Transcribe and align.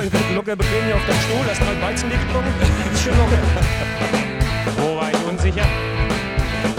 nicht. 0.00 0.16
Hier 0.16 0.36
locker 0.36 0.56
bequem 0.56 0.84
hier 0.84 0.96
auf 0.96 1.06
deinem 1.06 1.20
Stuhl, 1.20 1.46
hast 1.46 1.60
mal 1.60 1.82
Weizenbier 1.82 2.18
getrunken. 2.18 2.52
Ist 2.92 3.02
schön 3.02 3.16
locker. 3.16 3.38
Wo 4.78 4.96
war 4.96 5.10
ich 5.10 5.24
unsicher? 5.28 5.66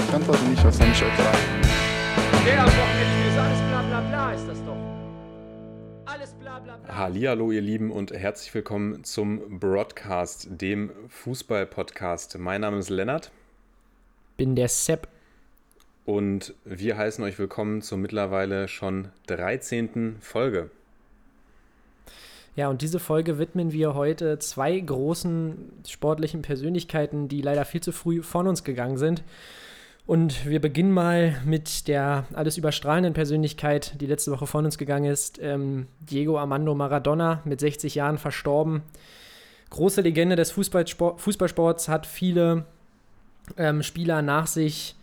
Ich 0.07 0.14
antworte 0.14 0.43
nicht 0.45 0.65
auf 0.65 0.73
seine 0.73 0.93
Frage. 0.93 1.38
Der 2.46 2.59
am 2.61 2.68
Wochenende 2.68 3.29
ist 3.29 3.38
alles 3.38 3.59
bla 3.70 3.82
bla 3.82 4.01
bla, 4.01 4.33
ist 4.33 4.47
das 4.47 4.64
doch. 4.65 4.78
Alles 6.06 6.33
bla 6.33 6.59
bla 6.59 6.78
bla. 6.78 6.96
Hallihallo, 6.96 7.51
ihr 7.51 7.61
Lieben, 7.61 7.92
und 7.92 8.11
herzlich 8.11 8.54
willkommen 8.54 9.04
zum 9.04 9.59
Broadcast, 9.59 10.47
dem 10.50 10.92
Fußball-Podcast. 11.09 12.37
Mein 12.37 12.61
Name 12.61 12.78
ist 12.78 12.89
Lennart 12.89 13.32
Bin 14.37 14.56
der 14.56 14.68
Sepp. 14.68 15.07
und 16.06 16.54
wir 16.65 16.97
heißen 16.97 17.23
euch 17.23 17.39
willkommen 17.39 17.82
zur 17.82 17.97
mittlerweile 17.97 18.68
schon 18.68 19.09
13. 19.28 20.18
Folge. 20.21 20.70
Ja, 22.55 22.69
und 22.69 22.82
diese 22.82 23.00
Folge 23.00 23.37
widmen 23.37 23.73
wir 23.73 23.95
heute 23.95 24.39
zwei 24.39 24.79
großen 24.79 25.73
sportlichen 25.86 26.41
Persönlichkeiten, 26.41 27.28
die 27.28 27.41
leider 27.41 27.65
viel 27.65 27.81
zu 27.81 27.91
früh 27.91 28.23
von 28.23 28.47
uns 28.47 28.64
gegangen 28.64 28.97
sind. 28.97 29.23
Und 30.07 30.45
wir 30.45 30.61
beginnen 30.61 30.91
mal 30.91 31.36
mit 31.45 31.87
der 31.87 32.25
alles 32.33 32.58
überstrahlenden 32.58 33.14
Persönlichkeit, 33.14 34.00
die 34.00 34.05
letzte 34.05 34.31
Woche 34.31 34.47
von 34.47 34.64
uns 34.64 34.78
gegangen 34.78 35.11
ist. 35.11 35.39
Ähm, 35.41 35.88
Diego 36.00 36.38
Armando 36.38 36.75
Maradona, 36.75 37.42
mit 37.44 37.59
60 37.59 37.95
Jahren 37.95 38.20
verstorben. 38.20 38.84
Große 39.72 40.02
Legende 40.02 40.36
des 40.36 40.52
Fußballsport, 40.52 41.19
Fußballsports, 41.19 41.90
hat 41.90 42.06
viele 42.06 42.66
ähm, 43.58 43.84
Spieler 43.84 44.22
nach 44.22 44.47
sich 44.47 44.95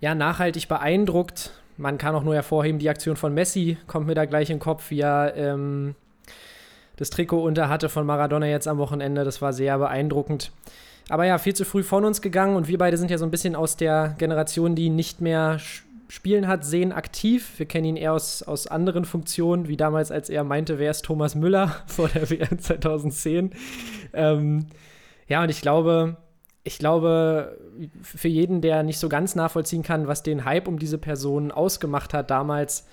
ja, 0.00 0.14
nachhaltig 0.14 0.68
beeindruckt. 0.68 1.50
Man 1.76 1.98
kann 1.98 2.14
auch 2.14 2.22
nur 2.22 2.34
hervorheben, 2.34 2.78
die 2.78 2.88
Aktion 2.88 3.16
von 3.16 3.34
Messi 3.34 3.76
kommt 3.86 4.06
mir 4.06 4.14
da 4.14 4.24
gleich 4.24 4.48
in 4.48 4.56
den 4.56 4.62
Kopf, 4.62 4.90
wie 4.90 5.00
er 5.00 5.34
ähm, 5.36 5.94
das 7.00 7.08
Trikot 7.08 7.42
unter 7.42 7.70
hatte 7.70 7.88
von 7.88 8.04
Maradona 8.04 8.46
jetzt 8.46 8.68
am 8.68 8.76
Wochenende. 8.76 9.24
Das 9.24 9.40
war 9.40 9.54
sehr 9.54 9.78
beeindruckend. 9.78 10.52
Aber 11.08 11.24
ja, 11.24 11.38
viel 11.38 11.54
zu 11.54 11.64
früh 11.64 11.82
von 11.82 12.04
uns 12.04 12.20
gegangen 12.20 12.56
und 12.56 12.68
wir 12.68 12.76
beide 12.76 12.98
sind 12.98 13.10
ja 13.10 13.16
so 13.16 13.24
ein 13.24 13.30
bisschen 13.30 13.56
aus 13.56 13.78
der 13.78 14.14
Generation, 14.18 14.74
die 14.74 14.90
nicht 14.90 15.22
mehr 15.22 15.58
spielen 16.08 16.46
hat, 16.46 16.62
sehen 16.62 16.92
aktiv. 16.92 17.58
Wir 17.58 17.64
kennen 17.64 17.86
ihn 17.86 17.96
eher 17.96 18.12
aus, 18.12 18.42
aus 18.42 18.66
anderen 18.66 19.06
Funktionen, 19.06 19.66
wie 19.66 19.78
damals, 19.78 20.10
als 20.10 20.28
er 20.28 20.44
meinte, 20.44 20.78
wer 20.78 20.90
ist 20.90 21.06
Thomas 21.06 21.34
Müller 21.34 21.74
vor 21.86 22.08
der 22.08 22.28
WM 22.28 22.58
2010. 22.58 23.54
Ähm, 24.12 24.66
ja, 25.26 25.42
und 25.42 25.48
ich 25.48 25.62
glaube, 25.62 26.18
ich 26.64 26.78
glaube, 26.78 27.58
für 28.02 28.28
jeden, 28.28 28.60
der 28.60 28.82
nicht 28.82 28.98
so 28.98 29.08
ganz 29.08 29.34
nachvollziehen 29.34 29.82
kann, 29.82 30.06
was 30.06 30.22
den 30.22 30.44
Hype 30.44 30.68
um 30.68 30.78
diese 30.78 30.98
Person 30.98 31.50
ausgemacht 31.50 32.12
hat 32.12 32.30
damals, 32.30 32.86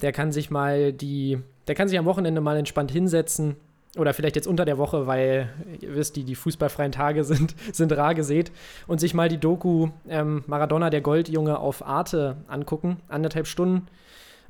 der 0.00 0.10
kann 0.10 0.32
sich 0.32 0.50
mal 0.50 0.92
die, 0.92 1.38
der 1.66 1.74
kann 1.74 1.88
sich 1.88 1.98
am 1.98 2.04
Wochenende 2.04 2.40
mal 2.40 2.56
entspannt 2.56 2.90
hinsetzen 2.90 3.56
oder 3.98 4.14
vielleicht 4.14 4.36
jetzt 4.36 4.46
unter 4.46 4.64
der 4.64 4.78
Woche, 4.78 5.06
weil 5.06 5.50
ihr 5.80 5.94
wisst, 5.94 6.16
die, 6.16 6.24
die 6.24 6.34
fußballfreien 6.34 6.92
Tage 6.92 7.24
sind, 7.24 7.54
sind 7.72 7.92
rar 7.92 8.14
gesät 8.14 8.50
und 8.86 9.00
sich 9.00 9.14
mal 9.14 9.28
die 9.28 9.38
Doku 9.38 9.88
ähm, 10.08 10.44
Maradona, 10.46 10.90
der 10.90 11.02
Goldjunge 11.02 11.58
auf 11.58 11.86
Arte 11.86 12.36
angucken, 12.48 12.98
anderthalb 13.08 13.46
Stunden. 13.46 13.86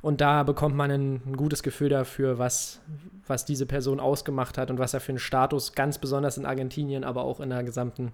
Und 0.01 0.19
da 0.19 0.43
bekommt 0.43 0.75
man 0.75 0.91
ein, 0.91 1.21
ein 1.25 1.37
gutes 1.37 1.63
Gefühl 1.63 1.89
dafür, 1.89 2.37
was, 2.37 2.81
was 3.25 3.45
diese 3.45 3.65
Person 3.65 3.99
ausgemacht 4.01 4.57
hat 4.57 4.69
und 4.69 4.77
was 4.77 4.93
er 4.93 4.99
für 4.99 5.13
einen 5.13 5.19
Status 5.19 5.73
ganz 5.73 5.97
besonders 5.97 6.37
in 6.37 6.45
Argentinien, 6.45 7.05
aber 7.05 7.23
auch 7.23 7.39
in 7.39 7.49
der 7.49 7.63
gesamten 7.63 8.11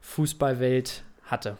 Fußballwelt 0.00 1.04
hatte. 1.24 1.56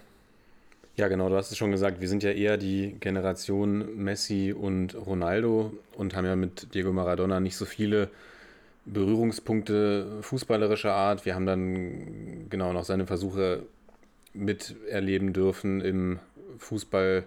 Ja, 0.97 1.09
genau, 1.09 1.29
du 1.29 1.35
hast 1.35 1.51
es 1.51 1.57
schon 1.57 1.73
gesagt, 1.73 2.01
wir 2.01 2.09
sind 2.09 2.23
ja 2.23 2.31
eher 2.31 2.57
die 2.57 2.95
Generation 3.01 3.97
Messi 3.97 4.55
und 4.57 4.95
Ronaldo 4.95 5.73
und 5.97 6.15
haben 6.15 6.25
ja 6.25 6.37
mit 6.37 6.73
Diego 6.73 6.93
Maradona 6.93 7.41
nicht 7.41 7.57
so 7.57 7.65
viele 7.65 8.11
Berührungspunkte 8.85 10.19
fußballerischer 10.21 10.93
Art. 10.93 11.27
Wir 11.27 11.35
haben 11.35 11.47
dann 11.47 12.49
genau 12.49 12.73
noch 12.73 12.85
seine 12.85 13.07
Versuche 13.09 13.65
miterleben 14.35 15.33
dürfen, 15.33 15.81
im 15.81 16.21
Fußball 16.59 17.25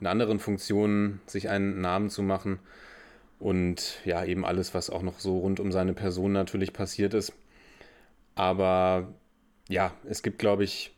in 0.00 0.06
anderen 0.06 0.38
Funktionen 0.38 1.20
sich 1.26 1.50
einen 1.50 1.80
Namen 1.82 2.08
zu 2.08 2.22
machen. 2.22 2.58
Und 3.38 4.00
ja, 4.06 4.24
eben 4.24 4.46
alles, 4.46 4.72
was 4.72 4.88
auch 4.88 5.02
noch 5.02 5.18
so 5.18 5.38
rund 5.40 5.60
um 5.60 5.72
seine 5.72 5.92
Person 5.92 6.32
natürlich 6.32 6.72
passiert 6.72 7.12
ist. 7.12 7.34
Aber 8.34 9.08
ja, 9.68 9.92
es 10.08 10.22
gibt, 10.22 10.38
glaube 10.38 10.64
ich, 10.64 10.94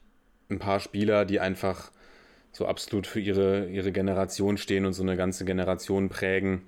ein 0.50 0.58
paar 0.58 0.78
Spieler, 0.80 1.24
die 1.24 1.40
einfach 1.40 1.91
so 2.52 2.66
absolut 2.66 3.06
für 3.06 3.20
ihre, 3.20 3.66
ihre 3.68 3.92
Generation 3.92 4.58
stehen 4.58 4.84
und 4.84 4.92
so 4.92 5.02
eine 5.02 5.16
ganze 5.16 5.44
Generation 5.44 6.08
prägen. 6.10 6.62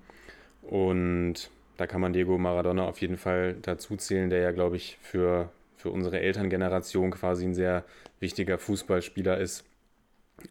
Und 0.63 1.51
da 1.77 1.87
kann 1.87 2.01
man 2.01 2.13
Diego 2.13 2.39
Maradona 2.39 2.87
auf 2.87 3.01
jeden 3.01 3.19
Fall 3.19 3.57
dazu 3.61 3.97
zählen, 3.97 4.31
der 4.31 4.41
ja, 4.41 4.51
glaube 4.53 4.77
ich, 4.77 4.99
für, 5.03 5.51
für 5.77 5.91
unsere 5.91 6.21
Elterngeneration 6.21 7.11
quasi 7.11 7.45
ein 7.45 7.55
sehr 7.55 7.85
wichtiger 8.19 8.59
Fußballspieler 8.59 9.39
ist. 9.39 9.65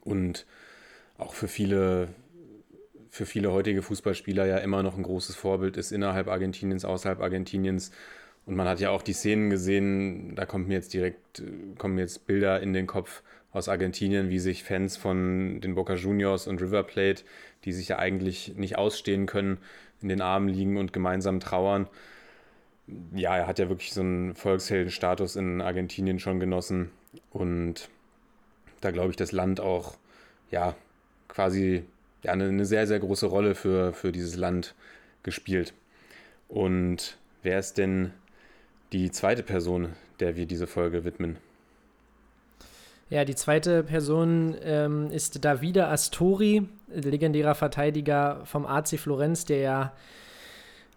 Und 0.03 0.45
auch 1.17 1.33
für 1.33 1.47
viele, 1.47 2.09
für 3.09 3.25
viele 3.25 3.51
heutige 3.51 3.81
Fußballspieler 3.81 4.45
ja 4.45 4.57
immer 4.57 4.83
noch 4.83 4.97
ein 4.97 5.03
großes 5.03 5.35
Vorbild 5.35 5.77
ist 5.77 5.91
innerhalb 5.91 6.27
Argentiniens, 6.27 6.85
außerhalb 6.85 7.22
Argentiniens. 7.22 7.91
Und 8.45 8.55
man 8.55 8.67
hat 8.67 8.79
ja 8.79 8.91
auch 8.91 9.01
die 9.01 9.13
Szenen 9.13 9.49
gesehen, 9.49 10.35
da 10.35 10.45
kommt 10.45 10.67
mir 10.67 10.75
jetzt 10.75 10.93
direkt, 10.93 11.41
kommen 11.77 11.97
jetzt 11.97 12.27
Bilder 12.27 12.61
in 12.61 12.73
den 12.73 12.88
Kopf 12.88 13.23
aus 13.53 13.69
Argentinien, 13.69 14.30
wie 14.30 14.40
sich 14.40 14.64
Fans 14.64 14.97
von 14.97 15.62
den 15.62 15.75
Boca 15.75 15.94
Juniors 15.94 16.47
und 16.47 16.62
River 16.62 16.84
Plate, 16.84 17.24
die 17.64 17.72
sich 17.72 17.88
ja 17.88 18.00
eigentlich 18.00 18.56
nicht 18.56 18.78
ausstehen 18.78 19.28
können, 19.28 19.59
in 20.02 20.09
den 20.09 20.22
Armen 20.22 20.50
liegen 20.50 20.78
und 20.78 20.91
gemeinsam 20.91 21.40
trauern. 21.40 21.88
Ja, 23.16 23.38
er 23.38 23.47
hat 23.47 23.59
ja 23.59 23.69
wirklich 23.69 23.94
so 23.94 24.02
einen 24.02 24.36
Volksheldenstatus 24.36 25.36
in 25.36 25.62
Argentinien 25.62 26.19
schon 26.19 26.40
genossen 26.40 26.91
und 27.31 27.90
da 28.81 28.91
glaube 28.91 29.12
ich, 29.12 29.16
das 29.16 29.31
Land 29.31 29.62
auch, 29.62 29.96
ja, 30.52 30.75
quasi 31.30 31.85
ja, 32.24 32.34
eine, 32.34 32.46
eine 32.46 32.66
sehr, 32.66 32.88
sehr 32.88 33.00
große 33.00 33.28
Rolle 33.28 33.56
für, 33.56 33.94
für 33.94 34.12
dieses 34.12 34.35
Land 34.35 34.75
gespielt. 35.22 35.74
Und 36.50 37.18
wer 37.44 37.59
ist 37.59 37.78
denn 37.78 38.12
die 38.91 39.12
zweite 39.12 39.44
Person, 39.44 39.94
der 40.20 40.35
wir 40.35 40.46
diese 40.46 40.68
Folge 40.68 41.06
widmen? 41.06 41.38
Ja, 43.13 43.25
die 43.25 43.35
zweite 43.35 43.84
Person 43.84 44.56
ähm, 44.63 45.12
ist 45.12 45.46
Davide 45.46 45.88
Astori, 45.88 46.68
legendärer 46.91 47.53
Verteidiger 47.53 48.41
vom 48.44 48.66
AC 48.66 48.97
Florenz, 48.97 49.46
der 49.46 49.57
ja 49.59 49.94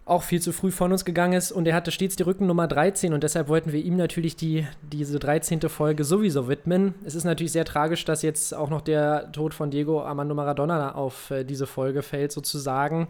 auch 0.06 0.22
viel 0.22 0.40
zu 0.40 0.52
früh 0.52 0.70
von 0.70 0.92
uns 0.92 1.04
gegangen 1.04 1.34
ist 1.34 1.52
und 1.52 1.68
er 1.68 1.74
hatte 1.74 1.90
stets 1.90 2.16
die 2.16 2.22
Rückennummer 2.22 2.68
13 2.68 3.12
und 3.12 3.22
deshalb 3.22 3.48
wollten 3.48 3.70
wir 3.70 3.84
ihm 3.84 3.98
natürlich 3.98 4.34
die, 4.34 4.66
diese 4.80 5.18
13. 5.18 5.60
Folge 5.68 6.04
sowieso 6.04 6.48
widmen. 6.48 6.94
Es 7.04 7.14
ist 7.14 7.24
natürlich 7.24 7.52
sehr 7.52 7.66
tragisch, 7.66 8.06
dass 8.06 8.22
jetzt 8.22 8.54
auch 8.54 8.70
noch 8.70 8.80
der 8.80 9.30
Tod 9.32 9.52
von 9.52 9.70
Diego 9.70 10.00
Armando 10.00 10.34
Maradona 10.34 10.94
auf 10.94 11.30
äh, 11.30 11.44
diese 11.44 11.66
Folge 11.66 12.00
fällt, 12.00 12.32
sozusagen. 12.32 13.08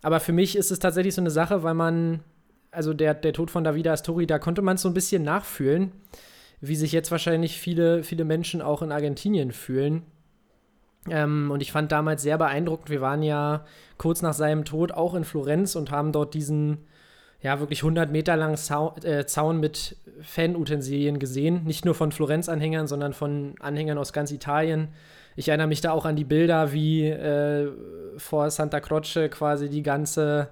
Aber 0.00 0.20
für 0.20 0.32
mich 0.32 0.56
ist 0.56 0.70
es 0.70 0.78
tatsächlich 0.78 1.14
so 1.14 1.20
eine 1.20 1.30
Sache, 1.30 1.64
weil 1.64 1.74
man, 1.74 2.20
also 2.70 2.94
der, 2.94 3.12
der 3.12 3.34
Tod 3.34 3.50
von 3.50 3.62
Davide 3.62 3.92
Astori, 3.92 4.26
da 4.26 4.38
konnte 4.38 4.62
man 4.62 4.76
es 4.76 4.80
so 4.80 4.88
ein 4.88 4.94
bisschen 4.94 5.22
nachfühlen 5.22 5.92
wie 6.62 6.76
sich 6.76 6.92
jetzt 6.92 7.10
wahrscheinlich 7.10 7.58
viele, 7.58 8.04
viele 8.04 8.24
Menschen 8.24 8.62
auch 8.62 8.82
in 8.82 8.92
Argentinien 8.92 9.50
fühlen. 9.50 10.04
Ähm, 11.10 11.50
und 11.50 11.60
ich 11.60 11.72
fand 11.72 11.90
damals 11.90 12.22
sehr 12.22 12.38
beeindruckend, 12.38 12.88
wir 12.88 13.00
waren 13.00 13.24
ja 13.24 13.64
kurz 13.98 14.22
nach 14.22 14.32
seinem 14.32 14.64
Tod 14.64 14.92
auch 14.92 15.14
in 15.14 15.24
Florenz 15.24 15.74
und 15.74 15.90
haben 15.90 16.12
dort 16.12 16.34
diesen, 16.34 16.86
ja, 17.40 17.58
wirklich 17.58 17.82
100 17.82 18.12
Meter 18.12 18.36
langen 18.36 18.56
Zau 18.56 18.94
äh, 19.02 19.26
Zaun 19.26 19.58
mit 19.58 19.96
Fanutensilien 20.20 21.18
gesehen. 21.18 21.64
Nicht 21.64 21.84
nur 21.84 21.96
von 21.96 22.12
Florenz-Anhängern, 22.12 22.86
sondern 22.86 23.12
von 23.12 23.56
Anhängern 23.58 23.98
aus 23.98 24.12
ganz 24.12 24.30
Italien. 24.30 24.88
Ich 25.34 25.48
erinnere 25.48 25.66
mich 25.66 25.80
da 25.80 25.90
auch 25.90 26.04
an 26.04 26.14
die 26.14 26.24
Bilder, 26.24 26.72
wie 26.72 27.08
äh, 27.08 27.72
vor 28.18 28.48
Santa 28.52 28.78
Croce 28.78 29.28
quasi 29.30 29.68
die 29.68 29.82
ganze 29.82 30.50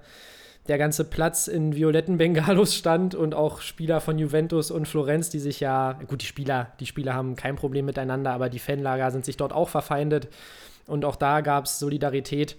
der 0.67 0.77
ganze 0.77 1.03
Platz 1.03 1.47
in 1.47 1.75
violetten 1.75 2.17
Bengalos 2.17 2.75
stand 2.75 3.15
und 3.15 3.33
auch 3.33 3.61
Spieler 3.61 3.99
von 3.99 4.19
Juventus 4.19 4.71
und 4.71 4.87
Florenz, 4.87 5.29
die 5.29 5.39
sich 5.39 5.59
ja, 5.59 5.93
gut, 6.07 6.21
die 6.21 6.27
Spieler, 6.27 6.71
die 6.79 6.85
Spieler 6.85 7.13
haben 7.13 7.35
kein 7.35 7.55
Problem 7.55 7.85
miteinander, 7.85 8.31
aber 8.31 8.49
die 8.49 8.59
Fanlager 8.59 9.09
sind 9.11 9.25
sich 9.25 9.37
dort 9.37 9.53
auch 9.53 9.69
verfeindet. 9.69 10.27
Und 10.87 11.05
auch 11.05 11.15
da 11.15 11.41
gab 11.41 11.65
es 11.65 11.79
Solidarität. 11.79 12.57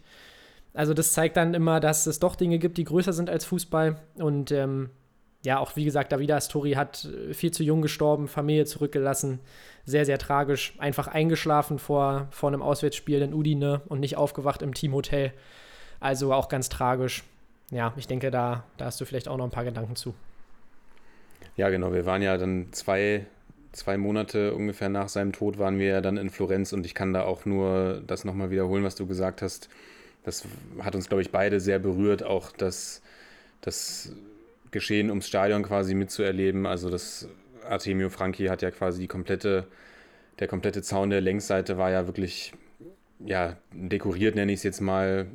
Also 0.74 0.94
das 0.94 1.12
zeigt 1.12 1.36
dann 1.36 1.54
immer, 1.54 1.80
dass 1.80 2.06
es 2.06 2.18
doch 2.18 2.34
Dinge 2.34 2.58
gibt, 2.58 2.78
die 2.78 2.84
größer 2.84 3.12
sind 3.12 3.30
als 3.30 3.44
Fußball. 3.44 3.96
Und 4.14 4.50
ähm, 4.50 4.90
ja, 5.44 5.58
auch 5.58 5.76
wie 5.76 5.84
gesagt, 5.84 6.12
Davida 6.12 6.36
Astori 6.36 6.72
hat 6.72 7.08
viel 7.32 7.50
zu 7.50 7.62
jung 7.62 7.82
gestorben, 7.82 8.28
Familie 8.28 8.64
zurückgelassen, 8.64 9.40
sehr, 9.84 10.06
sehr 10.06 10.18
tragisch, 10.18 10.74
einfach 10.78 11.08
eingeschlafen 11.08 11.78
vor, 11.78 12.28
vor 12.30 12.48
einem 12.48 12.62
Auswärtsspiel 12.62 13.22
in 13.22 13.34
Udine 13.34 13.82
und 13.88 14.00
nicht 14.00 14.16
aufgewacht 14.16 14.62
im 14.62 14.74
Teamhotel. 14.74 15.32
Also 16.00 16.32
auch 16.32 16.48
ganz 16.48 16.68
tragisch 16.68 17.24
ja, 17.72 17.92
ich 17.96 18.06
denke, 18.06 18.30
da, 18.30 18.62
da 18.76 18.84
hast 18.84 19.00
du 19.00 19.04
vielleicht 19.04 19.26
auch 19.26 19.36
noch 19.36 19.44
ein 19.44 19.50
paar 19.50 19.64
Gedanken 19.64 19.96
zu. 19.96 20.14
Ja, 21.56 21.68
genau. 21.70 21.92
Wir 21.92 22.06
waren 22.06 22.22
ja 22.22 22.38
dann 22.38 22.72
zwei 22.72 23.26
zwei 23.72 23.96
Monate 23.96 24.54
ungefähr 24.54 24.88
nach 24.88 25.08
seinem 25.08 25.32
Tod 25.32 25.58
waren 25.58 25.78
wir 25.78 25.86
ja 25.86 26.00
dann 26.00 26.16
in 26.16 26.30
Florenz 26.30 26.72
und 26.72 26.86
ich 26.86 26.94
kann 26.94 27.12
da 27.12 27.22
auch 27.22 27.44
nur 27.46 28.02
das 28.06 28.24
nochmal 28.24 28.50
wiederholen, 28.50 28.84
was 28.84 28.94
du 28.94 29.06
gesagt 29.06 29.42
hast. 29.42 29.68
Das 30.24 30.44
hat 30.80 30.94
uns, 30.94 31.08
glaube 31.08 31.22
ich, 31.22 31.30
beide 31.30 31.58
sehr 31.58 31.78
berührt, 31.78 32.22
auch 32.22 32.52
das, 32.52 33.02
das 33.60 34.12
Geschehen 34.70 35.10
ums 35.10 35.26
Stadion 35.26 35.62
quasi 35.62 35.94
mitzuerleben. 35.94 36.66
Also 36.66 36.90
das 36.90 37.28
Artemio 37.68 38.08
Franchi 38.08 38.46
hat 38.46 38.62
ja 38.62 38.70
quasi 38.70 39.00
die 39.00 39.08
komplette, 39.08 39.66
der 40.38 40.48
komplette 40.48 40.82
Zaun 40.82 41.10
der 41.10 41.20
Längsseite 41.20 41.76
war 41.78 41.90
ja 41.90 42.06
wirklich, 42.06 42.52
ja, 43.24 43.56
dekoriert 43.72 44.36
nenne 44.36 44.52
ich 44.52 44.58
es 44.58 44.64
jetzt 44.64 44.80
mal, 44.80 45.26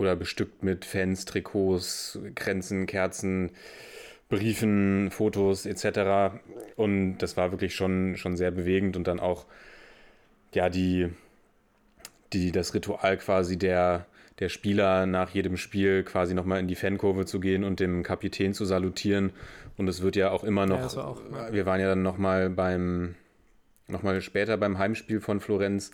oder 0.00 0.16
bestückt 0.16 0.62
mit 0.62 0.86
Fans, 0.86 1.26
Trikots, 1.26 2.18
Kränzen, 2.34 2.86
Kerzen, 2.86 3.50
Briefen, 4.30 5.10
Fotos 5.10 5.66
etc. 5.66 6.40
Und 6.74 7.18
das 7.18 7.36
war 7.36 7.50
wirklich 7.50 7.74
schon, 7.74 8.16
schon 8.16 8.36
sehr 8.36 8.50
bewegend 8.50 8.96
und 8.96 9.06
dann 9.06 9.20
auch 9.20 9.44
ja 10.54 10.70
die, 10.70 11.10
die, 12.32 12.50
das 12.50 12.72
Ritual 12.72 13.18
quasi 13.18 13.58
der, 13.58 14.06
der 14.38 14.48
Spieler 14.48 15.04
nach 15.04 15.30
jedem 15.30 15.58
Spiel 15.58 16.02
quasi 16.02 16.32
nochmal 16.32 16.60
in 16.60 16.68
die 16.68 16.76
Fankurve 16.76 17.26
zu 17.26 17.38
gehen 17.38 17.62
und 17.62 17.78
dem 17.78 18.02
Kapitän 18.02 18.54
zu 18.54 18.64
salutieren. 18.64 19.32
Und 19.76 19.86
es 19.86 20.00
wird 20.00 20.16
ja 20.16 20.30
auch 20.30 20.44
immer 20.44 20.64
noch, 20.64 20.78
Ja, 20.78 20.96
war 20.96 21.08
auch, 21.08 21.20
ja. 21.30 21.52
wir 21.52 21.66
waren 21.66 21.80
ja 21.80 21.88
dann 21.88 22.02
nochmal 22.02 22.48
beim, 22.48 23.16
nochmal 23.86 24.22
später 24.22 24.56
beim 24.56 24.78
Heimspiel 24.78 25.20
von 25.20 25.40
Florenz 25.40 25.90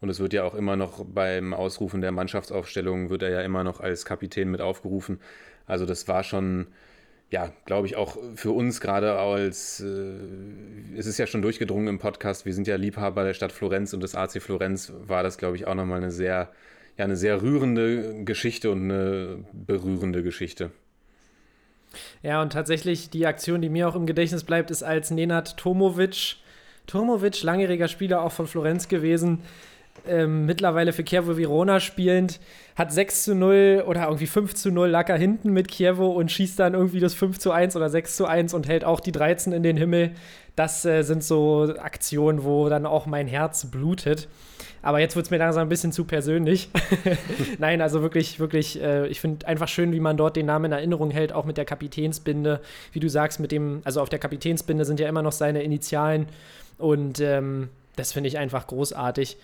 und 0.00 0.08
es 0.08 0.20
wird 0.20 0.32
ja 0.32 0.44
auch 0.44 0.54
immer 0.54 0.76
noch 0.76 1.04
beim 1.04 1.54
Ausrufen 1.54 2.00
der 2.00 2.12
Mannschaftsaufstellung, 2.12 3.10
wird 3.10 3.22
er 3.22 3.30
ja 3.30 3.40
immer 3.40 3.64
noch 3.64 3.80
als 3.80 4.04
Kapitän 4.04 4.50
mit 4.50 4.60
aufgerufen. 4.60 5.20
Also 5.66 5.86
das 5.86 6.06
war 6.06 6.22
schon, 6.22 6.68
ja, 7.30 7.52
glaube 7.64 7.86
ich, 7.86 7.96
auch 7.96 8.16
für 8.34 8.52
uns 8.52 8.80
gerade 8.80 9.18
als, 9.18 9.80
äh, 9.80 10.96
es 10.96 11.06
ist 11.06 11.18
ja 11.18 11.26
schon 11.26 11.42
durchgedrungen 11.42 11.88
im 11.88 11.98
Podcast, 11.98 12.46
wir 12.46 12.54
sind 12.54 12.66
ja 12.66 12.76
Liebhaber 12.76 13.24
der 13.24 13.34
Stadt 13.34 13.52
Florenz 13.52 13.94
und 13.94 14.02
des 14.02 14.14
AC 14.14 14.40
Florenz, 14.40 14.92
war 15.06 15.22
das, 15.22 15.38
glaube 15.38 15.56
ich, 15.56 15.66
auch 15.66 15.74
nochmal 15.74 15.98
eine 15.98 16.10
sehr, 16.10 16.50
ja, 16.98 17.04
eine 17.04 17.16
sehr 17.16 17.42
rührende 17.42 18.24
Geschichte 18.24 18.70
und 18.70 18.84
eine 18.84 19.44
berührende 19.52 20.22
Geschichte. 20.22 20.70
Ja, 22.22 22.42
und 22.42 22.52
tatsächlich 22.52 23.10
die 23.10 23.26
Aktion, 23.26 23.62
die 23.62 23.68
mir 23.68 23.88
auch 23.88 23.96
im 23.96 24.06
Gedächtnis 24.06 24.44
bleibt, 24.44 24.70
ist 24.70 24.82
als 24.82 25.10
Nenad 25.10 25.56
Tomovic, 25.56 26.36
Tomovic, 26.86 27.42
langjähriger 27.42 27.88
Spieler 27.88 28.22
auch 28.22 28.32
von 28.32 28.46
Florenz 28.46 28.88
gewesen, 28.88 29.42
ähm, 30.08 30.46
mittlerweile 30.46 30.92
für 30.92 31.04
Chievo 31.04 31.36
Verona 31.36 31.80
spielend, 31.80 32.40
hat 32.76 32.92
6 32.92 33.24
zu 33.24 33.34
0 33.34 33.84
oder 33.86 34.04
irgendwie 34.04 34.26
5 34.26 34.54
zu 34.54 34.70
0 34.70 34.88
Lacker 34.88 35.16
hinten 35.16 35.52
mit 35.52 35.70
Chievo 35.70 36.08
und 36.08 36.30
schießt 36.30 36.58
dann 36.58 36.74
irgendwie 36.74 37.00
das 37.00 37.14
5 37.14 37.38
zu 37.38 37.52
1 37.52 37.76
oder 37.76 37.88
6 37.88 38.16
zu 38.16 38.26
1 38.26 38.54
und 38.54 38.68
hält 38.68 38.84
auch 38.84 39.00
die 39.00 39.12
13 39.12 39.52
in 39.52 39.62
den 39.62 39.76
Himmel. 39.76 40.12
Das 40.56 40.84
äh, 40.84 41.02
sind 41.02 41.22
so 41.22 41.74
Aktionen, 41.78 42.44
wo 42.44 42.68
dann 42.68 42.86
auch 42.86 43.06
mein 43.06 43.26
Herz 43.26 43.66
blutet. 43.66 44.28
Aber 44.82 45.00
jetzt 45.00 45.16
wird 45.16 45.26
es 45.26 45.30
mir 45.30 45.38
langsam 45.38 45.62
ein 45.62 45.68
bisschen 45.68 45.90
zu 45.90 46.04
persönlich. 46.04 46.70
Nein, 47.58 47.80
also 47.80 48.02
wirklich, 48.02 48.38
wirklich, 48.38 48.80
äh, 48.80 49.08
ich 49.08 49.20
finde 49.20 49.46
einfach 49.48 49.66
schön, 49.66 49.92
wie 49.92 50.00
man 50.00 50.16
dort 50.16 50.36
den 50.36 50.46
Namen 50.46 50.66
in 50.66 50.72
Erinnerung 50.72 51.10
hält, 51.10 51.32
auch 51.32 51.44
mit 51.44 51.56
der 51.56 51.64
Kapitänsbinde. 51.64 52.60
Wie 52.92 53.00
du 53.00 53.08
sagst, 53.08 53.40
mit 53.40 53.50
dem, 53.50 53.80
also 53.84 54.00
auf 54.00 54.08
der 54.08 54.20
Kapitänsbinde 54.20 54.84
sind 54.84 55.00
ja 55.00 55.08
immer 55.08 55.22
noch 55.22 55.32
seine 55.32 55.62
Initialen. 55.62 56.26
Und 56.78 57.20
ähm, 57.20 57.68
das 57.96 58.12
finde 58.12 58.28
ich 58.28 58.38
einfach 58.38 58.66
großartig. 58.66 59.38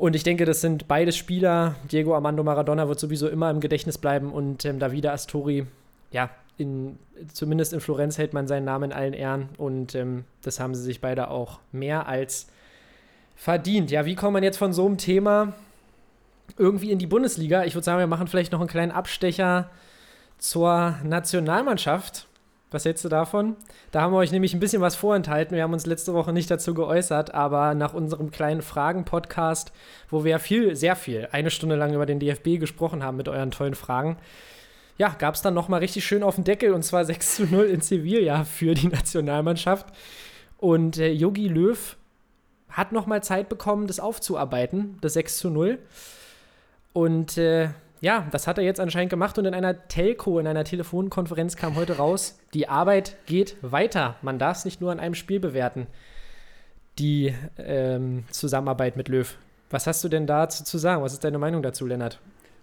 Und 0.00 0.16
ich 0.16 0.22
denke, 0.22 0.46
das 0.46 0.62
sind 0.62 0.88
beide 0.88 1.12
Spieler. 1.12 1.74
Diego 1.92 2.14
Armando 2.14 2.42
Maradona 2.42 2.88
wird 2.88 2.98
sowieso 2.98 3.28
immer 3.28 3.50
im 3.50 3.60
Gedächtnis 3.60 3.98
bleiben 3.98 4.32
und 4.32 4.64
ähm, 4.64 4.78
Davide 4.78 5.12
Astori, 5.12 5.66
ja, 6.10 6.30
in, 6.56 6.98
zumindest 7.34 7.74
in 7.74 7.80
Florenz 7.80 8.16
hält 8.16 8.32
man 8.32 8.48
seinen 8.48 8.64
Namen 8.64 8.92
in 8.92 8.96
allen 8.96 9.12
Ehren 9.12 9.50
und 9.58 9.94
ähm, 9.94 10.24
das 10.40 10.58
haben 10.58 10.74
sie 10.74 10.80
sich 10.80 11.02
beide 11.02 11.28
auch 11.28 11.60
mehr 11.70 12.08
als 12.08 12.46
verdient. 13.36 13.90
Ja, 13.90 14.06
wie 14.06 14.14
kommt 14.14 14.32
man 14.32 14.42
jetzt 14.42 14.56
von 14.56 14.72
so 14.72 14.86
einem 14.86 14.96
Thema 14.96 15.52
irgendwie 16.56 16.92
in 16.92 16.98
die 16.98 17.06
Bundesliga? 17.06 17.64
Ich 17.64 17.74
würde 17.74 17.84
sagen, 17.84 17.98
wir 17.98 18.06
machen 18.06 18.26
vielleicht 18.26 18.52
noch 18.52 18.60
einen 18.60 18.70
kleinen 18.70 18.92
Abstecher 18.92 19.68
zur 20.38 20.94
Nationalmannschaft. 21.04 22.26
Was 22.70 22.84
hältst 22.84 23.04
du 23.04 23.08
davon? 23.08 23.56
Da 23.90 24.00
haben 24.00 24.12
wir 24.12 24.18
euch 24.18 24.30
nämlich 24.30 24.54
ein 24.54 24.60
bisschen 24.60 24.80
was 24.80 24.94
vorenthalten. 24.94 25.56
Wir 25.56 25.64
haben 25.64 25.72
uns 25.72 25.86
letzte 25.86 26.14
Woche 26.14 26.32
nicht 26.32 26.50
dazu 26.50 26.72
geäußert, 26.72 27.34
aber 27.34 27.74
nach 27.74 27.94
unserem 27.94 28.30
kleinen 28.30 28.62
Fragen-Podcast, 28.62 29.72
wo 30.08 30.22
wir 30.22 30.38
viel, 30.38 30.76
sehr 30.76 30.94
viel, 30.94 31.28
eine 31.32 31.50
Stunde 31.50 31.74
lang 31.74 31.94
über 31.94 32.06
den 32.06 32.20
DFB 32.20 32.60
gesprochen 32.60 33.02
haben 33.02 33.16
mit 33.16 33.28
euren 33.28 33.50
tollen 33.50 33.74
Fragen, 33.74 34.18
ja, 34.98 35.08
gab 35.18 35.34
es 35.34 35.42
dann 35.42 35.54
nochmal 35.54 35.80
richtig 35.80 36.04
schön 36.04 36.22
auf 36.22 36.36
den 36.36 36.44
Deckel 36.44 36.72
und 36.72 36.84
zwar 36.84 37.04
6 37.06 37.36
zu 37.36 37.44
0 37.44 37.64
in 37.64 37.80
Sevilla 37.80 38.44
für 38.44 38.74
die 38.74 38.88
Nationalmannschaft. 38.88 39.86
Und 40.58 40.98
äh, 40.98 41.10
Yogi 41.10 41.48
Löw 41.48 41.96
hat 42.68 42.92
nochmal 42.92 43.22
Zeit 43.24 43.48
bekommen, 43.48 43.88
das 43.88 43.98
aufzuarbeiten, 43.98 44.98
das 45.00 45.14
6 45.14 45.38
zu 45.38 45.50
0. 45.50 45.78
Und 46.92 47.36
äh, 47.36 47.70
ja, 48.00 48.26
das 48.30 48.46
hat 48.46 48.58
er 48.58 48.64
jetzt 48.64 48.80
anscheinend 48.80 49.10
gemacht 49.10 49.38
und 49.38 49.44
in 49.44 49.54
einer 49.54 49.86
Telco, 49.88 50.38
in 50.38 50.46
einer 50.46 50.64
Telefonkonferenz 50.64 51.56
kam 51.56 51.76
heute 51.76 51.98
raus, 51.98 52.38
die 52.54 52.68
Arbeit 52.68 53.16
geht 53.26 53.56
weiter. 53.60 54.16
Man 54.22 54.38
darf 54.38 54.58
es 54.58 54.64
nicht 54.64 54.80
nur 54.80 54.90
an 54.90 55.00
einem 55.00 55.14
Spiel 55.14 55.38
bewerten, 55.38 55.86
die 56.98 57.34
ähm, 57.58 58.24
Zusammenarbeit 58.30 58.96
mit 58.96 59.08
Löw. 59.08 59.36
Was 59.68 59.86
hast 59.86 60.02
du 60.02 60.08
denn 60.08 60.26
dazu 60.26 60.64
zu 60.64 60.78
sagen? 60.78 61.02
Was 61.02 61.12
ist 61.12 61.24
deine 61.24 61.38
Meinung 61.38 61.62
dazu, 61.62 61.86
Lennart? 61.86 62.20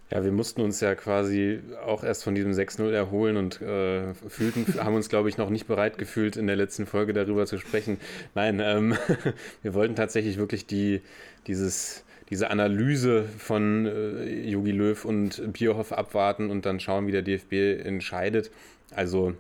Ja, 0.10 0.24
wir 0.24 0.31
mussten 0.31 0.62
uns 0.62 0.80
ja 0.80 0.95
quasi 0.95 1.60
auch 1.86 2.04
erst 2.04 2.24
von 2.24 2.34
diesem 2.34 2.54
6-0 2.54 2.92
erholen 2.92 3.38
und 3.38 3.62
äh, 3.62 4.13
fühlten, 4.13 4.66
haben 4.84 4.95
uns, 4.95 5.10
glaube 5.10 5.30
ich, 5.30 5.38
noch 5.38 5.50
nicht 5.50 5.68
bereit 5.68 5.98
gefühlt, 5.98 6.38
in 6.38 6.48
der 6.48 6.56
letzten 6.56 6.86
Folge 6.86 7.13
darüber 7.13 7.45
zu 7.45 7.57
sprechen. 7.57 8.00
Nein, 8.34 8.60
ähm, 8.63 8.95
wir 9.62 9.74
wollten 9.74 9.95
tatsächlich 9.95 10.38
wirklich 10.38 10.66
die, 10.66 11.01
dieses, 11.45 12.06
diese 12.29 12.50
Analyse 12.50 13.24
von 13.24 13.85
äh, 13.85 14.50
Jogi 14.50 14.71
Löw 14.71 15.06
und 15.06 15.53
Bierhoff 15.53 15.94
abwarten 15.94 16.50
und 16.50 16.65
dann 16.65 16.79
schauen, 16.79 17.07
wie 17.07 17.12
der 17.12 17.21
DFB 17.21 17.85
entscheidet. 17.85 18.51
Also 18.94 19.33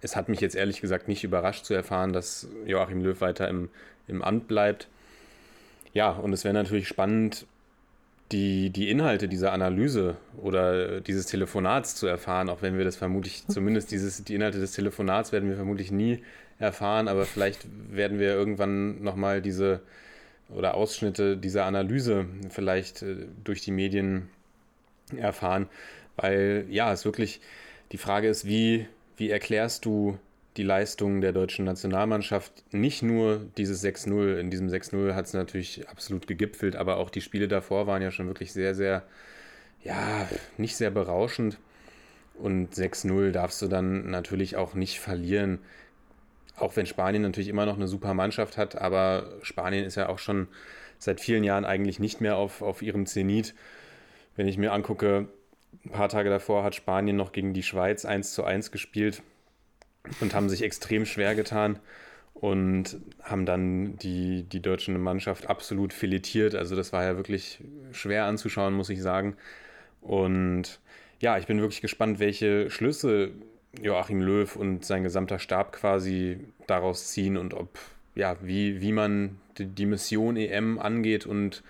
es 0.00 0.16
hat 0.16 0.28
mich 0.28 0.40
jetzt 0.40 0.54
ehrlich 0.54 0.80
gesagt 0.80 1.08
nicht 1.08 1.24
überrascht 1.24 1.64
zu 1.64 1.74
erfahren, 1.74 2.12
dass 2.12 2.48
Joachim 2.66 3.02
Löw 3.02 3.20
weiter 3.20 3.48
im, 3.48 3.68
im 4.06 4.22
Amt 4.22 4.48
bleibt. 4.48 4.88
Ja, 5.92 6.10
und 6.10 6.32
es 6.32 6.44
wäre 6.44 6.54
natürlich 6.54 6.88
spannend, 6.88 7.46
die, 8.32 8.70
die 8.70 8.90
Inhalte 8.90 9.26
dieser 9.26 9.52
Analyse 9.52 10.16
oder 10.36 11.00
dieses 11.00 11.26
Telefonats 11.26 11.94
zu 11.94 12.06
erfahren, 12.06 12.50
auch 12.50 12.60
wenn 12.60 12.76
wir 12.76 12.84
das 12.84 12.96
vermutlich, 12.96 13.46
zumindest 13.48 13.90
dieses, 13.90 14.22
die 14.22 14.34
Inhalte 14.34 14.60
des 14.60 14.72
Telefonats 14.72 15.32
werden 15.32 15.48
wir 15.48 15.56
vermutlich 15.56 15.90
nie 15.90 16.22
erfahren, 16.58 17.08
aber 17.08 17.24
vielleicht 17.24 17.66
werden 17.90 18.18
wir 18.18 18.34
irgendwann 18.34 19.02
nochmal 19.02 19.40
diese 19.40 19.80
oder 20.48 20.74
Ausschnitte 20.74 21.36
dieser 21.36 21.64
Analyse 21.64 22.26
vielleicht 22.50 23.02
äh, 23.02 23.26
durch 23.44 23.60
die 23.60 23.70
Medien 23.70 24.28
erfahren, 25.16 25.68
weil 26.16 26.66
ja, 26.68 26.92
es 26.92 27.04
wirklich 27.04 27.40
die 27.92 27.98
Frage 27.98 28.28
ist, 28.28 28.46
wie, 28.46 28.86
wie 29.16 29.30
erklärst 29.30 29.84
du 29.84 30.18
die 30.56 30.62
Leistung 30.64 31.20
der 31.20 31.32
deutschen 31.32 31.64
Nationalmannschaft. 31.64 32.64
Nicht 32.72 33.02
nur 33.02 33.46
dieses 33.56 33.82
6-0, 33.84 34.38
in 34.38 34.50
diesem 34.50 34.68
6-0 34.68 35.14
hat 35.14 35.26
es 35.26 35.32
natürlich 35.32 35.88
absolut 35.88 36.26
gegipfelt, 36.26 36.74
aber 36.76 36.96
auch 36.96 37.10
die 37.10 37.20
Spiele 37.20 37.48
davor 37.48 37.86
waren 37.86 38.02
ja 38.02 38.10
schon 38.10 38.26
wirklich 38.26 38.52
sehr, 38.52 38.74
sehr, 38.74 39.04
ja, 39.84 40.28
nicht 40.56 40.76
sehr 40.76 40.90
berauschend. 40.90 41.58
Und 42.34 42.74
6-0 42.74 43.30
darfst 43.30 43.62
du 43.62 43.68
dann 43.68 44.10
natürlich 44.10 44.56
auch 44.56 44.74
nicht 44.74 45.00
verlieren. 45.00 45.60
Auch 46.58 46.76
wenn 46.76 46.86
Spanien 46.86 47.22
natürlich 47.22 47.48
immer 47.48 47.66
noch 47.66 47.76
eine 47.76 47.88
super 47.88 48.14
Mannschaft 48.14 48.56
hat, 48.56 48.76
aber 48.76 49.38
Spanien 49.42 49.84
ist 49.84 49.96
ja 49.96 50.08
auch 50.08 50.18
schon 50.18 50.48
seit 50.98 51.20
vielen 51.20 51.44
Jahren 51.44 51.64
eigentlich 51.64 52.00
nicht 52.00 52.20
mehr 52.20 52.36
auf, 52.36 52.62
auf 52.62 52.82
ihrem 52.82 53.06
Zenit. 53.06 53.54
Wenn 54.36 54.48
ich 54.48 54.58
mir 54.58 54.72
angucke, 54.72 55.28
ein 55.84 55.90
paar 55.90 56.08
Tage 56.08 56.30
davor 56.30 56.64
hat 56.64 56.74
Spanien 56.74 57.16
noch 57.16 57.32
gegen 57.32 57.54
die 57.54 57.62
Schweiz 57.62 58.04
1 58.04 58.32
zu 58.32 58.44
1 58.44 58.70
gespielt 58.72 59.22
und 60.20 60.34
haben 60.34 60.48
sich 60.48 60.62
extrem 60.62 61.06
schwer 61.06 61.34
getan 61.34 61.78
und 62.34 62.98
haben 63.22 63.46
dann 63.46 63.96
die, 63.98 64.44
die 64.44 64.62
deutsche 64.62 64.92
Mannschaft 64.92 65.48
absolut 65.48 65.92
filetiert. 65.92 66.54
Also 66.54 66.76
das 66.76 66.92
war 66.92 67.04
ja 67.04 67.16
wirklich 67.16 67.60
schwer 67.92 68.24
anzuschauen, 68.24 68.74
muss 68.74 68.90
ich 68.90 69.02
sagen. 69.02 69.36
Und 70.00 70.80
ja, 71.20 71.36
ich 71.38 71.46
bin 71.46 71.60
wirklich 71.60 71.80
gespannt, 71.80 72.20
welche 72.20 72.70
Schlüsse 72.70 73.32
Joachim 73.80 74.20
Löw 74.20 74.54
und 74.56 74.84
sein 74.84 75.02
gesamter 75.02 75.38
Stab 75.38 75.72
quasi 75.72 76.38
daraus 76.66 77.08
ziehen 77.08 77.36
und 77.36 77.54
ob, 77.54 77.78
ja, 78.14 78.36
wie, 78.42 78.80
wie 78.80 78.92
man 78.92 79.38
die, 79.58 79.86
Mission 79.86 80.36
EM 80.36 80.78
angeht 80.78 81.26
und 81.26 81.62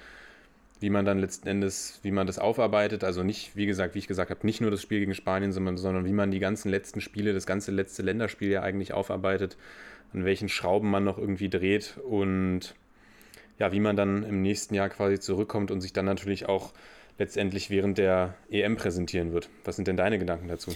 wie 0.81 0.90
man 0.90 1.05
dann 1.05 1.19
letzten 1.19 1.49
Endes, 1.49 1.99
wie 2.02 2.12
man 2.12 2.26
das 2.26 2.38
aufarbeitet. 2.38 3.02
Also 3.02 3.25
nicht, 3.25 3.57
wie 3.57 3.67
gesagt, 3.67 3.95
wie 3.95 3.99
ich 3.99 4.07
gesagt 4.07 4.31
habe, 4.31 4.47
nicht 4.47 4.61
nur 4.61 4.71
das 4.71 4.81
Spiel 4.81 5.00
gegen 5.00 5.14
Spanien, 5.14 5.52
sondern, 5.52 5.76
sondern 5.76 6.05
wie 6.05 6.12
man 6.12 6.31
die 6.31 6.38
ganzen 6.38 6.71
letzten 6.71 7.00
Spiele, 7.00 7.33
das 7.33 7.47
ganze 7.47 7.73
letzte 7.73 8.02
Länderspiel 8.02 8.50
ja 8.50 8.62
eigentlich 8.62 8.93
aufarbeitet, 8.93 9.57
an 10.12 10.25
welchen 10.25 10.49
Schrauben 10.49 10.90
man 10.90 11.05
noch 11.05 11.19
irgendwie 11.19 11.49
dreht 11.49 11.99
und 12.09 12.75
ja, 13.59 13.73
wie 13.73 13.81
man 13.81 13.97
dann 13.97 14.23
im 14.23 14.40
nächsten 14.40 14.75
Jahr 14.75 14.88
quasi 14.88 15.19
zurückkommt 15.19 15.73
und 15.73 15.81
sich 15.81 15.93
dann 15.93 16.05
natürlich 16.05 16.49
auch 16.49 16.73
letztendlich 17.19 17.71
während 17.71 17.99
der 17.99 18.35
EM 18.50 18.76
präsentieren 18.76 19.33
wird. 19.33 19.49
Was 19.64 19.75
sind 19.75 19.88
denn 19.88 19.97
deine 19.97 20.21
Gedanken 20.21 20.47
dazu? 20.47 20.73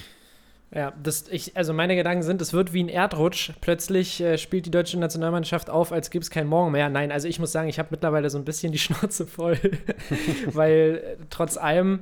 Ja, 0.74 0.94
das, 1.02 1.26
ich, 1.30 1.54
also 1.54 1.74
meine 1.74 1.96
Gedanken 1.96 2.22
sind, 2.22 2.40
es 2.40 2.54
wird 2.54 2.72
wie 2.72 2.82
ein 2.82 2.88
Erdrutsch. 2.88 3.52
Plötzlich 3.60 4.22
äh, 4.22 4.38
spielt 4.38 4.64
die 4.64 4.70
deutsche 4.70 4.98
Nationalmannschaft 4.98 5.68
auf, 5.68 5.92
als 5.92 6.08
gäbe 6.10 6.22
es 6.22 6.30
keinen 6.30 6.48
Morgen 6.48 6.72
mehr. 6.72 6.88
Nein, 6.88 7.12
also 7.12 7.28
ich 7.28 7.38
muss 7.38 7.52
sagen, 7.52 7.68
ich 7.68 7.78
habe 7.78 7.88
mittlerweile 7.90 8.30
so 8.30 8.38
ein 8.38 8.44
bisschen 8.46 8.72
die 8.72 8.78
Schnauze 8.80 9.26
voll, 9.26 9.58
weil 10.46 11.02
äh, 11.04 11.24
trotz 11.28 11.58
allem, 11.58 12.00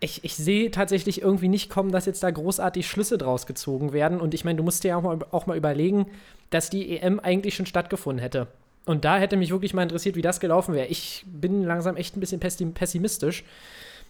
ich, 0.00 0.22
ich 0.22 0.36
sehe 0.36 0.70
tatsächlich 0.70 1.22
irgendwie 1.22 1.48
nicht 1.48 1.70
kommen, 1.70 1.92
dass 1.92 2.04
jetzt 2.04 2.22
da 2.22 2.30
großartig 2.30 2.86
Schlüsse 2.86 3.16
draus 3.16 3.46
gezogen 3.46 3.94
werden. 3.94 4.20
Und 4.20 4.34
ich 4.34 4.44
meine, 4.44 4.58
du 4.58 4.64
musst 4.64 4.84
dir 4.84 4.98
auch 4.98 5.02
mal, 5.02 5.18
auch 5.30 5.46
mal 5.46 5.56
überlegen, 5.56 6.06
dass 6.50 6.68
die 6.68 6.98
EM 6.98 7.20
eigentlich 7.20 7.54
schon 7.54 7.66
stattgefunden 7.66 8.20
hätte. 8.20 8.48
Und 8.84 9.06
da 9.06 9.16
hätte 9.16 9.38
mich 9.38 9.50
wirklich 9.50 9.72
mal 9.72 9.84
interessiert, 9.84 10.16
wie 10.16 10.22
das 10.22 10.40
gelaufen 10.40 10.74
wäre. 10.74 10.88
Ich 10.88 11.24
bin 11.26 11.62
langsam 11.62 11.96
echt 11.96 12.16
ein 12.16 12.20
bisschen 12.20 12.40
pessimistisch. 12.40 13.44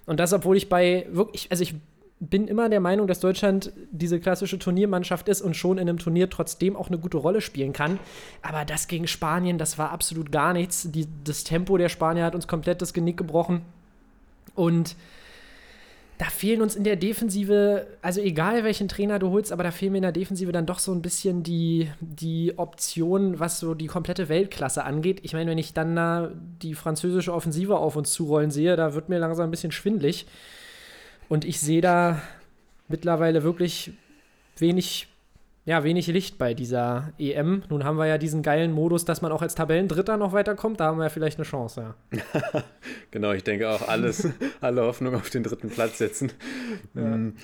Und 0.06 0.18
das, 0.18 0.32
obwohl 0.32 0.56
ich 0.56 0.68
bei 0.68 1.06
wirklich, 1.10 1.48
also 1.50 1.62
ich 1.62 1.74
bin 2.30 2.46
immer 2.46 2.68
der 2.68 2.78
Meinung, 2.78 3.08
dass 3.08 3.18
Deutschland 3.18 3.72
diese 3.90 4.20
klassische 4.20 4.56
Turniermannschaft 4.56 5.28
ist 5.28 5.42
und 5.42 5.56
schon 5.56 5.78
in 5.78 5.88
einem 5.88 5.98
Turnier 5.98 6.30
trotzdem 6.30 6.76
auch 6.76 6.86
eine 6.86 6.98
gute 6.98 7.16
Rolle 7.16 7.40
spielen 7.40 7.72
kann. 7.72 7.98
Aber 8.42 8.64
das 8.64 8.86
gegen 8.86 9.08
Spanien, 9.08 9.58
das 9.58 9.76
war 9.76 9.90
absolut 9.90 10.30
gar 10.30 10.52
nichts. 10.52 10.88
Die, 10.92 11.08
das 11.24 11.42
Tempo 11.42 11.76
der 11.76 11.88
Spanier 11.88 12.24
hat 12.24 12.36
uns 12.36 12.46
komplett 12.46 12.80
das 12.80 12.92
Genick 12.92 13.16
gebrochen. 13.16 13.62
Und 14.54 14.94
da 16.18 16.26
fehlen 16.26 16.62
uns 16.62 16.76
in 16.76 16.84
der 16.84 16.94
Defensive, 16.94 17.88
also 18.02 18.20
egal 18.20 18.62
welchen 18.62 18.86
Trainer 18.86 19.18
du 19.18 19.30
holst, 19.30 19.50
aber 19.50 19.64
da 19.64 19.72
fehlen 19.72 19.90
mir 19.90 19.98
in 19.98 20.02
der 20.02 20.12
Defensive 20.12 20.52
dann 20.52 20.66
doch 20.66 20.78
so 20.78 20.92
ein 20.92 21.02
bisschen 21.02 21.42
die, 21.42 21.90
die 21.98 22.56
Optionen, 22.56 23.40
was 23.40 23.58
so 23.58 23.74
die 23.74 23.88
komplette 23.88 24.28
Weltklasse 24.28 24.84
angeht. 24.84 25.18
Ich 25.24 25.32
meine, 25.32 25.50
wenn 25.50 25.58
ich 25.58 25.74
dann 25.74 25.96
da 25.96 26.30
die 26.62 26.76
französische 26.76 27.34
Offensive 27.34 27.76
auf 27.76 27.96
uns 27.96 28.12
zurollen 28.12 28.52
sehe, 28.52 28.76
da 28.76 28.94
wird 28.94 29.08
mir 29.08 29.18
langsam 29.18 29.48
ein 29.48 29.50
bisschen 29.50 29.72
schwindlig. 29.72 30.26
Und 31.28 31.44
ich 31.44 31.60
sehe 31.60 31.80
da 31.80 32.20
mittlerweile 32.88 33.42
wirklich 33.42 33.92
wenig, 34.58 35.08
ja, 35.64 35.82
wenig 35.84 36.06
Licht 36.08 36.38
bei 36.38 36.54
dieser 36.54 37.12
EM. 37.18 37.62
Nun 37.68 37.84
haben 37.84 37.96
wir 37.96 38.06
ja 38.06 38.18
diesen 38.18 38.42
geilen 38.42 38.72
Modus, 38.72 39.04
dass 39.04 39.22
man 39.22 39.32
auch 39.32 39.42
als 39.42 39.54
Tabellendritter 39.54 40.16
noch 40.16 40.32
weiterkommt. 40.32 40.80
Da 40.80 40.86
haben 40.86 40.98
wir 40.98 41.04
ja 41.04 41.10
vielleicht 41.10 41.38
eine 41.38 41.46
Chance, 41.46 41.94
ja. 42.12 42.62
genau, 43.10 43.32
ich 43.32 43.44
denke 43.44 43.68
auch 43.70 43.88
alles, 43.88 44.28
alle 44.60 44.82
Hoffnung 44.82 45.14
auf 45.14 45.30
den 45.30 45.42
dritten 45.42 45.70
Platz 45.70 45.98
setzen. 45.98 46.32
Ja. 46.94 47.02
Mm. 47.02 47.34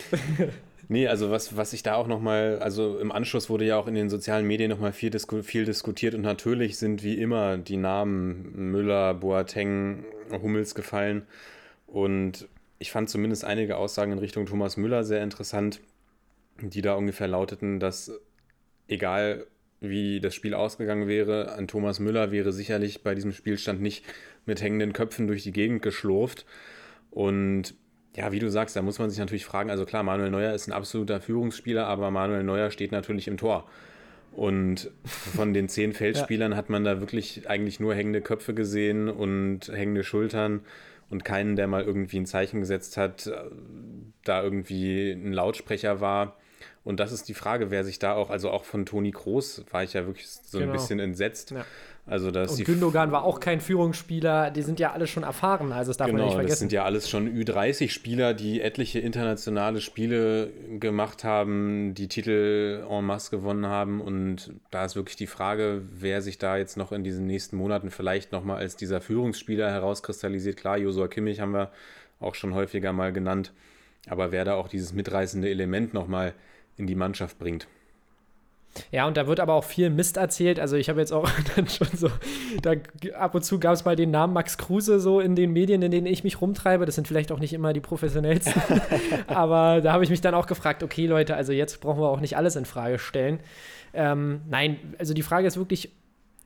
Nee, 0.90 1.06
also 1.06 1.30
was, 1.30 1.54
was 1.54 1.75
ich 1.75 1.82
da 1.82 1.97
auch 1.97 2.06
nochmal, 2.06 2.61
also 2.61 2.99
im 2.99 3.12
Anschluss 3.12 3.50
wurde 3.50 3.66
ja 3.66 3.76
auch 3.76 3.88
in 3.88 3.94
den 3.94 4.08
sozialen 4.08 4.47
Medien 4.47 4.70
nochmal 4.70 4.92
viel, 4.92 5.11
disku 5.11 5.42
viel 5.42 5.66
diskutiert 5.66 6.14
und 6.14 6.23
natürlich 6.23 6.78
sind 6.78 7.02
wie 7.02 7.18
immer 7.18 7.58
die 7.58 7.76
Namen 7.76 8.70
Müller, 8.70 9.12
Boateng, 9.12 10.04
Hummels 10.30 10.75
gefallen. 10.75 11.26
Und 11.87 12.49
ich 12.78 12.90
fand 12.90 13.11
zumindest 13.11 13.44
einige 13.44 13.76
Aussagen 13.76 14.12
in 14.12 14.18
Richtung 14.18 14.47
Thomas 14.47 14.76
Müller 14.76 15.04
sehr 15.04 15.23
interessant, 15.23 15.80
die 16.61 16.82
da 16.82 16.94
ungefähr 16.94 17.28
lauteten, 17.28 17.80
dass 17.80 18.12
egal 18.87 19.47
wie 19.80 20.20
das 20.20 20.35
Spiel 20.35 20.54
ausgegangen 20.54 21.06
wäre, 21.06 21.52
an 21.52 21.68
Thomas 21.68 22.00
Müller 22.00 22.32
wäre 22.32 22.52
sicherlich 22.52 23.02
bei 23.02 23.14
diesem 23.14 23.32
Spielstand 23.32 23.80
nicht 23.80 24.04
mit 24.44 24.61
hängenden 24.61 24.92
Köpfen 24.92 25.26
durch 25.28 25.44
die 25.44 25.52
Gegend 25.52 25.82
geschlurft. 25.82 26.47
Und 27.11 27.75
ja, 28.16 28.32
wie 28.32 28.40
du 28.40 28.50
sagst, 28.50 28.75
da 28.75 28.82
muss 28.82 28.99
man 28.99 29.11
sich 29.11 29.18
natürlich 29.18 29.44
fragen, 29.44 29.70
also 29.70 29.85
klar, 29.85 30.02
Manuel 30.02 30.30
Neuer 30.30 30.52
ist 30.52 30.66
ein 30.66 30.73
absoluter 30.73 31.20
Führungsspieler, 31.20 31.87
aber 31.87 32.11
Manuel 32.11 32.42
Neuer 32.42 32.70
steht 32.70 32.90
natürlich 32.90 33.28
im 33.28 33.37
Tor. 33.37 33.68
Und 34.32 34.90
von 35.04 35.54
den 35.54 35.68
zehn 35.68 35.92
Feldspielern 35.94 36.52
ja. 36.52 36.58
hat 36.58 36.70
man 36.70 36.85
da 36.85 37.00
wirklich 37.00 37.49
eigentlich 37.49 37.78
nur 37.78 37.94
hängende 37.94 38.20
Köpfe 38.20 38.54
gesehen 38.54 39.08
und 39.08 39.68
hängende 39.68 40.02
Schultern 40.02 40.61
und 41.10 41.24
keinen, 41.24 41.56
der 41.56 41.66
mal 41.66 41.82
irgendwie 41.82 42.18
ein 42.18 42.26
Zeichen 42.26 42.60
gesetzt 42.60 42.96
hat, 42.96 43.26
äh, 43.26 43.32
da 44.24 44.42
irgendwie 44.42 45.12
ein 45.12 45.32
Lautsprecher 45.32 46.00
war. 46.00 46.36
Und 46.84 47.00
das 47.00 47.12
ist 47.12 47.28
die 47.28 47.34
Frage, 47.34 47.70
wer 47.70 47.84
sich 47.84 47.98
da 47.98 48.14
auch, 48.14 48.30
also 48.30 48.50
auch 48.50 48.64
von 48.64 48.86
Toni 48.86 49.10
Kroos 49.10 49.64
war 49.70 49.82
ich 49.82 49.92
ja 49.92 50.06
wirklich 50.06 50.28
so 50.28 50.58
genau. 50.58 50.70
ein 50.70 50.76
bisschen 50.76 51.00
entsetzt. 51.00 51.50
Ja. 51.50 51.64
Also 52.08 52.30
das 52.30 52.58
und 52.58 52.64
Gündogan 52.64 53.12
war 53.12 53.22
auch 53.22 53.38
kein 53.38 53.60
Führungsspieler, 53.60 54.50
die 54.50 54.62
sind 54.62 54.80
ja 54.80 54.92
alle 54.92 55.06
schon 55.06 55.24
erfahren, 55.24 55.72
also 55.72 55.90
das 55.90 55.98
darf 55.98 56.06
genau, 56.06 56.18
man 56.18 56.26
nicht 56.26 56.34
vergessen. 56.34 56.52
das 56.52 56.58
sind 56.60 56.72
ja 56.72 56.84
alles 56.84 57.10
schon 57.10 57.28
Ü30-Spieler, 57.28 58.32
die 58.32 58.62
etliche 58.62 58.98
internationale 58.98 59.82
Spiele 59.82 60.50
gemacht 60.80 61.22
haben, 61.22 61.92
die 61.94 62.08
Titel 62.08 62.86
en 62.88 63.04
masse 63.04 63.30
gewonnen 63.30 63.66
haben 63.66 64.00
und 64.00 64.54
da 64.70 64.86
ist 64.86 64.96
wirklich 64.96 65.16
die 65.16 65.26
Frage, 65.26 65.82
wer 65.98 66.22
sich 66.22 66.38
da 66.38 66.56
jetzt 66.56 66.78
noch 66.78 66.92
in 66.92 67.04
diesen 67.04 67.26
nächsten 67.26 67.56
Monaten 67.56 67.90
vielleicht 67.90 68.32
nochmal 68.32 68.56
als 68.56 68.76
dieser 68.76 69.02
Führungsspieler 69.02 69.70
herauskristallisiert. 69.70 70.56
Klar, 70.56 70.78
Josua 70.78 71.08
Kimmich 71.08 71.40
haben 71.40 71.52
wir 71.52 71.70
auch 72.20 72.34
schon 72.34 72.54
häufiger 72.54 72.94
mal 72.94 73.12
genannt, 73.12 73.52
aber 74.08 74.32
wer 74.32 74.46
da 74.46 74.54
auch 74.54 74.68
dieses 74.68 74.94
mitreißende 74.94 75.50
Element 75.50 75.92
nochmal 75.92 76.32
in 76.78 76.86
die 76.86 76.94
Mannschaft 76.94 77.38
bringt. 77.38 77.68
Ja, 78.90 79.06
und 79.06 79.16
da 79.16 79.26
wird 79.26 79.40
aber 79.40 79.54
auch 79.54 79.64
viel 79.64 79.90
Mist 79.90 80.16
erzählt. 80.16 80.61
Also 80.61 80.76
ich 80.76 80.88
habe 80.88 81.00
jetzt 81.00 81.12
auch 81.12 81.28
dann 81.56 81.68
schon 81.68 81.88
so, 81.94 82.11
da 82.62 82.73
ab 83.14 83.35
und 83.35 83.44
zu 83.44 83.58
gab 83.58 83.75
es 83.75 83.85
mal 83.85 83.97
den 83.97 84.11
Namen 84.11 84.32
Max 84.32 84.58
Kruse 84.58 85.00
so 85.00 85.20
in 85.20 85.37
den 85.37 85.52
Medien, 85.52 85.82
in 85.82 85.90
denen 85.90 86.06
ich 86.06 86.25
mich 86.25 86.40
rumtreibe. 86.40 86.87
Das 86.87 86.94
sind 86.94 87.08
vielleicht 87.08 87.32
auch 87.32 87.40
nicht 87.40 87.52
immer 87.52 87.73
die 87.73 87.80
professionellsten. 87.80 88.61
aber 89.26 89.80
da 89.80 89.92
habe 89.92 90.04
ich 90.04 90.11
mich 90.11 90.20
dann 90.20 90.35
auch 90.35 90.47
gefragt, 90.47 90.82
okay 90.82 91.06
Leute, 91.06 91.37
also 91.37 91.52
jetzt 91.52 91.80
brauchen 91.80 92.00
wir 92.00 92.08
auch 92.08 92.20
nicht 92.20 92.37
alles 92.37 92.56
in 92.56 92.64
Frage 92.64 92.99
stellen. 92.99 93.40
Ähm, 93.94 94.42
nein, 94.49 94.76
also 94.99 95.14
die 95.14 95.23
Frage 95.23 95.47
ist 95.47 95.56
wirklich, 95.56 95.90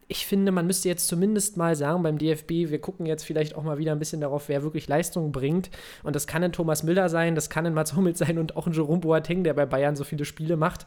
ich 0.09 0.27
finde, 0.27 0.53
man 0.53 0.67
müsste 0.67 0.89
jetzt 0.89 1.09
zumindest 1.09 1.57
mal 1.57 1.75
sagen 1.75 2.03
beim 2.03 2.19
DFB, 2.19 2.51
wir 2.71 2.81
gucken 2.81 3.07
jetzt 3.07 3.25
vielleicht 3.25 3.55
auch 3.55 3.63
mal 3.63 3.79
wieder 3.79 3.93
ein 3.93 3.99
bisschen 3.99 4.21
darauf, 4.21 4.49
wer 4.49 4.63
wirklich 4.63 4.87
Leistung 4.87 5.33
bringt. 5.33 5.71
Und 6.03 6.15
das 6.15 6.27
kann 6.27 6.43
ein 6.43 6.53
Thomas 6.53 6.83
Müller 6.83 7.09
sein, 7.09 7.35
das 7.35 7.49
kann 7.49 7.65
ein 7.65 7.73
Mats 7.73 7.97
Hummels 7.97 8.19
sein 8.19 8.39
und 8.39 8.57
auch 8.57 8.67
ein 8.67 8.75
Jerome 8.75 9.01
Boateng, 9.01 9.43
der 9.43 9.55
bei 9.55 9.65
Bayern 9.65 9.97
so 9.97 10.05
viele 10.05 10.25
Spiele 10.25 10.57
macht 10.57 10.87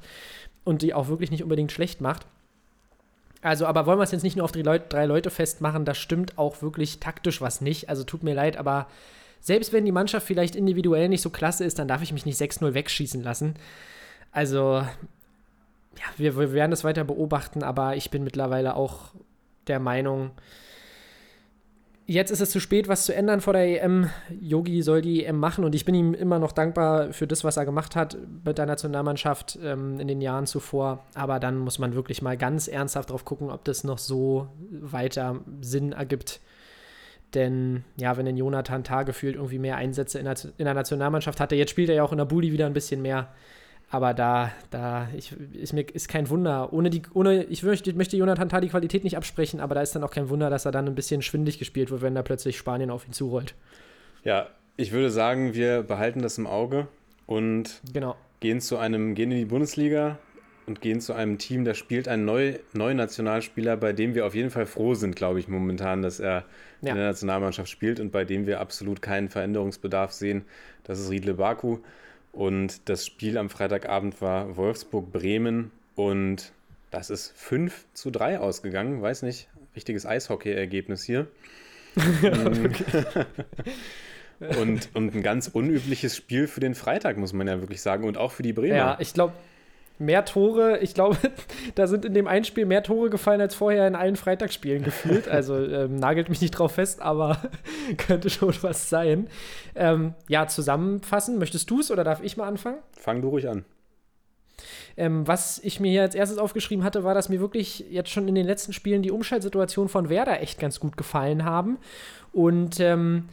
und 0.66 0.82
die 0.82 0.94
auch 0.94 1.08
wirklich 1.08 1.32
nicht 1.32 1.44
unbedingt 1.44 1.72
schlecht 1.72 2.02
macht. 2.02 2.26
Also, 3.42 3.68
aber 3.68 3.86
wollen 3.86 4.00
wir 4.00 4.04
es 4.04 4.12
jetzt 4.12 4.24
nicht 4.24 4.36
nur 4.36 4.44
auf 4.44 4.52
die 4.52 4.64
Leut 4.64 4.92
drei 4.92 5.06
Leute 5.06 5.30
festmachen, 5.30 5.86
da 5.86 5.94
stimmt 5.94 6.38
auch 6.38 6.62
wirklich 6.62 7.00
taktisch 7.00 7.40
was 7.42 7.62
nicht. 7.62 7.90
Also 7.90 8.04
tut 8.04 8.24
mir 8.24 8.34
leid, 8.34 8.58
aber 8.58 8.88
selbst 9.40 9.72
wenn 9.72 9.86
die 9.86 9.92
Mannschaft 9.92 10.26
vielleicht 10.26 10.56
individuell 10.56 11.08
nicht 11.08 11.22
so 11.22 11.30
klasse 11.30 11.64
ist, 11.64 11.78
dann 11.78 11.88
darf 11.88 12.02
ich 12.02 12.12
mich 12.12 12.26
nicht 12.26 12.42
6-0 12.42 12.74
wegschießen 12.74 13.22
lassen. 13.22 13.54
Also, 14.32 14.84
ja, 15.98 16.06
wir, 16.18 16.38
wir 16.38 16.54
werden 16.54 16.72
das 16.72 16.84
weiter 16.84 17.04
beobachten, 17.04 17.62
aber 17.62 17.96
ich 17.96 18.10
bin 18.10 18.24
mittlerweile 18.24 18.76
auch 18.76 19.14
der 19.68 19.80
Meinung, 19.80 20.32
jetzt 22.06 22.32
ist 22.32 22.42
es 22.42 22.52
zu 22.52 22.60
spät, 22.60 22.88
was 22.88 23.06
zu 23.06 23.14
ändern 23.14 23.42
vor 23.42 23.54
der 23.54 23.84
EM. 23.84 24.10
Yogi 24.40 24.82
soll 24.82 25.02
die 25.02 25.26
EM 25.26 25.38
machen 25.38 25.64
und 25.64 25.76
ich 25.76 25.86
bin 25.86 25.96
ihm 25.96 26.14
immer 26.14 26.40
noch 26.40 26.52
dankbar 26.52 27.14
für 27.14 27.28
das, 27.28 27.44
was 27.44 27.58
er 27.58 27.66
gemacht 27.66 27.96
hat 27.96 28.18
mit 28.44 28.58
der 28.58 28.66
Nationalmannschaft 28.66 29.58
ähm, 29.64 30.00
in 30.00 30.08
den 30.08 30.22
Jahren 30.22 30.46
zuvor. 30.46 31.04
Aber 31.16 31.40
dann 31.40 31.58
muss 31.58 31.80
man 31.80 31.96
wirklich 31.96 32.22
mal 32.22 32.38
ganz 32.38 32.68
ernsthaft 32.68 33.10
drauf 33.10 33.26
gucken, 33.26 33.50
ob 33.50 33.64
das 33.66 33.84
noch 33.84 33.98
so 33.98 34.48
weiter 34.70 35.40
Sinn 35.62 35.92
ergibt. 35.92 36.42
Denn 37.34 37.84
ja, 37.98 38.16
wenn 38.18 38.28
ein 38.28 38.38
Jonathan 38.38 38.84
Tah 38.84 39.04
gefühlt 39.04 39.36
irgendwie 39.36 39.60
mehr 39.60 39.76
Einsätze 39.76 40.20
in 40.20 40.26
der, 40.26 40.36
in 40.58 40.66
der 40.66 40.74
Nationalmannschaft 40.74 41.40
hatte, 41.40 41.56
jetzt 41.56 41.72
spielt 41.72 41.90
er 41.90 41.96
ja 41.96 42.04
auch 42.04 42.12
in 42.12 42.18
der 42.18 42.26
Bulli 42.26 42.52
wieder 42.52 42.66
ein 42.66 42.74
bisschen 42.74 43.02
mehr. 43.02 43.34
Aber 43.90 44.14
da, 44.14 44.52
da 44.72 45.08
ich, 45.16 45.36
ist 45.54 45.74
mir 45.74 45.86
ist 45.94 46.08
kein 46.08 46.30
Wunder. 46.30 46.74
Ohne 46.74 46.90
die, 46.90 47.04
ohne, 47.14 47.44
ich 47.44 47.64
möchte, 47.64 47.94
möchte 47.94 48.18
Jonathan 48.18 48.50
Tah 48.50 48.60
die 48.60 48.70
Qualität 48.70 49.04
nicht 49.04 49.16
absprechen, 49.16 49.60
aber 49.60 49.76
da 49.76 49.82
ist 49.82 49.96
dann 49.96 50.04
auch 50.04 50.12
kein 50.12 50.30
Wunder, 50.30 50.50
dass 50.50 50.66
er 50.66 50.72
dann 50.72 50.88
ein 50.88 50.96
bisschen 50.96 51.22
schwindig 51.22 51.60
gespielt 51.60 51.92
wird, 51.92 52.02
wenn 52.02 52.16
da 52.16 52.24
plötzlich 52.24 52.58
Spanien 52.58 52.90
auf 52.90 53.08
ihn 53.08 53.14
zurollt. 53.14 53.56
Ja, 54.24 54.48
ich 54.76 54.92
würde 54.92 55.12
sagen, 55.12 55.54
wir 55.54 55.84
behalten 55.84 56.22
das 56.22 56.38
im 56.38 56.48
Auge 56.48 56.88
und 57.28 57.82
genau. 57.94 58.16
gehen 58.40 58.60
zu 58.60 58.78
einem, 58.78 59.16
gehen 59.16 59.32
in 59.32 59.38
die 59.38 59.46
Bundesliga 59.46 60.18
und 60.66 60.82
gehen 60.82 61.00
zu 61.00 61.14
einem 61.14 61.38
Team, 61.38 61.64
da 61.64 61.74
spielt 61.74 62.08
ein 62.08 62.26
neu, 62.26 62.58
neuer 62.74 62.96
Nationalspieler, 62.96 63.78
bei 63.78 63.94
dem 63.94 64.16
wir 64.16 64.26
auf 64.26 64.34
jeden 64.34 64.50
Fall 64.50 64.66
froh 64.66 64.96
sind, 64.96 65.16
glaube 65.16 65.40
ich, 65.40 65.48
momentan, 65.48 66.02
dass 66.02 66.20
er 66.20 66.44
ja. 66.82 66.92
in 66.92 66.96
der 66.98 67.08
Nationalmannschaft 67.08 67.70
spielt 67.70 68.00
und 68.00 68.12
bei 68.12 68.26
dem 68.26 68.48
wir 68.48 68.60
absolut 68.60 69.02
keinen 69.02 69.30
Veränderungsbedarf 69.30 70.12
sehen. 70.12 70.44
Das 70.84 71.00
ist 71.00 71.10
Riedle 71.12 71.36
Baku. 71.36 71.80
Und 72.36 72.90
das 72.90 73.06
Spiel 73.06 73.38
am 73.38 73.50
Freitagabend 73.50 74.22
war 74.22 74.58
Wolfsburg-Bremen 74.58 75.72
und 75.96 76.52
das 76.92 77.10
ist 77.10 77.32
5 77.38 77.86
zu 77.94 78.12
3 78.12 78.40
ausgegangen. 78.40 79.02
Weiß 79.02 79.22
nicht, 79.22 79.48
richtiges 79.74 80.06
Eishockey-Ergebnis 80.06 81.04
hier. 81.04 81.28
und, 84.60 84.90
und 84.94 85.16
ein 85.16 85.24
ganz 85.24 85.48
unübliches 85.48 86.18
Spiel 86.18 86.48
für 86.48 86.60
den 86.60 86.76
Freitag, 86.76 87.16
muss 87.16 87.32
man 87.32 87.48
ja 87.48 87.62
wirklich 87.62 87.82
sagen. 87.82 88.04
Und 88.04 88.18
auch 88.18 88.34
für 88.34 88.44
die 88.44 88.52
Bremer. 88.52 88.76
Ja, 88.76 88.98
ich 89.00 89.14
glaube, 89.14 89.32
mehr 89.98 90.26
Tore, 90.26 90.80
ich 90.80 90.94
glaube, 90.94 91.18
da 91.76 91.88
sind 91.88 92.06
in 92.06 92.14
dem 92.14 92.28
einen 92.28 92.46
Spiel 92.46 92.66
mehr 92.66 92.84
Tore 92.84 93.10
gefallen 93.10 93.42
als 93.42 93.56
vorher 93.56 93.88
in 93.88 93.96
allen 93.96 94.16
Freitagsspielen 94.16 94.84
gefühlt. 94.84 95.28
Also 95.28 95.56
ähm, 95.56 95.96
nagelt 95.98 96.30
mich 96.30 96.42
nicht 96.42 96.52
drauf 96.52 96.74
fest, 96.74 97.02
aber 97.02 97.38
könnte 97.98 98.30
schon 98.30 98.54
was 98.62 98.90
sein. 98.90 99.28
Ähm, 99.76 100.14
ja, 100.28 100.48
zusammenfassen, 100.48 101.38
möchtest 101.38 101.70
du 101.70 101.80
es 101.80 101.92
oder 101.92 102.04
darf 102.04 102.22
ich 102.24 102.38
mal 102.38 102.48
anfangen? 102.48 102.78
Fang 102.98 103.22
du 103.22 103.30
ruhig 103.30 103.48
an. 103.48 103.66
Ähm, 104.98 105.28
was 105.28 105.60
ich 105.60 105.80
mir 105.80 105.92
hier 105.92 106.02
als 106.02 106.16
erstes 106.16 106.38
aufgeschrieben 106.38 106.84
hatte, 106.86 107.04
war, 107.04 107.14
dass 107.14 107.30
mir 107.30 107.42
wirklich 107.42 107.86
jetzt 107.90 108.10
schon 108.10 108.28
in 108.28 108.36
den 108.36 108.46
letzten 108.46 108.72
Spielen 108.72 109.02
die 109.02 109.12
Umschaltsituationen 109.12 109.90
von 109.90 110.10
Werder 110.10 110.42
echt 110.42 110.60
ganz 110.60 110.80
gut 110.80 110.96
gefallen 110.96 111.44
haben. 111.44 111.78
Und 112.32 112.80
ähm, 112.80 113.28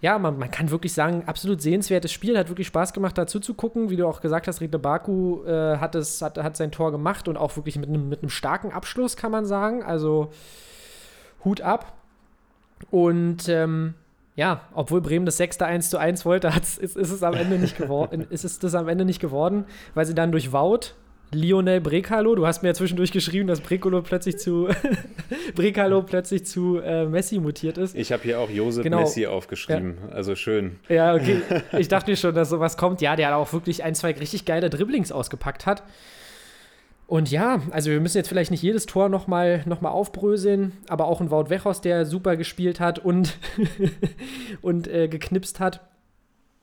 ja, 0.00 0.18
man, 0.18 0.38
man 0.38 0.50
kann 0.50 0.70
wirklich 0.70 0.94
sagen, 0.94 1.24
absolut 1.26 1.60
sehenswertes 1.60 2.10
Spiel, 2.10 2.38
hat 2.38 2.48
wirklich 2.48 2.66
Spaß 2.68 2.92
gemacht, 2.92 3.18
dazu 3.18 3.38
zu 3.38 3.54
gucken. 3.54 3.90
Wie 3.90 3.96
du 3.96 4.06
auch 4.06 4.20
gesagt 4.20 4.48
hast, 4.48 4.60
Riedle 4.60 4.78
Baku 4.78 5.44
äh, 5.44 5.76
hat, 5.76 5.94
es, 5.94 6.22
hat, 6.22 6.38
hat 6.38 6.56
sein 6.56 6.72
Tor 6.72 6.90
gemacht 6.90 7.28
und 7.28 7.36
auch 7.36 7.56
wirklich 7.56 7.76
mit 7.76 7.88
einem 7.88 8.08
mit 8.08 8.22
einem 8.22 8.30
starken 8.30 8.72
Abschluss, 8.72 9.16
kann 9.16 9.30
man 9.30 9.44
sagen. 9.44 9.82
Also 9.82 10.30
Hut 11.44 11.60
ab. 11.60 11.92
Und 12.90 13.48
ähm, 13.50 13.94
ja, 14.36 14.62
obwohl 14.72 15.02
Bremen 15.02 15.26
das 15.26 15.36
sechste 15.36 15.66
1 15.66 15.90
zu 15.90 15.98
1 15.98 16.24
wollte, 16.24 16.48
ist, 16.60 16.78
ist 16.78 16.96
es 16.96 17.22
am 17.22 17.34
Ende 17.34 17.58
nicht 17.58 17.76
geworden, 17.76 18.22
ist 18.30 18.44
es 18.44 18.58
das 18.58 18.74
am 18.74 18.88
Ende 18.88 19.04
nicht 19.04 19.20
geworden, 19.20 19.66
weil 19.94 20.06
sie 20.06 20.14
dann 20.14 20.32
durch 20.32 20.50
Wout 20.50 20.94
Lionel 21.32 21.80
Brekalo. 21.80 22.34
Du 22.34 22.46
hast 22.46 22.62
mir 22.62 22.70
ja 22.70 22.74
zwischendurch 22.74 23.12
geschrieben, 23.12 23.46
dass 23.46 23.60
Brekalo 23.60 24.02
plötzlich 24.02 24.38
zu 24.38 24.68
Brekalo 25.54 26.02
plötzlich 26.02 26.44
zu 26.44 26.78
äh, 26.78 27.06
Messi 27.06 27.38
mutiert 27.38 27.78
ist. 27.78 27.94
Ich 27.96 28.10
habe 28.12 28.22
hier 28.24 28.40
auch 28.40 28.50
Josef 28.50 28.82
Genau. 28.82 29.00
Messi 29.00 29.26
aufgeschrieben. 29.26 29.98
Also 30.12 30.34
schön. 30.34 30.78
Ja, 30.88 31.14
okay. 31.14 31.40
Ich 31.78 31.88
dachte 31.88 32.10
mir 32.10 32.16
schon, 32.16 32.34
dass 32.34 32.50
sowas 32.50 32.76
kommt. 32.76 33.00
Ja, 33.00 33.14
der 33.16 33.36
auch 33.36 33.52
wirklich 33.52 33.84
ein, 33.84 33.94
zwei 33.94 34.12
richtig 34.12 34.44
geile 34.44 34.70
Dribblings 34.70 35.12
ausgepackt 35.12 35.66
hat. 35.66 35.82
Und 37.06 37.30
ja, 37.30 37.60
also 37.70 37.90
wir 37.90 38.00
müssen 38.00 38.18
jetzt 38.18 38.28
vielleicht 38.28 38.52
nicht 38.52 38.62
jedes 38.62 38.86
Tor 38.86 39.08
nochmal 39.08 39.62
noch 39.66 39.80
mal 39.80 39.90
aufbröseln, 39.90 40.72
aber 40.88 41.06
auch 41.06 41.20
ein 41.20 41.30
Wout 41.32 41.50
Wechhorst, 41.50 41.84
der 41.84 42.06
super 42.06 42.36
gespielt 42.36 42.78
hat 42.78 43.00
und, 43.00 43.36
und 44.62 44.86
äh, 44.86 45.08
geknipst 45.08 45.58
hat. 45.58 45.80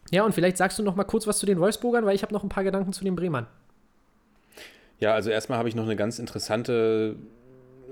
Ja, 0.09 0.23
und 0.23 0.33
vielleicht 0.33 0.55
sagst 0.55 0.79
du 0.79 0.83
noch 0.83 0.95
mal 0.95 1.03
kurz 1.03 1.27
was 1.27 1.37
zu 1.39 1.45
den 1.45 1.59
Wolfsburgern, 1.59 2.05
weil 2.05 2.15
ich 2.15 2.21
habe 2.23 2.33
noch 2.33 2.43
ein 2.43 2.49
paar 2.49 2.63
Gedanken 2.63 2.93
zu 2.93 3.03
den 3.03 3.15
Bremern. 3.17 3.47
Ja, 4.99 5.13
also 5.13 5.29
erstmal 5.29 5.59
habe 5.59 5.69
ich 5.69 5.75
noch 5.75 5.83
eine 5.83 5.95
ganz 5.95 6.19
interessante 6.19 7.15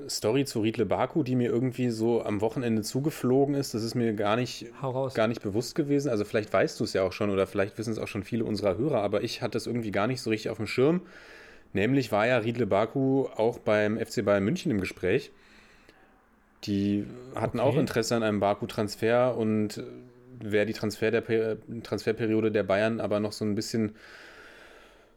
Story 0.10 0.46
zu 0.46 0.62
Riedle 0.62 0.86
Baku, 0.86 1.24
die 1.24 1.36
mir 1.36 1.50
irgendwie 1.50 1.90
so 1.90 2.24
am 2.24 2.42
Wochenende 2.42 2.82
zugeflogen 2.82 3.56
ist. 3.56 3.74
Das 3.74 3.84
ist 3.84 3.96
mir 3.96 4.14
gar 4.14 4.36
nicht, 4.36 4.68
gar 5.14 5.28
nicht 5.28 5.42
bewusst 5.42 5.76
gewesen. 5.76 6.10
Also 6.10 6.26
vielleicht 6.26 6.52
weißt 6.52 6.80
du 6.80 6.84
es 6.84 6.94
ja 6.94 7.04
auch 7.04 7.14
schon 7.14 7.30
oder 7.30 7.48
vielleicht 7.48 7.78
wissen 7.78 7.92
es 7.92 8.00
auch 8.00 8.08
schon 8.08 8.24
viele 8.24 8.46
unserer 8.46 8.78
Hörer, 8.78 9.02
aber 9.02 9.24
ich 9.24 9.42
hatte 9.42 9.58
es 9.58 9.68
irgendwie 9.68 9.92
gar 9.92 10.08
nicht 10.08 10.22
so 10.22 10.30
richtig 10.32 10.50
auf 10.50 10.58
dem 10.58 10.68
Schirm. 10.68 11.02
Nämlich 11.74 12.12
war 12.12 12.28
ja 12.28 12.38
Riedle 12.38 12.68
Baku 12.68 13.28
auch 13.36 13.60
beim 13.60 13.98
FC 13.98 14.24
Bayern 14.24 14.44
München 14.46 14.72
im 14.72 14.80
Gespräch. 14.82 15.32
Die 16.64 17.06
hatten 17.36 17.60
Okay. 17.60 17.62
auch 17.62 17.78
Interesse 17.78 18.16
an 18.16 18.24
einem 18.24 18.40
Baku-Transfer 18.40 19.38
und 19.38 19.84
wer 20.40 20.66
die 20.66 20.74
Transfer 20.74 21.12
der, 21.12 21.22
Per- 21.22 21.58
Transferperiode 21.84 22.52
der 22.52 22.64
Bayern 22.64 23.00
aber 23.00 23.20
noch 23.20 23.32
so 23.32 23.46
ein 23.46 23.56
bisschen 23.56 23.96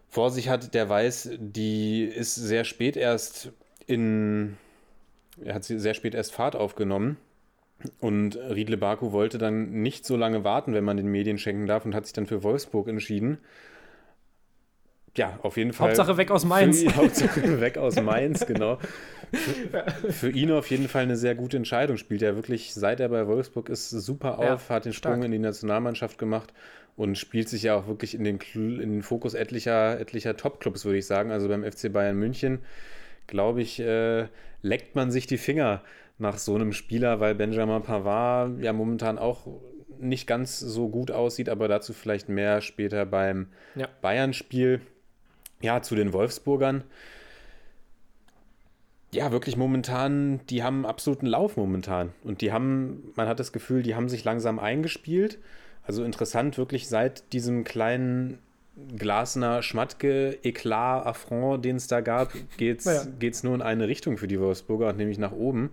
vor 0.08 0.30
sich 0.30 0.48
hat, 0.48 0.74
der 0.74 0.88
weiß, 0.88 1.30
die 1.38 2.04
ist 2.04 2.34
sehr 2.34 2.64
spät 2.64 2.96
erst 2.96 3.52
in, 3.86 4.56
er 5.42 5.54
hat 5.54 5.64
sie 5.64 5.78
sehr 5.78 5.94
spät 5.94 6.14
erst 6.14 6.32
Fahrt 6.32 6.56
aufgenommen. 6.56 7.16
Und 8.00 8.36
Riedle 8.36 8.76
Baku 8.76 9.12
wollte 9.12 9.38
dann 9.38 9.70
nicht 9.82 10.04
so 10.04 10.16
lange 10.16 10.42
warten, 10.42 10.74
wenn 10.74 10.82
man 10.82 10.96
den 10.96 11.06
Medien 11.06 11.38
schenken 11.38 11.66
darf, 11.66 11.84
und 11.84 11.94
hat 11.94 12.06
sich 12.06 12.12
dann 12.12 12.26
für 12.26 12.42
Wolfsburg 12.42 12.88
entschieden. 12.88 13.38
Ja, 15.16 15.38
auf 15.42 15.56
jeden 15.56 15.72
Fall. 15.72 15.88
Hauptsache 15.88 16.16
weg 16.16 16.30
aus 16.30 16.44
Mainz. 16.44 16.82
Für 16.82 16.96
Hauptsache 16.96 17.60
weg 17.60 17.78
aus 17.78 18.00
Mainz, 18.00 18.46
genau. 18.46 18.78
Für, 19.32 20.12
für 20.12 20.30
ihn 20.30 20.50
auf 20.50 20.70
jeden 20.70 20.88
Fall 20.88 21.02
eine 21.02 21.16
sehr 21.16 21.34
gute 21.34 21.56
Entscheidung. 21.56 21.96
Spielt 21.96 22.22
er 22.22 22.34
wirklich, 22.34 22.74
seit 22.74 23.00
er 23.00 23.08
bei 23.08 23.26
Wolfsburg 23.26 23.68
ist, 23.68 23.90
super 23.90 24.38
Ja, 24.40 24.54
auf, 24.54 24.70
hat 24.70 24.84
den 24.84 24.92
Sprung 24.92 25.14
stark. 25.14 25.24
in 25.24 25.32
die 25.32 25.38
Nationalmannschaft 25.38 26.18
gemacht 26.18 26.52
und 26.98 27.16
spielt 27.16 27.48
sich 27.48 27.62
ja 27.62 27.76
auch 27.76 27.86
wirklich 27.86 28.16
in 28.16 28.24
den, 28.24 28.40
in 28.54 28.90
den 28.90 29.02
Fokus 29.02 29.34
etlicher, 29.34 30.00
etlicher 30.00 30.36
Top-Clubs, 30.36 30.84
würde 30.84 30.98
ich 30.98 31.06
sagen. 31.06 31.30
Also 31.30 31.46
beim 31.46 31.62
FC 31.62 31.92
Bayern 31.92 32.16
München, 32.16 32.58
glaube 33.28 33.62
ich, 33.62 33.78
äh, 33.78 34.26
leckt 34.62 34.96
man 34.96 35.12
sich 35.12 35.28
die 35.28 35.38
Finger 35.38 35.82
nach 36.18 36.38
so 36.38 36.56
einem 36.56 36.72
Spieler, 36.72 37.20
weil 37.20 37.36
Benjamin 37.36 37.82
Pavard 37.82 38.60
ja 38.60 38.72
momentan 38.72 39.16
auch 39.16 39.46
nicht 40.00 40.26
ganz 40.26 40.58
so 40.58 40.88
gut 40.88 41.12
aussieht, 41.12 41.48
aber 41.48 41.68
dazu 41.68 41.92
vielleicht 41.92 42.28
mehr 42.28 42.60
später 42.60 43.06
beim 43.06 43.46
Ja. 43.76 43.88
Bayern-Spiel. 44.02 44.80
Ja, 45.60 45.82
zu 45.82 45.94
den 45.94 46.12
Wolfsburgern. 46.12 46.82
Ja, 49.12 49.30
wirklich 49.30 49.56
momentan, 49.56 50.40
die 50.50 50.64
haben 50.64 50.84
absoluten 50.84 51.26
Lauf 51.26 51.56
momentan. 51.56 52.12
Und 52.24 52.40
die 52.40 52.52
haben, 52.52 53.12
man 53.14 53.28
hat 53.28 53.38
das 53.38 53.52
Gefühl, 53.52 53.82
die 53.82 53.94
haben 53.94 54.08
sich 54.08 54.24
langsam 54.24 54.58
eingespielt. 54.58 55.38
Also 55.88 56.04
interessant, 56.04 56.58
wirklich 56.58 56.86
seit 56.86 57.32
diesem 57.32 57.64
kleinen 57.64 58.38
Glasner 58.96 59.62
Schmatke 59.62 60.38
Eklat 60.42 61.06
Affront, 61.06 61.64
den 61.64 61.76
es 61.76 61.86
da 61.88 62.02
gab, 62.02 62.30
geht 62.58 62.80
es 62.80 62.84
Ja. 62.84 63.06
geht's 63.18 63.42
nur 63.42 63.54
in 63.54 63.62
eine 63.62 63.88
Richtung 63.88 64.18
für 64.18 64.28
die 64.28 64.38
Wolfsburger, 64.38 64.92
nämlich 64.92 65.18
nach 65.18 65.32
oben. 65.32 65.70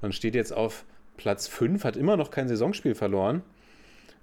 Man 0.00 0.12
steht 0.12 0.34
jetzt 0.34 0.52
auf 0.52 0.84
Platz 1.18 1.46
5, 1.46 1.84
hat 1.84 1.98
immer 1.98 2.16
noch 2.16 2.30
kein 2.30 2.48
Saisonspiel 2.48 2.94
verloren 2.94 3.42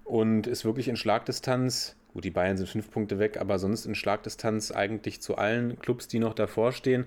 und 0.03 0.47
ist 0.47 0.65
wirklich 0.65 0.87
in 0.87 0.97
Schlagdistanz. 0.97 1.95
Gut, 2.13 2.25
die 2.25 2.31
Bayern 2.31 2.57
sind 2.57 2.67
fünf 2.67 2.89
Punkte 2.89 3.19
weg, 3.19 3.37
aber 3.39 3.59
sonst 3.59 3.85
in 3.85 3.93
Schlagdistanz 3.93 4.71
eigentlich 4.71 5.21
zu 5.21 5.35
allen 5.37 5.77
Clubs, 5.77 6.07
die 6.07 6.17
noch 6.17 6.33
davor 6.33 6.71
stehen. 6.71 7.05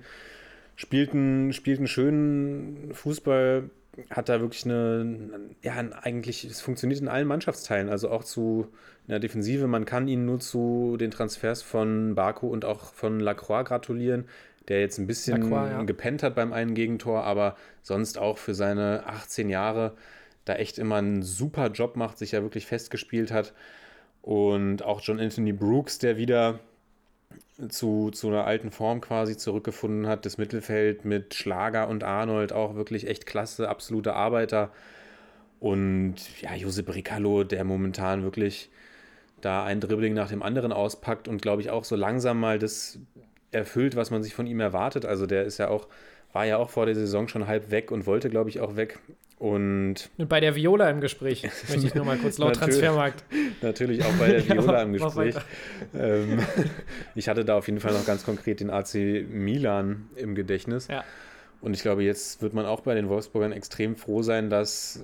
Spielt 0.77 1.13
einen, 1.13 1.53
spielt 1.53 1.79
einen 1.79 1.89
schönen 1.89 2.95
Fußball, 2.95 3.71
hat 4.11 4.29
da 4.29 4.41
wirklich 4.41 4.65
eine, 4.65 5.29
ja, 5.63 5.75
eigentlich, 5.75 6.45
es 6.45 6.61
funktioniert 6.61 7.01
in 7.01 7.09
allen 7.09 7.27
Mannschaftsteilen, 7.27 7.89
also 7.89 8.11
auch 8.11 8.25
zu 8.25 8.69
in 9.07 9.13
der 9.13 9.19
Defensive. 9.19 9.67
Man 9.67 9.85
kann 9.85 10.09
ihnen 10.09 10.27
nur 10.27 10.41
zu 10.41 10.97
den 10.99 11.11
Transfers 11.11 11.63
von 11.63 12.15
Baku 12.15 12.49
und 12.49 12.65
auch 12.65 12.93
von 12.93 13.21
Lacroix 13.21 13.65
gratulieren, 13.65 14.27
der 14.69 14.81
jetzt 14.81 14.99
ein 14.99 15.07
bisschen 15.07 15.43
Lacroix, 15.43 15.71
ja. 15.71 15.83
gepennt 15.83 16.23
hat 16.23 16.35
beim 16.35 16.53
einen 16.53 16.75
Gegentor, 16.75 17.25
aber 17.25 17.57
sonst 17.83 18.19
auch 18.19 18.39
für 18.39 18.55
seine 18.55 19.05
18 19.07 19.49
Jahre 19.49 19.97
da 20.45 20.55
echt 20.55 20.79
immer 20.79 20.97
einen 20.97 21.23
super 21.23 21.69
Job 21.69 21.97
macht, 21.97 22.19
sich 22.19 22.33
ja 22.33 22.43
wirklich 22.43 22.67
festgespielt 22.67 23.31
hat. 23.33 23.53
Und 24.23 24.83
auch 24.83 25.01
John 25.01 25.19
Anthony 25.19 25.53
Brooks, 25.53 25.99
der 25.99 26.17
wieder 26.17 26.61
zu, 27.69 28.11
zu 28.11 28.29
einer 28.29 28.45
alten 28.45 28.71
Form 28.71 29.01
quasi 29.01 29.37
zurückgefunden 29.37 30.07
hat. 30.07 30.25
Das 30.25 30.39
Mittelfeld 30.39 31.05
mit 31.05 31.35
Schlager 31.35 31.89
und 31.89 32.05
Arnold 32.05 32.53
auch 32.53 32.75
wirklich 32.75 33.07
echt 33.07 33.27
klasse, 33.27 33.69
absolute 33.69 34.15
Arbeiter. 34.15 34.71
Und 35.61 36.17
ja, 36.41 36.55
Josep 36.55 36.95
Ricalo, 36.95 37.45
der 37.45 37.65
momentan 37.65 38.23
wirklich 38.23 38.71
da 39.41 39.65
ein 39.65 39.81
Dribbling 39.81 40.15
nach 40.15 40.29
dem 40.29 40.43
anderen 40.43 40.73
auspackt 40.73 41.29
und 41.29 41.43
glaube 41.43 41.63
ich 41.63 41.71
auch 41.71 41.85
so 41.85 41.97
langsam 41.97 42.41
mal 42.41 42.59
das 42.59 42.99
erfüllt, 43.53 43.97
was 43.97 44.11
man 44.11 44.23
sich 44.23 44.35
von 44.35 44.47
ihm 44.47 44.61
erwartet. 44.61 45.05
Also 45.05 45.27
der 45.27 45.45
ist 45.45 45.59
ja 45.59 45.69
auch, 45.69 45.89
war 46.33 46.47
ja 46.47 46.57
auch 46.57 46.71
vor 46.71 46.87
der 46.87 46.95
Saison 46.95 47.29
schon 47.29 47.47
halb 47.47 47.71
weg 47.71 47.91
und 47.91 48.07
wollte, 48.07 48.31
glaube 48.31 48.51
ich, 48.51 48.61
auch 48.61 48.77
weg. 48.77 48.99
Und 49.41 50.11
bei 50.19 50.39
der 50.39 50.55
Viola 50.55 50.91
im 50.91 51.01
Gespräch, 51.01 51.49
möchte 51.71 51.87
ich 51.87 51.95
nur 51.95 52.05
mal 52.05 52.19
kurz 52.19 52.37
laut. 52.39 52.57
Transfermarkt. 52.57 53.25
natürlich 53.63 54.05
auch 54.05 54.13
bei 54.19 54.33
der 54.33 54.41
Ja, 54.45 54.55
Viola 54.55 54.83
im 54.83 54.93
mach 54.93 55.07
Gespräch. 55.07 55.35
Ähm, 55.95 56.41
ich 57.15 57.27
hatte 57.27 57.43
da 57.47 57.57
auf 57.57 57.67
jeden 57.67 57.81
Fall 57.81 57.95
noch 57.95 58.05
ganz 58.05 58.23
konkret 58.23 58.61
den 58.61 58.69
AC 58.69 58.97
Milan 59.31 60.11
im 60.15 60.35
Gedächtnis. 60.35 60.89
Ja. 60.89 61.05
Und 61.63 61.73
ich 61.73 61.81
glaube, 61.81 62.03
jetzt 62.03 62.43
wird 62.43 62.53
man 62.53 62.67
auch 62.67 62.81
bei 62.83 62.95
den 62.95 63.09
Wolfsburgern 63.09 63.53
extrem 63.53 63.97
froh 63.97 64.21
sein, 64.21 64.51
dass, 64.51 65.03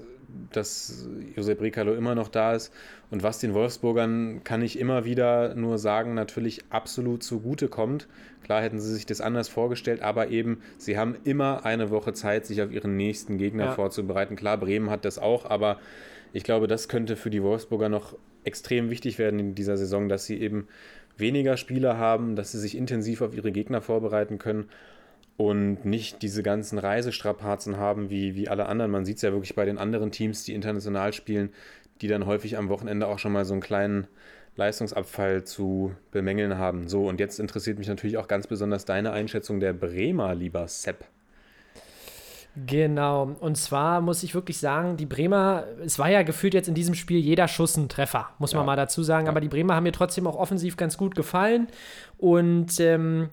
dass 0.53 1.09
Josep 1.35 1.61
Ricalo 1.61 1.95
immer 1.95 2.15
noch 2.15 2.29
da 2.29 2.55
ist. 2.55 2.73
Und 3.11 3.23
was 3.23 3.39
den 3.39 3.55
Wolfsburgern, 3.55 4.43
kann 4.45 4.63
ich 4.63 4.79
immer 4.79 5.05
wieder 5.05 5.55
nur 5.55 5.79
sagen, 5.79 6.15
natürlich 6.15 6.65
absolut 6.71 7.23
zugute 7.23 7.69
kommt. 7.69 8.09
Klar 8.43 8.63
hätten 8.63 8.81
sie 8.81 8.93
sich 8.95 9.07
das 9.07 9.21
anders 9.21 9.49
vorgestellt, 9.49 10.03
aber 10.03 10.29
eben, 10.29 10.61
sie 10.79 10.99
haben 10.99 11.17
immer 11.25 11.65
eine 11.65 11.91
Woche 11.91 12.13
Zeit, 12.13 12.47
sich 12.47 12.63
auf 12.63 12.71
ihren 12.71 12.97
nächsten 12.97 13.39
Gegner 13.39 13.67
Ja. 13.67 13.73
vorzubereiten. 13.73 14.37
Klar, 14.37 14.59
Bremen 14.59 14.91
hat 14.91 15.05
das 15.05 15.19
auch, 15.19 15.45
aber 15.49 15.79
ich 16.33 16.45
glaube, 16.45 16.67
das 16.67 16.89
könnte 16.89 17.17
für 17.17 17.31
die 17.31 17.43
Wolfsburger 17.43 17.89
noch 17.89 18.17
extrem 18.45 18.91
wichtig 18.91 19.19
werden 19.19 19.41
in 19.41 19.55
dieser 19.55 19.77
Saison, 19.77 20.09
dass 20.09 20.27
sie 20.27 20.41
eben 20.41 20.69
weniger 21.17 21.57
Spieler 21.57 21.97
haben, 21.97 22.37
dass 22.37 22.53
sie 22.53 22.59
sich 22.61 22.77
intensiv 22.77 23.23
auf 23.23 23.35
ihre 23.35 23.51
Gegner 23.53 23.81
vorbereiten 23.81 24.39
können 24.39 24.69
und 25.37 25.85
nicht 25.85 26.23
diese 26.23 26.43
ganzen 26.43 26.79
Reisestrapazen 26.79 27.77
haben 27.77 28.11
wie, 28.11 28.35
wie 28.35 28.49
alle 28.49 28.67
anderen. 28.67 28.91
Man 28.91 29.05
sieht 29.05 29.17
es 29.17 29.23
ja 29.23 29.33
wirklich 29.33 29.55
bei 29.55 29.65
den 29.65 29.79
anderen 29.79 30.11
Teams, 30.11 30.45
die 30.45 30.55
international 30.55 31.13
spielen, 31.13 31.51
die 32.01 32.09
dann 32.09 32.27
häufig 32.27 32.57
am 32.57 32.69
Wochenende 32.69 33.07
auch 33.07 33.19
schon 33.19 33.33
mal 33.33 33.45
so 33.45 33.53
einen 33.55 33.63
kleinen 33.63 34.07
Leistungsabfall 34.57 35.45
zu 35.45 35.95
bemängeln 36.11 36.57
haben. 36.57 36.89
So, 36.89 37.07
und 37.09 37.21
jetzt 37.21 37.39
interessiert 37.39 37.79
mich 37.79 37.89
natürlich 37.89 38.17
auch 38.17 38.29
ganz 38.29 38.47
besonders 38.47 38.87
deine 38.87 39.13
Einschätzung 39.13 39.61
der 39.61 39.75
Bremer, 39.75 40.35
lieber 40.35 40.67
Sepp. 40.69 41.05
Genau. 42.67 43.37
Und 43.41 43.59
zwar 43.59 44.01
muss 44.01 44.23
ich 44.23 44.35
wirklich 44.35 44.59
sagen, 44.59 44.97
die 44.97 45.05
Bremer, 45.05 45.65
es 45.85 45.99
war 45.99 46.09
ja 46.09 46.23
gefühlt 46.23 46.55
jetzt 46.55 46.69
in 46.69 46.75
diesem 46.75 46.95
Spiel 46.95 47.19
jeder 47.19 47.49
Schuss 47.49 47.77
ein 47.77 47.91
Treffer, 47.91 48.31
muss 48.39 48.55
man 48.55 48.63
Ja. 48.63 48.67
mal 48.67 48.77
dazu 48.77 49.03
sagen. 49.03 49.27
Ja. 49.27 49.31
Aber 49.31 49.43
die 49.43 49.49
Bremer 49.49 49.75
haben 49.75 49.83
mir 49.83 49.93
trotzdem 49.93 50.27
auch 50.27 50.37
offensiv 50.37 50.79
ganz 50.79 50.97
gut 50.97 51.15
gefallen. 51.15 51.69
Und 52.17 52.81
ähm, 52.81 53.29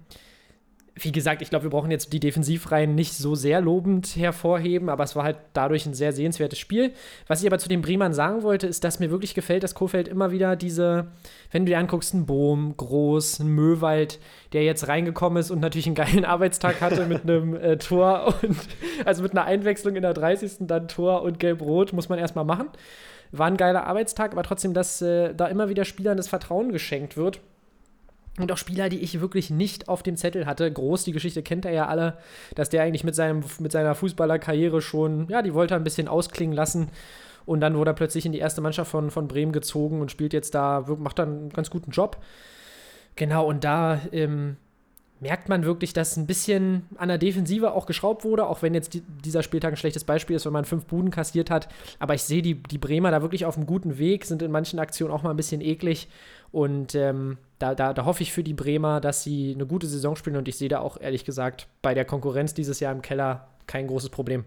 wie 0.96 1.12
gesagt, 1.12 1.42
ich 1.42 1.50
glaube, 1.50 1.64
wir 1.64 1.70
brauchen 1.72 1.90
jetzt 1.90 2.14
die 2.14 2.20
Defensivreihen 2.20 2.94
nicht 2.94 3.14
so 3.14 3.34
sehr 3.34 3.62
lobend 3.62 4.16
hervorheben, 4.16 4.90
aber 4.90 5.04
es 5.04 5.16
war 5.16 5.24
halt 5.24 5.38
dadurch 5.54 5.88
ein 5.88 5.96
sehr 5.96 6.14
sehenswertes 6.14 6.60
Spiel. 6.60 6.94
Was 7.26 7.42
ich 7.42 7.48
aber 7.48 7.58
zu 7.58 7.68
den 7.68 7.82
Bremern 7.82 8.14
sagen 8.14 8.44
wollte, 8.44 8.68
ist, 8.68 8.84
dass 8.84 9.00
mir 9.00 9.10
wirklich 9.10 9.34
gefällt, 9.34 9.64
dass 9.64 9.74
Kofeld 9.74 10.08
immer 10.08 10.32
wieder 10.32 10.56
diese, 10.56 11.08
wenn 11.52 11.66
du 11.66 11.72
dir 11.72 11.80
anguckst, 11.80 12.14
ein 12.14 12.28
Bohm, 12.28 12.78
Groß, 12.78 13.40
ein 13.40 13.48
Möwald, 13.48 14.20
der 14.54 14.64
jetzt 14.64 14.88
reingekommen 14.88 15.40
ist 15.40 15.50
und 15.50 15.60
natürlich 15.60 15.88
einen 15.88 15.96
geilen 15.96 16.26
Arbeitstag 16.34 16.80
hatte 16.80 17.08
mit 17.08 17.24
einem 17.24 17.56
äh, 17.56 17.78
Tor 17.78 18.36
und 18.44 18.58
also 19.04 19.24
mit 19.24 19.32
einer 19.32 19.46
Einwechslung 19.46 19.96
in 19.96 20.04
der 20.04 20.14
30. 20.14 20.68
dann 20.68 20.88
Tor 20.88 21.24
und 21.24 21.40
Gelb-Rot 21.40 21.94
muss 21.94 22.08
man 22.08 22.20
erstmal 22.20 22.46
machen. 22.46 22.68
war 23.32 23.48
ein 23.48 23.58
geiler 23.58 23.88
Arbeitstag, 23.88 24.34
aber 24.34 24.44
trotzdem, 24.44 24.76
dass 24.76 25.02
äh, 25.02 25.34
da 25.34 25.48
immer 25.48 25.70
wieder 25.70 25.86
Spielern 25.86 26.18
das 26.18 26.28
Vertrauen 26.28 26.72
geschenkt 26.72 27.18
wird. 27.18 27.40
Und 28.40 28.52
auch 28.52 28.58
Spieler, 28.58 28.90
die 28.90 29.00
ich 29.00 29.22
wirklich 29.22 29.52
nicht 29.52 29.90
auf 29.90 30.02
dem 30.02 30.18
Zettel 30.18 30.48
hatte. 30.48 30.72
Groß, 30.72 31.04
die 31.04 31.12
Geschichte 31.12 31.44
kennt 31.44 31.66
er 31.66 31.72
ja 31.72 31.88
alle, 31.88 32.18
dass 32.56 32.70
der 32.70 32.82
eigentlich 32.82 33.04
mit, 33.04 33.14
seinem, 33.14 33.44
mit 33.60 33.72
seiner 33.72 33.94
Fußballerkarriere 33.94 34.82
schon, 34.82 35.28
ja, 35.30 35.44
die 35.44 35.54
wollte 35.54 35.76
er 35.76 35.80
ein 35.80 35.84
bisschen 35.84 36.08
ausklingen 36.08 36.56
lassen. 36.56 36.90
Und 37.46 37.60
dann 37.60 37.76
wurde 37.76 37.92
er 37.92 37.96
plötzlich 37.96 38.26
in 38.26 38.32
die 38.32 38.40
erste 38.40 38.62
Mannschaft 38.62 38.90
von, 38.90 39.12
von 39.12 39.28
Bremen 39.28 39.52
gezogen 39.52 40.02
und 40.02 40.10
spielt 40.10 40.34
jetzt 40.34 40.56
da, 40.56 40.84
macht 40.98 41.20
dann 41.20 41.30
einen 41.30 41.50
ganz 41.50 41.70
guten 41.70 41.92
Job. 41.92 42.18
Genau, 43.16 43.46
und 43.46 43.64
da 43.64 44.00
ähm, 44.12 44.58
merkt 45.20 45.48
man 45.48 45.64
wirklich, 45.64 45.94
dass 45.94 46.18
ein 46.18 46.26
bisschen 46.26 46.88
an 46.96 47.10
der 47.10 47.18
Defensive 47.18 47.74
auch 47.74 47.86
geschraubt 47.86 48.24
wurde, 48.26 48.48
auch 48.48 48.62
wenn 48.62 48.74
jetzt 48.74 48.94
die, 48.94 49.02
dieser 49.24 49.44
Spieltag 49.44 49.74
ein 49.74 49.78
schlechtes 49.78 50.04
Beispiel 50.04 50.36
ist, 50.36 50.46
wenn 50.46 50.54
man 50.54 50.66
fünf 50.66 50.86
Buden 50.86 51.12
kassiert 51.12 51.52
hat. 51.52 51.70
Aber 52.00 52.14
ich 52.16 52.24
sehe 52.24 52.42
die, 52.42 52.56
die 52.56 52.78
Bremer 52.78 53.12
da 53.12 53.22
wirklich 53.22 53.46
auf 53.46 53.58
einem 53.58 53.66
guten 53.66 53.98
Weg, 53.98 54.26
sind 54.26 54.42
in 54.42 54.52
manchen 54.52 54.80
Aktionen 54.80 55.14
auch 55.14 55.22
mal 55.22 55.30
ein 55.32 55.38
bisschen 55.38 55.62
eklig. 55.62 56.08
Und 56.52 56.96
ähm, 56.96 57.38
da, 57.64 57.76
da, 57.76 57.94
da 57.94 58.04
hoffe 58.04 58.24
ich 58.24 58.34
für 58.34 58.44
die 58.44 58.54
Bremer, 58.54 59.00
dass 59.00 59.24
sie 59.24 59.54
eine 59.54 59.66
gute 59.66 59.88
Saison 59.88 60.18
spielen. 60.18 60.36
Und 60.36 60.50
ich 60.50 60.58
sehe 60.58 60.68
da 60.68 60.80
auch 60.80 61.00
ehrlich 61.00 61.24
gesagt 61.24 61.68
bei 61.82 61.94
der 61.94 62.04
Konkurrenz 62.04 62.54
dieses 62.54 62.82
Jahr 62.82 62.92
im 62.92 63.02
Keller 63.02 63.48
kein 63.68 63.88
großes 63.88 64.10
Problem. 64.10 64.44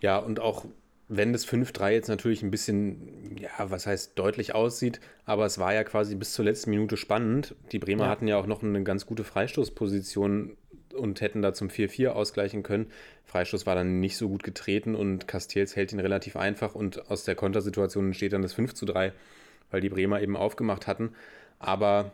Ja, 0.00 0.18
und 0.18 0.40
auch 0.40 0.64
wenn 1.08 1.32
das 1.32 1.46
5-3 1.46 1.90
jetzt 1.90 2.08
natürlich 2.08 2.42
ein 2.42 2.50
bisschen, 2.50 3.36
ja, 3.38 3.70
was 3.70 3.86
heißt 3.86 4.18
deutlich 4.18 4.54
aussieht, 4.54 5.00
aber 5.24 5.46
es 5.46 5.58
war 5.58 5.72
ja 5.72 5.84
quasi 5.84 6.16
bis 6.16 6.32
zur 6.32 6.44
letzten 6.44 6.70
Minute 6.70 6.96
spannend. 6.96 7.54
Die 7.70 7.78
Bremer 7.78 8.04
ja. 8.04 8.10
hatten 8.10 8.26
ja 8.26 8.36
auch 8.36 8.46
noch 8.46 8.62
eine 8.62 8.82
ganz 8.82 9.06
gute 9.06 9.22
Freistoßposition 9.22 10.56
und 10.94 11.20
hätten 11.20 11.40
da 11.40 11.54
zum 11.54 11.68
4-4 11.68 12.08
ausgleichen 12.08 12.64
können. 12.64 12.88
Freistoß 13.24 13.66
war 13.66 13.76
dann 13.76 14.00
nicht 14.00 14.16
so 14.16 14.28
gut 14.28 14.42
getreten 14.42 14.96
und 14.96 15.28
Castells 15.28 15.76
hält 15.76 15.92
ihn 15.92 16.00
relativ 16.00 16.36
einfach 16.36 16.74
und 16.74 17.08
aus 17.08 17.22
der 17.22 17.36
Kontersituation 17.36 18.06
entsteht 18.06 18.32
dann 18.32 18.42
das 18.42 18.52
5 18.52 18.74
3, 18.74 19.12
weil 19.70 19.80
die 19.80 19.90
Bremer 19.90 20.20
eben 20.20 20.36
aufgemacht 20.36 20.88
hatten. 20.88 21.12
Aber 21.60 22.12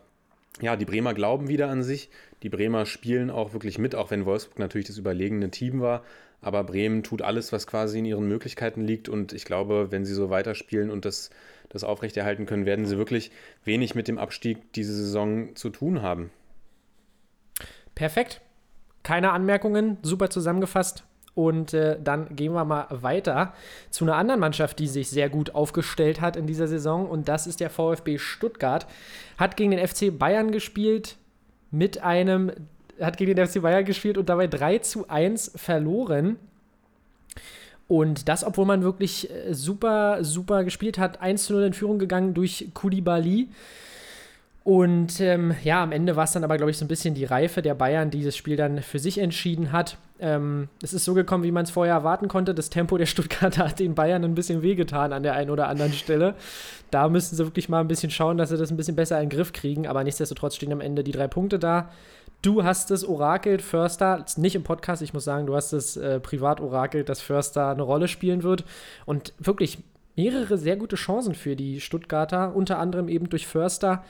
ja, 0.60 0.76
die 0.76 0.84
Bremer 0.84 1.14
glauben 1.14 1.48
wieder 1.48 1.68
an 1.68 1.82
sich. 1.82 2.10
Die 2.42 2.48
Bremer 2.48 2.86
spielen 2.86 3.30
auch 3.30 3.52
wirklich 3.52 3.78
mit, 3.78 3.94
auch 3.94 4.10
wenn 4.10 4.24
Wolfsburg 4.24 4.58
natürlich 4.58 4.86
das 4.86 4.98
überlegene 4.98 5.50
Team 5.50 5.80
war. 5.80 6.04
Aber 6.40 6.62
Bremen 6.62 7.02
tut 7.02 7.22
alles, 7.22 7.52
was 7.52 7.66
quasi 7.66 7.98
in 7.98 8.04
ihren 8.04 8.28
Möglichkeiten 8.28 8.82
liegt. 8.82 9.08
Und 9.08 9.32
ich 9.32 9.44
glaube, 9.44 9.90
wenn 9.90 10.04
sie 10.04 10.14
so 10.14 10.30
weiterspielen 10.30 10.90
und 10.90 11.04
das, 11.04 11.30
das 11.70 11.84
aufrechterhalten 11.84 12.46
können, 12.46 12.66
werden 12.66 12.86
sie 12.86 12.98
wirklich 12.98 13.30
wenig 13.64 13.94
mit 13.94 14.08
dem 14.08 14.18
Abstieg 14.18 14.72
diese 14.74 14.94
Saison 14.94 15.56
zu 15.56 15.70
tun 15.70 16.02
haben. 16.02 16.30
Perfekt. 17.94 18.40
Keine 19.02 19.32
Anmerkungen. 19.32 19.98
Super 20.02 20.30
zusammengefasst. 20.30 21.04
Und 21.34 21.74
äh, 21.74 21.98
dann 22.02 22.36
gehen 22.36 22.52
wir 22.52 22.64
mal 22.64 22.86
weiter 22.90 23.54
zu 23.90 24.04
einer 24.04 24.16
anderen 24.16 24.40
Mannschaft, 24.40 24.78
die 24.78 24.86
sich 24.86 25.10
sehr 25.10 25.28
gut 25.28 25.54
aufgestellt 25.54 26.20
hat 26.20 26.36
in 26.36 26.46
dieser 26.46 26.68
Saison. 26.68 27.08
Und 27.08 27.28
das 27.28 27.46
ist 27.46 27.60
der 27.60 27.70
VfB 27.70 28.18
Stuttgart. 28.18 28.86
Hat 29.36 29.56
gegen 29.56 29.72
den 29.72 29.86
FC 29.86 30.16
Bayern 30.16 30.52
gespielt 30.52 31.16
mit 31.70 32.02
einem 32.02 32.52
hat 33.00 33.16
gegen 33.16 33.34
den 33.34 33.46
FC 33.46 33.60
Bayern 33.60 33.84
gespielt 33.84 34.18
und 34.18 34.28
dabei 34.28 34.46
3 34.46 34.78
zu 34.78 35.08
1 35.08 35.52
verloren. 35.56 36.36
Und 37.86 38.28
das, 38.28 38.44
obwohl 38.44 38.64
man 38.66 38.82
wirklich 38.82 39.30
äh, 39.30 39.52
super, 39.52 40.24
super 40.24 40.64
gespielt 40.64 40.98
hat. 40.98 41.20
1 41.20 41.44
zu 41.44 41.52
0 41.54 41.64
in 41.64 41.72
Führung 41.74 41.98
gegangen 41.98 42.34
durch 42.34 42.68
Koulibaly. 42.72 43.48
Und 44.64 45.20
ähm, 45.20 45.54
ja, 45.62 45.82
am 45.82 45.92
Ende 45.92 46.16
war 46.16 46.24
es 46.24 46.32
dann 46.32 46.42
aber, 46.42 46.56
glaube 46.56 46.70
ich, 46.70 46.78
so 46.78 46.86
ein 46.86 46.88
bisschen 46.88 47.14
die 47.14 47.26
Reife 47.26 47.60
der 47.60 47.74
Bayern, 47.74 48.10
die 48.10 48.24
das 48.24 48.34
Spiel 48.34 48.56
dann 48.56 48.80
für 48.80 48.98
sich 48.98 49.18
entschieden 49.18 49.72
hat. 49.72 49.98
Ähm, 50.18 50.68
es 50.82 50.94
ist 50.94 51.04
so 51.04 51.12
gekommen, 51.12 51.44
wie 51.44 51.52
man 51.52 51.64
es 51.64 51.70
vorher 51.70 51.92
erwarten 51.92 52.28
konnte. 52.28 52.54
Das 52.54 52.70
Tempo 52.70 52.96
der 52.96 53.04
Stuttgarter 53.04 53.64
hat 53.68 53.78
den 53.78 53.94
Bayern 53.94 54.24
ein 54.24 54.34
bisschen 54.34 54.62
wehgetan 54.62 55.12
an 55.12 55.22
der 55.22 55.34
einen 55.34 55.50
oder 55.50 55.68
anderen 55.68 55.92
Stelle. 55.92 56.34
Da 56.90 57.10
müssen 57.10 57.36
sie 57.36 57.44
wirklich 57.44 57.68
mal 57.68 57.80
ein 57.80 57.88
bisschen 57.88 58.10
schauen, 58.10 58.38
dass 58.38 58.48
sie 58.48 58.56
das 58.56 58.70
ein 58.70 58.78
bisschen 58.78 58.96
besser 58.96 59.20
in 59.20 59.28
den 59.28 59.36
Griff 59.36 59.52
kriegen. 59.52 59.86
Aber 59.86 60.02
nichtsdestotrotz 60.02 60.56
stehen 60.56 60.72
am 60.72 60.80
Ende 60.80 61.04
die 61.04 61.12
drei 61.12 61.28
Punkte 61.28 61.58
da. 61.58 61.90
Du 62.40 62.64
hast 62.64 62.90
es 62.90 63.06
orakelt, 63.06 63.60
Förster, 63.60 64.24
nicht 64.36 64.54
im 64.54 64.64
Podcast, 64.64 65.02
ich 65.02 65.12
muss 65.12 65.24
sagen, 65.24 65.46
du 65.46 65.56
hast 65.56 65.72
es 65.74 65.98
äh, 65.98 66.20
privat 66.20 66.60
orakelt, 66.62 67.10
dass 67.10 67.20
Förster 67.20 67.68
eine 67.68 67.82
Rolle 67.82 68.08
spielen 68.08 68.42
wird. 68.42 68.64
Und 69.04 69.34
wirklich 69.38 69.78
mehrere 70.16 70.56
sehr 70.56 70.76
gute 70.76 70.96
Chancen 70.96 71.34
für 71.34 71.54
die 71.54 71.82
Stuttgarter, 71.82 72.56
unter 72.56 72.78
anderem 72.78 73.08
eben 73.08 73.28
durch 73.28 73.46
Förster. 73.46 74.04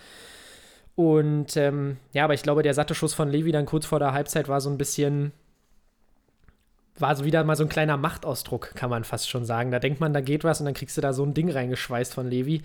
Und 0.96 1.56
ähm, 1.56 1.96
ja, 2.12 2.24
aber 2.24 2.34
ich 2.34 2.42
glaube, 2.42 2.62
der 2.62 2.74
satte 2.74 2.94
Schuss 2.94 3.14
von 3.14 3.28
Levi 3.28 3.52
dann 3.52 3.66
kurz 3.66 3.86
vor 3.86 3.98
der 3.98 4.12
Halbzeit 4.12 4.48
war 4.48 4.60
so 4.60 4.70
ein 4.70 4.78
bisschen, 4.78 5.32
war 6.98 7.16
so 7.16 7.24
wieder 7.24 7.42
mal 7.42 7.56
so 7.56 7.64
ein 7.64 7.68
kleiner 7.68 7.96
Machtausdruck, 7.96 8.74
kann 8.76 8.90
man 8.90 9.02
fast 9.02 9.28
schon 9.28 9.44
sagen. 9.44 9.72
Da 9.72 9.80
denkt 9.80 9.98
man, 10.00 10.12
da 10.12 10.20
geht 10.20 10.44
was 10.44 10.60
und 10.60 10.66
dann 10.66 10.74
kriegst 10.74 10.96
du 10.96 11.00
da 11.00 11.12
so 11.12 11.24
ein 11.24 11.34
Ding 11.34 11.50
reingeschweißt 11.50 12.14
von 12.14 12.28
Levi. 12.28 12.62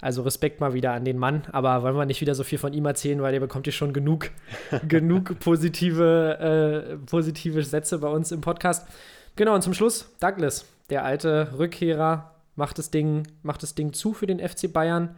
Also 0.00 0.22
Respekt 0.22 0.60
mal 0.60 0.74
wieder 0.74 0.92
an 0.92 1.04
den 1.04 1.18
Mann, 1.18 1.42
aber 1.52 1.82
wollen 1.82 1.96
wir 1.96 2.04
nicht 2.04 2.20
wieder 2.20 2.34
so 2.34 2.42
viel 2.42 2.58
von 2.58 2.72
ihm 2.72 2.86
erzählen, 2.86 3.22
weil 3.22 3.32
der 3.32 3.40
bekommt 3.40 3.66
ja 3.66 3.72
schon 3.72 3.92
genug, 3.92 4.30
genug 4.88 5.38
positive, 5.38 6.90
äh, 6.90 6.96
positive 7.06 7.62
Sätze 7.62 7.98
bei 7.98 8.08
uns 8.08 8.32
im 8.32 8.40
Podcast. 8.40 8.88
Genau, 9.36 9.54
und 9.54 9.62
zum 9.62 9.74
Schluss 9.74 10.10
Douglas, 10.18 10.66
der 10.90 11.04
alte 11.04 11.56
Rückkehrer, 11.56 12.34
macht 12.56 12.78
das 12.78 12.90
Ding, 12.90 13.28
macht 13.44 13.62
das 13.62 13.76
Ding 13.76 13.92
zu 13.92 14.12
für 14.12 14.26
den 14.26 14.40
FC 14.40 14.72
Bayern. 14.72 15.14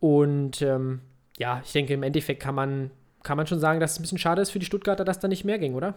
Und 0.00 0.60
ähm, 0.60 1.00
ja, 1.38 1.62
ich 1.64 1.72
denke, 1.72 1.94
im 1.94 2.02
Endeffekt 2.02 2.42
kann 2.42 2.54
man, 2.54 2.90
kann 3.22 3.36
man 3.36 3.46
schon 3.46 3.60
sagen, 3.60 3.80
dass 3.80 3.92
es 3.92 3.98
ein 3.98 4.02
bisschen 4.02 4.18
schade 4.18 4.42
ist 4.42 4.50
für 4.50 4.58
die 4.58 4.66
Stuttgarter, 4.66 5.04
dass 5.04 5.18
da 5.18 5.28
nicht 5.28 5.44
mehr 5.44 5.58
ging, 5.58 5.74
oder? 5.74 5.94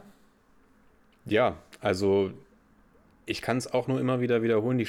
Ja, 1.26 1.58
also 1.82 2.32
ich 3.26 3.42
kann 3.42 3.58
es 3.58 3.72
auch 3.72 3.88
nur 3.88 4.00
immer 4.00 4.22
wieder 4.22 4.42
wiederholen. 4.42 4.78
Die, 4.78 4.88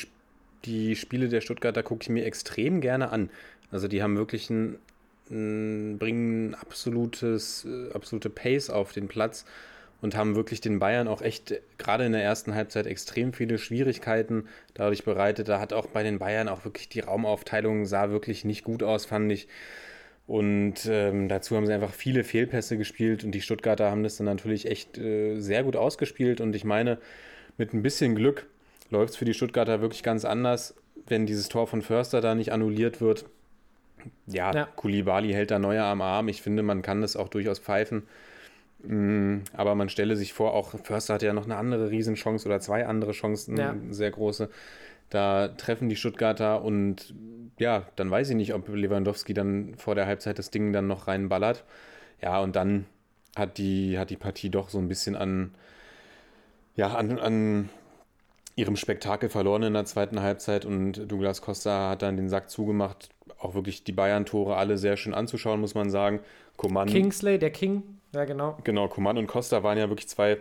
die 0.65 0.97
Spiele 0.97 1.29
der 1.29 1.41
Stuttgarter 1.41 1.83
gucke 1.83 2.03
ich 2.03 2.09
mir 2.09 2.25
extrem 2.25 2.81
gerne 2.81 3.11
an. 3.11 3.31
Also 3.71 3.89
die 3.89 4.03
haben 4.03 4.17
wirklich 4.17 4.51
ein, 4.51 4.79
ein 5.31 5.99
bringen 5.99 6.55
absolutes, 6.55 7.67
absolute 7.93 8.31
Pace 8.31 8.71
auf 8.71 8.93
den 8.93 9.09
Platz 9.09 9.45
und 10.03 10.15
haben 10.15 10.37
wirklich 10.37 10.61
den 10.61 10.79
Bayern 10.79 11.09
auch 11.09 11.23
echt 11.23 11.55
gerade 11.79 12.05
in 12.05 12.13
der 12.13 12.23
ersten 12.23 12.55
Halbzeit 12.55 12.87
extrem 12.87 13.33
viele 13.33 13.59
Schwierigkeiten 13.59 14.47
dadurch 14.75 15.05
bereitet. 15.05 15.49
Da 15.49 15.59
hat 15.59 15.73
auch 15.73 15.87
bei 15.87 16.03
den 16.03 16.19
Bayern 16.19 16.49
auch 16.49 16.65
wirklich 16.65 16.89
die 16.89 17.01
Raumaufteilung 17.01 17.87
sah 17.87 18.11
wirklich 18.11 18.45
nicht 18.45 18.63
gut 18.63 18.83
aus, 18.83 19.07
fand 19.07 19.33
ich. 19.33 19.49
Und 20.27 20.87
ähm, 20.89 21.29
dazu 21.29 21.57
haben 21.57 21.67
sie 21.67 21.73
einfach 21.73 21.93
viele 21.93 22.25
Fehlpässe 22.25 22.77
gespielt 22.77 23.23
und 23.23 23.31
die 23.31 23.41
Stuttgarter 23.41 23.91
haben 23.91 24.03
das 24.03 24.17
dann 24.17 24.27
natürlich 24.27 24.67
echt 24.67 24.99
äh, 24.99 25.39
sehr 25.39 25.63
gut 25.63 25.77
ausgespielt. 25.77 26.41
Und 26.41 26.57
ich 26.57 26.65
meine, 26.65 26.99
mit 27.59 27.73
ein 27.73 27.83
bisschen 27.83 28.17
Glück 28.17 28.47
läuft 28.91 29.11
es 29.11 29.17
für 29.17 29.25
die 29.25 29.35
Stuttgarter 29.35 29.81
wirklich 29.81 30.03
ganz 30.03 30.25
anders, 30.25 30.75
wenn 31.07 31.27
dieses 31.27 31.49
Tor 31.49 31.69
von 31.69 31.81
Förster 31.81 32.21
da 32.21 32.35
nicht 32.35 32.53
annulliert 32.53 33.01
wird. 33.01 33.27
Ja, 34.27 34.53
ja. 34.53 34.67
Kulibali 34.77 35.33
hält 35.33 35.53
da 35.53 35.59
Neuer 35.59 35.85
am 35.85 36.01
Arm. 36.01 36.29
Ich 36.29 36.43
finde, 36.43 36.63
man 36.63 36.83
kann 36.83 37.03
das 37.03 37.17
auch 37.17 37.29
durchaus 37.29 37.61
pfeifen. 37.61 38.03
Mm, 38.83 39.39
aber 39.53 39.75
man 39.75 39.89
stelle 39.89 40.17
sich 40.17 40.33
vor, 40.33 40.55
auch 40.55 40.75
Förster 40.83 41.15
hatte 41.15 41.27
ja 41.27 41.33
noch 41.33 41.45
eine 41.45 41.57
andere 41.57 41.91
Riesenchance 41.91 42.47
oder 42.47 42.61
zwei 42.61 42.87
andere 42.87 43.13
Chancen, 43.13 43.57
ja. 43.57 43.75
sehr 43.91 44.11
große. 44.11 44.51
Da 45.11 45.49
treffen 45.49 45.89
die 45.89 45.97
Stuttgarter 45.97 46.63
und 46.63 47.15
ja, 47.59 47.87
dann 47.97 48.11
weiß 48.11 48.31
ich 48.31 48.37
nicht, 48.37 48.55
ob 48.55 48.69
Lewandowski 48.69 49.35
dann 49.35 49.75
vor 49.77 49.95
der 49.95 50.07
Halbzeit 50.07 50.39
das 50.39 50.51
Ding 50.51 50.73
dann 50.73 50.87
noch 50.87 51.07
reinballert. 51.09 51.65
Ja, 52.21 52.41
und 52.41 52.57
dann 52.57 52.87
hat 53.37 53.59
die, 53.59 53.99
hat 53.99 54.11
die 54.11 54.17
Partie 54.17 54.51
doch 54.51 54.69
so 54.69 54.79
ein 54.79 54.89
bisschen 54.89 55.15
an, 55.15 55.55
ja, 56.75 56.95
an, 56.95 57.19
an 57.19 57.69
ihrem 58.57 58.77
Spektakel 58.77 59.29
verloren 59.29 59.63
in 59.63 59.75
der 59.75 59.85
zweiten 59.85 60.21
Halbzeit 60.21 60.65
und 60.65 61.11
Douglas 61.11 61.43
Costa 61.43 61.91
hat 61.91 62.03
dann 62.03 62.17
den 62.17 62.29
Sack 62.29 62.51
zugemacht. 62.51 63.11
Auch 63.39 63.55
wirklich 63.55 63.85
die 63.85 63.93
Bayern-Tore 63.93 64.57
alle 64.57 64.79
sehr 64.79 64.97
schön 64.97 65.15
anzuschauen, 65.15 65.61
muss 65.61 65.75
man 65.75 65.91
sagen. 65.91 66.21
Coman, 66.57 66.89
Kingsley, 66.89 67.39
der 67.39 67.51
King, 67.51 67.83
ja 68.15 68.25
genau. 68.25 68.57
Genau, 68.65 68.89
Coman 68.89 69.19
und 69.19 69.27
Costa 69.27 69.63
waren 69.63 69.77
ja 69.77 69.91
wirklich 69.91 70.09
zwei 70.09 70.39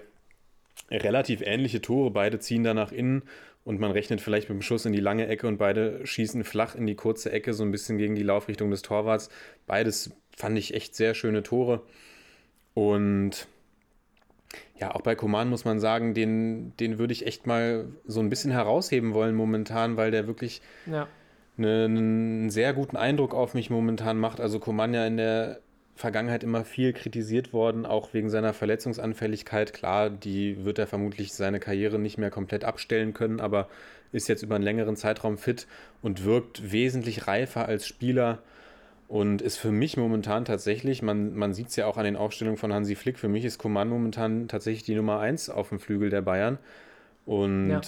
relativ 0.89 1.41
ähnliche 1.41 1.82
Tore. 1.82 2.10
Beide 2.12 2.39
ziehen 2.39 2.63
da 2.63 2.73
nach 2.73 2.93
innen 2.93 3.23
und 3.65 3.80
man 3.80 3.91
rechnet 3.91 4.21
vielleicht 4.21 4.47
mit 4.47 4.60
dem 4.60 4.62
Schuss 4.62 4.86
in 4.86 4.93
die 4.93 5.01
lange 5.01 5.28
Ecke 5.28 5.47
und 5.47 5.58
beide 5.58 6.06
schießen 6.06 6.43
flach 6.43 6.75
in 6.75 6.86
die 6.86 6.95
kurze 6.95 7.32
Ecke, 7.32 7.54
so 7.54 7.63
ein 7.63 7.71
bisschen 7.71 7.97
gegen 7.97 8.15
die 8.15 8.23
Laufrichtung 8.23 8.69
des 8.69 8.84
Torwarts. 8.84 9.30
Beides 9.65 10.12
fand 10.38 10.58
ich 10.58 10.75
echt 10.75 10.95
sehr 10.95 11.15
schöne 11.15 11.41
Tore. 11.41 11.82
Und 12.75 13.47
ja, 14.80 14.93
auch 14.93 15.01
bei 15.01 15.15
Koman 15.15 15.49
muss 15.49 15.65
man 15.65 15.80
sagen, 15.80 16.13
den, 16.13 16.78
den 16.78 16.99
würde 16.99 17.13
ich 17.13 17.25
echt 17.25 17.47
mal 17.47 17.88
so 18.06 18.19
ein 18.19 18.30
bisschen 18.30 18.51
herausheben 18.51 19.15
wollen 19.15 19.34
momentan, 19.34 19.97
weil 19.97 20.12
der 20.12 20.28
wirklich 20.28 20.62
ja. 20.86 21.08
eine, 21.58 21.86
einen 21.86 22.49
sehr 22.51 22.71
guten 22.73 22.97
Eindruck 22.97 23.34
auf 23.34 23.56
mich 23.56 23.71
momentan 23.71 24.19
macht. 24.19 24.39
Also 24.39 24.60
Koman 24.60 24.93
ja 24.93 25.08
in 25.08 25.17
der 25.17 25.62
Vergangenheit 25.96 26.44
immer 26.44 26.66
viel 26.66 26.92
kritisiert 26.92 27.54
worden, 27.54 27.86
auch 27.86 28.14
wegen 28.14 28.30
seiner 28.30 28.54
Verletzungsanfälligkeit. 28.54 29.74
Klar, 29.74 30.10
die 30.10 30.66
wird 30.66 30.78
er 30.78 30.88
vermutlich 30.88 31.34
seine 31.34 31.60
Karriere 31.60 32.00
nicht 32.00 32.18
mehr 32.18 32.32
komplett 32.32 32.66
abstellen 32.66 33.14
können, 33.14 33.40
aber 33.40 33.70
ist 34.12 34.28
jetzt 34.28 34.44
über 34.44 34.56
einen 34.56 34.64
längeren 34.64 34.98
Zeitraum 34.98 35.38
fit 35.38 35.68
und 36.02 36.26
wirkt 36.26 36.72
wesentlich 36.72 37.28
reifer 37.28 37.68
als 37.68 37.88
Spieler 37.88 38.40
und 39.08 39.42
ist 39.42 39.58
für 39.58 39.72
mich 39.72 39.98
momentan 39.98 40.46
tatsächlich, 40.46 41.02
man, 41.02 41.36
man 41.36 41.54
sieht 41.54 41.68
es 41.68 41.76
ja 41.76 41.86
auch 41.86 41.98
an 41.98 42.06
den 42.06 42.16
Aufstellungen 42.16 42.58
von 42.58 42.74
Hansi 42.74 42.96
Flick, 42.96 43.20
für 43.20 43.30
mich 43.30 43.46
ist 43.46 43.58
Coman 43.58 43.88
momentan 43.88 44.48
tatsächlich 44.48 44.84
die 44.84 44.96
Nummer 44.96 45.20
1 45.20 45.50
auf 45.50 45.70
dem 45.70 45.80
Flügel 45.80 46.10
der 46.10 46.22
Bayern. 46.22 46.58
Und 47.26 47.70
ja. 47.70 47.82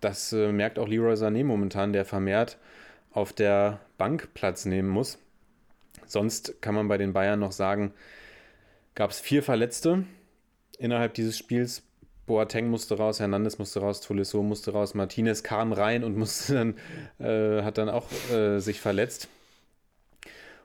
das 0.00 0.32
äh, 0.32 0.52
merkt 0.52 0.78
auch 0.78 0.88
Leroy 0.88 1.14
Sané 1.14 1.44
momentan, 1.44 1.92
der 1.92 2.04
vermehrt 2.04 2.58
auf 3.12 3.32
der 3.32 3.80
Bank 3.98 4.28
Platz 4.34 4.64
nehmen 4.64 4.88
muss. 4.88 5.18
Sonst 6.06 6.60
kann 6.60 6.74
man 6.74 6.88
bei 6.88 6.98
den 6.98 7.12
Bayern 7.12 7.40
noch 7.40 7.52
sagen, 7.52 7.92
gab 8.94 9.10
es 9.10 9.20
vier 9.20 9.42
Verletzte 9.42 10.04
innerhalb 10.78 11.14
dieses 11.14 11.36
Spiels. 11.38 11.82
Boateng 12.26 12.68
musste 12.68 12.96
raus, 12.96 13.20
Hernandez 13.20 13.58
musste 13.58 13.80
raus, 13.80 14.00
Tolisso 14.00 14.42
musste 14.42 14.72
raus, 14.72 14.94
Martinez 14.94 15.42
kam 15.42 15.72
rein 15.72 16.04
und 16.04 16.16
musste 16.18 16.54
dann, 16.54 16.74
äh, 17.26 17.62
hat 17.62 17.78
dann 17.78 17.88
auch 17.88 18.10
äh, 18.32 18.60
sich 18.60 18.80
verletzt. 18.80 19.28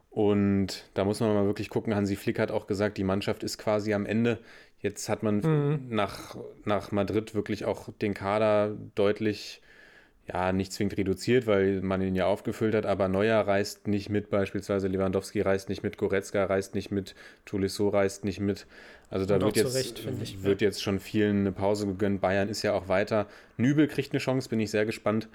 Und 0.09 0.85
da 0.95 1.05
muss 1.05 1.19
man 1.19 1.33
mal 1.33 1.45
wirklich 1.45 1.69
gucken. 1.69 1.95
Hansi 1.95 2.15
Flick 2.15 2.39
hat 2.39 2.51
auch 2.51 2.65
gesagt, 2.65 2.97
die 2.97 3.03
Mannschaft 3.03 3.43
ist 3.43 3.57
quasi 3.57 3.93
am 3.93 4.05
Ende. 4.05 4.39
Jetzt 4.79 5.09
hat 5.09 5.23
man 5.23 5.39
mhm. 5.41 5.85
nach, 5.89 6.35
nach 6.65 6.91
Madrid 6.91 7.35
wirklich 7.35 7.65
auch 7.65 7.89
den 8.01 8.13
Kader 8.13 8.75
deutlich 8.95 9.61
ja, 10.29 10.51
nicht 10.51 10.71
zwingend 10.71 10.97
reduziert, 10.97 11.47
weil 11.47 11.81
man 11.81 12.01
ihn 12.01 12.15
ja 12.15 12.27
aufgefüllt 12.27 12.75
hat, 12.75 12.85
aber 12.85 13.07
Neuer 13.07 13.39
reist 13.41 13.87
nicht 13.87 14.09
mit, 14.09 14.29
beispielsweise 14.29 14.87
Lewandowski 14.87 15.41
reist 15.41 15.69
nicht 15.69 15.81
mit, 15.81 15.97
Goretzka 15.97 16.45
reist 16.45 16.75
nicht 16.75 16.91
mit, 16.91 17.15
Tolisso 17.45 17.89
reist 17.89 18.23
nicht 18.23 18.39
mit. 18.39 18.67
Also 19.09 19.25
da 19.25 19.41
wird, 19.41 19.55
jetzt, 19.55 19.75
Recht, 19.75 20.07
ich, 20.21 20.43
wird 20.43 20.61
ja. 20.61 20.67
jetzt 20.67 20.83
schon 20.83 20.99
vielen 20.99 21.39
eine 21.39 21.51
Pause 21.51 21.87
gegönnt. 21.87 22.21
Bayern 22.21 22.47
ist 22.47 22.61
ja 22.61 22.73
auch 22.73 22.87
weiter. 22.87 23.25
Nübel 23.57 23.87
kriegt 23.87 24.11
eine 24.11 24.19
Chance, 24.19 24.49
bin 24.49 24.59
ich 24.59 24.69
sehr 24.69 24.85
gespannt. 24.85 25.27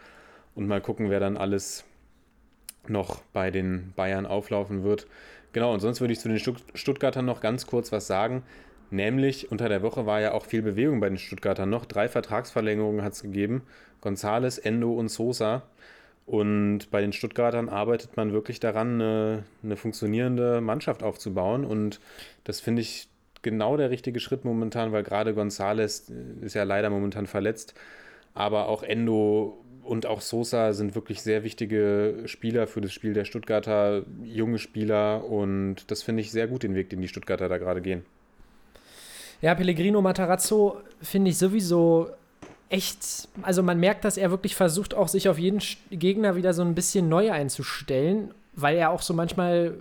Und 0.55 0.69
mal 0.69 0.81
gucken, 0.81 1.11
wer 1.11 1.19
dann 1.19 1.37
alles 1.37 1.85
noch 2.87 3.23
bei 3.33 3.51
den 3.51 3.93
Bayern 3.97 4.27
auflaufen 4.27 4.85
wird. 4.85 5.09
Genau, 5.53 5.75
und 5.75 5.81
sonst 5.81 6.01
würde 6.01 6.13
ich 6.13 6.21
zu 6.21 6.29
den 6.29 6.39
Stuttgartern 6.75 7.25
noch 7.25 7.41
ganz 7.41 7.67
kurz 7.67 7.91
was 7.91 8.07
sagen. 8.07 8.45
Nämlich 8.90 9.51
unter 9.51 9.68
der 9.68 9.83
Woche 9.83 10.07
war 10.07 10.20
ja 10.20 10.33
auch 10.33 10.44
viel 10.44 10.62
Bewegung 10.62 11.01
bei 11.01 11.09
den 11.09 11.18
Stuttgartern 11.18 11.70
noch. 11.70 11.85
Drei 11.85 12.09
Vertragsverlängerungen 12.09 13.03
hat 13.03 13.14
es 13.14 13.23
gegeben. 13.23 13.62
Gonzales, 14.01 14.59
Endo 14.59 14.92
und 14.92 15.09
Sosa. 15.09 15.62
Und 16.27 16.90
bei 16.90 17.01
den 17.01 17.12
Stuttgartern 17.12 17.68
arbeitet 17.68 18.16
man 18.16 18.33
wirklich 18.33 18.61
daran, 18.61 18.94
eine, 18.94 19.44
eine 19.62 19.77
funktionierende 19.77 20.61
Mannschaft 20.61 21.03
aufzubauen. 21.03 21.64
Und 21.64 22.01
das 22.44 22.61
finde 22.61 22.83
ich 22.83 23.09
genau 23.42 23.77
der 23.77 23.90
richtige 23.90 24.20
Schritt 24.20 24.44
momentan, 24.44 24.92
weil 24.92 25.03
gerade 25.03 25.35
Gonzales 25.35 26.11
ist 26.40 26.55
ja 26.55 26.64
leider 26.64 26.90
momentan 26.90 27.27
verletzt. 27.27 27.75
Aber 28.33 28.68
auch 28.68 28.83
Endo 28.83 29.59
und 29.83 30.07
auch 30.07 30.23
Sosa 30.23 30.73
sind 30.73 30.94
wirklich 30.94 31.20
sehr 31.20 31.44
wichtige 31.44 32.23
Spieler 32.25 32.66
für 32.66 32.81
das 32.81 32.92
Spiel 32.92 33.12
der 33.12 33.27
Stuttgarter, 33.27 34.03
junge 34.25 34.59
Spieler. 34.59 35.25
Und 35.25 35.90
das 35.90 36.03
finde 36.03 36.23
ich 36.23 36.31
sehr 36.33 36.49
gut, 36.49 36.62
den 36.62 36.75
Weg, 36.75 36.88
den 36.90 37.03
die 37.03 37.09
Stuttgarter 37.09 37.49
da 37.49 37.59
gerade 37.59 37.83
gehen. 37.83 38.05
Ja, 39.45 39.55
Pellegrino 39.55 40.01
Matarazzo 40.01 40.79
finde 41.03 41.31
ich 41.31 41.37
sowieso 41.37 42.09
echt, 42.71 43.29
also 43.43 43.63
man 43.63 43.79
merkt, 43.79 44.07
dass 44.07 44.17
er 44.17 44.31
wirklich 44.31 44.57
versucht, 44.57 44.95
auch 44.95 45.07
sich 45.07 45.29
auf 45.29 45.39
jeden 45.39 45.61
Gegner 45.91 46.35
wieder 46.35 46.55
so 46.55 46.63
ein 46.63 46.75
bisschen 46.75 47.11
neu 47.11 47.31
einzustellen, 47.31 48.33
weil 48.55 48.79
er 48.79 48.89
auch 48.89 49.03
so 49.03 49.13
manchmal 49.13 49.75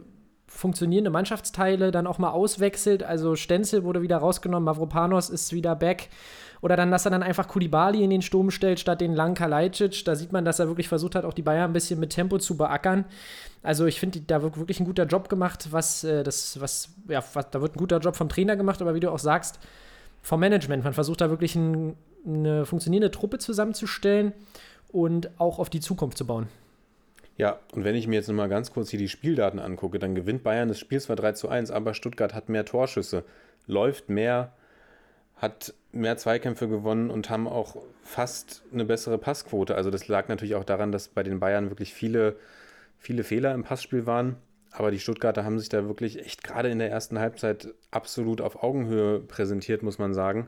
funktionierende 0.48 1.12
Mannschaftsteile 1.12 1.92
dann 1.92 2.08
auch 2.08 2.18
mal 2.18 2.32
auswechselt. 2.32 3.04
Also 3.04 3.38
Stenzel 3.38 3.86
wurde 3.86 4.02
wieder 4.02 4.18
rausgenommen, 4.18 4.66
Mavropanos 4.66 5.30
ist 5.30 5.54
wieder 5.54 5.78
back. 5.78 6.10
Oder 6.64 6.78
dann, 6.78 6.92
dass 6.92 7.04
er 7.04 7.12
dann 7.12 7.24
einfach 7.24 7.50
Kulibali 7.50 8.06
in 8.06 8.10
den 8.10 8.22
Sturm 8.22 8.50
stellt, 8.50 8.80
statt 8.80 9.02
den 9.02 9.14
langen 9.14 9.36
Kalajdzic. 9.36 10.06
Da 10.06 10.16
sieht 10.16 10.32
man, 10.32 10.46
dass 10.46 10.60
er 10.60 10.70
wirklich 10.70 10.88
versucht 10.88 11.14
hat, 11.14 11.26
auch 11.26 11.34
die 11.34 11.42
Bayern 11.42 11.72
ein 11.72 11.74
bisschen 11.74 12.00
mit 12.00 12.12
Tempo 12.12 12.38
zu 12.38 12.56
beackern. 12.56 13.04
Also 13.64 13.86
ich 13.86 14.00
finde, 14.00 14.22
da 14.22 14.42
wird 14.42 14.58
wirklich 14.58 14.80
ein 14.80 14.86
guter 14.86 15.04
Job 15.04 15.28
gemacht, 15.28 15.68
was 15.72 16.06
äh, 16.06 16.24
das, 16.24 16.62
was, 16.62 16.92
ja, 17.10 17.22
was, 17.34 17.50
da 17.50 17.60
wird 17.60 17.76
ein 17.76 17.80
guter 17.80 18.00
Job 18.00 18.16
vom 18.16 18.30
Trainer 18.30 18.56
gemacht, 18.56 18.82
aber 18.82 18.96
wie 18.96 19.02
du 19.02 19.12
auch 19.12 19.20
sagst, 19.20 19.60
vom 20.22 20.40
Management. 20.40 20.86
Man 20.86 20.94
versucht 20.94 21.20
da 21.20 21.30
wirklich 21.30 21.54
ein, 21.58 21.98
eine 22.26 22.66
funktionierende 22.66 23.12
Truppe 23.12 23.40
zusammenzustellen 23.40 24.32
und 24.94 25.38
auch 25.42 25.60
auf 25.60 25.70
die 25.70 25.82
Zukunft 25.82 26.18
zu 26.18 26.26
bauen. 26.26 26.48
Ja, 27.36 27.60
und 27.74 27.84
wenn 27.84 27.96
ich 27.96 28.08
mir 28.08 28.16
jetzt 28.16 28.30
nochmal 28.30 28.48
ganz 28.48 28.72
kurz 28.72 28.90
hier 28.90 29.00
die 29.00 29.10
Spieldaten 29.10 29.60
angucke, 29.60 30.00
dann 30.00 30.16
gewinnt 30.16 30.44
Bayern 30.44 30.70
das 30.70 30.80
Spiel 30.80 31.02
zwar 31.02 31.18
3 31.18 31.34
zu 31.34 31.50
1, 31.50 31.72
aber 31.72 31.94
Stuttgart 31.94 32.34
hat 32.34 32.48
mehr 32.48 32.64
Torschüsse, 32.64 33.26
läuft 33.68 34.08
mehr, 34.08 34.54
hat 35.36 35.74
mehr 35.94 36.18
Zweikämpfe 36.18 36.68
gewonnen 36.68 37.10
und 37.10 37.30
haben 37.30 37.48
auch 37.48 37.78
fast 38.04 38.64
eine 38.74 38.84
bessere 38.84 39.18
Passquote. 39.18 39.76
Also 39.76 39.92
das 39.92 40.08
lag 40.08 40.28
natürlich 40.28 40.56
auch 40.56 40.64
daran, 40.64 40.92
dass 40.92 41.08
bei 41.08 41.24
den 41.24 41.40
Bayern 41.40 41.70
wirklich 41.70 41.94
viele, 41.94 42.36
viele 42.98 43.24
Fehler 43.24 43.54
im 43.54 43.64
Passspiel 43.64 44.06
waren. 44.06 44.36
Aber 44.72 44.90
die 44.90 45.00
Stuttgarter 45.00 45.46
haben 45.46 45.60
sich 45.60 45.70
da 45.70 45.88
wirklich 45.88 46.20
echt 46.26 46.44
gerade 46.44 46.70
in 46.70 46.80
der 46.80 46.90
ersten 46.90 47.20
Halbzeit 47.20 47.68
absolut 47.92 48.42
auf 48.42 48.64
Augenhöhe 48.64 49.20
präsentiert, 49.20 49.84
muss 49.84 50.00
man 50.00 50.16
sagen. 50.16 50.48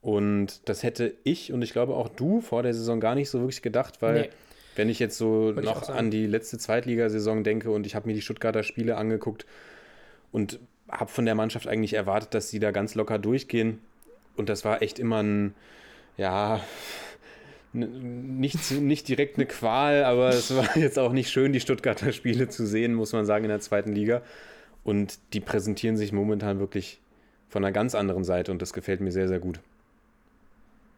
Und 0.00 0.68
das 0.68 0.82
hätte 0.82 1.14
ich 1.22 1.52
und 1.52 1.60
ich 1.60 1.72
glaube 1.72 1.94
auch 1.94 2.08
du 2.08 2.40
vor 2.40 2.62
der 2.62 2.72
Saison 2.72 2.98
gar 2.98 3.14
nicht 3.14 3.28
so 3.28 3.40
wirklich 3.40 3.62
gedacht, 3.62 4.00
weil 4.00 4.22
nee. 4.22 4.28
wenn 4.76 4.88
ich 4.88 5.00
jetzt 5.00 5.18
so 5.18 5.54
Würde 5.54 5.64
noch 5.64 5.90
an 5.90 6.10
die 6.10 6.26
letzte 6.26 6.56
Zweitligasaison 6.56 7.44
denke 7.44 7.70
und 7.70 7.86
ich 7.86 7.94
habe 7.94 8.06
mir 8.06 8.14
die 8.14 8.22
Stuttgarter 8.22 8.62
Spiele 8.62 8.96
angeguckt 8.96 9.44
und 10.32 10.60
habe 10.88 11.10
von 11.10 11.26
der 11.26 11.34
Mannschaft 11.34 11.68
eigentlich 11.68 11.94
erwartet, 11.94 12.32
dass 12.32 12.48
sie 12.48 12.60
da 12.60 12.70
ganz 12.70 12.94
locker 12.94 13.18
durchgehen, 13.18 13.80
und 14.38 14.48
das 14.48 14.64
war 14.64 14.82
echt 14.82 14.98
immer 14.98 15.22
ein, 15.22 15.54
ja, 16.16 16.60
nicht, 17.72 18.70
nicht 18.72 19.08
direkt 19.08 19.36
eine 19.36 19.46
Qual, 19.46 20.04
aber 20.04 20.30
es 20.30 20.54
war 20.56 20.76
jetzt 20.76 20.98
auch 20.98 21.12
nicht 21.12 21.30
schön, 21.30 21.52
die 21.52 21.60
Stuttgarter 21.60 22.12
Spiele 22.12 22.48
zu 22.48 22.66
sehen, 22.66 22.94
muss 22.94 23.12
man 23.12 23.26
sagen, 23.26 23.44
in 23.44 23.50
der 23.50 23.60
zweiten 23.60 23.92
Liga. 23.92 24.22
Und 24.84 25.18
die 25.32 25.40
präsentieren 25.40 25.96
sich 25.96 26.12
momentan 26.12 26.60
wirklich 26.60 27.00
von 27.48 27.64
einer 27.64 27.72
ganz 27.72 27.94
anderen 27.94 28.24
Seite 28.24 28.52
und 28.52 28.62
das 28.62 28.72
gefällt 28.72 29.00
mir 29.00 29.12
sehr, 29.12 29.28
sehr 29.28 29.38
gut. 29.38 29.60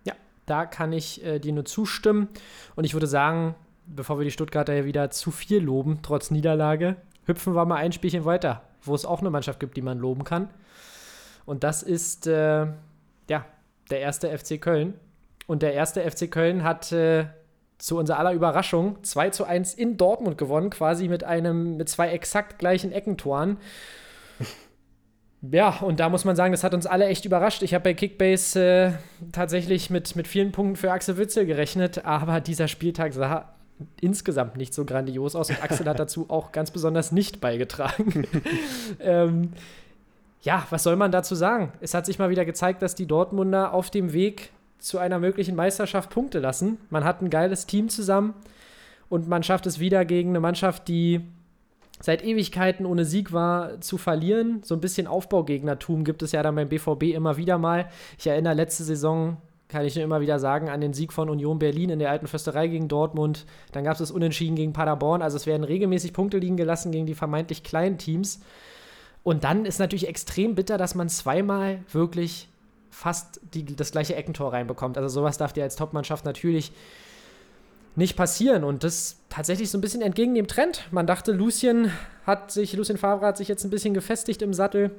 Ja, 0.05 0.15
da 0.47 0.67
kann 0.67 0.93
ich 0.93 1.25
äh, 1.25 1.39
dir 1.39 1.53
nur 1.53 1.65
zustimmen. 1.65 2.29
Und 2.77 2.85
ich 2.85 2.95
würde 2.95 3.07
sagen, 3.07 3.55
bevor 3.87 4.19
wir 4.19 4.25
die 4.25 4.31
Stuttgarter 4.31 4.75
ja 4.75 4.85
wieder 4.85 5.11
zu 5.11 5.31
viel 5.31 5.59
loben, 5.59 6.01
trotz 6.03 6.31
Niederlage, 6.31 6.97
hüpfen 7.27 7.55
wir 7.55 7.65
mal 7.65 7.77
ein 7.77 7.93
Spielchen 7.93 8.25
weiter, 8.25 8.63
wo 8.83 8.95
es 8.95 9.05
auch 9.05 9.21
eine 9.21 9.31
Mannschaft 9.31 9.61
gibt, 9.61 9.77
die 9.77 9.83
man 9.83 9.99
loben 9.99 10.25
kann. 10.25 10.51
Und 11.47 11.65
das 11.65 11.83
ist 11.83 12.27
äh, 12.27 12.67
ja, 13.31 13.47
der 13.91 14.01
erste 14.01 14.37
FC 14.37 14.61
Köln. 14.61 14.95
Und 15.47 15.63
der 15.63 15.73
erste 15.73 16.09
FC 16.09 16.31
Köln 16.31 16.65
hat 16.65 16.91
äh, 16.93 17.27
zu 17.79 17.97
unserer 17.97 18.19
aller 18.19 18.33
Überraschung 18.33 19.03
2 19.05 19.31
zu 19.31 19.45
1 19.45 19.75
in 19.75 19.97
Dortmund 19.97 20.37
gewonnen, 20.37 20.69
quasi 20.69 21.09
mit 21.09 21.23
einem, 21.25 21.77
mit 21.77 21.89
zwei 21.89 22.11
exakt 22.11 22.59
gleichen 22.59 22.93
Eckentoren. 22.93 23.57
Ja, 25.43 25.79
und 25.79 26.01
da 26.01 26.09
muss 26.09 26.25
man 26.25 26.37
sagen, 26.37 26.53
das 26.53 26.65
hat 26.65 26.75
uns 26.75 26.87
alle 26.87 27.07
echt 27.07 27.25
überrascht. 27.25 27.63
Ich 27.63 27.73
habe 27.73 27.85
bei 27.85 27.95
Kickbase 27.95 28.61
äh, 28.61 28.93
tatsächlich 29.33 29.89
mit, 29.89 30.15
mit 30.17 30.29
vielen 30.29 30.53
Punkten 30.53 30.77
für 30.77 30.93
Axel 30.93 31.17
Witzel 31.17 31.47
gerechnet, 31.47 32.05
aber 32.05 32.41
dieser 32.41 32.69
Spieltag 32.69 33.15
sah 33.15 33.55
insgesamt 34.01 34.57
nicht 34.57 34.75
so 34.75 34.85
grandios 34.85 35.35
aus 35.35 35.49
und 35.49 35.63
Axel 35.63 35.87
hat 35.87 35.99
dazu 35.99 36.27
auch 36.29 36.53
ganz 36.53 36.71
besonders 36.71 37.13
nicht 37.13 37.41
beigetragen. 37.41 38.27
ähm, 39.01 39.53
ja, 40.43 40.67
was 40.71 40.83
soll 40.83 40.97
man 40.97 41.13
dazu 41.13 41.35
sagen? 41.35 41.73
Es 41.81 41.95
hat 41.95 42.07
sich 42.07 42.19
mal 42.19 42.31
wieder 42.31 42.45
gezeigt, 42.45 42.83
dass 42.83 42.95
die 42.95 43.07
Dortmunder 43.07 43.75
auf 43.75 43.91
dem 43.91 44.13
Weg 44.13 44.51
zu 44.79 44.99
einer 44.99 45.19
möglichen 45.19 45.55
Meisterschaft 45.55 46.11
Punkte 46.11 46.39
lassen. 46.39 46.79
Man 46.89 47.05
hat 47.05 47.21
ein 47.21 47.31
geiles 47.31 47.67
Team 47.67 47.89
zusammen 47.91 48.35
und 49.09 49.29
man 49.29 49.43
schafft 49.43 49.67
es 49.67 49.79
wieder 49.79 50.05
gegen 50.05 50.31
eine 50.31 50.41
Mannschaft, 50.41 50.89
die 50.89 51.21
seit 52.01 52.25
Ewigkeiten 52.25 52.87
ohne 52.87 53.05
Sieg 53.05 53.33
war, 53.33 53.81
zu 53.83 53.99
verlieren. 53.99 54.63
So 54.63 54.75
ein 54.75 54.81
bisschen 54.81 55.07
Aufbaugegnertum 55.07 56.05
gibt 56.05 56.23
es 56.23 56.33
ja 56.33 56.43
dann 56.43 56.55
beim 56.55 56.71
BVB 56.71 57.15
immer 57.15 57.37
wieder 57.37 57.59
mal. 57.59 57.91
Ich 58.19 58.27
erinnere 58.27 58.55
letzte 58.55 58.85
Saison, 58.85 59.37
kann 59.69 59.85
ich 59.85 59.95
nur 59.95 60.05
immer 60.05 60.23
wieder 60.23 60.39
sagen, 60.39 60.71
an 60.71 60.81
den 60.81 60.95
Sieg 60.95 61.13
von 61.13 61.29
Union 61.29 61.59
Berlin 61.59 61.91
in 61.91 61.99
der 61.99 62.11
alten 62.11 62.27
Försterei 62.27 62.69
gegen 62.69 62.89
Dortmund. 62.89 63.45
Dann 63.73 63.85
gab 63.85 63.93
es 63.93 63.99
das 63.99 64.11
Unentschieden 64.11 64.57
gegen 64.57 64.73
Paderborn. 64.73 65.21
Also 65.21 65.37
es 65.37 65.47
werden 65.47 65.65
regelmäßig 65.65 66.15
Punkte 66.15 66.39
liegen 66.39 66.57
gelassen 66.57 66.91
gegen 66.91 67.07
die 67.07 67.15
vermeintlich 67.15 67.63
kleinen 67.63 67.99
Teams. 67.99 68.41
Und 69.23 69.45
dann 69.45 69.65
ist 69.65 69.79
natürlich 69.79 70.09
extrem 70.09 70.55
bitter, 70.55 70.79
dass 70.79 70.95
man 70.95 71.09
zweimal 71.09 71.81
wirklich 71.93 72.49
fast 72.91 73.41
die, 73.55 73.65
das 73.65 73.93
gleiche 73.93 74.17
Eckentor 74.17 74.53
reinbekommt. 74.53 74.97
Also 74.97 75.09
sowas 75.09 75.39
darf 75.39 75.53
dir 75.53 75.63
als 75.63 75.77
Topmannschaft 75.77 76.25
natürlich 76.25 76.73
nicht 77.97 78.17
passieren. 78.17 78.65
Und 78.65 78.85
das 78.85 79.19
tatsächlich 79.29 79.71
so 79.71 79.79
ein 79.79 79.81
bisschen 79.81 80.03
entgegen 80.03 80.35
dem 80.35 80.47
Trend. 80.47 80.85
Man 80.91 81.07
dachte, 81.07 81.33
Lucien 81.33 81.93
hat 82.27 82.51
sich, 82.51 82.73
Lucien 82.73 82.99
Favre 82.99 83.27
hat 83.27 83.37
sich 83.37 83.49
jetzt 83.49 83.65
ein 83.65 83.71
bisschen 83.71 83.95
gefestigt 83.95 84.43
im 84.43 84.55
Sattel. 84.55 84.91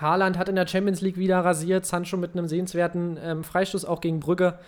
Haaland 0.00 0.38
hat 0.38 0.48
in 0.48 0.56
der 0.56 0.66
Champions 0.66 1.00
League 1.00 1.16
wieder 1.16 1.40
rasiert, 1.40 1.86
Sancho 1.86 2.16
mit 2.16 2.32
einem 2.32 2.46
sehenswerten 2.46 3.18
ähm, 3.22 3.44
Freistoß 3.44 3.84
auch 3.84 4.00
gegen 4.00 4.20
Brügge. 4.20 4.58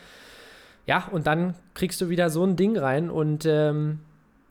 Ja, 0.87 1.09
und 1.13 1.27
dann 1.27 1.55
kriegst 1.75 2.01
du 2.01 2.09
wieder 2.09 2.31
so 2.31 2.45
ein 2.45 2.57
Ding 2.57 2.77
rein 2.77 3.11
und 3.11 3.47
ähm, 3.47 4.01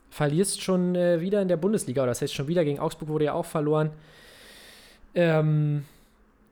verlierst 0.10 0.62
schon 0.62 0.96
äh, 0.96 1.22
wieder 1.22 1.42
in 1.42 1.48
der 1.48 1.58
Bundesliga, 1.58 2.02
oder 2.02 2.12
das 2.12 2.22
heißt 2.22 2.34
schon 2.34 2.48
wieder 2.48 2.64
gegen 2.64 2.80
Augsburg 2.80 3.10
wurde 3.10 3.26
ja 3.26 3.34
auch 3.34 3.46
verloren. 3.46 3.92
Ähm, 5.16 5.86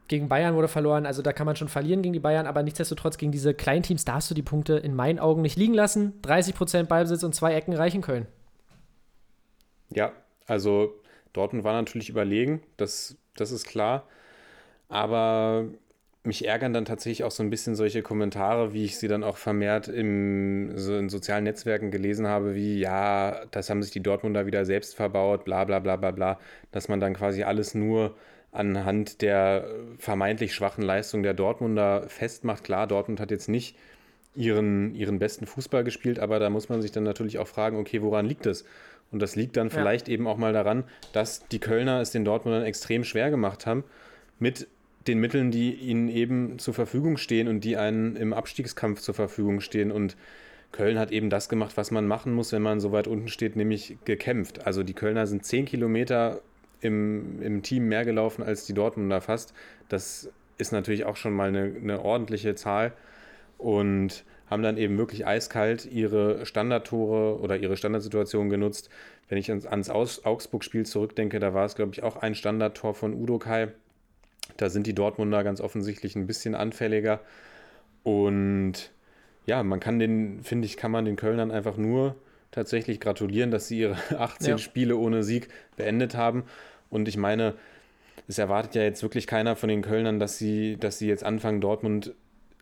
gegen 0.07 0.29
Bayern 0.29 0.55
wurde 0.55 0.67
verloren, 0.67 1.05
also 1.05 1.21
da 1.21 1.33
kann 1.33 1.45
man 1.45 1.55
schon 1.55 1.67
verlieren 1.67 2.01
gegen 2.01 2.13
die 2.13 2.19
Bayern, 2.19 2.47
aber 2.47 2.63
nichtsdestotrotz 2.63 3.17
gegen 3.17 3.31
diese 3.31 3.53
Kleinteams 3.53 4.05
darfst 4.05 4.31
du 4.31 4.35
die 4.35 4.41
Punkte 4.41 4.77
in 4.77 4.95
meinen 4.95 5.19
Augen 5.19 5.41
nicht 5.41 5.57
liegen 5.57 5.73
lassen. 5.73 6.13
30% 6.23 6.83
Ballbesitz 6.83 7.23
und 7.23 7.35
zwei 7.35 7.53
Ecken 7.53 7.73
reichen 7.73 8.01
können. 8.01 8.25
Ja, 9.89 10.13
also 10.45 10.93
Dortmund 11.33 11.65
war 11.65 11.73
natürlich 11.73 12.09
überlegen, 12.09 12.61
das, 12.77 13.17
das 13.35 13.51
ist 13.51 13.67
klar. 13.67 14.07
Aber 14.89 15.65
mich 16.27 16.47
ärgern 16.47 16.73
dann 16.73 16.85
tatsächlich 16.85 17.23
auch 17.23 17.31
so 17.31 17.41
ein 17.41 17.49
bisschen 17.49 17.75
solche 17.75 18.01
Kommentare, 18.01 18.73
wie 18.73 18.85
ich 18.85 18.97
sie 18.97 19.07
dann 19.07 19.23
auch 19.23 19.37
vermehrt 19.37 19.87
im, 19.87 20.77
so 20.77 20.95
in 20.95 21.09
sozialen 21.09 21.45
Netzwerken 21.45 21.89
gelesen 21.89 22.27
habe, 22.27 22.55
wie, 22.55 22.79
ja, 22.79 23.41
das 23.51 23.69
haben 23.69 23.81
sich 23.81 23.91
die 23.91 24.03
Dortmunder 24.03 24.45
wieder 24.45 24.65
selbst 24.65 24.95
verbaut, 24.95 25.45
bla 25.45 25.63
bla 25.63 25.79
bla 25.79 25.95
bla 25.95 26.11
bla, 26.11 26.39
dass 26.71 26.87
man 26.87 26.99
dann 26.99 27.13
quasi 27.13 27.43
alles 27.43 27.73
nur 27.73 28.15
anhand 28.51 29.21
der 29.21 29.67
vermeintlich 29.97 30.53
schwachen 30.53 30.83
Leistung 30.83 31.23
der 31.23 31.33
Dortmunder 31.33 32.03
festmacht. 32.07 32.63
Klar, 32.63 32.87
Dortmund 32.87 33.19
hat 33.19 33.31
jetzt 33.31 33.49
nicht 33.49 33.77
ihren, 34.35 34.93
ihren 34.93 35.19
besten 35.19 35.45
Fußball 35.47 35.83
gespielt, 35.83 36.19
aber 36.19 36.39
da 36.39 36.49
muss 36.49 36.69
man 36.69 36.81
sich 36.81 36.91
dann 36.91 37.03
natürlich 37.03 37.39
auch 37.39 37.47
fragen, 37.47 37.77
okay, 37.77 38.01
woran 38.01 38.25
liegt 38.25 38.45
das? 38.45 38.65
Und 39.11 39.21
das 39.21 39.35
liegt 39.35 39.57
dann 39.57 39.69
vielleicht 39.69 40.07
ja. 40.07 40.13
eben 40.13 40.27
auch 40.27 40.37
mal 40.37 40.53
daran, 40.53 40.83
dass 41.13 41.47
die 41.47 41.59
Kölner 41.59 42.01
es 42.01 42.11
den 42.11 42.25
Dortmundern 42.25 42.63
extrem 42.63 43.03
schwer 43.03 43.29
gemacht 43.29 43.65
haben, 43.65 43.83
mit 44.39 44.67
den 45.07 45.19
Mitteln, 45.19 45.51
die 45.51 45.73
ihnen 45.73 46.09
eben 46.09 46.59
zur 46.59 46.73
Verfügung 46.73 47.17
stehen 47.17 47.47
und 47.47 47.63
die 47.63 47.77
einen 47.77 48.15
im 48.15 48.33
Abstiegskampf 48.33 49.01
zur 49.01 49.13
Verfügung 49.13 49.61
stehen. 49.61 49.91
Und 49.91 50.17
Köln 50.71 50.99
hat 50.99 51.11
eben 51.11 51.29
das 51.29 51.49
gemacht, 51.49 51.77
was 51.77 51.91
man 51.91 52.07
machen 52.07 52.33
muss, 52.33 52.51
wenn 52.51 52.61
man 52.61 52.79
so 52.79 52.91
weit 52.91 53.07
unten 53.07 53.27
steht, 53.27 53.55
nämlich 53.55 53.97
gekämpft. 54.05 54.65
Also 54.65 54.83
die 54.83 54.93
Kölner 54.93 55.27
sind 55.27 55.45
zehn 55.45 55.65
Kilometer 55.65 56.41
im, 56.81 57.41
im 57.41 57.61
Team 57.63 57.87
mehr 57.87 58.05
gelaufen 58.05 58.43
als 58.43 58.65
die 58.65 58.73
Dortmunder 58.73 59.21
fast. 59.21 59.53
Das 59.89 60.29
ist 60.57 60.71
natürlich 60.71 61.05
auch 61.05 61.15
schon 61.15 61.33
mal 61.33 61.47
eine, 61.49 61.73
eine 61.81 62.01
ordentliche 62.03 62.55
Zahl. 62.55 62.93
Und 63.57 64.23
haben 64.49 64.63
dann 64.63 64.77
eben 64.77 64.97
wirklich 64.97 65.25
eiskalt 65.27 65.85
ihre 65.85 66.45
Standardtore 66.45 67.39
oder 67.39 67.57
ihre 67.57 67.77
Standardsituation 67.77 68.49
genutzt. 68.49 68.89
Wenn 69.29 69.37
ich 69.37 69.49
ans, 69.49 69.65
ans 69.65 69.89
Augsburg-Spiel 69.89 70.85
zurückdenke, 70.85 71.39
da 71.39 71.53
war 71.53 71.65
es, 71.65 71.75
glaube 71.75 71.91
ich, 71.93 72.03
auch 72.03 72.17
ein 72.17 72.33
Standardtor 72.33 72.93
von 72.93 73.13
Udo 73.13 73.39
Kai. 73.39 73.69
Da 74.55 74.69
sind 74.69 74.87
die 74.87 74.95
Dortmunder 74.95 75.43
ganz 75.43 75.61
offensichtlich 75.61 76.15
ein 76.15 76.27
bisschen 76.27 76.55
anfälliger. 76.55 77.19
Und 78.03 78.91
ja, 79.45 79.63
man 79.63 79.79
kann 79.79 79.99
den, 79.99 80.43
finde 80.43 80.65
ich, 80.65 80.77
kann 80.77 80.91
man 80.91 81.05
den 81.05 81.15
Kölnern 81.15 81.51
einfach 81.51 81.77
nur 81.77 82.15
tatsächlich 82.51 82.99
gratulieren, 82.99 83.51
dass 83.51 83.67
sie 83.67 83.79
ihre 83.79 83.97
18 84.17 84.49
ja. 84.49 84.57
Spiele 84.57 84.97
ohne 84.97 85.23
Sieg 85.23 85.49
beendet 85.75 86.15
haben. 86.15 86.43
Und 86.89 87.07
ich 87.07 87.17
meine, 87.17 87.55
es 88.27 88.37
erwartet 88.37 88.75
ja 88.75 88.83
jetzt 88.83 89.03
wirklich 89.03 89.27
keiner 89.27 89.55
von 89.55 89.69
den 89.69 89.81
Kölnern, 89.81 90.19
dass 90.19 90.37
sie, 90.37 90.77
dass 90.77 90.99
sie 90.99 91.07
jetzt 91.07 91.23
anfangen, 91.23 91.61
Dortmund 91.61 92.13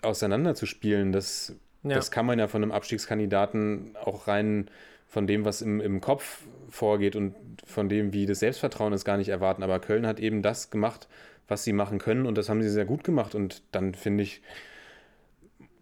auseinanderzuspielen. 0.02 1.12
Das, 1.12 1.56
ja. 1.84 1.96
das 1.96 2.12
kann 2.12 2.26
man 2.26 2.40
ja 2.40 2.48
von 2.48 2.64
einem 2.64 2.72
Abstiegskandidaten 2.72 3.96
auch 4.04 4.28
rein 4.28 4.70
von 5.08 5.28
dem, 5.28 5.46
was 5.46 5.62
im, 5.62 5.80
im 5.80 6.02
Kopf 6.02 6.44
vorgeht 6.70 7.16
und 7.16 7.36
von 7.66 7.88
dem, 7.90 8.12
wie 8.12 8.26
das 8.26 8.40
Selbstvertrauen 8.40 8.94
ist, 8.94 9.06
gar 9.06 9.18
nicht 9.18 9.30
erwarten. 9.30 9.64
Aber 9.64 9.80
Köln 9.80 10.06
hat 10.06 10.20
eben 10.20 10.42
das 10.42 10.70
gemacht, 10.72 11.08
was 11.48 11.64
sie 11.64 11.74
machen 11.74 12.00
können 12.00 12.26
und 12.26 12.38
das 12.38 12.50
haben 12.50 12.62
sie 12.62 12.70
sehr 12.70 12.86
gut 12.86 13.04
gemacht 13.04 13.36
und 13.36 13.62
dann 13.72 13.94
finde 13.94 14.24
ich, 14.24 14.42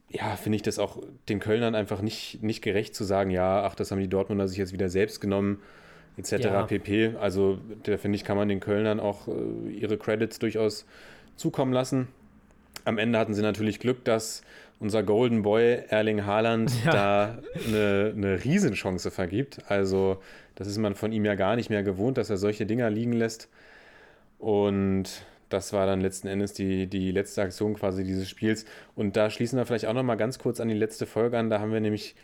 ja, 0.09 0.35
finde 0.35 0.57
ich 0.57 0.61
das 0.61 0.77
auch 0.77 1.01
den 1.29 1.39
Kölnern 1.39 1.73
einfach 1.73 2.01
nicht, 2.01 2.43
nicht 2.43 2.61
gerecht 2.61 2.95
zu 2.95 3.03
sagen, 3.03 3.31
ja, 3.31 3.63
ach, 3.63 3.75
das 3.75 3.91
haben 3.91 3.99
die 3.99 4.07
Dortmunder 4.07 4.47
sich 4.47 4.57
jetzt 4.57 4.73
wieder 4.73 4.89
selbst 4.89 5.21
genommen, 5.21 5.59
etc. 6.17 6.31
Ja. 6.43 6.63
pp. 6.63 7.15
Also 7.19 7.57
da 7.83 7.97
finde 7.97 8.17
ich, 8.17 8.23
kann 8.23 8.37
man 8.37 8.47
den 8.47 8.59
Kölnern 8.59 8.99
auch 8.99 9.27
äh, 9.27 9.71
ihre 9.71 9.97
Credits 9.97 10.37
durchaus 10.37 10.85
zukommen 11.35 11.73
lassen. 11.73 12.07
Am 12.85 12.97
Ende 12.97 13.17
hatten 13.17 13.33
sie 13.33 13.41
natürlich 13.41 13.79
Glück, 13.79 14.03
dass 14.05 14.43
unser 14.79 15.01
Golden 15.01 15.41
Boy 15.41 15.81
Erling 15.87 16.25
Haaland 16.25 16.71
ja. 16.85 16.91
da 16.91 17.37
eine, 17.67 18.13
eine 18.15 18.43
Riesenchance 18.43 19.09
vergibt. 19.09 19.61
Also 19.69 20.21
das 20.55 20.67
ist 20.67 20.77
man 20.77 20.93
von 20.93 21.11
ihm 21.11 21.25
ja 21.25 21.35
gar 21.35 21.55
nicht 21.55 21.69
mehr 21.69 21.81
gewohnt, 21.81 22.17
dass 22.17 22.29
er 22.29 22.37
solche 22.37 22.65
Dinger 22.65 22.89
liegen 22.89 23.13
lässt. 23.13 23.49
Und 24.37 25.25
das 25.53 25.71
war 25.71 25.85
dann 25.85 26.01
letzten 26.01 26.27
Endes 26.27 26.53
die, 26.53 26.87
die 26.87 27.11
letzte 27.11 27.43
Aktion 27.43 27.75
quasi 27.75 28.03
dieses 28.03 28.27
Spiels. 28.29 28.65
Und 28.95 29.15
da 29.15 29.29
schließen 29.29 29.57
wir 29.57 29.65
vielleicht 29.65 29.85
auch 29.85 29.93
noch 29.93 30.03
mal 30.03 30.15
ganz 30.15 30.39
kurz 30.39 30.59
an 30.59 30.67
die 30.67 30.73
letzte 30.73 31.05
Folge 31.05 31.37
an. 31.37 31.49
Da 31.49 31.59
haben 31.59 31.71
wir 31.71 31.79
nämlich 31.79 32.15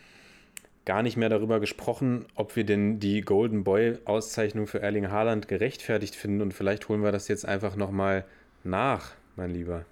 gar 0.85 1.03
nicht 1.03 1.15
mehr 1.15 1.29
darüber 1.29 1.59
gesprochen, 1.59 2.25
ob 2.33 2.55
wir 2.55 2.63
denn 2.63 2.99
die 2.99 3.21
Golden 3.21 3.63
Boy-Auszeichnung 3.63 4.65
für 4.65 4.81
Erling 4.81 5.11
Haaland 5.11 5.47
gerechtfertigt 5.47 6.15
finden. 6.15 6.41
Und 6.41 6.53
vielleicht 6.53 6.89
holen 6.89 7.03
wir 7.03 7.11
das 7.11 7.27
jetzt 7.27 7.45
einfach 7.45 7.75
noch 7.75 7.91
mal 7.91 8.25
nach, 8.63 9.11
mein 9.35 9.51
Lieber. 9.51 9.85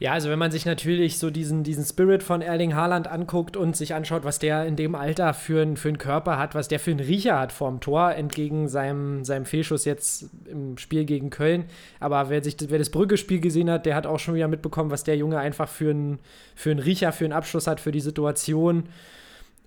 Ja, 0.00 0.12
also 0.12 0.28
wenn 0.28 0.38
man 0.38 0.50
sich 0.50 0.66
natürlich 0.66 1.18
so 1.18 1.30
diesen, 1.30 1.62
diesen 1.62 1.84
Spirit 1.84 2.24
von 2.24 2.42
Erling 2.42 2.74
Haaland 2.74 3.06
anguckt 3.06 3.56
und 3.56 3.76
sich 3.76 3.94
anschaut, 3.94 4.24
was 4.24 4.40
der 4.40 4.66
in 4.66 4.74
dem 4.74 4.96
Alter 4.96 5.34
für, 5.34 5.76
für 5.76 5.88
einen 5.88 5.98
Körper 5.98 6.36
hat, 6.36 6.54
was 6.54 6.66
der 6.66 6.80
für 6.80 6.90
einen 6.90 7.00
Riecher 7.00 7.38
hat 7.38 7.52
vorm 7.52 7.80
Tor, 7.80 8.12
entgegen 8.14 8.68
seinem, 8.68 9.24
seinem 9.24 9.44
Fehlschuss 9.44 9.84
jetzt 9.84 10.30
im 10.46 10.78
Spiel 10.78 11.04
gegen 11.04 11.30
Köln. 11.30 11.66
Aber 12.00 12.28
wer, 12.28 12.42
sich, 12.42 12.56
wer 12.68 12.78
das 12.78 12.90
Brügge-Spiel 12.90 13.40
gesehen 13.40 13.70
hat, 13.70 13.86
der 13.86 13.94
hat 13.94 14.06
auch 14.06 14.18
schon 14.18 14.34
wieder 14.34 14.48
mitbekommen, 14.48 14.90
was 14.90 15.04
der 15.04 15.16
Junge 15.16 15.38
einfach 15.38 15.68
für 15.68 15.90
einen, 15.90 16.18
für 16.56 16.72
einen 16.72 16.80
Riecher, 16.80 17.12
für 17.12 17.24
einen 17.24 17.32
Abschluss 17.32 17.68
hat, 17.68 17.80
für 17.80 17.92
die 17.92 18.00
Situation. 18.00 18.84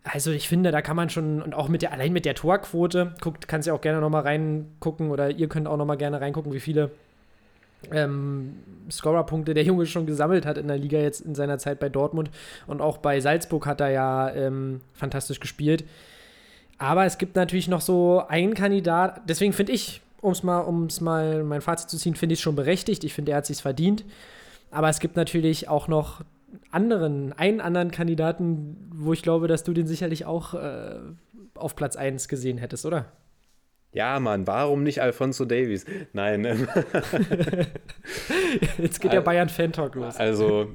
Also 0.03 0.31
ich 0.31 0.49
finde, 0.49 0.71
da 0.71 0.81
kann 0.81 0.95
man 0.97 1.09
schon, 1.09 1.41
und 1.41 1.55
auch 1.55 1.69
mit 1.69 1.81
der, 1.81 1.93
allein 1.93 2.11
mit 2.11 2.25
der 2.25 2.35
Torquote, 2.35 3.15
guckt, 3.21 3.47
kannst 3.47 3.67
ja 3.67 3.73
auch 3.73 3.81
gerne 3.81 4.01
nochmal 4.01 4.23
reingucken 4.23 5.09
oder 5.09 5.31
ihr 5.31 5.47
könnt 5.47 5.67
auch 5.67 5.77
nochmal 5.77 5.97
gerne 5.97 6.19
reingucken, 6.19 6.51
wie 6.51 6.59
viele 6.59 6.91
ähm, 7.91 8.55
Scorerpunkte 8.91 9.53
der 9.53 9.63
Junge 9.63 9.85
schon 9.85 10.05
gesammelt 10.05 10.45
hat 10.45 10.57
in 10.57 10.67
der 10.67 10.77
Liga 10.77 10.99
jetzt 10.99 11.21
in 11.21 11.35
seiner 11.35 11.57
Zeit 11.57 11.79
bei 11.79 11.89
Dortmund. 11.89 12.29
Und 12.65 12.81
auch 12.81 12.97
bei 12.97 13.19
Salzburg 13.19 13.65
hat 13.65 13.81
er 13.81 13.89
ja 13.89 14.33
ähm, 14.33 14.81
fantastisch 14.93 15.39
gespielt. 15.39 15.85
Aber 16.77 17.05
es 17.05 17.17
gibt 17.17 17.35
natürlich 17.35 17.67
noch 17.67 17.81
so 17.81 18.23
einen 18.27 18.53
Kandidat, 18.53 19.21
deswegen 19.27 19.53
finde 19.53 19.71
ich, 19.71 20.01
um 20.21 20.31
es 20.31 20.43
mal, 20.43 20.59
um's 20.59 21.01
mal 21.01 21.43
mein 21.43 21.61
Fazit 21.61 21.89
zu 21.89 21.97
ziehen, 21.97 22.15
finde 22.15 22.33
ich 22.33 22.39
es 22.39 22.43
schon 22.43 22.55
berechtigt. 22.55 23.03
Ich 23.03 23.13
finde, 23.13 23.31
er 23.31 23.37
hat 23.37 23.45
sich 23.45 23.61
verdient. 23.61 24.05
Aber 24.71 24.89
es 24.89 24.99
gibt 24.99 25.15
natürlich 25.15 25.69
auch 25.69 25.87
noch 25.87 26.21
anderen, 26.71 27.33
einen 27.33 27.61
anderen 27.61 27.91
Kandidaten, 27.91 28.89
wo 28.93 29.13
ich 29.13 29.21
glaube, 29.21 29.47
dass 29.47 29.63
du 29.63 29.73
den 29.73 29.87
sicherlich 29.87 30.25
auch 30.25 30.53
äh, 30.53 30.95
auf 31.55 31.75
Platz 31.75 31.95
1 31.95 32.27
gesehen 32.27 32.57
hättest, 32.57 32.85
oder? 32.85 33.05
Ja, 33.97 34.19
Mann, 34.19 34.45
warum 34.45 34.83
nicht 34.83 35.01
Alfonso 35.01 35.43
Davies? 35.43 35.83
Nein. 36.13 36.45
Ähm. 36.45 36.67
Jetzt 38.77 39.01
geht 39.01 39.11
ja 39.11 39.21
Bayern 39.21 39.49
Fan-Talk 39.49 39.95
los. 39.95 40.17
Also, 40.17 40.67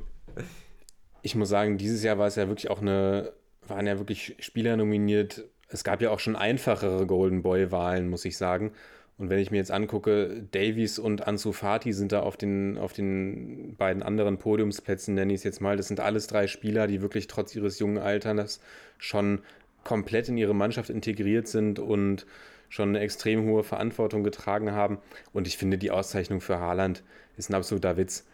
ich 1.23 1.37
muss 1.37 1.49
sagen, 1.49 1.79
dieses 1.79 2.03
Jahr 2.03 2.19
war 2.19 2.27
es 2.27 2.35
ja 2.35 2.49
wirklich 2.49 2.69
auch 2.69 2.81
eine, 2.81 3.33
waren 3.69 3.87
ja 3.87 3.99
wirklich 3.99 4.35
Spieler 4.41 4.77
nominiert. 4.77 5.45
Es 5.69 5.85
gab 5.85 6.03
ja 6.03 6.11
auch 6.11 6.19
schon 6.19 6.35
einfachere 6.35 7.07
Golden 7.07 7.43
Boy-Wahlen, 7.43 8.11
muss 8.11 8.25
ich 8.25 8.37
sagen. 8.37 8.73
Und 9.19 9.31
wenn 9.31 9.39
ich 9.39 9.53
mir 9.53 9.59
jetzt 9.59 9.71
angucke, 9.71 10.43
Davies 10.51 10.99
und 10.99 11.25
Ansu 11.25 11.53
Fati 11.53 11.93
sind 11.93 12.11
da 12.11 12.23
auf 12.23 12.37
den, 12.37 12.77
auf 12.77 12.93
den 12.93 13.77
beiden 13.77 14.03
anderen 14.03 14.39
Podiumsplätzen, 14.39 15.15
nenne 15.15 15.33
ich 15.33 15.39
es 15.39 15.45
jetzt 15.45 15.61
mal. 15.61 15.77
Das 15.77 15.87
sind 15.87 16.01
alles 16.01 16.27
drei 16.27 16.49
Spieler, 16.49 16.89
die 16.89 17.03
wirklich 17.03 17.29
trotz 17.29 17.55
ihres 17.55 17.79
jungen 17.79 17.99
Alters 17.99 18.61
schon 18.99 19.43
komplett 19.85 20.29
in 20.29 20.37
ihre 20.37 20.57
Mannschaft 20.57 20.91
integriert 20.91 21.47
sind 21.47 21.79
und 21.79 22.27
schon 22.73 22.89
eine 22.89 23.01
extrem 23.01 23.45
hohe 23.45 23.65
Verantwortung 23.65 24.25
getragen 24.25 24.73
haben. 24.73 24.97
Und 25.35 25.47
ich 25.47 25.59
finde, 25.59 25.77
die 25.77 25.91
Auszeichnung 25.91 26.41
für 26.41 26.59
Haaland 26.59 27.03
ist 27.37 27.51
ein 27.51 27.55
absoluter 27.55 27.99
Witz. 27.99 28.27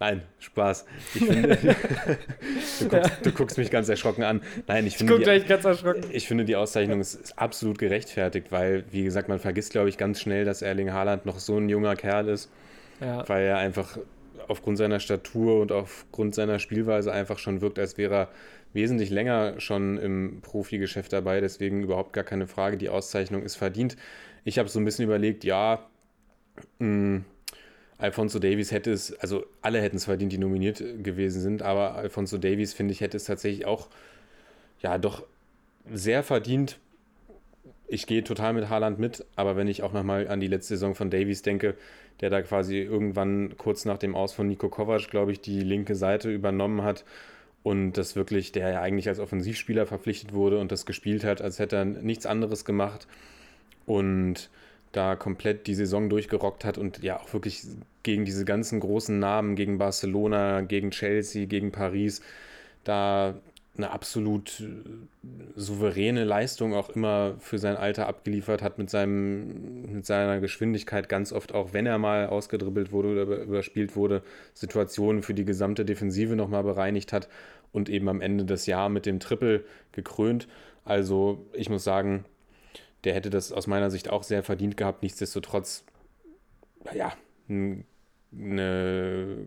Nein, 0.00 0.22
Spaß. 0.38 0.86
Finde, 1.10 1.58
du, 2.80 2.88
guckst, 2.88 3.12
du, 3.22 3.32
guckst, 3.32 3.58
mich 3.58 3.70
ganz 3.70 3.90
erschrocken 3.90 4.22
an. 4.22 4.40
Nein, 4.66 4.86
ich 4.86 4.96
finde, 4.96 5.34
ich, 5.34 5.44
die, 5.44 6.16
ich 6.16 6.26
finde 6.26 6.46
die 6.46 6.56
Auszeichnung 6.56 7.02
ist, 7.02 7.14
ist, 7.16 7.38
absolut 7.38 7.78
gerechtfertigt, 7.78 8.46
weil, 8.50 8.84
wie 8.90 9.04
gesagt, 9.04 9.28
man 9.28 9.38
vergisst, 9.38 9.72
glaube 9.72 9.90
ich, 9.90 9.98
ganz 9.98 10.22
schnell, 10.22 10.46
dass 10.46 10.62
Erling 10.62 10.94
Haaland 10.94 11.26
noch 11.26 11.38
so 11.38 11.58
ein 11.58 11.68
junger 11.68 11.94
Kerl 11.94 12.28
ist, 12.28 12.50
ja. 12.98 13.28
weil 13.28 13.44
er 13.44 13.58
einfach 13.58 13.98
aufgrund 14.48 14.78
seiner 14.78 15.00
Statur 15.00 15.60
und 15.60 15.70
aufgrund 15.70 16.34
seiner 16.34 16.58
Spielweise 16.60 17.12
einfach 17.12 17.38
schon 17.38 17.60
wirkt, 17.60 17.78
als 17.78 17.98
wäre 17.98 18.14
er 18.14 18.28
wesentlich 18.72 19.10
länger 19.10 19.60
schon 19.60 19.98
im 19.98 20.40
Profigeschäft 20.42 21.12
dabei, 21.12 21.40
deswegen 21.40 21.82
überhaupt 21.82 22.12
gar 22.12 22.24
keine 22.24 22.46
Frage. 22.46 22.76
Die 22.76 22.88
Auszeichnung 22.88 23.42
ist 23.42 23.56
verdient. 23.56 23.96
Ich 24.44 24.58
habe 24.58 24.68
so 24.68 24.78
ein 24.78 24.84
bisschen 24.84 25.04
überlegt, 25.04 25.44
ja, 25.44 25.86
mh, 26.78 26.86
hm, 26.86 27.24
Alfonso 27.98 28.40
Davies 28.40 28.72
hätte 28.72 28.90
es, 28.90 29.14
also 29.20 29.46
alle 29.60 29.80
hätten 29.80 29.96
es 29.96 30.06
verdient, 30.06 30.32
die 30.32 30.38
nominiert 30.38 30.82
gewesen 31.04 31.40
sind, 31.40 31.62
aber 31.62 31.94
Alfonso 31.94 32.36
Davies, 32.36 32.72
finde 32.72 32.92
ich, 32.92 33.00
hätte 33.00 33.16
es 33.16 33.24
tatsächlich 33.24 33.64
auch, 33.64 33.88
ja, 34.80 34.98
doch 34.98 35.22
sehr 35.92 36.24
verdient. 36.24 36.80
Ich 37.86 38.08
gehe 38.08 38.24
total 38.24 38.54
mit 38.54 38.68
Haaland 38.68 38.98
mit, 38.98 39.24
aber 39.36 39.54
wenn 39.54 39.68
ich 39.68 39.84
auch 39.84 39.92
nochmal 39.92 40.26
an 40.26 40.40
die 40.40 40.48
letzte 40.48 40.74
Saison 40.74 40.96
von 40.96 41.10
Davies 41.10 41.42
denke, 41.42 41.76
der 42.20 42.30
da 42.30 42.42
quasi 42.42 42.78
irgendwann 42.78 43.56
kurz 43.56 43.84
nach 43.84 43.98
dem 43.98 44.16
Aus 44.16 44.32
von 44.32 44.48
Nico 44.48 44.68
Kovac, 44.68 45.08
glaube 45.08 45.30
ich, 45.30 45.40
die 45.40 45.60
linke 45.60 45.94
Seite 45.94 46.28
übernommen 46.28 46.82
hat 46.82 47.04
und 47.62 47.92
das 47.92 48.16
wirklich, 48.16 48.52
der 48.52 48.70
ja 48.70 48.80
eigentlich 48.80 49.08
als 49.08 49.18
Offensivspieler 49.18 49.86
verpflichtet 49.86 50.32
wurde 50.32 50.58
und 50.58 50.72
das 50.72 50.86
gespielt 50.86 51.24
hat, 51.24 51.40
als 51.40 51.58
hätte 51.58 51.76
er 51.76 51.84
nichts 51.84 52.26
anderes 52.26 52.64
gemacht 52.64 53.06
und 53.86 54.50
da 54.92 55.16
komplett 55.16 55.66
die 55.66 55.74
Saison 55.74 56.08
durchgerockt 56.10 56.64
hat 56.64 56.76
und 56.76 57.02
ja 57.02 57.18
auch 57.18 57.32
wirklich 57.32 57.62
gegen 58.02 58.24
diese 58.24 58.44
ganzen 58.44 58.80
großen 58.80 59.18
Namen, 59.18 59.56
gegen 59.56 59.78
Barcelona, 59.78 60.60
gegen 60.60 60.90
Chelsea, 60.90 61.46
gegen 61.46 61.72
Paris, 61.72 62.20
da 62.84 63.34
eine 63.76 63.90
absolut 63.90 64.60
äh, 64.60 64.66
souveräne 65.56 66.24
Leistung 66.24 66.74
auch 66.74 66.90
immer 66.90 67.36
für 67.38 67.58
sein 67.58 67.76
Alter 67.76 68.06
abgeliefert 68.06 68.62
hat 68.62 68.78
mit, 68.78 68.90
seinem, 68.90 69.92
mit 69.92 70.04
seiner 70.04 70.40
Geschwindigkeit 70.40 71.08
ganz 71.08 71.32
oft 71.32 71.54
auch, 71.54 71.72
wenn 71.72 71.86
er 71.86 71.98
mal 71.98 72.26
ausgedribbelt 72.26 72.92
wurde 72.92 73.12
oder 73.12 73.42
überspielt 73.42 73.96
wurde, 73.96 74.22
Situationen 74.52 75.22
für 75.22 75.34
die 75.34 75.46
gesamte 75.46 75.84
Defensive 75.84 76.36
nochmal 76.36 76.64
bereinigt 76.64 77.12
hat 77.12 77.28
und 77.72 77.88
eben 77.88 78.08
am 78.08 78.20
Ende 78.20 78.44
das 78.44 78.66
Jahr 78.66 78.90
mit 78.90 79.06
dem 79.06 79.20
Triple 79.20 79.64
gekrönt. 79.92 80.48
Also 80.84 81.46
ich 81.54 81.70
muss 81.70 81.84
sagen, 81.84 82.26
der 83.04 83.14
hätte 83.14 83.30
das 83.30 83.52
aus 83.52 83.66
meiner 83.66 83.90
Sicht 83.90 84.10
auch 84.10 84.22
sehr 84.22 84.42
verdient 84.42 84.76
gehabt. 84.76 85.02
Nichtsdestotrotz, 85.02 85.84
ja, 86.94 87.12
eine 87.48 89.46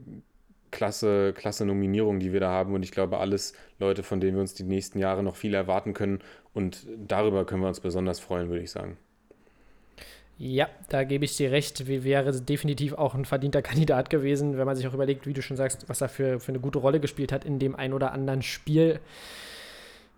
klasse, 0.75 1.33
klasse 1.33 1.65
Nominierung, 1.65 2.19
die 2.19 2.33
wir 2.33 2.39
da 2.39 2.51
haben. 2.51 2.73
Und 2.73 2.83
ich 2.83 2.91
glaube, 2.91 3.17
alles 3.17 3.53
Leute, 3.79 4.03
von 4.03 4.19
denen 4.19 4.35
wir 4.35 4.41
uns 4.41 4.53
die 4.53 4.63
nächsten 4.63 4.99
Jahre 4.99 5.23
noch 5.23 5.35
viel 5.35 5.53
erwarten 5.53 5.93
können. 5.93 6.19
Und 6.53 6.85
darüber 7.07 7.45
können 7.45 7.61
wir 7.61 7.69
uns 7.69 7.79
besonders 7.79 8.19
freuen, 8.19 8.49
würde 8.49 8.63
ich 8.63 8.71
sagen. 8.71 8.97
Ja, 10.37 10.67
da 10.89 11.05
gebe 11.05 11.23
ich 11.23 11.37
dir 11.37 11.51
recht. 11.51 11.87
Wäre 11.87 12.41
definitiv 12.41 12.93
auch 12.93 13.15
ein 13.15 13.25
verdienter 13.25 13.61
Kandidat 13.63 14.09
gewesen, 14.09 14.57
wenn 14.57 14.65
man 14.65 14.75
sich 14.75 14.85
auch 14.87 14.93
überlegt, 14.93 15.25
wie 15.25 15.33
du 15.33 15.41
schon 15.41 15.57
sagst, 15.57 15.87
was 15.87 16.01
er 16.01 16.09
für, 16.09 16.39
für 16.39 16.49
eine 16.49 16.59
gute 16.59 16.79
Rolle 16.79 16.99
gespielt 16.99 17.31
hat 17.31 17.45
in 17.45 17.57
dem 17.57 17.75
ein 17.75 17.93
oder 17.93 18.11
anderen 18.11 18.41
Spiel. 18.41 18.99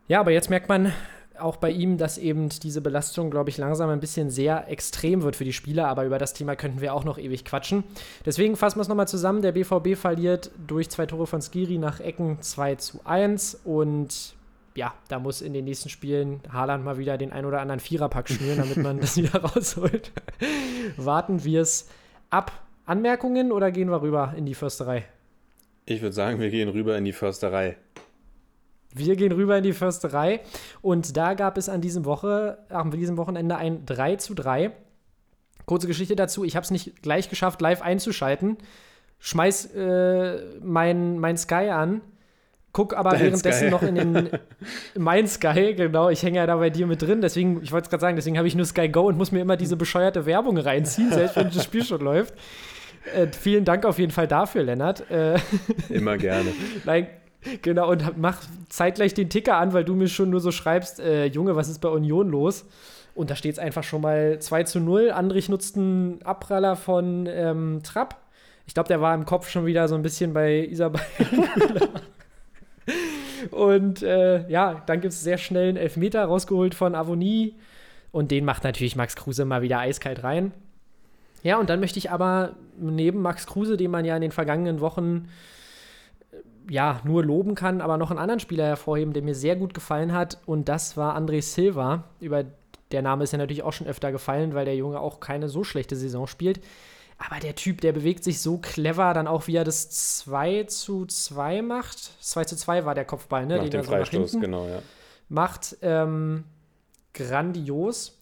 Ja, 0.07 0.19
aber 0.19 0.31
jetzt 0.31 0.49
merkt 0.49 0.69
man, 0.69 0.91
auch 1.39 1.57
bei 1.57 1.71
ihm, 1.71 1.97
dass 1.97 2.17
eben 2.17 2.49
diese 2.49 2.81
Belastung, 2.81 3.31
glaube 3.31 3.49
ich, 3.49 3.57
langsam 3.57 3.89
ein 3.89 3.99
bisschen 3.99 4.29
sehr 4.29 4.69
extrem 4.69 5.23
wird 5.23 5.35
für 5.35 5.43
die 5.43 5.53
Spieler, 5.53 5.87
aber 5.87 6.05
über 6.05 6.17
das 6.17 6.33
Thema 6.33 6.55
könnten 6.55 6.81
wir 6.81 6.93
auch 6.93 7.03
noch 7.03 7.17
ewig 7.17 7.45
quatschen. 7.45 7.83
Deswegen 8.25 8.55
fassen 8.55 8.77
wir 8.77 8.81
es 8.81 8.87
nochmal 8.87 9.07
zusammen. 9.07 9.41
Der 9.41 9.51
BVB 9.51 9.95
verliert 9.95 10.51
durch 10.65 10.89
zwei 10.89 11.05
Tore 11.05 11.27
von 11.27 11.41
Skiri 11.41 11.77
nach 11.77 11.99
Ecken 11.99 12.41
2 12.41 12.75
zu 12.75 12.99
1 13.05 13.61
und 13.63 14.35
ja, 14.75 14.93
da 15.07 15.17
muss 15.17 15.41
in 15.41 15.53
den 15.53 15.65
nächsten 15.65 15.89
Spielen 15.89 16.39
Haaland 16.51 16.85
mal 16.85 16.99
wieder 16.99 17.17
den 17.17 17.31
ein 17.31 17.45
oder 17.45 17.61
anderen 17.61 17.79
Viererpack 17.79 18.29
schnüren, 18.29 18.59
damit 18.59 18.77
man 18.77 18.99
das 18.99 19.17
wieder 19.17 19.41
rausholt. 19.41 20.11
Warten 20.97 21.43
wir 21.43 21.61
es 21.61 21.89
ab. 22.29 22.51
Anmerkungen 22.85 23.51
oder 23.51 23.71
gehen 23.71 23.89
wir 23.89 24.01
rüber 24.01 24.33
in 24.37 24.45
die 24.45 24.53
Försterei? 24.53 25.05
Ich 25.85 26.01
würde 26.01 26.13
sagen, 26.13 26.39
wir 26.39 26.49
gehen 26.49 26.69
rüber 26.69 26.97
in 26.97 27.05
die 27.05 27.11
Försterei. 27.11 27.75
Wir 28.93 29.15
gehen 29.15 29.31
rüber 29.31 29.57
in 29.57 29.63
die 29.63 29.73
Försterei 29.73 30.41
und 30.81 31.17
da 31.17 31.33
gab 31.33 31.57
es 31.57 31.69
an 31.69 31.81
diesem 31.81 32.05
Woche, 32.05 32.59
an 32.69 32.91
diesem 32.91 33.17
Wochenende 33.17 33.57
ein 33.57 33.85
3 33.85 34.15
zu 34.15 34.33
3. 34.33 34.71
Kurze 35.65 35.87
Geschichte 35.87 36.15
dazu, 36.15 36.43
ich 36.43 36.55
habe 36.55 36.63
es 36.63 36.71
nicht 36.71 37.01
gleich 37.01 37.29
geschafft, 37.29 37.61
live 37.61 37.81
einzuschalten. 37.81 38.57
Schmeiß 39.19 39.73
äh, 39.75 40.37
mein, 40.61 41.19
mein 41.19 41.37
Sky 41.37 41.69
an, 41.69 42.01
guck 42.71 42.95
aber 42.95 43.11
Dein 43.11 43.21
währenddessen 43.21 43.63
Sky. 43.67 43.71
noch 43.71 43.81
in 43.81 43.95
den 43.95 44.29
mein 44.97 45.27
Sky, 45.27 45.73
genau, 45.75 46.09
ich 46.09 46.23
hänge 46.23 46.37
ja 46.37 46.45
da 46.45 46.55
bei 46.57 46.69
dir 46.69 46.87
mit 46.87 47.01
drin, 47.01 47.21
deswegen, 47.21 47.61
ich 47.63 47.71
wollte 47.71 47.85
es 47.85 47.89
gerade 47.89 48.01
sagen, 48.01 48.15
deswegen 48.15 48.37
habe 48.37 48.47
ich 48.47 48.55
nur 48.55 48.65
Sky 48.65 48.89
Go 48.89 49.07
und 49.07 49.17
muss 49.17 49.31
mir 49.31 49.41
immer 49.41 49.57
diese 49.57 49.75
bescheuerte 49.75 50.25
Werbung 50.25 50.57
reinziehen, 50.57 51.11
selbst 51.11 51.35
wenn 51.35 51.49
das 51.49 51.63
Spiel 51.63 51.83
schon 51.83 52.01
läuft. 52.01 52.35
Äh, 53.15 53.27
vielen 53.27 53.65
Dank 53.65 53.85
auf 53.85 53.99
jeden 53.99 54.11
Fall 54.11 54.27
dafür, 54.27 54.63
Lennart. 54.63 55.09
Äh, 55.09 55.39
immer 55.89 56.17
gerne. 56.17 56.51
Nein, 56.85 57.07
Genau, 57.61 57.91
und 57.91 58.17
mach 58.17 58.41
zeitgleich 58.69 59.13
den 59.13 59.29
Ticker 59.29 59.57
an, 59.57 59.73
weil 59.73 59.83
du 59.83 59.95
mir 59.95 60.07
schon 60.07 60.29
nur 60.29 60.39
so 60.39 60.51
schreibst, 60.51 60.99
äh, 60.99 61.25
Junge, 61.25 61.55
was 61.55 61.69
ist 61.69 61.79
bei 61.79 61.89
Union 61.89 62.29
los? 62.29 62.65
Und 63.15 63.31
da 63.31 63.35
steht 63.35 63.53
es 63.53 63.59
einfach 63.59 63.83
schon 63.83 64.01
mal 64.01 64.39
2 64.39 64.63
zu 64.63 64.79
0. 64.79 65.11
Andrich 65.11 65.49
nutzt 65.49 65.75
einen 65.75 66.21
Abpraller 66.23 66.75
von 66.75 67.27
ähm, 67.27 67.81
Trapp. 67.83 68.17
Ich 68.67 68.75
glaube, 68.75 68.89
der 68.89 69.01
war 69.01 69.15
im 69.15 69.25
Kopf 69.25 69.49
schon 69.49 69.65
wieder 69.65 69.87
so 69.87 69.95
ein 69.95 70.03
bisschen 70.03 70.33
bei 70.33 70.67
Isabel. 70.67 71.01
und 73.51 74.03
äh, 74.03 74.47
ja, 74.49 74.83
dann 74.85 75.01
gibt 75.01 75.13
es 75.13 75.23
sehr 75.23 75.39
schnell 75.39 75.69
einen 75.69 75.77
Elfmeter 75.77 76.25
rausgeholt 76.25 76.75
von 76.75 76.93
Avonie. 76.93 77.55
Und 78.11 78.29
den 78.29 78.45
macht 78.45 78.63
natürlich 78.63 78.95
Max 78.95 79.15
Kruse 79.15 79.45
mal 79.45 79.63
wieder 79.63 79.79
eiskalt 79.79 80.23
rein. 80.23 80.51
Ja, 81.41 81.57
und 81.57 81.69
dann 81.69 81.79
möchte 81.79 81.97
ich 81.97 82.11
aber 82.11 82.55
neben 82.77 83.21
Max 83.21 83.47
Kruse, 83.47 83.77
den 83.77 83.89
man 83.89 84.05
ja 84.05 84.15
in 84.15 84.21
den 84.21 84.31
vergangenen 84.31 84.79
Wochen 84.79 85.29
ja, 86.69 87.01
nur 87.03 87.23
loben 87.23 87.55
kann, 87.55 87.81
aber 87.81 87.97
noch 87.97 88.11
einen 88.11 88.19
anderen 88.19 88.39
Spieler 88.39 88.65
hervorheben, 88.65 89.13
der 89.13 89.23
mir 89.23 89.35
sehr 89.35 89.55
gut 89.55 89.73
gefallen 89.73 90.13
hat. 90.13 90.39
Und 90.45 90.69
das 90.69 90.97
war 90.97 91.17
André 91.17 91.41
Silva. 91.41 92.03
Über 92.19 92.45
der 92.91 93.01
Name 93.01 93.23
ist 93.23 93.31
ja 93.31 93.37
natürlich 93.37 93.63
auch 93.63 93.73
schon 93.73 93.87
öfter 93.87 94.11
gefallen, 94.11 94.53
weil 94.53 94.65
der 94.65 94.75
Junge 94.75 94.99
auch 94.99 95.19
keine 95.19 95.49
so 95.49 95.63
schlechte 95.63 95.95
Saison 95.95 96.27
spielt. 96.27 96.61
Aber 97.17 97.39
der 97.39 97.55
Typ, 97.55 97.81
der 97.81 97.93
bewegt 97.93 98.23
sich 98.23 98.41
so 98.41 98.59
clever, 98.59 99.13
dann 99.13 99.27
auch 99.27 99.47
wie 99.47 99.55
er 99.55 99.63
das 99.63 99.89
2 99.89 100.65
zu 100.65 101.05
2 101.05 101.63
macht. 101.63 101.97
2 102.23 102.45
zu 102.45 102.55
2 102.55 102.85
war 102.85 102.93
der 102.93 103.05
Kopfball, 103.05 103.45
ne? 103.45 103.55
Nach 103.55 103.63
Den 103.63 103.71
dem 103.71 103.79
er 103.81 103.83
so 103.83 103.91
Freistoß, 103.91 104.31
genau, 104.39 104.67
ja. 104.67 104.81
Macht 105.27 105.77
ähm, 105.81 106.43
grandios. 107.13 108.16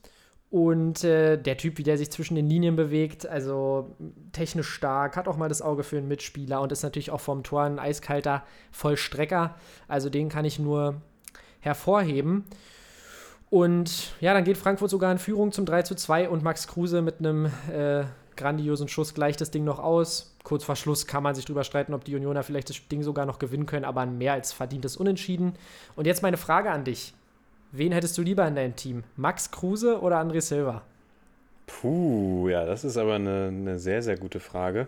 Und 0.49 1.03
äh, 1.03 1.37
der 1.37 1.57
Typ, 1.57 1.77
wie 1.77 1.83
der 1.83 1.97
sich 1.97 2.11
zwischen 2.11 2.35
den 2.35 2.47
Linien 2.47 2.75
bewegt, 2.75 3.27
also 3.27 3.95
technisch 4.31 4.69
stark, 4.69 5.17
hat 5.17 5.27
auch 5.27 5.37
mal 5.37 5.49
das 5.49 5.61
Auge 5.61 5.83
für 5.83 5.97
einen 5.97 6.07
Mitspieler 6.07 6.61
und 6.61 6.71
ist 6.71 6.83
natürlich 6.83 7.11
auch 7.11 7.19
vom 7.19 7.43
Tor 7.43 7.63
ein 7.63 7.79
eiskalter 7.79 8.43
Vollstrecker. 8.71 9.55
Also 9.87 10.09
den 10.09 10.29
kann 10.29 10.45
ich 10.45 10.59
nur 10.59 11.01
hervorheben. 11.59 12.45
Und 13.49 14.13
ja, 14.21 14.33
dann 14.33 14.43
geht 14.43 14.57
Frankfurt 14.57 14.89
sogar 14.89 15.11
in 15.11 15.17
Führung 15.17 15.51
zum 15.51 15.65
3 15.65 15.83
zu 15.83 15.95
2 15.95 16.29
und 16.29 16.43
Max 16.43 16.67
Kruse 16.67 17.01
mit 17.01 17.19
einem 17.19 17.45
äh, 17.71 18.05
grandiosen 18.35 18.87
Schuss 18.87 19.13
gleicht 19.13 19.41
das 19.41 19.51
Ding 19.51 19.63
noch 19.63 19.79
aus. 19.79 20.35
Kurz 20.43 20.63
vor 20.63 20.75
Schluss 20.75 21.07
kann 21.07 21.23
man 21.23 21.35
sich 21.35 21.45
drüber 21.45 21.63
streiten, 21.63 21.93
ob 21.93 22.03
die 22.03 22.15
Unioner 22.15 22.43
vielleicht 22.43 22.69
das 22.69 22.87
Ding 22.87 23.01
sogar 23.01 23.25
noch 23.25 23.39
gewinnen 23.39 23.65
können, 23.65 23.85
aber 23.85 24.01
ein 24.01 24.17
mehr 24.17 24.33
als 24.33 24.53
verdientes 24.53 24.97
Unentschieden. 24.97 25.53
Und 25.95 26.05
jetzt 26.05 26.21
meine 26.21 26.37
Frage 26.37 26.71
an 26.71 26.83
dich. 26.83 27.13
Wen 27.71 27.91
hättest 27.91 28.17
du 28.17 28.21
lieber 28.21 28.47
in 28.47 28.55
deinem 28.55 28.75
Team? 28.75 29.03
Max 29.15 29.51
Kruse 29.51 29.99
oder 29.99 30.19
André 30.19 30.41
Silva? 30.41 30.83
Puh, 31.67 32.47
ja, 32.49 32.65
das 32.65 32.83
ist 32.83 32.97
aber 32.97 33.15
eine, 33.15 33.47
eine 33.47 33.79
sehr, 33.79 34.01
sehr 34.01 34.17
gute 34.17 34.39
Frage. 34.39 34.87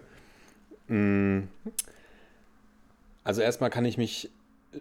Mm. 0.87 1.41
Also 3.23 3.41
erstmal 3.41 3.69
kann 3.69 3.85
ich 3.85 3.97
mich 3.97 4.29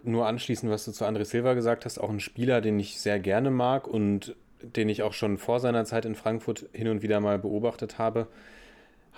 nur 0.03 0.27
anschließen, 0.27 0.69
was 0.69 0.85
du 0.85 0.91
zu 0.91 1.05
André 1.05 1.25
Silva 1.25 1.53
gesagt 1.53 1.85
hast. 1.85 1.97
Auch 1.97 2.09
ein 2.09 2.19
Spieler, 2.19 2.61
den 2.61 2.79
ich 2.79 2.99
sehr 3.01 3.19
gerne 3.19 3.51
mag 3.51 3.87
und 3.87 4.35
den 4.61 4.89
ich 4.89 5.03
auch 5.03 5.13
schon 5.13 5.37
vor 5.37 5.59
seiner 5.59 5.85
Zeit 5.85 6.05
in 6.05 6.15
Frankfurt 6.15 6.65
hin 6.71 6.87
und 6.87 7.01
wieder 7.01 7.19
mal 7.19 7.39
beobachtet 7.39 7.97
habe 7.97 8.27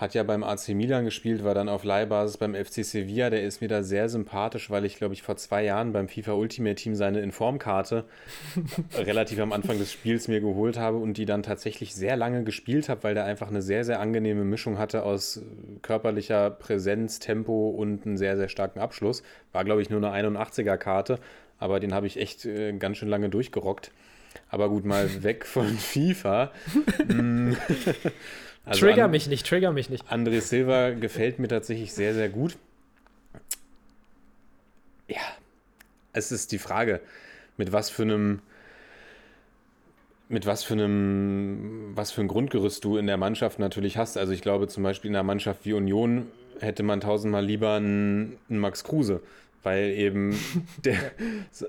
hat 0.00 0.14
ja 0.14 0.22
beim 0.22 0.42
AC 0.42 0.70
Milan 0.70 1.04
gespielt, 1.04 1.44
war 1.44 1.52
dann 1.52 1.68
auf 1.68 1.84
Leihbasis 1.84 2.38
beim 2.38 2.54
FC 2.54 2.82
Sevilla. 2.86 3.28
Der 3.28 3.42
ist 3.42 3.60
mir 3.60 3.68
da 3.68 3.82
sehr 3.82 4.08
sympathisch, 4.08 4.70
weil 4.70 4.86
ich, 4.86 4.96
glaube 4.96 5.12
ich, 5.12 5.22
vor 5.22 5.36
zwei 5.36 5.62
Jahren 5.62 5.92
beim 5.92 6.08
FIFA 6.08 6.32
Ultimate 6.32 6.76
Team 6.76 6.94
seine 6.94 7.20
Informkarte 7.20 8.04
relativ 8.96 9.38
am 9.40 9.52
Anfang 9.52 9.76
des 9.76 9.92
Spiels 9.92 10.26
mir 10.26 10.40
geholt 10.40 10.78
habe 10.78 10.96
und 10.96 11.18
die 11.18 11.26
dann 11.26 11.42
tatsächlich 11.42 11.94
sehr 11.94 12.16
lange 12.16 12.44
gespielt 12.44 12.88
habe, 12.88 13.02
weil 13.02 13.14
der 13.14 13.26
einfach 13.26 13.48
eine 13.48 13.60
sehr, 13.60 13.84
sehr 13.84 14.00
angenehme 14.00 14.44
Mischung 14.44 14.78
hatte 14.78 15.02
aus 15.02 15.42
körperlicher 15.82 16.48
Präsenz, 16.48 17.18
Tempo 17.18 17.68
und 17.68 18.06
einen 18.06 18.16
sehr, 18.16 18.38
sehr 18.38 18.48
starken 18.48 18.80
Abschluss. 18.80 19.22
War, 19.52 19.64
glaube 19.64 19.82
ich, 19.82 19.90
nur 19.90 20.02
eine 20.02 20.28
81er-Karte, 20.28 21.18
aber 21.58 21.78
den 21.78 21.92
habe 21.92 22.06
ich 22.06 22.18
echt 22.18 22.46
äh, 22.46 22.72
ganz 22.72 22.96
schön 22.96 23.10
lange 23.10 23.28
durchgerockt. 23.28 23.92
Aber 24.48 24.70
gut, 24.70 24.86
mal 24.86 25.08
weg 25.22 25.44
von 25.44 25.66
FIFA. 25.66 26.52
Also 28.64 28.86
trigger 28.86 29.08
mich 29.08 29.26
nicht, 29.26 29.46
trigger 29.46 29.72
mich 29.72 29.90
nicht. 29.90 30.04
André 30.10 30.40
Silva 30.40 30.90
gefällt 30.90 31.38
mir 31.38 31.48
tatsächlich 31.48 31.92
sehr, 31.92 32.14
sehr 32.14 32.28
gut. 32.28 32.56
Ja, 35.08 35.22
es 36.12 36.30
ist 36.30 36.52
die 36.52 36.58
Frage, 36.58 37.00
mit 37.56 37.72
was 37.72 37.90
für 37.90 38.02
einem 38.02 38.40
mit 40.28 40.46
was 40.46 40.62
für 40.62 40.74
einem, 40.74 41.90
was 41.96 42.12
für 42.12 42.20
ein 42.20 42.28
Grundgerüst 42.28 42.84
du 42.84 42.96
in 42.96 43.08
der 43.08 43.16
Mannschaft 43.16 43.58
natürlich 43.58 43.96
hast. 43.96 44.16
Also 44.16 44.32
ich 44.32 44.42
glaube 44.42 44.68
zum 44.68 44.84
Beispiel 44.84 45.10
in 45.10 45.16
einer 45.16 45.24
Mannschaft 45.24 45.64
wie 45.64 45.72
Union 45.72 46.28
hätte 46.60 46.84
man 46.84 47.00
tausendmal 47.00 47.44
lieber 47.44 47.74
einen, 47.74 48.38
einen 48.48 48.60
Max 48.60 48.84
Kruse, 48.84 49.22
weil 49.62 49.90
eben 49.90 50.38
der 50.84 50.96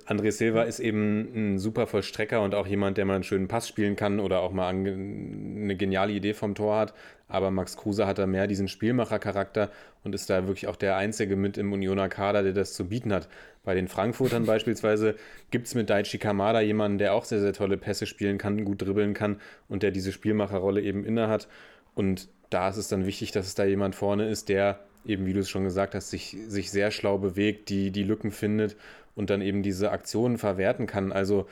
André 0.07 0.31
Silva 0.31 0.63
ist 0.63 0.79
eben 0.79 1.53
ein 1.53 1.59
super 1.59 1.87
Vollstrecker 1.87 2.41
und 2.41 2.55
auch 2.55 2.67
jemand, 2.67 2.97
der 2.97 3.05
mal 3.05 3.15
einen 3.15 3.23
schönen 3.23 3.47
Pass 3.47 3.67
spielen 3.67 3.95
kann 3.95 4.19
oder 4.19 4.41
auch 4.41 4.51
mal 4.51 4.69
eine 4.69 5.75
geniale 5.75 6.13
Idee 6.13 6.33
vom 6.33 6.55
Tor 6.55 6.77
hat. 6.77 6.93
Aber 7.27 7.49
Max 7.49 7.77
Kruse 7.77 8.07
hat 8.07 8.17
da 8.17 8.27
mehr 8.27 8.47
diesen 8.47 8.67
Spielmacher-Charakter 8.67 9.69
und 10.03 10.13
ist 10.13 10.29
da 10.29 10.47
wirklich 10.47 10.67
auch 10.67 10.75
der 10.75 10.97
Einzige 10.97 11.37
mit 11.37 11.57
im 11.57 11.71
Unioner 11.71 12.09
Kader, 12.09 12.43
der 12.43 12.51
das 12.51 12.73
zu 12.73 12.89
bieten 12.89 13.13
hat. 13.13 13.29
Bei 13.63 13.73
den 13.73 13.87
Frankfurtern 13.87 14.45
beispielsweise 14.47 15.15
gibt 15.49 15.67
es 15.67 15.75
mit 15.75 15.89
Daichi 15.89 16.17
Kamada 16.17 16.59
jemanden, 16.59 16.97
der 16.97 17.13
auch 17.13 17.23
sehr, 17.23 17.39
sehr 17.39 17.53
tolle 17.53 17.77
Pässe 17.77 18.05
spielen 18.05 18.37
kann, 18.37 18.65
gut 18.65 18.81
dribbeln 18.81 19.13
kann 19.13 19.39
und 19.69 19.81
der 19.81 19.91
diese 19.91 20.11
Spielmacherrolle 20.11 20.81
eben 20.81 21.05
innehat. 21.05 21.47
Und 21.95 22.27
da 22.49 22.69
ist 22.69 22.77
es 22.77 22.89
dann 22.89 23.05
wichtig, 23.05 23.31
dass 23.31 23.47
es 23.47 23.55
da 23.55 23.63
jemand 23.63 23.95
vorne 23.95 24.29
ist, 24.29 24.49
der 24.49 24.81
eben, 25.05 25.25
wie 25.25 25.33
du 25.33 25.39
es 25.39 25.49
schon 25.49 25.63
gesagt 25.63 25.95
hast, 25.95 26.09
sich, 26.09 26.37
sich 26.47 26.71
sehr 26.71 26.91
schlau 26.91 27.17
bewegt, 27.17 27.69
die, 27.69 27.91
die 27.91 28.03
Lücken 28.03 28.31
findet 28.31 28.75
und 29.15 29.29
dann 29.29 29.41
eben 29.41 29.63
diese 29.63 29.91
Aktionen 29.91 30.37
verwerten 30.37 30.87
kann. 30.87 31.11
Also 31.11 31.47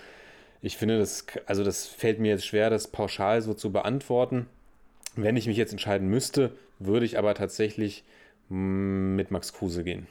ich 0.62 0.78
finde, 0.78 1.00
das, 1.00 1.26
also 1.46 1.64
das 1.64 1.88
fällt 1.88 2.20
mir 2.20 2.30
jetzt 2.30 2.46
schwer, 2.46 2.70
das 2.70 2.88
pauschal 2.88 3.42
so 3.42 3.54
zu 3.54 3.72
beantworten. 3.72 4.48
Wenn 5.16 5.38
ich 5.38 5.48
mich 5.48 5.58
jetzt 5.58 5.72
entscheiden 5.72 6.10
müsste, 6.10 6.52
würde 6.80 7.06
ich 7.06 7.18
aber 7.18 7.34
tatsächlich 7.34 8.04
mm, 8.50 9.16
mit 9.16 9.32
Max 9.32 9.54
Kruse 9.54 9.84
gehen. 9.84 10.08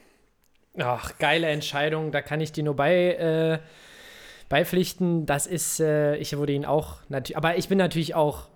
Ach, 0.78 1.18
geile 1.18 1.48
Entscheidung. 1.48 2.12
Da 2.12 2.22
kann 2.22 2.40
ich 2.40 2.52
dir 2.52 2.64
nur 2.64 2.76
bei, 2.76 3.14
äh, 3.14 3.58
beipflichten. 4.48 5.26
Das 5.26 5.46
ist, 5.46 5.80
äh, 5.80 6.16
ich 6.16 6.36
würde 6.36 6.52
ihn 6.52 6.64
auch 6.64 6.98
natürlich, 7.08 7.36
aber 7.36 7.56
ich 7.56 7.68
bin 7.68 7.78
natürlich 7.78 8.14
auch 8.14 8.48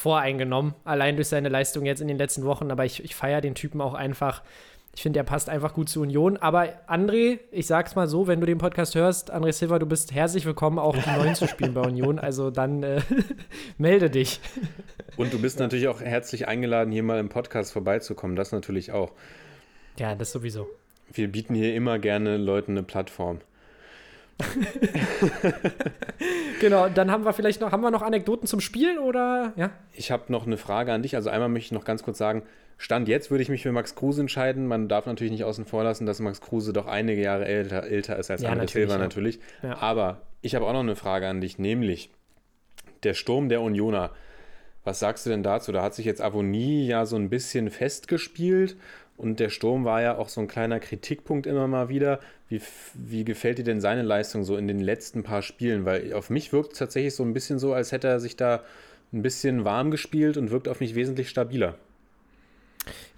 voreingenommen, 0.00 0.74
allein 0.84 1.16
durch 1.16 1.28
seine 1.28 1.50
Leistung 1.50 1.84
jetzt 1.84 2.00
in 2.00 2.08
den 2.08 2.16
letzten 2.16 2.44
Wochen. 2.44 2.70
Aber 2.70 2.86
ich, 2.86 3.04
ich 3.04 3.14
feiere 3.14 3.42
den 3.42 3.54
Typen 3.54 3.82
auch 3.82 3.92
einfach. 3.92 4.42
Ich 4.94 5.02
finde, 5.02 5.20
er 5.20 5.24
passt 5.24 5.50
einfach 5.50 5.74
gut 5.74 5.90
zu 5.90 6.00
Union. 6.00 6.38
Aber 6.38 6.68
André, 6.88 7.38
ich 7.52 7.66
sag's 7.66 7.94
mal 7.94 8.08
so, 8.08 8.26
wenn 8.26 8.40
du 8.40 8.46
den 8.46 8.56
Podcast 8.56 8.94
hörst, 8.94 9.32
André 9.32 9.52
Silva, 9.52 9.78
du 9.78 9.84
bist 9.84 10.14
herzlich 10.14 10.46
willkommen, 10.46 10.78
auch 10.78 10.96
die 10.96 11.10
Neuen 11.10 11.34
zu 11.34 11.46
spielen 11.46 11.74
bei 11.74 11.82
Union. 11.82 12.18
Also 12.18 12.50
dann 12.50 12.82
äh, 12.82 13.02
melde 13.78 14.08
dich. 14.08 14.40
Und 15.18 15.34
du 15.34 15.38
bist 15.40 15.58
natürlich 15.58 15.86
auch 15.88 16.00
herzlich 16.00 16.48
eingeladen, 16.48 16.92
hier 16.92 17.02
mal 17.02 17.20
im 17.20 17.28
Podcast 17.28 17.70
vorbeizukommen. 17.70 18.36
Das 18.36 18.52
natürlich 18.52 18.92
auch. 18.92 19.12
Ja, 19.98 20.14
das 20.14 20.32
sowieso. 20.32 20.66
Wir 21.12 21.28
bieten 21.28 21.54
hier 21.54 21.74
immer 21.74 21.98
gerne 21.98 22.38
Leuten 22.38 22.72
eine 22.72 22.84
Plattform. 22.84 23.40
genau, 26.60 26.88
dann 26.88 27.10
haben 27.10 27.24
wir 27.24 27.32
vielleicht 27.32 27.60
noch, 27.60 27.72
haben 27.72 27.82
wir 27.82 27.90
noch 27.90 28.02
Anekdoten 28.02 28.46
zum 28.46 28.60
Spiel 28.60 28.98
oder 28.98 29.52
ja? 29.56 29.70
Ich 29.94 30.10
habe 30.10 30.32
noch 30.32 30.46
eine 30.46 30.56
Frage 30.56 30.92
an 30.92 31.02
dich. 31.02 31.16
Also 31.16 31.30
einmal 31.30 31.48
möchte 31.48 31.66
ich 31.66 31.72
noch 31.72 31.84
ganz 31.84 32.02
kurz 32.02 32.18
sagen, 32.18 32.42
Stand 32.78 33.08
jetzt 33.08 33.30
würde 33.30 33.42
ich 33.42 33.50
mich 33.50 33.62
für 33.62 33.72
Max 33.72 33.94
Kruse 33.94 34.22
entscheiden. 34.22 34.66
Man 34.66 34.88
darf 34.88 35.06
natürlich 35.06 35.32
nicht 35.32 35.44
außen 35.44 35.66
vor 35.66 35.84
lassen, 35.84 36.06
dass 36.06 36.20
Max 36.20 36.40
Kruse 36.40 36.72
doch 36.72 36.86
einige 36.86 37.20
Jahre 37.20 37.44
älter, 37.44 37.84
älter 37.84 38.16
ist 38.16 38.30
als 38.30 38.40
Ja, 38.40 38.48
André 38.48 38.56
natürlich, 38.56 38.72
Silva 38.72 38.94
ja. 38.94 38.98
natürlich. 38.98 39.40
Ja. 39.62 39.82
Aber 39.82 40.22
ich 40.40 40.54
habe 40.54 40.66
auch 40.66 40.72
noch 40.72 40.80
eine 40.80 40.96
Frage 40.96 41.28
an 41.28 41.40
dich, 41.40 41.58
nämlich 41.58 42.10
der 43.02 43.14
Sturm 43.14 43.48
der 43.48 43.60
Unioner. 43.60 44.10
Was 44.84 45.00
sagst 45.00 45.26
du 45.26 45.30
denn 45.30 45.42
dazu? 45.42 45.72
Da 45.72 45.82
hat 45.82 45.94
sich 45.94 46.06
jetzt 46.06 46.22
Avonie 46.22 46.86
ja 46.86 47.04
so 47.06 47.16
ein 47.16 47.28
bisschen 47.28 47.70
festgespielt 47.70 48.76
und 49.16 49.38
der 49.38 49.50
Sturm 49.50 49.84
war 49.84 50.00
ja 50.00 50.16
auch 50.16 50.30
so 50.30 50.40
ein 50.40 50.48
kleiner 50.48 50.80
Kritikpunkt 50.80 51.46
immer 51.46 51.68
mal 51.68 51.90
wieder. 51.90 52.20
Wie, 52.48 52.62
wie 52.94 53.24
gefällt 53.24 53.58
dir 53.58 53.64
denn 53.64 53.80
seine 53.80 54.02
Leistung 54.02 54.44
so 54.44 54.56
in 54.56 54.66
den 54.66 54.80
letzten 54.80 55.22
paar 55.22 55.42
Spielen? 55.42 55.84
Weil 55.84 56.14
auf 56.14 56.30
mich 56.30 56.52
wirkt 56.54 56.72
es 56.72 56.78
tatsächlich 56.78 57.14
so 57.14 57.22
ein 57.22 57.34
bisschen 57.34 57.58
so, 57.58 57.74
als 57.74 57.92
hätte 57.92 58.08
er 58.08 58.18
sich 58.18 58.36
da 58.36 58.62
ein 59.12 59.20
bisschen 59.22 59.64
warm 59.64 59.90
gespielt 59.90 60.38
und 60.38 60.50
wirkt 60.50 60.68
auf 60.68 60.80
mich 60.80 60.94
wesentlich 60.94 61.28
stabiler. 61.28 61.74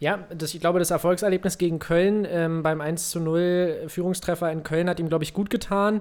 Ja, 0.00 0.26
das, 0.36 0.54
ich 0.54 0.60
glaube, 0.60 0.80
das 0.80 0.90
Erfolgserlebnis 0.90 1.56
gegen 1.56 1.78
Köln 1.78 2.26
ähm, 2.28 2.64
beim 2.64 2.80
1 2.80 3.10
zu 3.10 3.20
0 3.20 3.84
Führungstreffer 3.86 4.50
in 4.50 4.64
Köln 4.64 4.88
hat 4.88 4.98
ihm, 4.98 5.08
glaube 5.08 5.22
ich, 5.22 5.34
gut 5.34 5.50
getan. 5.50 6.00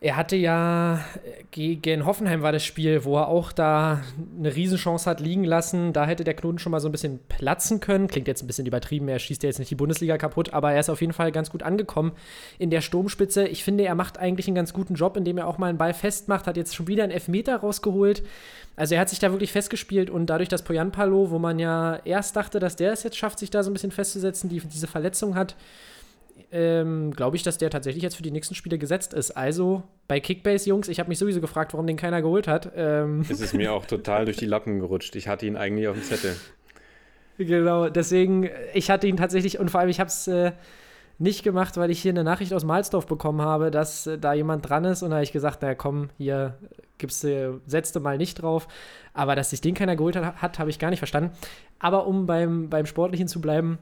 Er 0.00 0.16
hatte 0.16 0.36
ja 0.36 1.04
äh, 1.24 1.44
gegen 1.50 2.06
Hoffenheim 2.06 2.42
war 2.42 2.52
das 2.52 2.64
Spiel, 2.64 3.04
wo 3.04 3.16
er 3.16 3.26
auch 3.26 3.50
da 3.50 4.02
eine 4.38 4.54
Riesenchance 4.54 5.10
hat 5.10 5.18
liegen 5.18 5.42
lassen. 5.42 5.92
Da 5.92 6.06
hätte 6.06 6.22
der 6.22 6.34
Knoten 6.34 6.60
schon 6.60 6.70
mal 6.70 6.78
so 6.78 6.88
ein 6.88 6.92
bisschen 6.92 7.18
platzen 7.28 7.80
können. 7.80 8.06
Klingt 8.06 8.28
jetzt 8.28 8.42
ein 8.42 8.46
bisschen 8.46 8.66
übertrieben, 8.66 9.08
er 9.08 9.18
schießt 9.18 9.42
ja 9.42 9.48
jetzt 9.48 9.58
nicht 9.58 9.72
die 9.72 9.74
Bundesliga 9.74 10.16
kaputt, 10.16 10.52
aber 10.52 10.72
er 10.72 10.80
ist 10.80 10.88
auf 10.88 11.00
jeden 11.00 11.12
Fall 11.12 11.32
ganz 11.32 11.50
gut 11.50 11.64
angekommen 11.64 12.12
in 12.60 12.70
der 12.70 12.80
Sturmspitze. 12.80 13.48
Ich 13.48 13.64
finde, 13.64 13.84
er 13.84 13.96
macht 13.96 14.18
eigentlich 14.18 14.46
einen 14.46 14.54
ganz 14.54 14.72
guten 14.72 14.94
Job, 14.94 15.16
indem 15.16 15.38
er 15.38 15.48
auch 15.48 15.58
mal 15.58 15.68
einen 15.68 15.78
Ball 15.78 15.94
festmacht, 15.94 16.46
hat 16.46 16.56
jetzt 16.56 16.76
schon 16.76 16.86
wieder 16.86 17.02
einen 17.02 17.12
Elfmeter 17.12 17.56
rausgeholt. 17.56 18.22
Also 18.76 18.94
er 18.94 19.00
hat 19.00 19.08
sich 19.08 19.18
da 19.18 19.32
wirklich 19.32 19.50
festgespielt 19.50 20.10
und 20.10 20.26
dadurch, 20.26 20.48
dass 20.48 20.62
Poyanpalo, 20.62 21.32
wo 21.32 21.40
man 21.40 21.58
ja 21.58 21.96
erst 22.04 22.36
dachte, 22.36 22.60
dass 22.60 22.76
der 22.76 22.92
es 22.92 23.02
jetzt 23.02 23.16
schafft, 23.16 23.40
sich 23.40 23.50
da 23.50 23.64
so 23.64 23.70
ein 23.70 23.72
bisschen 23.72 23.90
festzusetzen, 23.90 24.48
die 24.48 24.60
diese 24.60 24.86
Verletzung 24.86 25.34
hat, 25.34 25.56
ähm, 26.50 27.10
glaube 27.12 27.36
ich, 27.36 27.42
dass 27.42 27.58
der 27.58 27.70
tatsächlich 27.70 28.02
jetzt 28.02 28.16
für 28.16 28.22
die 28.22 28.30
nächsten 28.30 28.54
Spiele 28.54 28.78
gesetzt 28.78 29.14
ist. 29.14 29.32
Also 29.32 29.82
bei 30.06 30.20
Kickbase, 30.20 30.68
Jungs, 30.68 30.88
ich 30.88 30.98
habe 30.98 31.08
mich 31.08 31.18
sowieso 31.18 31.40
gefragt, 31.40 31.72
warum 31.74 31.86
den 31.86 31.96
keiner 31.96 32.22
geholt 32.22 32.48
hat. 32.48 32.72
Ähm, 32.74 33.24
Es 33.28 33.40
ist 33.40 33.54
mir 33.54 33.72
auch 33.72 33.86
total 33.86 34.24
durch 34.24 34.36
die 34.36 34.46
Lappen 34.46 34.80
gerutscht. 34.80 35.14
Ich 35.16 35.28
hatte 35.28 35.46
ihn 35.46 35.56
eigentlich 35.56 35.88
auf 35.88 35.96
dem 35.96 36.02
Zettel. 36.02 36.36
genau, 37.38 37.88
deswegen, 37.88 38.48
ich 38.74 38.90
hatte 38.90 39.06
ihn 39.06 39.16
tatsächlich 39.16 39.58
und 39.58 39.70
vor 39.70 39.80
allem, 39.80 39.90
ich 39.90 40.00
habe 40.00 40.08
es 40.08 40.26
äh, 40.28 40.52
nicht 41.18 41.42
gemacht, 41.42 41.76
weil 41.76 41.90
ich 41.90 42.00
hier 42.00 42.12
eine 42.12 42.24
Nachricht 42.24 42.52
aus 42.52 42.64
Mahlsdorf 42.64 43.06
bekommen 43.06 43.42
habe, 43.42 43.70
dass 43.70 44.06
äh, 44.06 44.18
da 44.18 44.32
jemand 44.32 44.68
dran 44.68 44.84
ist 44.84 45.02
und 45.02 45.10
da 45.10 45.16
habe 45.16 45.24
ich 45.24 45.32
gesagt, 45.32 45.58
na 45.62 45.74
komm, 45.74 46.10
hier 46.16 46.56
gibst 46.96 47.24
du, 47.24 47.60
setzt 47.66 47.94
du 47.96 48.00
mal 48.00 48.18
nicht 48.18 48.40
drauf. 48.40 48.68
Aber 49.12 49.34
dass 49.34 49.50
sich 49.50 49.60
den 49.60 49.74
keiner 49.74 49.96
geholt 49.96 50.16
hat, 50.16 50.36
hat 50.36 50.58
habe 50.58 50.70
ich 50.70 50.78
gar 50.78 50.90
nicht 50.90 51.00
verstanden. 51.00 51.32
Aber 51.78 52.06
um 52.06 52.26
beim, 52.26 52.70
beim 52.70 52.86
Sportlichen 52.86 53.28
zu 53.28 53.40
bleiben, 53.40 53.78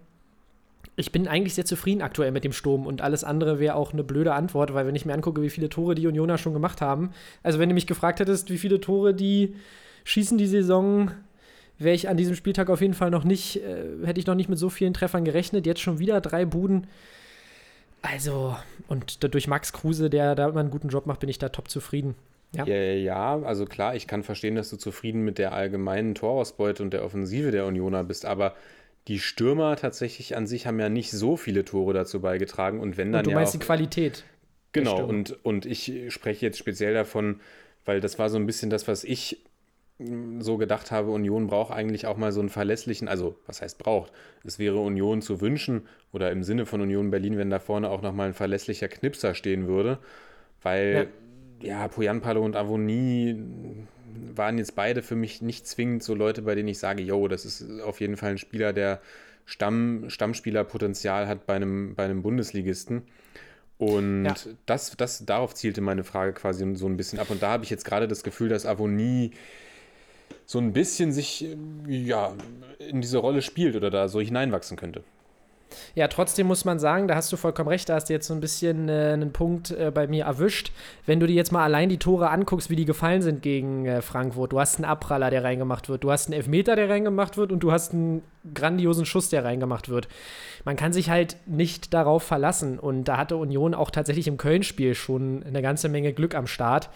ich 0.96 1.12
bin 1.12 1.28
eigentlich 1.28 1.54
sehr 1.54 1.66
zufrieden 1.66 2.00
aktuell 2.02 2.32
mit 2.32 2.44
dem 2.44 2.52
Sturm 2.52 2.86
und 2.86 3.02
alles 3.02 3.22
andere 3.22 3.60
wäre 3.60 3.74
auch 3.74 3.92
eine 3.92 4.02
blöde 4.02 4.32
Antwort, 4.32 4.72
weil 4.72 4.86
wenn 4.86 4.94
ich 4.94 5.04
mir 5.04 5.12
angucke, 5.12 5.42
wie 5.42 5.50
viele 5.50 5.68
Tore 5.68 5.94
die 5.94 6.06
Unioner 6.06 6.38
schon 6.38 6.54
gemacht 6.54 6.80
haben, 6.80 7.10
also 7.42 7.58
wenn 7.58 7.68
du 7.68 7.74
mich 7.74 7.86
gefragt 7.86 8.20
hättest, 8.20 8.50
wie 8.50 8.58
viele 8.58 8.80
Tore 8.80 9.14
die 9.14 9.54
schießen 10.04 10.38
die 10.38 10.46
Saison, 10.46 11.10
wäre 11.78 11.94
ich 11.94 12.08
an 12.08 12.16
diesem 12.16 12.34
Spieltag 12.34 12.70
auf 12.70 12.80
jeden 12.80 12.94
Fall 12.94 13.10
noch 13.10 13.24
nicht, 13.24 13.62
äh, 13.62 14.06
hätte 14.06 14.20
ich 14.20 14.26
noch 14.26 14.34
nicht 14.34 14.48
mit 14.48 14.58
so 14.58 14.70
vielen 14.70 14.94
Treffern 14.94 15.24
gerechnet. 15.24 15.66
Jetzt 15.66 15.80
schon 15.80 15.98
wieder 15.98 16.20
drei 16.22 16.46
Buden. 16.46 16.86
Also, 18.00 18.56
und 18.88 19.22
durch 19.34 19.48
Max 19.48 19.72
Kruse, 19.72 20.08
der 20.08 20.34
da 20.34 20.48
immer 20.48 20.60
einen 20.60 20.70
guten 20.70 20.88
Job 20.88 21.06
macht, 21.06 21.20
bin 21.20 21.28
ich 21.28 21.38
da 21.38 21.48
top 21.48 21.68
zufrieden. 21.68 22.14
Ja, 22.52 22.64
ja, 22.66 23.38
also 23.42 23.66
klar, 23.66 23.96
ich 23.96 24.06
kann 24.06 24.22
verstehen, 24.22 24.54
dass 24.54 24.70
du 24.70 24.76
zufrieden 24.76 25.22
mit 25.22 25.36
der 25.36 25.52
allgemeinen 25.52 26.14
Torausbeute 26.14 26.82
und 26.82 26.92
der 26.92 27.04
Offensive 27.04 27.50
der 27.50 27.66
Unioner 27.66 28.04
bist, 28.04 28.24
aber 28.24 28.54
die 29.08 29.20
Stürmer 29.20 29.76
tatsächlich 29.76 30.36
an 30.36 30.46
sich 30.46 30.66
haben 30.66 30.80
ja 30.80 30.88
nicht 30.88 31.10
so 31.10 31.36
viele 31.36 31.64
Tore 31.64 31.94
dazu 31.94 32.20
beigetragen 32.20 32.80
und 32.80 32.96
wenn 32.96 33.12
dann 33.12 33.20
Und 33.20 33.26
du 33.26 33.30
ja 33.30 33.36
meinst 33.36 33.54
auch, 33.54 33.58
die 33.58 33.64
Qualität. 33.64 34.24
Genau, 34.72 35.04
und, 35.04 35.44
und 35.44 35.64
ich 35.64 35.92
spreche 36.08 36.44
jetzt 36.44 36.58
speziell 36.58 36.92
davon, 36.92 37.40
weil 37.84 38.00
das 38.00 38.18
war 38.18 38.28
so 38.28 38.36
ein 38.36 38.46
bisschen 38.46 38.68
das, 38.68 38.88
was 38.88 39.04
ich 39.04 39.44
mm, 39.98 40.40
so 40.40 40.56
gedacht 40.56 40.90
habe, 40.90 41.10
Union 41.10 41.46
braucht 41.46 41.72
eigentlich 41.72 42.06
auch 42.06 42.16
mal 42.16 42.32
so 42.32 42.40
einen 42.40 42.48
verlässlichen, 42.48 43.08
also 43.08 43.38
was 43.46 43.62
heißt 43.62 43.78
braucht? 43.78 44.12
Es 44.44 44.58
wäre 44.58 44.78
Union 44.78 45.22
zu 45.22 45.40
wünschen 45.40 45.86
oder 46.12 46.30
im 46.30 46.42
Sinne 46.42 46.66
von 46.66 46.80
Union 46.80 47.10
Berlin, 47.10 47.38
wenn 47.38 47.48
da 47.48 47.58
vorne 47.58 47.88
auch 47.90 48.02
nochmal 48.02 48.28
ein 48.28 48.34
verlässlicher 48.34 48.88
Knipser 48.88 49.34
stehen 49.34 49.66
würde, 49.68 49.98
weil 50.62 51.08
ja, 51.62 51.88
Poyanpalo 51.88 52.44
und 52.44 52.56
Avonie 52.56 53.42
waren 54.34 54.58
jetzt 54.58 54.74
beide 54.74 55.02
für 55.02 55.16
mich 55.16 55.42
nicht 55.42 55.66
zwingend 55.66 56.02
so 56.02 56.14
Leute, 56.14 56.42
bei 56.42 56.54
denen 56.54 56.68
ich 56.68 56.78
sage, 56.78 57.02
yo, 57.02 57.28
das 57.28 57.44
ist 57.44 57.80
auf 57.80 58.00
jeden 58.00 58.16
Fall 58.16 58.32
ein 58.32 58.38
Spieler, 58.38 58.72
der 58.72 59.00
Stamm, 59.44 60.10
Stammspielerpotenzial 60.10 61.28
hat 61.28 61.46
bei 61.46 61.54
einem, 61.54 61.94
bei 61.94 62.04
einem 62.04 62.22
Bundesligisten. 62.22 63.02
Und 63.78 64.24
Ja. 64.24 64.34
das, 64.66 64.96
das, 64.96 65.24
darauf 65.24 65.54
zielte 65.54 65.80
meine 65.80 66.02
Frage 66.02 66.32
quasi 66.32 66.76
so 66.76 66.86
ein 66.86 66.96
bisschen 66.96 67.18
ab. 67.18 67.30
Und 67.30 67.42
da 67.42 67.50
habe 67.50 67.64
ich 67.64 67.70
jetzt 67.70 67.84
gerade 67.84 68.08
das 68.08 68.22
Gefühl, 68.22 68.48
dass 68.48 68.66
Avonie 68.66 69.32
so 70.46 70.58
ein 70.58 70.72
bisschen 70.72 71.12
sich 71.12 71.46
ja, 71.86 72.34
in 72.78 73.00
diese 73.00 73.18
Rolle 73.18 73.42
spielt 73.42 73.76
oder 73.76 73.90
da 73.90 74.08
so 74.08 74.20
hineinwachsen 74.20 74.76
könnte. 74.76 75.04
Ja, 75.94 76.08
trotzdem 76.08 76.46
muss 76.46 76.64
man 76.64 76.78
sagen, 76.78 77.08
da 77.08 77.14
hast 77.14 77.32
du 77.32 77.36
vollkommen 77.36 77.68
recht, 77.68 77.88
da 77.88 77.94
hast 77.94 78.08
du 78.08 78.12
jetzt 78.12 78.26
so 78.26 78.34
ein 78.34 78.40
bisschen 78.40 78.88
äh, 78.88 79.12
einen 79.12 79.32
Punkt 79.32 79.70
äh, 79.70 79.90
bei 79.92 80.06
mir 80.06 80.24
erwischt. 80.24 80.72
Wenn 81.06 81.20
du 81.20 81.26
dir 81.26 81.34
jetzt 81.34 81.52
mal 81.52 81.64
allein 81.64 81.88
die 81.88 81.98
Tore 81.98 82.30
anguckst, 82.30 82.70
wie 82.70 82.76
die 82.76 82.84
gefallen 82.84 83.22
sind 83.22 83.42
gegen 83.42 83.86
äh, 83.86 84.02
Frankfurt, 84.02 84.52
du 84.52 84.60
hast 84.60 84.76
einen 84.76 84.84
Abpraller, 84.84 85.30
der 85.30 85.44
reingemacht 85.44 85.88
wird, 85.88 86.04
du 86.04 86.10
hast 86.10 86.26
einen 86.26 86.34
Elfmeter, 86.34 86.76
der 86.76 86.88
reingemacht 86.88 87.36
wird 87.36 87.52
und 87.52 87.60
du 87.60 87.72
hast 87.72 87.92
einen 87.92 88.22
grandiosen 88.54 89.06
Schuss, 89.06 89.28
der 89.28 89.44
reingemacht 89.44 89.88
wird. 89.88 90.08
Man 90.64 90.76
kann 90.76 90.92
sich 90.92 91.10
halt 91.10 91.36
nicht 91.46 91.92
darauf 91.94 92.22
verlassen 92.22 92.78
und 92.78 93.04
da 93.04 93.16
hatte 93.16 93.36
Union 93.36 93.74
auch 93.74 93.90
tatsächlich 93.90 94.28
im 94.28 94.36
Köln-Spiel 94.36 94.94
schon 94.94 95.42
eine 95.42 95.62
ganze 95.62 95.88
Menge 95.88 96.12
Glück 96.12 96.34
am 96.34 96.46
Start. 96.46 96.90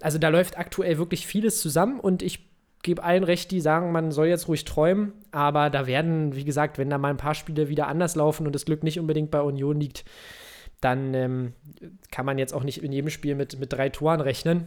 Also 0.00 0.18
da 0.18 0.28
läuft 0.28 0.58
aktuell 0.58 0.98
wirklich 0.98 1.26
vieles 1.26 1.60
zusammen 1.60 1.98
und 1.98 2.22
ich 2.22 2.47
gebe 2.82 3.02
allen 3.02 3.24
recht, 3.24 3.50
die 3.50 3.60
sagen, 3.60 3.92
man 3.92 4.12
soll 4.12 4.26
jetzt 4.26 4.48
ruhig 4.48 4.64
träumen, 4.64 5.12
aber 5.30 5.70
da 5.70 5.86
werden, 5.86 6.34
wie 6.34 6.44
gesagt, 6.44 6.78
wenn 6.78 6.90
da 6.90 6.98
mal 6.98 7.10
ein 7.10 7.16
paar 7.16 7.34
Spiele 7.34 7.68
wieder 7.68 7.88
anders 7.88 8.14
laufen 8.14 8.46
und 8.46 8.54
das 8.54 8.64
Glück 8.64 8.82
nicht 8.82 9.00
unbedingt 9.00 9.30
bei 9.30 9.40
Union 9.40 9.80
liegt, 9.80 10.04
dann 10.80 11.12
ähm, 11.14 11.52
kann 12.10 12.24
man 12.24 12.38
jetzt 12.38 12.54
auch 12.54 12.62
nicht 12.62 12.82
in 12.82 12.92
jedem 12.92 13.10
Spiel 13.10 13.34
mit, 13.34 13.58
mit 13.58 13.72
drei 13.72 13.88
Toren 13.88 14.20
rechnen. 14.20 14.66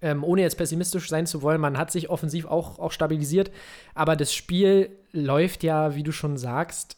Ähm, 0.00 0.24
ohne 0.24 0.42
jetzt 0.42 0.56
pessimistisch 0.56 1.08
sein 1.08 1.26
zu 1.26 1.42
wollen, 1.42 1.60
man 1.60 1.78
hat 1.78 1.92
sich 1.92 2.10
offensiv 2.10 2.46
auch, 2.46 2.80
auch 2.80 2.90
stabilisiert, 2.90 3.52
aber 3.94 4.16
das 4.16 4.34
Spiel 4.34 4.90
läuft 5.12 5.62
ja, 5.62 5.94
wie 5.94 6.02
du 6.02 6.10
schon 6.10 6.36
sagst, 6.36 6.96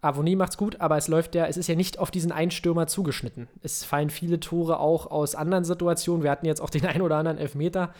Avonie 0.00 0.36
macht's 0.36 0.56
gut, 0.56 0.80
aber 0.80 0.96
es 0.96 1.08
läuft 1.08 1.34
ja, 1.34 1.46
es 1.46 1.56
ist 1.56 1.68
ja 1.68 1.74
nicht 1.74 1.98
auf 1.98 2.10
diesen 2.10 2.30
Einstürmer 2.30 2.86
zugeschnitten. 2.86 3.48
Es 3.62 3.84
fallen 3.84 4.10
viele 4.10 4.38
Tore 4.38 4.78
auch 4.78 5.10
aus 5.10 5.34
anderen 5.34 5.64
Situationen. 5.64 6.22
Wir 6.22 6.30
hatten 6.30 6.46
jetzt 6.46 6.60
auch 6.60 6.70
den 6.70 6.86
ein 6.86 7.02
oder 7.02 7.16
anderen 7.16 7.38
Elfmeter. 7.38 7.92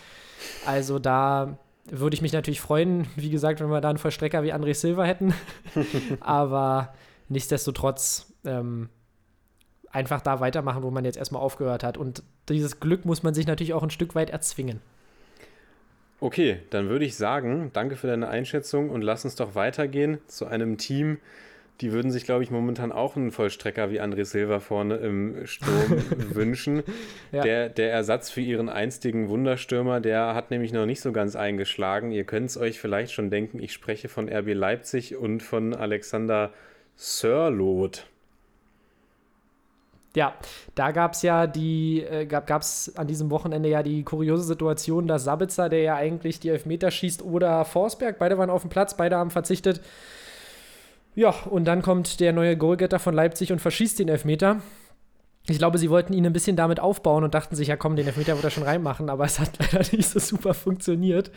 Also 0.64 0.99
da 0.99 1.59
würde 1.90 2.14
ich 2.14 2.22
mich 2.22 2.32
natürlich 2.32 2.61
freuen, 2.61 3.07
wie 3.16 3.30
gesagt, 3.30 3.61
wenn 3.61 3.68
wir 3.68 3.80
da 3.80 3.88
einen 3.88 3.99
Vollstrecker 3.99 4.42
wie 4.42 4.53
André 4.53 4.74
Silva 4.74 5.05
hätten. 5.05 5.34
aber 6.20 6.94
nichtsdestotrotz 7.28 8.32
ähm, 8.44 8.88
einfach 9.90 10.20
da 10.20 10.38
weitermachen, 10.38 10.82
wo 10.82 10.90
man 10.90 11.05
jetzt 11.05 11.16
erstmal 11.16 11.42
aufgehört 11.42 11.82
hat. 11.82 11.96
Und 11.96 12.22
dieses 12.49 12.78
Glück 12.78 13.05
muss 13.05 13.22
man 13.22 13.34
sich 13.34 13.46
natürlich 13.46 13.74
auch 13.74 13.82
ein 13.82 13.90
Stück 13.90 14.14
weit 14.14 14.30
erzwingen. 14.30 14.80
Okay, 16.20 16.61
dann 16.70 16.88
würde 16.88 17.05
ich 17.05 17.16
sagen, 17.16 17.70
danke 17.72 17.96
für 17.96 18.09
deine 18.09 18.28
Einschätzung 18.28 18.90
und 18.90 19.03
lass 19.03 19.24
uns 19.24 19.36
doch 19.36 19.55
weitergehen 19.55 20.18
zu 20.26 20.46
einem 20.46 20.76
Team, 20.76 21.18
die 21.81 21.93
würden 21.93 22.11
sich, 22.11 22.24
glaube 22.24 22.43
ich, 22.43 22.51
momentan 22.51 22.91
auch 22.91 23.14
einen 23.14 23.31
Vollstrecker 23.31 23.91
wie 23.91 24.01
André 24.01 24.24
Silva 24.24 24.59
vorne 24.59 24.97
im 24.97 25.47
Sturm 25.47 26.03
wünschen. 26.35 26.83
Ja. 27.31 27.43
Der, 27.43 27.68
der 27.68 27.93
Ersatz 27.93 28.31
für 28.31 28.41
ihren 28.41 28.68
einstigen 28.68 29.29
Wunderstürmer, 29.29 30.01
der 30.01 30.35
hat 30.35 30.51
nämlich 30.51 30.72
noch 30.72 30.87
nicht 30.87 31.01
so 31.01 31.12
ganz 31.12 31.37
eingeschlagen. 31.37 32.11
Ihr 32.11 32.24
könnt 32.24 32.51
es 32.51 32.57
euch 32.57 32.81
vielleicht 32.81 33.12
schon 33.12 33.31
denken, 33.31 33.61
ich 33.61 33.72
spreche 33.72 34.09
von 34.09 34.29
RB 34.29 34.55
Leipzig 34.55 35.16
und 35.16 35.43
von 35.43 35.72
Alexander 35.72 36.53
Sörloth. 36.97 38.07
Ja, 40.16 40.35
da 40.74 40.91
gab 40.91 41.12
es 41.12 41.22
ja 41.22 41.47
die, 41.47 42.03
äh, 42.03 42.26
gab 42.26 42.62
es 42.62 42.97
an 42.97 43.07
diesem 43.07 43.31
Wochenende 43.31 43.68
ja 43.68 43.85
die 43.85 44.03
kuriose 44.03 44.43
Situation, 44.43 45.07
dass 45.07 45.22
Sabitzer, 45.22 45.68
der 45.68 45.83
ja 45.83 45.95
eigentlich 45.95 46.41
die 46.41 46.49
Elfmeter 46.49 46.91
schießt, 46.91 47.22
oder 47.22 47.64
Forsberg, 47.64 48.18
beide 48.18 48.37
waren 48.37 48.51
auf 48.51 48.62
dem 48.62 48.70
Platz, 48.70 48.97
beide 48.97 49.16
haben 49.16 49.31
verzichtet. 49.31 49.81
Ja, 51.19 51.31
und 51.51 51.64
dann 51.64 51.83
kommt 51.83 52.21
der 52.21 52.33
neue 52.33 52.57
Goalgetter 52.57 53.01
von 53.01 53.12
Leipzig 53.12 53.51
und 53.51 53.59
verschießt 53.59 53.99
den 53.99 54.07
Elfmeter. 54.07 54.62
Ich 55.49 55.59
glaube, 55.59 55.77
sie 55.77 55.91
wollten 55.91 56.12
ihn 56.12 56.25
ein 56.25 56.33
bisschen 56.33 56.55
damit 56.55 56.79
aufbauen 56.79 57.25
und 57.25 57.35
dachten 57.35 57.57
sich, 57.57 57.66
ja 57.66 57.77
komm, 57.77 57.97
den 57.97 58.07
Elfmeter 58.07 58.37
wird 58.37 58.45
er 58.45 58.53
schon 58.53 58.62
reinmachen, 58.62 59.11
aber 59.11 59.25
es 59.27 59.41
hat 59.41 59.59
leider 59.59 59.85
nicht 59.97 60.09
so 60.09 60.21
super 60.21 60.55
funktioniert. 60.55 61.33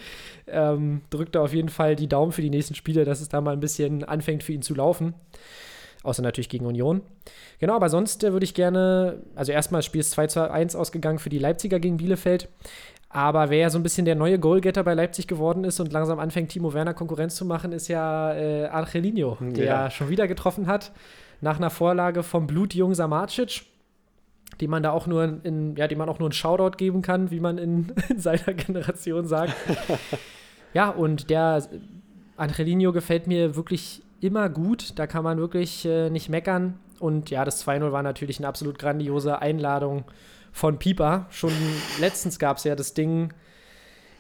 Ähm, 0.46 1.02
drückte 1.10 1.42
auf 1.42 1.56
jeden 1.56 1.70
Fall 1.70 1.96
die 1.96 2.08
Daumen 2.08 2.32
für 2.32 2.44
die 2.44 2.52
nächsten 2.52 2.76
Spiele, 2.76 3.06
dass 3.06 3.22
es 3.22 3.30
da 3.30 3.42
mal 3.42 3.54
ein 3.54 3.60
bisschen 3.60 4.04
anfängt 4.04 4.44
für 4.44 4.54
ihn 4.54 4.62
zu 4.62 4.76
laufen. 4.76 5.16
Außer 6.04 6.22
natürlich 6.22 6.50
gegen 6.50 6.68
Union. 6.68 7.02
Genau, 7.58 7.76
aber 7.76 7.90
sonst 7.90 8.24
äh, 8.24 8.34
würde 8.34 8.44
ich 8.44 8.54
gerne, 8.54 9.24
also 9.34 9.52
erstmal 9.52 9.80
das 9.80 9.88
Spiel 9.88 10.02
ist 10.02 10.12
2 10.12 10.28
zu 10.28 10.52
1 10.52 10.76
ausgegangen 10.76 11.18
für 11.18 11.30
die 11.30 11.40
Leipziger 11.40 11.80
gegen 11.80 11.98
Bielefeld. 11.98 12.50
Aber 13.14 13.50
wer 13.50 13.58
ja 13.58 13.70
so 13.70 13.78
ein 13.78 13.84
bisschen 13.84 14.06
der 14.06 14.16
neue 14.16 14.40
Goalgetter 14.40 14.84
bei 14.84 14.94
Leipzig 14.94 15.28
geworden 15.28 15.66
ist 15.66 15.80
und 15.80 15.92
langsam 15.92 16.20
anfängt, 16.20 16.50
Timo 16.50 16.74
Werner 16.74 16.94
Konkurrenz 16.94 17.36
zu 17.36 17.46
machen, 17.46 17.74
ist 17.74 17.90
ja 17.90 18.34
äh, 18.34 18.68
Angelino, 18.68 19.38
der 19.42 19.66
ja. 19.66 19.90
schon 19.90 20.10
wieder 20.10 20.28
getroffen 20.28 20.68
hat. 20.68 20.92
Nach 21.42 21.58
einer 21.58 21.70
Vorlage 21.70 22.24
vom 22.24 22.48
Blutjung 22.48 22.94
Samacic, 22.94 23.64
die 24.62 24.68
man 24.68 24.82
da 24.82 24.92
auch 24.92 25.08
nur 25.08 25.40
in, 25.44 25.76
ja, 25.76 25.88
die 25.88 25.96
man 25.96 26.08
auch 26.08 26.20
nur 26.20 26.28
einen 26.28 26.34
Shoutout 26.34 26.78
geben 26.78 27.02
kann, 27.02 27.32
wie 27.32 27.42
man 27.42 27.58
in, 27.58 27.94
in 28.10 28.20
seiner 28.20 28.54
Generation 28.54 29.28
sagt. 29.28 29.56
ja, 30.74 30.90
und 30.90 31.30
der 31.30 31.64
Angelino 32.38 32.94
gefällt 32.94 33.28
mir 33.28 33.56
wirklich 33.58 34.02
immer 34.22 34.48
gut. 34.50 34.94
Da 34.98 35.06
kann 35.06 35.24
man 35.24 35.38
wirklich 35.38 35.86
äh, 35.86 36.10
nicht 36.10 36.30
meckern. 36.30 36.80
Und 37.00 37.30
ja, 37.30 37.44
das 37.44 37.68
2-0 37.68 37.92
war 37.92 38.04
natürlich 38.04 38.40
eine 38.40 38.48
absolut 38.48 38.80
grandiose 38.80 39.42
Einladung 39.42 40.06
von 40.52 40.80
Pieper. 40.80 41.28
Schon 41.30 41.52
letztens 42.00 42.40
gab 42.40 42.58
es 42.58 42.64
ja 42.64 42.76
das 42.76 42.94
Ding. 42.94 43.34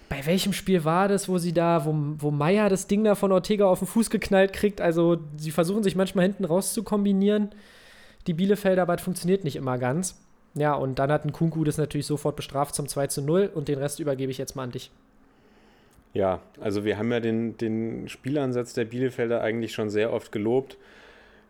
Bei 0.09 0.25
welchem 0.25 0.53
Spiel 0.53 0.83
war 0.83 1.07
das, 1.07 1.29
wo 1.29 1.37
sie 1.37 1.53
da, 1.53 1.85
wo, 1.85 1.93
wo 2.17 2.31
Meier 2.31 2.69
das 2.69 2.87
Ding 2.87 3.03
da 3.03 3.15
von 3.15 3.31
Ortega 3.31 3.65
auf 3.65 3.79
den 3.79 3.87
Fuß 3.87 4.09
geknallt 4.09 4.53
kriegt? 4.53 4.81
Also, 4.81 5.19
sie 5.37 5.51
versuchen 5.51 5.83
sich 5.83 5.95
manchmal 5.95 6.25
hinten 6.25 6.45
raus 6.45 6.73
zu 6.73 6.83
kombinieren. 6.83 7.51
Die 8.27 8.33
Bielefelder, 8.33 8.81
aber 8.81 8.95
es 8.95 9.01
funktioniert 9.01 9.43
nicht 9.43 9.55
immer 9.55 9.77
ganz. 9.77 10.17
Ja, 10.53 10.73
und 10.73 10.99
dann 10.99 11.11
hat 11.11 11.25
ein 11.25 11.31
Kunku 11.31 11.63
das 11.63 11.77
natürlich 11.77 12.05
sofort 12.05 12.35
bestraft 12.35 12.75
zum 12.75 12.87
2 12.87 13.07
zu 13.07 13.21
0 13.21 13.51
und 13.53 13.67
den 13.67 13.79
Rest 13.79 13.99
übergebe 13.99 14.31
ich 14.31 14.37
jetzt 14.37 14.55
mal 14.55 14.63
an 14.63 14.71
dich. 14.71 14.91
Ja, 16.13 16.41
also 16.59 16.83
wir 16.83 16.97
haben 16.97 17.11
ja 17.11 17.21
den, 17.21 17.57
den 17.57 18.09
Spielansatz 18.09 18.73
der 18.73 18.85
Bielefelder 18.85 19.41
eigentlich 19.41 19.71
schon 19.71 19.89
sehr 19.89 20.11
oft 20.11 20.31
gelobt. 20.31 20.77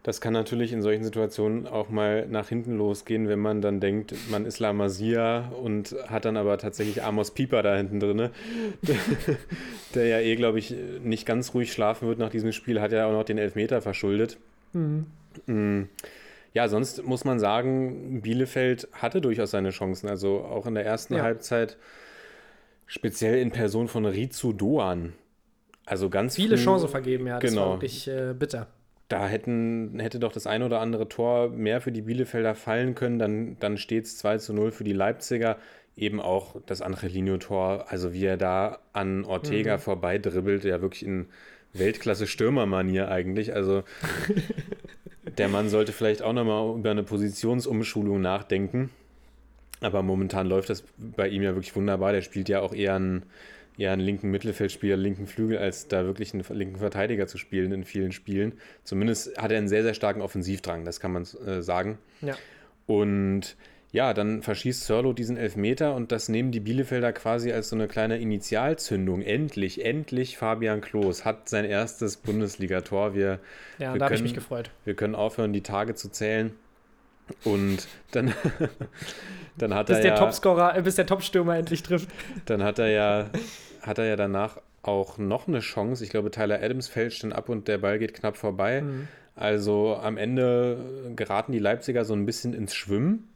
Das 0.04 0.20
kann 0.20 0.34
natürlich 0.34 0.74
in 0.74 0.82
solchen 0.82 1.04
Situationen 1.04 1.68
auch 1.68 1.89
mal 1.89 2.26
nach 2.28 2.49
hinten 2.49 2.76
losgehen, 2.76 3.28
wenn 3.28 3.39
man 3.39 3.62
dann 3.62 3.80
denkt, 3.80 4.16
man 4.32 4.45
ist 4.45 4.58
La 4.58 4.74
Masia 4.74 5.49
und 5.49 5.95
hat 6.08 6.26
dann 6.26 6.38
aber 6.38 6.58
tatsächlich 6.58 7.04
Amos 7.04 7.32
Pieper 7.32 7.62
da 7.62 7.76
hinten 7.76 7.99
drin, 7.99 8.30
der, 8.82 8.95
der 9.95 10.06
ja 10.08 10.20
eh, 10.20 10.36
glaube 10.36 10.58
ich, 10.58 10.74
nicht 11.04 11.28
ganz 11.28 11.54
ruhig 11.54 11.72
schlafen 11.72 12.08
wird 12.08 12.18
nach 12.18 12.32
diesem 12.32 12.52
Spiel, 12.52 12.82
hat 12.82 12.91
ja 12.91 13.06
auch 13.06 13.12
noch 13.12 13.24
den 13.24 13.38
Elfmeter 13.38 13.82
verschuldet. 13.82 14.38
Mhm. 14.74 15.06
Mm. 15.45 15.84
Ja, 16.54 16.68
sonst 16.68 17.06
muss 17.06 17.24
man 17.24 17.39
sagen, 17.39 18.22
Bielefeld 18.22 18.88
hatte 18.93 19.22
durchaus 19.22 19.52
seine 19.52 19.70
Chancen. 19.70 20.10
Also 20.10 20.39
auch 20.39 20.66
in 20.66 20.74
der 20.74 20.86
ersten 20.86 21.16
ja. 21.16 21.24
Halbzeit, 21.24 21.78
speziell 22.88 23.39
in 23.39 23.52
Person 23.52 23.88
von 23.88 24.06
Rizu 24.06 24.52
Doan. 24.52 25.14
Also 25.86 26.10
ganz 26.10 26.36
viele 26.36 26.58
früh, 26.58 26.64
Chancen 26.64 26.89
vergeben, 26.89 27.28
ja. 27.28 27.39
Das 27.39 27.49
genau. 27.52 27.70
war 27.70 27.76
wirklich 27.76 28.08
äh, 28.08 28.34
bitter. 28.38 28.68
Da 29.12 29.28
hätten, 29.28 29.99
hätte 29.99 30.20
doch 30.20 30.32
das 30.32 30.47
ein 30.47 30.64
oder 30.64 30.80
andere 30.80 31.09
Tor 31.09 31.49
mehr 31.49 31.82
für 31.82 31.91
die 31.91 32.01
Bielefelder 32.01 32.55
fallen 32.55 32.95
können. 32.95 33.20
Dann, 33.20 33.57
dann 33.59 33.78
steht 33.78 34.05
es 34.05 34.18
2 34.18 34.38
zu 34.38 34.53
0 34.53 34.72
für 34.72 34.84
die 34.84 34.93
Leipziger. 34.93 35.57
Eben 35.97 36.22
auch 36.22 36.55
das 36.66 36.82
Angelino-Tor, 36.82 37.86
also 37.89 38.14
wie 38.14 38.26
er 38.26 38.38
da 38.38 38.80
an 38.93 39.26
Ortega 39.26 39.76
mhm. 39.76 39.82
vorbei 39.82 40.18
dribbelt, 40.18 40.64
ja 40.64 40.82
wirklich 40.82 41.05
in 41.05 41.28
Weltklasse-Stürmermanier 41.74 43.09
eigentlich. 43.09 43.53
Also 43.53 43.84
Der 45.38 45.47
Mann 45.47 45.70
sollte 45.70 45.91
vielleicht 45.91 46.22
auch 46.22 46.34
nochmal 46.34 46.78
über 46.78 46.91
eine 46.91 47.03
Positionsumschulung 47.03 48.22
nachdenken. 48.22 48.89
Aber 49.80 50.03
momentan 50.03 50.47
läuft 50.47 50.70
das 50.70 50.84
bei 50.97 51.28
ihm 51.28 51.41
ja 51.41 51.53
wirklich 51.53 51.76
wunderbar. 51.76 52.12
Der 52.12 52.22
spielt 52.22 52.49
ja 52.49 52.62
auch 52.62 52.74
eher 52.74 52.95
einen, 52.95 53.24
eher 53.78 53.91
einen 53.91 54.01
linken 54.01 54.32
Mittelfeldspieler, 54.32 54.97
linken 54.97 55.28
Flügel, 55.28 55.57
als 55.57 55.88
da 55.88 56.05
wirklich 56.05 56.34
einen 56.34 56.43
linken 56.49 56.78
Verteidiger 56.78 57.28
zu 57.28 57.38
spielen 57.38 57.72
in 57.72 57.84
vielen 57.84 58.11
Spielen. 58.11 58.53
Zumindest 58.84 59.38
hat 59.38 59.51
er 59.51 59.57
einen 59.57 59.67
sehr, 59.67 59.84
sehr 59.84 59.93
starken 59.93 60.22
Offensivdrang, 60.22 60.86
das 60.86 60.99
kann 60.99 61.11
man 61.11 61.24
äh, 61.45 61.61
sagen. 61.61 61.97
Ja. 62.22 62.36
Und 62.86 63.55
ja, 63.93 64.13
dann 64.13 64.41
verschießt 64.41 64.86
Sörlo 64.86 65.11
diesen 65.11 65.36
Elfmeter 65.36 65.95
und 65.95 66.13
das 66.13 66.30
nehmen 66.30 66.51
die 66.51 66.61
Bielefelder 66.61 67.11
quasi 67.11 67.51
als 67.51 67.69
so 67.69 67.76
eine 67.76 67.89
kleine 67.89 68.19
Initialzündung. 68.19 69.22
Endlich, 69.22 69.84
endlich 69.84 70.38
Fabian 70.38 70.80
Klos 70.80 71.26
hat 71.26 71.49
sein 71.49 71.65
erstes 71.65 72.15
Bundesligator. 72.15 73.13
Wir, 73.13 73.39
ja, 73.80 73.93
wir 73.93 73.99
da 73.99 74.05
habe 74.05 74.15
ich 74.15 74.24
mich 74.24 74.34
gefreut. 74.34 74.72
Wir 74.86 74.93
können 74.93 75.13
aufhören, 75.13 75.51
die 75.51 75.61
Tage 75.61 75.93
zu 75.95 76.09
zählen. 76.09 76.51
Und 77.43 77.88
dann, 78.11 78.34
dann 79.57 79.73
hat 79.73 79.88
bis 79.88 79.97
er 79.97 80.03
der 80.03 80.11
ja, 80.11 80.17
Topscorer, 80.17 80.77
äh, 80.77 80.82
bis 80.82 80.95
der 80.95 81.05
Topstürmer 81.05 81.57
endlich 81.57 81.84
trifft. 81.84 82.09
Dann 82.45 82.63
hat 82.63 82.79
er 82.79 82.89
ja, 82.89 83.29
hat 83.82 83.97
er 83.97 84.05
ja 84.05 84.15
danach 84.15 84.57
auch 84.84 85.17
noch 85.17 85.47
eine 85.47 85.59
Chance. 85.59 86.03
Ich 86.03 86.09
glaube, 86.09 86.32
Tyler 86.32 86.61
Adams 86.61 86.88
fälscht 86.88 87.23
dann 87.23 87.34
ab 87.34 87.49
und 87.49 87.67
der 87.67 87.77
Ball 87.77 87.99
geht 87.99 88.13
knapp 88.13 88.38
vorbei. 88.38 88.82
Mhm. 88.82 89.07
Also 89.36 89.95
am 89.95 90.17
Ende 90.17 91.13
geraten 91.15 91.51
die 91.51 91.59
Leipziger 91.59 92.03
so 92.05 92.13
ein 92.13 92.25
bisschen 92.25 92.53
ins 92.53 92.75
Schwimmen 92.75 93.29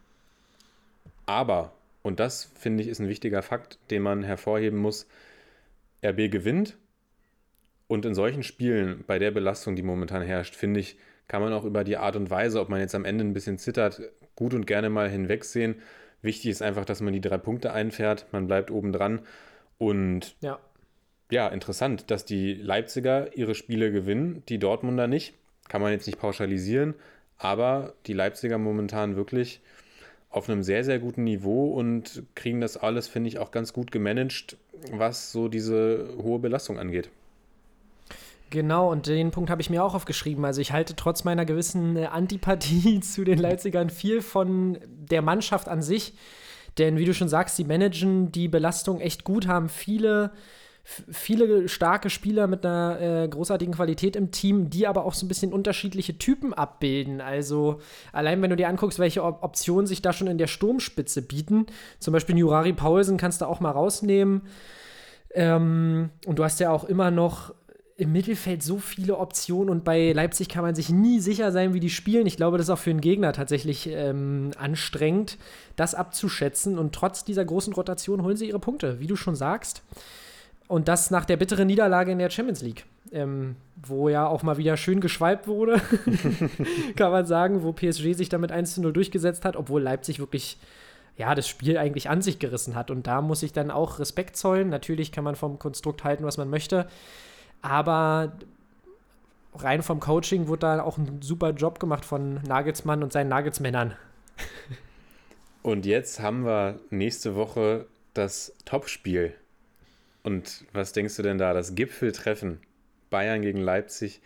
aber, 1.25 1.73
und 2.03 2.19
das 2.19 2.51
finde 2.55 2.83
ich 2.83 2.89
ist 2.89 2.99
ein 2.99 3.07
wichtiger 3.07 3.41
Fakt, 3.41 3.79
den 3.89 4.01
man 4.01 4.23
hervorheben 4.23 4.79
muss, 4.79 5.07
RB 6.03 6.31
gewinnt. 6.31 6.77
Und 7.87 8.05
in 8.05 8.15
solchen 8.15 8.43
Spielen, 8.43 9.03
bei 9.05 9.19
der 9.19 9.31
Belastung, 9.31 9.75
die 9.75 9.83
momentan 9.83 10.21
herrscht, 10.21 10.55
finde 10.55 10.79
ich, 10.79 10.97
kann 11.27 11.41
man 11.41 11.53
auch 11.53 11.65
über 11.65 11.83
die 11.83 11.97
Art 11.97 12.15
und 12.15 12.29
Weise, 12.29 12.59
ob 12.59 12.69
man 12.69 12.79
jetzt 12.79 12.95
am 12.95 13.05
Ende 13.05 13.23
ein 13.23 13.33
bisschen 13.33 13.57
zittert, 13.57 14.01
gut 14.35 14.53
und 14.53 14.67
gerne 14.67 14.89
mal 14.89 15.09
hinwegsehen. 15.09 15.75
Wichtig 16.21 16.51
ist 16.51 16.61
einfach, 16.61 16.85
dass 16.85 17.01
man 17.01 17.13
die 17.13 17.21
drei 17.21 17.37
Punkte 17.37 17.73
einfährt, 17.73 18.27
man 18.31 18.47
bleibt 18.47 18.71
oben 18.71 18.91
dran. 18.91 19.21
Und 19.77 20.35
ja. 20.41 20.59
ja, 21.29 21.47
interessant, 21.47 22.09
dass 22.11 22.25
die 22.25 22.53
Leipziger 22.53 23.35
ihre 23.35 23.55
Spiele 23.55 23.91
gewinnen, 23.91 24.43
die 24.49 24.59
Dortmunder 24.59 25.07
nicht. 25.07 25.33
Kann 25.67 25.81
man 25.81 25.91
jetzt 25.91 26.05
nicht 26.05 26.19
pauschalisieren, 26.19 26.93
aber 27.37 27.93
die 28.05 28.13
Leipziger 28.13 28.59
momentan 28.59 29.15
wirklich 29.15 29.61
auf 30.29 30.49
einem 30.49 30.63
sehr, 30.63 30.83
sehr 30.83 30.99
guten 30.99 31.23
Niveau 31.23 31.71
und 31.71 32.23
kriegen 32.35 32.61
das 32.61 32.77
alles, 32.77 33.07
finde 33.07 33.29
ich, 33.29 33.39
auch 33.39 33.51
ganz 33.51 33.73
gut 33.73 33.91
gemanagt, 33.91 34.57
was 34.91 35.31
so 35.31 35.47
diese 35.47 36.09
hohe 36.21 36.39
Belastung 36.39 36.77
angeht. 36.77 37.09
Genau, 38.55 38.89
und 38.89 39.07
den 39.07 39.31
Punkt 39.31 39.49
habe 39.49 39.61
ich 39.61 39.69
mir 39.69 39.83
auch 39.83 39.95
aufgeschrieben. 39.95 40.45
Also 40.45 40.61
ich 40.61 40.71
halte 40.71 40.95
trotz 40.95 41.25
meiner 41.25 41.43
gewissen 41.43 41.97
äh, 41.97 42.05
Antipathie 42.05 42.99
zu 43.01 43.25
den 43.25 43.37
Leipzigern 43.37 43.89
viel 43.89 44.21
von 44.21 44.77
der 44.87 45.21
Mannschaft 45.21 45.67
an 45.67 45.81
sich. 45.81 46.13
Denn 46.77 46.95
wie 46.95 47.03
du 47.03 47.13
schon 47.13 47.27
sagst, 47.27 47.59
die 47.59 47.65
managen 47.65 48.31
die 48.31 48.47
Belastung 48.47 49.01
echt 49.01 49.25
gut, 49.25 49.47
haben 49.47 49.67
viele 49.67 50.31
viele 50.85 51.67
starke 51.67 52.09
Spieler 52.09 52.47
mit 52.47 52.65
einer 52.65 53.01
äh, 53.01 53.27
großartigen 53.27 53.73
Qualität 53.73 54.15
im 54.15 54.31
Team, 54.31 54.69
die 54.69 54.87
aber 54.87 55.03
auch 55.03 55.15
so 55.15 55.25
ein 55.25 55.27
bisschen 55.27 55.51
unterschiedliche 55.51 56.17
Typen 56.17 56.53
abbilden. 56.53 57.19
Also 57.19 57.81
allein 58.13 58.41
wenn 58.41 58.51
du 58.51 58.55
dir 58.55 58.69
anguckst, 58.69 58.99
welche 58.99 59.23
Op 59.23 59.43
Optionen 59.43 59.85
sich 59.85 60.01
da 60.01 60.13
schon 60.13 60.27
in 60.27 60.37
der 60.37 60.47
Sturmspitze 60.47 61.23
bieten, 61.23 61.65
zum 61.99 62.13
Beispiel 62.13 62.37
Jurari 62.37 62.71
Paulsen 62.71 63.17
kannst 63.17 63.41
du 63.41 63.47
auch 63.47 63.59
mal 63.59 63.71
rausnehmen. 63.71 64.43
Ähm, 65.33 66.11
und 66.25 66.39
du 66.39 66.43
hast 66.45 66.61
ja 66.61 66.71
auch 66.71 66.85
immer 66.85 67.11
noch 67.11 67.53
im 67.97 68.11
Mittelfeld 68.11 68.61
so 68.61 68.77
viele 68.77 69.17
Optionen 69.17 69.69
und 69.69 69.85
bei 69.85 70.11
Leipzig 70.11 70.49
kann 70.49 70.63
man 70.63 70.75
sich 70.75 70.89
nie 70.89 71.21
sicher 71.21 71.53
sein, 71.53 71.73
wie 71.73 71.79
die 71.79 71.89
spielen. 71.89 72.27
Ich 72.27 72.35
glaube, 72.35 72.57
das 72.57 72.67
ist 72.67 72.73
auch 72.73 72.79
für 72.79 72.89
einen 72.89 72.99
Gegner 72.99 73.31
tatsächlich 73.31 73.87
ähm, 73.89 74.51
anstrengend, 74.57 75.37
das 75.77 75.95
abzuschätzen. 75.95 76.77
Und 76.77 76.93
trotz 76.93 77.23
dieser 77.23 77.45
großen 77.45 77.71
Rotation 77.71 78.23
holen 78.23 78.35
sie 78.35 78.49
ihre 78.49 78.59
Punkte, 78.59 78.99
wie 78.99 79.07
du 79.07 79.15
schon 79.15 79.35
sagst. 79.35 79.81
Und 80.67 80.89
das 80.89 81.09
nach 81.09 81.23
der 81.23 81.37
bitteren 81.37 81.67
Niederlage 81.67 82.11
in 82.11 82.19
der 82.19 82.29
Champions 82.29 82.61
League, 82.61 82.85
ähm, 83.13 83.55
wo 83.77 84.09
ja 84.09 84.27
auch 84.27 84.43
mal 84.43 84.57
wieder 84.57 84.75
schön 84.75 84.99
geschweibt 84.99 85.47
wurde, 85.47 85.79
kann 86.97 87.11
man 87.11 87.25
sagen, 87.25 87.63
wo 87.63 87.71
PSG 87.71 88.13
sich 88.13 88.27
damit 88.27 88.51
1 88.51 88.73
zu 88.73 88.81
0 88.81 88.91
durchgesetzt 88.91 89.45
hat, 89.45 89.55
obwohl 89.55 89.81
Leipzig 89.81 90.19
wirklich 90.19 90.57
ja, 91.15 91.33
das 91.33 91.47
Spiel 91.47 91.77
eigentlich 91.77 92.09
an 92.09 92.21
sich 92.21 92.39
gerissen 92.39 92.75
hat. 92.75 92.91
Und 92.91 93.07
da 93.07 93.21
muss 93.21 93.41
ich 93.41 93.53
dann 93.53 93.71
auch 93.71 93.99
Respekt 93.99 94.35
zollen. 94.35 94.67
Natürlich 94.67 95.13
kann 95.13 95.23
man 95.23 95.35
vom 95.35 95.59
Konstrukt 95.59 96.03
halten, 96.03 96.25
was 96.25 96.35
man 96.35 96.49
möchte. 96.49 96.87
Aber 97.65 98.33
rein 99.55 99.81
vom 99.81 99.99
Coaching 99.99 100.47
wurde 100.47 100.59
da 100.59 100.83
auch 100.83 100.99
ein 100.99 101.21
super 101.23 101.49
Job 101.49 101.79
gemacht 101.79 102.05
von 102.05 102.35
Nagelsmann 102.43 103.01
und 103.01 103.11
seinen 103.11 103.29
Nagelsmännern. 103.29 103.95
Und 105.63 105.87
jetzt 105.87 106.19
haben 106.19 106.45
wir 106.45 106.79
nächste 106.91 107.33
Woche 107.33 107.87
das 108.13 108.53
Topspiel 108.65 109.33
und 110.21 110.63
was 110.73 110.93
denkst 110.93 111.15
du 111.15 111.23
denn 111.23 111.39
da? 111.39 111.55
Das 111.55 111.73
Gipfeltreffen 111.73 112.59
Bayern 113.09 113.41
gegen 113.41 113.59
Leipzig. 113.59 114.21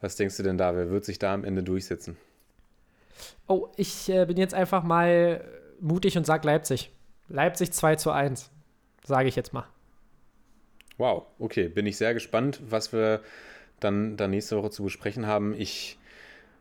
Was 0.00 0.16
denkst 0.16 0.36
du 0.38 0.42
denn 0.42 0.58
da? 0.58 0.74
Wer 0.74 0.90
wird 0.90 1.04
sich 1.04 1.20
da 1.20 1.32
am 1.32 1.44
Ende 1.44 1.62
durchsetzen? 1.62 2.16
Oh, 3.46 3.68
ich 3.76 4.08
äh, 4.08 4.26
bin 4.26 4.36
jetzt 4.36 4.52
einfach 4.52 4.82
mal 4.82 5.44
mutig 5.80 6.18
und 6.18 6.26
sag 6.26 6.44
Leipzig. 6.44 6.90
Leipzig 7.28 7.72
2 7.72 7.94
zu 7.94 8.10
1. 8.10 8.50
Sage 9.04 9.28
ich 9.28 9.36
jetzt 9.36 9.52
mal. 9.52 9.66
Wow, 11.00 11.24
okay, 11.38 11.68
bin 11.68 11.86
ich 11.86 11.96
sehr 11.96 12.12
gespannt, 12.12 12.60
was 12.68 12.92
wir 12.92 13.22
dann, 13.80 14.18
dann 14.18 14.32
nächste 14.32 14.58
Woche 14.58 14.68
zu 14.68 14.82
besprechen 14.82 15.26
haben. 15.26 15.54
Ich 15.58 15.98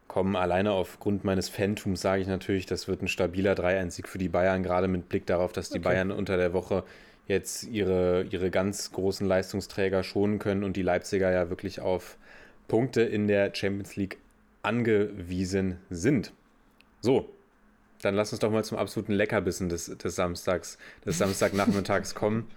komme 0.07 0.39
alleine 0.39 0.71
aufgrund 0.71 1.25
meines 1.25 1.49
Phantoms, 1.49 1.99
sage 1.99 2.21
ich 2.21 2.27
natürlich, 2.29 2.65
das 2.65 2.87
wird 2.87 3.01
ein 3.01 3.09
stabiler 3.09 3.51
3-1-Sieg 3.51 4.07
für 4.07 4.17
die 4.17 4.29
Bayern, 4.29 4.63
gerade 4.63 4.87
mit 4.87 5.09
Blick 5.09 5.25
darauf, 5.25 5.51
dass 5.51 5.69
die 5.69 5.79
Okay. 5.79 5.89
Bayern 5.89 6.11
unter 6.11 6.37
der 6.37 6.53
Woche 6.53 6.85
jetzt 7.27 7.65
ihre, 7.65 8.23
ihre 8.31 8.49
ganz 8.49 8.93
großen 8.93 9.27
Leistungsträger 9.27 10.03
schonen 10.03 10.39
können 10.39 10.63
und 10.63 10.77
die 10.77 10.83
Leipziger 10.83 11.29
ja 11.31 11.49
wirklich 11.49 11.81
auf 11.81 12.15
Punkte 12.69 13.01
in 13.01 13.27
der 13.27 13.53
Champions 13.53 13.97
League 13.97 14.19
angewiesen 14.63 15.79
sind. 15.89 16.31
So, 17.01 17.29
dann 18.01 18.15
lass 18.15 18.31
uns 18.31 18.39
doch 18.39 18.51
mal 18.51 18.63
zum 18.63 18.77
absoluten 18.77 19.11
Leckerbissen 19.11 19.67
des, 19.67 19.97
des 19.97 20.15
Samstags, 20.15 20.77
des 21.05 21.17
Samstagnachmittags 21.19 22.15
kommen. 22.15 22.47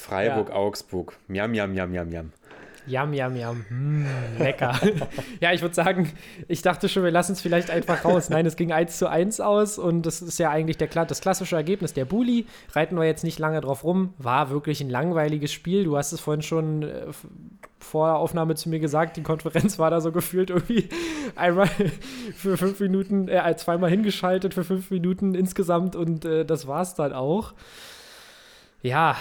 Freiburg-Augsburg. 0.00 1.16
Miam, 1.28 1.50
miam, 1.50 1.72
miam, 1.72 1.90
miam, 1.90 2.08
miam. 2.08 2.32
Yam, 2.86 3.12
yam, 3.12 3.36
yam. 3.36 3.64
Mm, 3.68 4.06
lecker. 4.38 4.78
ja, 5.40 5.52
ich 5.52 5.62
würde 5.62 5.74
sagen, 5.74 6.10
ich 6.48 6.62
dachte 6.62 6.88
schon, 6.88 7.04
wir 7.04 7.10
lassen 7.10 7.32
es 7.32 7.40
vielleicht 7.40 7.70
einfach 7.70 8.04
raus. 8.04 8.30
Nein, 8.30 8.46
es 8.46 8.56
ging 8.56 8.72
1 8.72 8.98
zu 8.98 9.08
1 9.08 9.40
aus 9.40 9.78
und 9.78 10.06
das 10.06 10.22
ist 10.22 10.38
ja 10.38 10.50
eigentlich 10.50 10.78
der, 10.78 10.88
das 10.88 11.20
klassische 11.20 11.56
Ergebnis. 11.56 11.92
Der 11.92 12.04
Bully, 12.04 12.46
reiten 12.72 12.96
wir 12.96 13.04
jetzt 13.04 13.22
nicht 13.22 13.38
lange 13.38 13.60
drauf 13.60 13.84
rum, 13.84 14.14
war 14.18 14.50
wirklich 14.50 14.80
ein 14.80 14.90
langweiliges 14.90 15.52
Spiel. 15.52 15.84
Du 15.84 15.96
hast 15.96 16.12
es 16.12 16.20
vorhin 16.20 16.42
schon 16.42 16.82
äh, 16.82 17.06
vor 17.78 18.08
der 18.08 18.16
Aufnahme 18.16 18.54
zu 18.54 18.68
mir 18.68 18.80
gesagt, 18.80 19.16
die 19.16 19.22
Konferenz 19.22 19.78
war 19.78 19.90
da 19.90 20.00
so 20.00 20.10
gefühlt 20.10 20.50
irgendwie 20.50 20.88
einmal 21.36 21.68
für 22.34 22.56
fünf 22.56 22.80
Minuten, 22.80 23.28
äh, 23.28 23.54
zweimal 23.56 23.90
hingeschaltet 23.90 24.54
für 24.54 24.64
fünf 24.64 24.90
Minuten 24.90 25.34
insgesamt 25.34 25.96
und 25.96 26.24
äh, 26.24 26.44
das 26.44 26.66
war's 26.66 26.94
dann 26.94 27.12
auch. 27.12 27.52
Ja, 28.82 29.16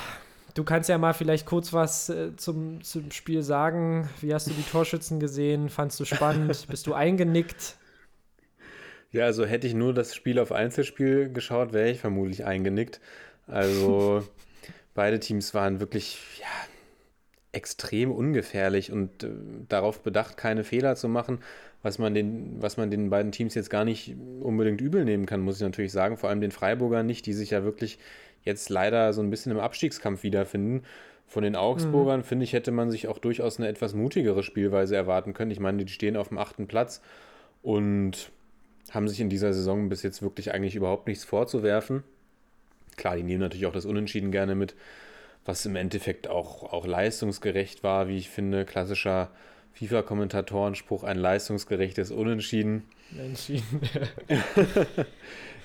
Du 0.54 0.64
kannst 0.64 0.90
ja 0.90 0.98
mal 0.98 1.14
vielleicht 1.14 1.46
kurz 1.46 1.74
was 1.74 2.10
äh, 2.10 2.36
zum, 2.36 2.82
zum 2.84 3.12
Spiel 3.12 3.44
sagen. 3.44 4.10
Wie 4.22 4.34
hast 4.34 4.48
du 4.48 4.52
die 4.52 4.64
Torschützen 4.64 5.20
gesehen? 5.20 5.70
Fandst 5.70 6.00
du 6.00 6.06
spannend? 6.06 6.68
Bist 6.70 6.88
du 6.88 6.94
eingenickt? 6.94 7.78
Ja, 9.12 9.26
also 9.26 9.46
hätte 9.46 9.68
ich 9.68 9.74
nur 9.74 9.94
das 9.94 10.14
Spiel 10.16 10.40
auf 10.40 10.52
Einzelspiel 10.52 11.32
geschaut, 11.32 11.74
wäre 11.74 11.90
ich 11.90 12.00
vermutlich 12.00 12.46
eingenickt. 12.46 13.00
Also 13.48 14.24
beide 14.94 15.20
Teams 15.20 15.54
waren 15.54 15.80
wirklich 15.80 16.40
ja, 16.40 16.46
extrem 17.52 18.12
ungefährlich 18.12 18.92
und 18.92 19.24
äh, 19.24 19.30
darauf 19.68 20.04
bedacht, 20.04 20.38
keine 20.38 20.64
Fehler 20.64 20.96
zu 20.96 21.10
machen, 21.10 21.40
was 21.82 21.98
man, 21.98 22.14
den, 22.14 22.62
was 22.62 22.78
man 22.78 22.92
den 22.92 23.10
beiden 23.10 23.32
Teams 23.32 23.56
jetzt 23.56 23.70
gar 23.70 23.86
nicht 23.86 24.16
unbedingt 24.42 24.82
übel 24.82 25.06
nehmen 25.06 25.26
kann, 25.26 25.42
muss 25.42 25.56
ich 25.56 25.62
natürlich 25.62 25.92
sagen. 25.92 26.18
Vor 26.18 26.30
allem 26.30 26.42
den 26.42 26.52
Freiburgern 26.52 27.06
nicht, 27.06 27.26
die 27.26 27.34
sich 27.34 27.52
ja 27.52 27.64
wirklich 27.64 27.98
jetzt 28.44 28.70
leider 28.70 29.14
so 29.14 29.22
ein 29.22 29.30
bisschen 29.30 29.52
im 29.52 29.60
Abstiegskampf 29.60 30.24
wiederfinden. 30.24 30.84
Von 31.28 31.44
den 31.44 31.56
Augsburgern, 31.56 32.24
finde 32.24 32.44
ich, 32.46 32.54
hätte 32.54 32.72
man 32.72 32.90
sich 32.90 33.08
auch 33.08 33.20
durchaus 33.20 33.60
eine 33.60 33.68
etwas 33.68 33.94
mutigere 33.94 34.42
Spielweise 34.42 34.96
erwarten 34.96 35.34
können. 35.34 35.52
Ich 35.52 35.60
meine, 35.60 35.86
die 35.86 35.94
stehen 35.94 36.18
auf 36.18 36.30
dem 36.30 36.40
achten 36.40 36.66
Platz 36.68 37.02
und 37.62 38.32
haben 38.90 39.08
sich 39.08 39.20
in 39.20 39.30
dieser 39.30 39.54
Saison 39.54 39.90
bis 39.90 40.02
jetzt 40.02 40.24
wirklich 40.24 40.52
eigentlich 40.54 40.76
überhaupt 40.76 41.08
nichts 41.08 41.24
vorzuwerfen. 41.26 42.04
Klar, 42.98 43.16
die 43.16 43.22
nehmen 43.24 43.42
natürlich 43.42 43.68
auch 43.68 43.74
das 43.74 43.86
Unentschieden 43.86 44.32
gerne 44.32 44.56
mit, 44.56 44.74
was 45.46 45.64
im 45.68 45.76
Endeffekt 45.76 46.28
auch, 46.28 46.74
auch 46.74 46.88
leistungsgerecht 46.88 47.84
war, 47.84 48.08
wie 48.08 48.18
ich 48.18 48.30
finde. 48.32 48.66
Klassischer 48.66 49.30
FIFA-Kommentatorenspruch, 49.74 51.04
ein 51.04 51.18
leistungsgerechtes 51.20 52.10
Unentschieden. 52.10 52.86
Entschieden. 53.18 53.82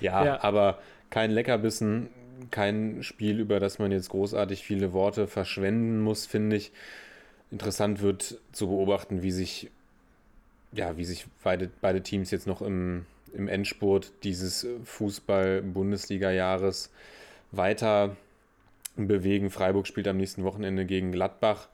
Ja, 0.01 0.25
Ja. 0.25 0.43
aber 0.43 0.79
kein 1.11 1.31
Leckerbissen, 1.31 2.09
kein 2.51 3.03
Spiel, 3.03 3.41
über 3.41 3.61
das 3.61 3.79
man 3.79 3.93
jetzt 3.93 4.09
großartig 4.11 4.65
viele 4.65 4.93
Worte 4.93 5.27
verschwenden 5.27 6.01
muss, 6.01 6.27
finde 6.27 6.57
ich. 6.57 6.73
Interessant 7.51 8.01
wird 8.01 8.39
zu 8.53 8.69
beobachten, 8.69 9.23
wie 9.23 9.31
sich, 9.31 9.71
ja, 10.73 10.97
wie 10.97 11.05
sich 11.05 11.27
beide, 11.43 11.71
beide 11.81 12.03
Teams 12.03 12.31
jetzt 12.31 12.47
noch 12.47 12.63
im, 12.63 13.05
im 13.35 13.49
Endspurt 13.49 14.13
dieses 14.23 14.67
Fußball-Bundesliga-Jahres 14.85 16.91
weiter 17.53 18.17
bewegen. 18.97 19.51
Freiburg 19.51 19.87
spielt 19.87 20.09
am 20.09 20.17
nächsten 20.17 20.45
Wochenende 20.45 20.87
gegen 20.87 21.13
Gladbach 21.13 21.69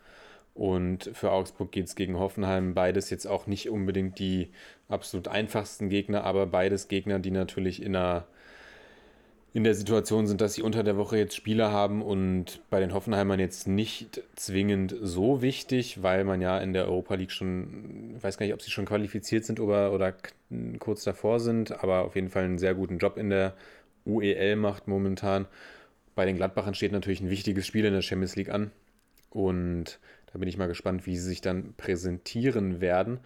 und 0.55 1.11
für 1.15 1.31
Augsburg 1.31 1.73
geht 1.73 1.87
es 1.87 1.95
gegen 1.95 2.19
Hoffenheim. 2.19 2.75
Beides 2.75 3.11
jetzt 3.11 3.27
auch 3.27 3.47
nicht 3.47 3.71
unbedingt 3.71 4.19
die 4.19 4.51
absolut 4.89 5.29
einfachsten 5.29 5.89
Gegner, 5.89 6.25
aber 6.25 6.47
beides 6.47 6.89
Gegner, 6.89 7.19
die 7.19 7.31
natürlich 7.31 7.83
in 7.83 7.97
einer 7.97 8.27
in 9.53 9.65
der 9.65 9.75
Situation 9.75 10.27
sind, 10.29 10.41
dass 10.41 10.55
sie 10.55 10.63
unter 10.63 10.85
der 10.85 10.97
Woche 10.97 11.19
jetzt 11.19 11.35
Spieler 11.35 11.73
haben 11.73 12.03
und 12.03 12.61
bei 12.71 12.79
den 12.79 12.95
Hoffenheimern 12.95 13.41
jetzt 13.41 13.67
nicht 13.67 14.23
zwingend 14.37 14.95
so 15.03 15.43
wichtig, 15.43 16.03
weil 16.03 16.25
man 16.25 16.41
ja 16.41 16.59
in 16.59 16.73
der 16.73 16.87
Europa 16.87 17.15
League 17.17 17.33
schon, 17.33 18.15
ich 18.17 18.23
weiß 18.23 18.39
gar 18.39 18.47
nicht, 18.47 18.55
ob 18.55 18.63
sie 18.63 18.71
schon 18.71 18.85
qualifiziert 18.85 19.45
sind 19.45 19.59
oder, 19.59 19.93
oder 19.93 20.15
kurz 20.79 21.03
davor 21.03 21.41
sind, 21.41 21.73
aber 21.83 22.05
auf 22.05 22.15
jeden 22.15 22.29
Fall 22.29 22.45
einen 22.45 22.59
sehr 22.59 22.75
guten 22.75 22.99
Job 22.99 23.17
in 23.17 23.31
der 23.31 23.55
UEL 24.07 24.55
macht 24.55 24.87
momentan. 24.87 25.47
Bei 26.15 26.25
den 26.27 26.37
Gladbachern 26.37 26.75
steht 26.75 26.93
natürlich 26.93 27.21
ein 27.21 27.31
wichtiges 27.31 27.67
Spiel 27.67 27.85
in 27.85 27.93
der 27.93 28.03
Champions 28.03 28.37
League 28.37 28.51
an 28.51 28.71
und 29.31 29.99
da 30.33 30.39
bin 30.39 30.49
ich 30.49 30.59
mal 30.59 30.69
gespannt, 30.69 31.07
wie 31.07 31.17
sie 31.17 31.29
sich 31.29 31.41
dann 31.41 31.75
präsentieren 31.77 32.81
werden. 32.81 33.19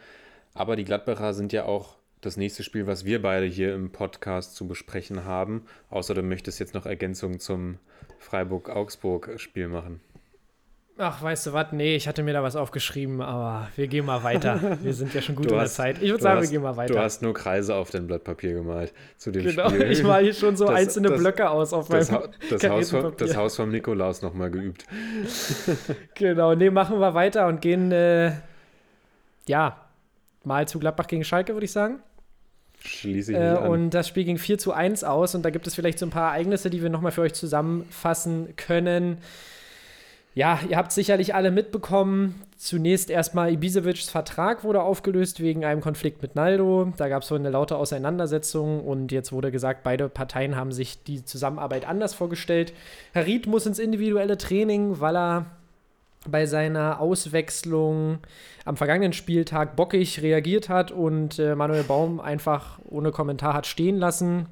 Aber 0.55 0.75
die 0.75 0.85
Gladbacher 0.85 1.35
sind 1.35 1.53
ja 1.53 1.67
auch 1.67 1.97
das 2.25 2.37
nächste 2.37 2.63
Spiel, 2.63 2.87
was 2.87 3.05
wir 3.05 3.21
beide 3.23 3.47
hier 3.47 3.75
im 3.75 3.91
Podcast 3.91 4.55
zu 4.57 4.67
besprechen 4.67 5.25
haben. 5.25 5.65
Außer 5.91 6.15
du 6.15 6.23
möchtest 6.23 6.59
jetzt 6.61 6.75
noch 6.75 6.87
Ergänzungen 6.87 7.39
zum 7.41 7.79
Freiburg-Augsburg-Spiel 8.19 9.69
machen. 9.69 10.01
Ach, 10.97 11.21
weißt 11.21 11.47
du 11.49 11.53
was? 11.53 11.73
Nee, 11.73 11.97
ich 11.97 12.07
hatte 12.07 12.23
mir 12.23 12.33
da 12.35 12.45
was 12.45 12.55
aufgeschrieben, 12.55 13.21
aber 13.21 13.69
wir 13.75 13.89
gehen 13.89 14.07
mal 14.07 14.23
weiter. 14.23 14.79
Wir 14.83 14.95
sind 14.95 15.13
ja 15.13 15.21
schon 15.23 15.35
gut 15.35 15.47
Du 15.47 15.55
in 15.55 15.59
der 15.59 15.67
Zeit. 15.67 15.97
Ich 15.97 16.03
würde 16.03 16.19
Du 16.19 16.23
sagen, 16.23 16.39
hast, 16.39 16.45
wir 16.47 16.51
gehen 16.53 16.63
mal 16.63 16.71
Du 16.71 16.77
weiter. 16.77 17.01
hast 17.03 17.21
nur 17.21 17.35
Kreise 17.35 17.75
auf 17.75 17.91
dein 17.91 18.07
Blatt 18.07 18.23
Papier 18.23 18.53
gemalt 18.55 18.93
zu 19.17 19.33
dem 19.33 19.43
Genau, 19.45 19.71
Spiel. 19.71 19.91
ich 19.91 20.05
mal 20.05 20.23
hier 20.23 20.33
schon 20.33 20.57
so 20.57 20.67
Das- 20.67 20.75
einzelne 20.77 21.09
das- 21.09 21.19
Blöcke 21.19 21.51
aus 21.51 21.73
auf 21.73 21.89
das, 21.89 22.13
meinem 22.13 22.29
das, 22.49 22.63
Haus 22.71 22.91
vom, 22.93 23.17
das 23.17 23.37
Haus 23.37 23.57
vom 23.57 23.71
Nikolaus 23.71 24.23
nochmal 24.23 24.53
geübt. 24.53 24.87
Genau, 26.15 26.55
nee, 26.55 26.71
machen 26.71 27.01
wir 27.01 27.13
weiter 27.13 27.49
und 27.49 27.61
gehen, 27.61 27.91
äh, 27.91 28.31
ja, 29.49 29.81
mal 30.45 30.69
zu 30.69 30.79
Gladbach 30.79 31.09
gegen 31.09 31.25
Schalke, 31.25 31.55
würde 31.55 31.65
ich 31.65 31.73
sagen. 31.73 31.99
Schließe 32.85 33.33
ich 33.33 33.39
Äh, 33.39 33.57
und 33.57 33.91
das 33.91 34.09
Spiel 34.09 34.25
ging 34.25 34.39
4 34.39 34.59
zu 34.59 34.73
1 34.73 35.05
aus 35.05 35.35
und 35.35 35.43
da 35.43 35.51
gibt 35.51 35.67
es 35.67 35.75
vielleicht 35.75 35.99
so 35.99 36.07
ein 36.07 36.11
paar 36.11 36.33
Ereignisse, 36.33 36.71
die 36.71 36.83
wir 36.83 36.91
nochmal 36.91 37.13
für 37.13 37.23
euch 37.23 37.35
zusammenfassen 37.35 38.55
können. 38.57 39.19
Ja, 40.35 40.59
ihr 40.69 40.77
habt 40.77 40.91
sicherlich 40.91 41.35
alle 41.35 41.53
mitbekommen. 41.53 42.43
Zunächst 42.57 43.09
erstmal 43.09 43.53
Ibisevics 43.53 44.09
Vertrag 44.09 44.65
wurde 44.65 44.83
aufgelöst 44.83 45.39
wegen 45.41 45.65
einem 45.65 45.81
Konflikt 45.81 46.23
mit 46.23 46.35
Naldo. 46.35 46.93
Da 46.97 47.09
gab 47.09 47.23
es 47.23 47.29
so 47.29 47.37
eine 47.37 47.51
laute 47.51 47.77
Auseinandersetzung 47.77 48.85
und 48.85 49.13
jetzt 49.13 49.31
wurde 49.31 49.53
gesagt, 49.53 49.85
beide 49.85 50.09
Parteien 50.09 50.57
haben 50.57 50.73
sich 50.73 51.05
die 51.05 51.25
Zusammenarbeit 51.25 51.87
anders 51.87 52.15
vorgestellt. 52.15 52.73
Harid 53.15 53.47
muss 53.47 53.67
ins 53.67 53.79
individuelle 53.79 54.37
Training, 54.37 54.99
weil 54.99 55.17
er 55.17 55.47
bei 56.31 56.47
seiner 56.47 57.01
Auswechslung 57.01 58.19
am 58.65 58.77
vergangenen 58.77 59.13
Spieltag 59.13 59.77
bockig 59.77 60.23
reagiert 60.23 60.69
hat 60.69 60.91
und 60.91 61.39
äh, 61.39 61.55
Manuel 61.55 61.85
Baum 61.85 62.21
einfach 62.21 62.79
ohne 62.85 63.11
Kommentar 63.11 63.55
hat 63.55 63.67
stehen 63.67 63.97
lassen. 63.97 64.47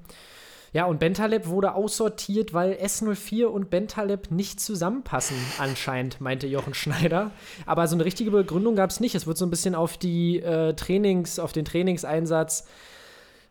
Ja, 0.74 0.86
und 0.86 1.00
Bentaleb 1.00 1.48
wurde 1.48 1.74
aussortiert, 1.74 2.54
weil 2.54 2.72
S04 2.72 3.44
und 3.44 3.68
Bentaleb 3.68 4.30
nicht 4.30 4.58
zusammenpassen, 4.58 5.36
anscheinend, 5.58 6.22
meinte 6.22 6.46
Jochen 6.46 6.72
Schneider. 6.72 7.30
Aber 7.66 7.86
so 7.86 7.94
eine 7.94 8.06
richtige 8.06 8.30
Begründung 8.30 8.74
gab 8.74 8.88
es 8.88 8.98
nicht. 8.98 9.14
Es 9.14 9.26
wird 9.26 9.36
so 9.36 9.44
ein 9.44 9.50
bisschen 9.50 9.74
auf 9.74 9.98
die 9.98 10.40
äh, 10.40 10.72
Trainings, 10.72 11.38
auf 11.38 11.52
den 11.52 11.66
Trainingseinsatz, 11.66 12.66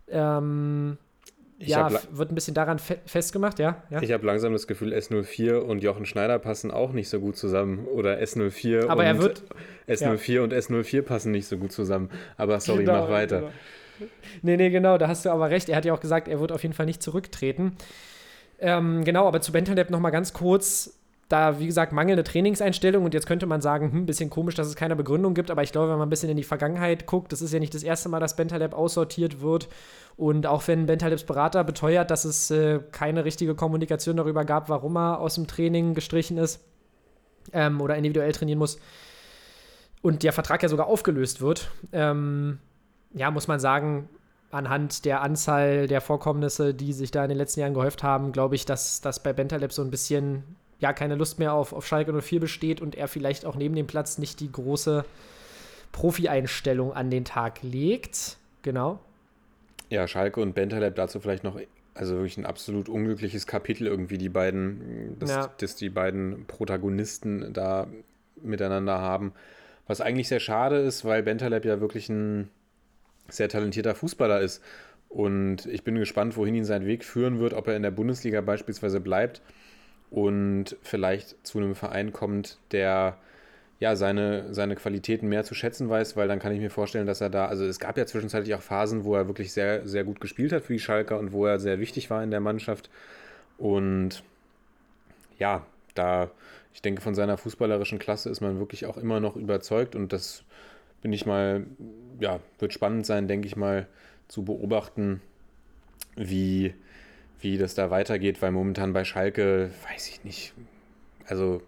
ähm, 0.09 0.97
Ich 1.61 1.67
ja, 1.69 1.89
wird 2.11 2.31
ein 2.31 2.35
bisschen 2.35 2.53
daran 2.53 2.79
fe 2.79 2.97
festgemacht, 3.05 3.59
ja? 3.59 3.83
ja? 3.89 4.01
Ich 4.01 4.11
habe 4.11 4.25
langsam 4.25 4.51
das 4.53 4.65
Gefühl, 4.67 4.93
S04 4.93 5.57
und 5.57 5.83
Jochen 5.83 6.05
Schneider 6.05 6.39
passen 6.39 6.71
auch 6.71 6.91
nicht 6.91 7.07
so 7.09 7.19
gut 7.19 7.37
zusammen. 7.37 7.85
Oder 7.85 8.19
S04 8.19 8.87
Aber 8.87 9.01
und 9.01 9.05
er 9.05 9.19
wird- 9.19 9.43
S04 9.87 10.41
und 10.41 10.53
S04 10.53 11.01
passen 11.03 11.31
nicht 11.31 11.47
so 11.47 11.57
gut 11.57 11.71
zusammen. 11.71 12.09
Aber 12.37 12.59
sorry, 12.59 12.83
Genau, 12.85 13.03
mach 13.03 13.09
weiter. 13.09 13.39
genau. 13.39 13.51
Nee, 14.41 14.57
nee, 14.57 14.69
genau, 14.71 14.97
da 14.97 15.07
hast 15.07 15.25
du 15.25 15.29
aber 15.29 15.49
recht. 15.51 15.69
Er 15.69 15.77
hat 15.77 15.85
ja 15.85 15.93
auch 15.93 15.99
gesagt, 15.99 16.27
er 16.27 16.39
wird 16.39 16.51
auf 16.51 16.63
jeden 16.63 16.73
Fall 16.73 16.87
nicht 16.87 17.03
zurücktreten. 17.03 17.77
Ähm, 18.59 19.03
genau, 19.03 19.27
aber 19.27 19.41
zu 19.41 19.51
Bentaleb 19.51 19.89
nochmal 19.89 20.11
ganz 20.11 20.33
kurz. 20.33 20.97
Da, 21.29 21.59
wie 21.61 21.65
gesagt, 21.67 21.93
mangelnde 21.93 22.23
Trainingseinstellung 22.25 23.05
und 23.05 23.13
jetzt 23.13 23.25
könnte 23.25 23.45
man 23.45 23.61
sagen, 23.61 23.91
hm, 23.93 24.05
bisschen 24.05 24.29
komisch, 24.29 24.55
dass 24.55 24.67
es 24.67 24.75
keine 24.75 24.97
Begründung 24.97 25.33
gibt, 25.33 25.49
aber 25.49 25.63
ich 25.63 25.71
glaube, 25.71 25.89
wenn 25.89 25.97
man 25.97 26.07
ein 26.07 26.09
bisschen 26.09 26.29
in 26.29 26.35
die 26.35 26.43
Vergangenheit 26.43 27.05
guckt, 27.05 27.31
das 27.31 27.41
ist 27.41 27.53
ja 27.53 27.59
nicht 27.59 27.73
das 27.73 27.83
erste 27.83 28.09
Mal, 28.09 28.19
dass 28.19 28.35
Bentaleb 28.35 28.73
aussortiert 28.73 29.39
wird 29.39 29.69
und 30.17 30.45
auch 30.45 30.67
wenn 30.67 30.85
Bentalebs 30.85 31.23
Berater 31.23 31.63
beteuert, 31.63 32.11
dass 32.11 32.25
es 32.25 32.51
äh, 32.51 32.79
keine 32.91 33.25
richtige 33.25 33.55
Kommunikation 33.55 34.17
darüber 34.17 34.45
gab, 34.45 34.69
warum 34.69 34.97
er 34.97 35.19
aus 35.19 35.35
dem 35.35 35.47
Training 35.47 35.93
gestrichen 35.93 36.37
ist 36.37 36.63
ähm, 37.53 37.81
oder 37.81 37.95
individuell 37.95 38.31
trainieren 38.31 38.59
muss 38.59 38.79
und 40.01 40.23
der 40.23 40.33
Vertrag 40.33 40.63
ja 40.63 40.69
sogar 40.69 40.87
aufgelöst 40.87 41.41
wird, 41.41 41.71
ähm, 41.91 42.59
ja, 43.13 43.31
muss 43.31 43.47
man 43.47 43.59
sagen, 43.59 44.09
anhand 44.51 45.05
der 45.05 45.21
Anzahl 45.21 45.87
der 45.87 46.01
Vorkommnisse, 46.01 46.73
die 46.73 46.93
sich 46.93 47.11
da 47.11 47.23
in 47.23 47.29
den 47.29 47.37
letzten 47.37 47.61
Jahren 47.61 47.73
gehäuft 47.73 48.03
haben, 48.03 48.31
glaube 48.31 48.55
ich, 48.55 48.65
dass 48.65 49.01
das 49.01 49.21
bei 49.23 49.33
Bentaleb 49.33 49.71
so 49.71 49.81
ein 49.81 49.91
bisschen 49.91 50.43
ja 50.79 50.93
keine 50.93 51.15
Lust 51.15 51.39
mehr 51.39 51.53
auf, 51.53 51.73
auf 51.73 51.87
Schalke 51.87 52.19
04 52.19 52.39
besteht 52.39 52.81
und 52.81 52.95
er 52.95 53.07
vielleicht 53.07 53.45
auch 53.45 53.55
neben 53.55 53.75
dem 53.75 53.87
Platz 53.87 54.17
nicht 54.17 54.39
die 54.39 54.51
große 54.51 55.05
Profi-Einstellung 55.91 56.93
an 56.93 57.09
den 57.09 57.23
Tag 57.23 57.61
legt. 57.61 58.37
Genau. 58.63 58.99
Ja, 59.91 60.07
Schalke 60.07 60.39
und 60.39 60.55
Bentaleb 60.55 60.95
dazu 60.95 61.19
vielleicht 61.19 61.43
noch, 61.43 61.59
also 61.93 62.15
wirklich 62.15 62.37
ein 62.37 62.45
absolut 62.45 62.87
unglückliches 62.87 63.45
Kapitel 63.45 63.87
irgendwie, 63.87 64.17
die 64.17 64.29
beiden, 64.29 65.19
dass, 65.19 65.29
Ja. 65.29 65.53
dass 65.57 65.75
die 65.75 65.89
beiden 65.89 66.45
Protagonisten 66.47 67.51
da 67.51 67.87
miteinander 68.41 68.99
haben. 68.99 69.33
Was 69.87 69.99
eigentlich 69.99 70.29
sehr 70.29 70.39
schade 70.39 70.77
ist, 70.77 71.03
weil 71.03 71.23
Bentaleb 71.23 71.65
ja 71.65 71.81
wirklich 71.81 72.07
ein 72.07 72.49
sehr 73.27 73.49
talentierter 73.49 73.93
Fußballer 73.93 74.39
ist. 74.39 74.63
Und 75.09 75.65
ich 75.65 75.83
bin 75.83 75.95
gespannt, 75.95 76.37
wohin 76.37 76.55
ihn 76.55 76.63
sein 76.63 76.85
Weg 76.85 77.03
führen 77.03 77.39
wird, 77.39 77.53
ob 77.53 77.67
er 77.67 77.75
in 77.75 77.83
der 77.83 77.91
Bundesliga 77.91 78.39
beispielsweise 78.39 79.01
bleibt 79.01 79.41
und 80.09 80.77
vielleicht 80.83 81.45
zu 81.45 81.57
einem 81.57 81.75
Verein 81.75 82.13
kommt, 82.13 82.59
der 82.71 83.17
ja 83.81 83.95
seine, 83.95 84.53
seine 84.53 84.75
Qualitäten 84.75 85.27
mehr 85.27 85.43
zu 85.43 85.55
schätzen 85.55 85.89
weiß, 85.89 86.15
weil 86.15 86.27
dann 86.27 86.37
kann 86.37 86.53
ich 86.53 86.59
mir 86.59 86.69
vorstellen, 86.69 87.07
dass 87.07 87.19
er 87.19 87.31
da, 87.31 87.47
also 87.47 87.65
es 87.65 87.79
gab 87.79 87.97
ja 87.97 88.05
zwischenzeitlich 88.05 88.53
auch 88.53 88.61
Phasen, 88.61 89.03
wo 89.03 89.15
er 89.15 89.25
wirklich 89.27 89.51
sehr, 89.51 89.87
sehr 89.87 90.03
gut 90.03 90.21
gespielt 90.21 90.53
hat 90.53 90.63
für 90.63 90.73
die 90.73 90.79
Schalker 90.79 91.17
und 91.17 91.33
wo 91.33 91.47
er 91.47 91.59
sehr 91.59 91.79
wichtig 91.79 92.11
war 92.11 92.23
in 92.23 92.29
der 92.29 92.41
Mannschaft. 92.41 92.91
Und 93.57 94.23
ja, 95.39 95.65
da, 95.95 96.29
ich 96.75 96.83
denke, 96.83 97.01
von 97.01 97.15
seiner 97.15 97.39
fußballerischen 97.39 97.97
Klasse 97.97 98.29
ist 98.29 98.39
man 98.39 98.59
wirklich 98.59 98.85
auch 98.85 98.97
immer 98.97 99.19
noch 99.19 99.35
überzeugt 99.35 99.95
und 99.95 100.13
das 100.13 100.43
bin 101.01 101.11
ich 101.11 101.25
mal, 101.25 101.65
ja, 102.19 102.39
wird 102.59 102.73
spannend 102.73 103.07
sein, 103.07 103.27
denke 103.27 103.47
ich 103.47 103.55
mal, 103.55 103.87
zu 104.27 104.43
beobachten, 104.45 105.21
wie, 106.15 106.75
wie 107.39 107.57
das 107.57 107.73
da 107.73 107.89
weitergeht, 107.89 108.43
weil 108.43 108.51
momentan 108.51 108.93
bei 108.93 109.05
Schalke, 109.05 109.71
weiß 109.89 110.07
ich 110.09 110.23
nicht, 110.23 110.53
also 111.25 111.63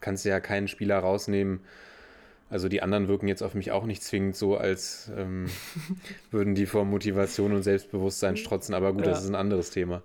kannst 0.00 0.24
du 0.24 0.28
ja 0.28 0.40
keinen 0.40 0.68
Spieler 0.68 0.98
rausnehmen. 0.98 1.60
Also 2.50 2.68
die 2.68 2.80
anderen 2.82 3.08
wirken 3.08 3.28
jetzt 3.28 3.42
auf 3.42 3.54
mich 3.54 3.72
auch 3.72 3.84
nicht 3.84 4.02
zwingend 4.02 4.34
so, 4.36 4.56
als 4.56 5.10
ähm, 5.16 5.46
würden 6.30 6.54
die 6.54 6.66
vor 6.66 6.84
Motivation 6.84 7.52
und 7.52 7.62
Selbstbewusstsein 7.62 8.36
strotzen, 8.36 8.74
aber 8.74 8.92
gut, 8.92 9.06
das 9.06 9.18
Ja. 9.18 9.24
ist 9.24 9.28
ein 9.30 9.34
anderes 9.34 9.70
Thema. 9.70 10.02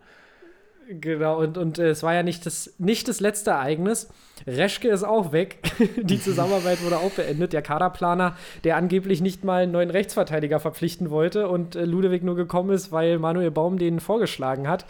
Genau, 0.90 1.40
und, 1.40 1.58
und 1.58 1.80
äh, 1.80 1.88
es 1.88 2.04
war 2.04 2.14
ja 2.14 2.24
nicht 2.24 2.46
das, 2.46 2.74
nicht 2.78 3.08
das 3.08 3.22
letzte 3.22 3.52
Ereignis. 3.52 4.10
Reschke 4.46 4.90
ist 4.90 5.04
auch 5.04 5.32
weg. 5.32 5.60
Die 6.02 6.20
Zusammenarbeit 6.20 6.84
wurde 6.84 6.98
auch 6.98 7.12
beendet. 7.12 7.54
Der 7.54 7.62
Kaderplaner, 7.62 8.36
der 8.66 8.76
angeblich 8.76 9.22
nicht 9.22 9.46
mal 9.46 9.64
einen 9.64 9.72
neuen 9.72 9.90
Rechtsverteidiger 9.90 10.60
verpflichten 10.60 11.10
wollte 11.10 11.48
und 11.48 11.78
äh, 11.78 11.86
Ludewig 11.86 12.24
nur 12.24 12.36
gekommen 12.36 12.72
ist, 12.72 12.92
weil 12.92 13.18
Manuel 13.18 13.50
Baum 13.52 13.78
den 13.78 14.02
vorgeschlagen 14.02 14.68
hat. 14.68 14.86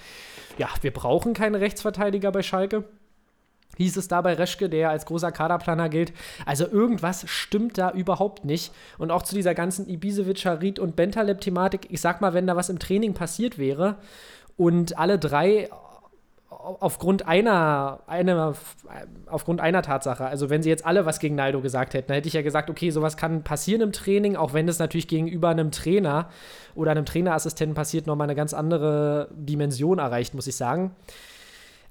Ja, 0.58 0.68
wir 0.82 0.92
brauchen 0.92 1.36
keine 1.36 1.60
Rechtsverteidiger 1.62 2.32
bei 2.32 2.42
Schalke. 2.42 2.86
Hieß 3.78 3.98
es 3.98 4.08
da 4.08 4.22
bei 4.22 4.34
Reschke, 4.34 4.70
der 4.70 4.90
als 4.90 5.06
großer 5.06 5.32
Kaderplaner 5.32 5.90
gilt. 5.90 6.14
Also 6.46 6.68
irgendwas 6.68 7.26
stimmt 7.28 7.78
da 7.78 7.92
überhaupt 7.92 8.46
nicht. 8.46 8.72
Und 8.98 9.12
auch 9.12 9.24
zu 9.24 9.36
dieser 9.36 9.56
ganzen 9.56 9.90
Ibisevic, 9.90 10.46
Harit 10.46 10.80
und 10.80 10.96
Bentaleb-Thematik, 10.96 11.88
ich 11.90 12.02
sag 12.02 12.22
mal, 12.22 12.34
wenn 12.34 12.48
da 12.48 12.56
was 12.56 12.70
im 12.70 12.80
Training 12.80 13.14
passiert 13.14 13.58
wäre 13.58 13.98
und 14.58 14.98
alle 15.00 15.18
drei 15.18 15.70
aufgrund 16.50 17.28
einer, 17.28 18.00
einer, 18.08 18.54
aufgrund 19.26 19.60
einer 19.60 19.82
Tatsache, 19.82 20.26
also 20.26 20.50
wenn 20.50 20.64
sie 20.64 20.70
jetzt 20.70 20.86
alle 20.86 21.06
was 21.06 21.20
gegen 21.20 21.36
Naldo 21.36 21.62
gesagt 21.62 21.94
hätten, 21.94 22.08
dann 22.08 22.16
hätte 22.16 22.28
ich 22.28 22.36
ja 22.36 22.42
gesagt, 22.42 22.70
okay, 22.70 22.90
sowas 22.90 23.18
kann 23.18 23.44
passieren 23.44 23.82
im 23.82 23.92
Training, 23.92 24.36
auch 24.36 24.54
wenn 24.54 24.68
es 24.68 24.80
natürlich 24.80 25.08
gegenüber 25.08 25.50
einem 25.50 25.72
Trainer 25.72 26.30
oder 26.76 26.92
einem 26.92 27.06
Trainerassistenten 27.06 27.76
passiert, 27.76 28.08
nochmal 28.08 28.28
eine 28.28 28.36
ganz 28.36 28.54
andere 28.54 29.30
Dimension 29.34 30.00
erreicht, 30.00 30.36
muss 30.36 30.48
ich 30.48 30.56
sagen. 30.56 30.96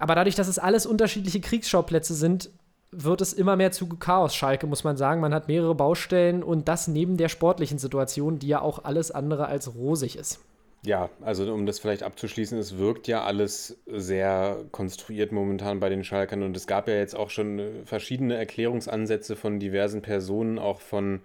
Aber 0.02 0.16
dadurch, 0.16 0.34
dass 0.34 0.48
es 0.48 0.58
alles 0.58 0.84
unterschiedliche 0.84 1.40
Kriegsschauplätze 1.40 2.14
sind, 2.14 2.50
wird 2.90 3.20
es 3.20 3.32
immer 3.32 3.54
mehr 3.54 3.70
zu 3.70 3.86
Chaos 3.86 4.34
Schalke, 4.34 4.66
muss 4.66 4.82
man 4.82 4.96
sagen. 4.96 5.20
Man 5.20 5.32
hat 5.32 5.46
mehrere 5.46 5.76
Baustellen 5.76 6.42
und 6.42 6.66
das 6.66 6.88
neben 6.88 7.16
der 7.18 7.28
sportlichen 7.28 7.78
Situation, 7.78 8.40
die 8.40 8.48
ja 8.48 8.60
auch 8.60 8.82
alles 8.82 9.12
andere 9.12 9.46
als 9.46 9.76
rosig 9.76 10.18
ist. 10.18 10.40
Ja, 10.84 11.08
also 11.20 11.54
um 11.54 11.66
das 11.66 11.78
vielleicht 11.78 12.02
abzuschließen, 12.02 12.58
es 12.58 12.78
wirkt 12.78 13.06
ja 13.06 13.22
alles 13.22 13.78
sehr 13.86 14.64
konstruiert 14.72 15.30
momentan 15.30 15.78
bei 15.78 15.88
den 15.88 16.02
Schalkern 16.02 16.42
und 16.42 16.56
es 16.56 16.66
gab 16.66 16.88
ja 16.88 16.94
jetzt 16.94 17.14
auch 17.14 17.30
schon 17.30 17.62
verschiedene 17.84 18.34
Erklärungsansätze 18.34 19.36
von 19.36 19.60
diversen 19.60 20.02
Personen, 20.02 20.58
auch 20.58 20.80
von 20.80 21.20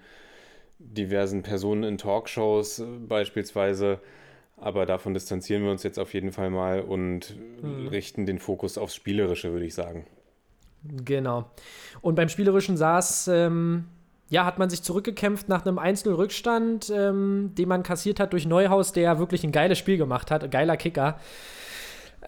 diversen 0.77 1.41
Personen 1.41 1.81
in 1.81 1.97
Talkshows 1.97 2.83
beispielsweise. 3.07 3.99
Aber 4.59 4.85
davon 4.85 5.13
distanzieren 5.13 5.63
wir 5.63 5.71
uns 5.71 5.83
jetzt 5.83 5.99
auf 5.99 6.13
jeden 6.13 6.31
Fall 6.31 6.49
mal 6.49 6.81
und 6.81 7.35
Mhm. 7.61 7.87
richten 7.89 8.25
den 8.25 8.39
Fokus 8.39 8.77
aufs 8.77 8.95
Spielerische, 8.95 9.51
würde 9.51 9.65
ich 9.65 9.75
sagen. 9.75 10.07
Genau. 11.05 11.49
Und 12.01 12.15
beim 12.15 12.29
Spielerischen 12.29 12.77
saß, 12.77 13.27
ähm, 13.29 13.85
ja, 14.29 14.45
hat 14.45 14.57
man 14.57 14.69
sich 14.69 14.81
zurückgekämpft 14.83 15.47
nach 15.47 15.65
einem 15.65 15.79
1-0-Rückstand, 15.79 16.91
ähm, 16.93 17.51
den 17.57 17.67
man 17.69 17.83
kassiert 17.83 18.19
hat 18.19 18.33
durch 18.33 18.45
Neuhaus, 18.45 18.91
der 18.93 19.19
wirklich 19.19 19.43
ein 19.43 19.51
geiles 19.51 19.77
Spiel 19.77 19.97
gemacht 19.97 20.31
hat, 20.31 20.49
geiler 20.51 20.75
Kicker. 20.77 21.19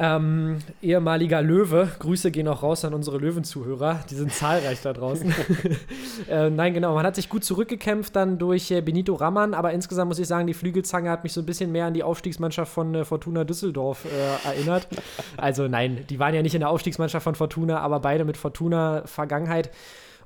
Ähm, 0.02 0.60
ehemaliger 0.82 1.42
Löwe, 1.42 1.92
Grüße 2.00 2.32
gehen 2.32 2.48
auch 2.48 2.64
raus 2.64 2.86
an 2.86 2.94
unsere 2.94 3.18
Löwenzuhörer, 3.18 4.00
die 4.10 4.16
sind 4.16 4.32
zahlreich 4.32 4.82
da 4.82 4.94
draußen. 4.94 5.36
äh, 6.30 6.50
nein, 6.50 6.74
genau, 6.74 6.96
man 6.96 7.06
hat 7.06 7.16
sich 7.16 7.28
gut 7.28 7.44
zurückgekämpft 7.44 8.16
dann 8.16 8.38
durch 8.38 8.72
äh, 8.72 8.80
Benito 8.80 9.16
Raman, 9.16 9.54
aber 9.54 9.74
insgesamt 9.74 10.08
muss 10.08 10.18
ich 10.18 10.28
sagen, 10.28 10.48
die 10.48 10.54
Flügelzange 10.54 11.10
hat 11.10 11.24
mich 11.24 11.34
so 11.34 11.42
ein 11.42 11.46
bisschen 11.46 11.74
mehr 11.74 11.86
an 11.86 11.94
die 11.94 12.04
Aufstiegsmannschaft 12.04 12.72
von 12.72 12.96
äh, 12.96 13.04
Fortuna 13.04 13.44
Düsseldorf 13.44 14.06
äh, 14.06 14.48
erinnert. 14.48 14.88
Also 15.38 15.68
nein, 15.68 16.06
die 16.10 16.20
waren 16.20 16.34
ja 16.34 16.42
nicht 16.42 16.54
in 16.54 16.60
der 16.60 16.70
Aufstiegsmannschaft 16.70 17.24
von 17.24 17.36
Fortuna, 17.36 17.80
aber 17.80 18.00
beide 18.00 18.26
mit 18.26 18.38
Fortuna-Vergangenheit. 18.38 19.72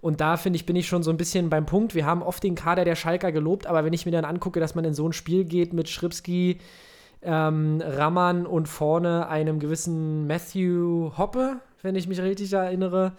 Und 0.01 0.21
da 0.21 0.37
finde 0.37 0.57
ich, 0.57 0.65
bin 0.65 0.75
ich 0.75 0.87
schon 0.87 1.03
so 1.03 1.11
ein 1.11 1.17
bisschen 1.17 1.49
beim 1.49 1.65
Punkt. 1.65 1.95
Wir 1.95 2.05
haben 2.05 2.23
oft 2.23 2.43
den 2.43 2.55
Kader 2.55 2.83
der 2.83 2.95
Schalker 2.95 3.31
gelobt, 3.31 3.67
aber 3.67 3.85
wenn 3.85 3.93
ich 3.93 4.05
mir 4.05 4.11
dann 4.11 4.25
angucke, 4.25 4.59
dass 4.59 4.75
man 4.75 4.85
in 4.85 4.93
so 4.93 5.07
ein 5.07 5.13
Spiel 5.13 5.45
geht 5.45 5.73
mit 5.73 5.87
Schripski, 5.87 6.59
ähm, 7.23 7.81
Raman 7.83 8.45
und 8.45 8.67
vorne 8.67 9.27
einem 9.27 9.59
gewissen 9.59 10.27
Matthew 10.27 11.11
Hoppe, 11.17 11.59
wenn 11.81 11.95
ich 11.95 12.07
mich 12.07 12.21
richtig 12.21 12.51
erinnere, 12.53 13.13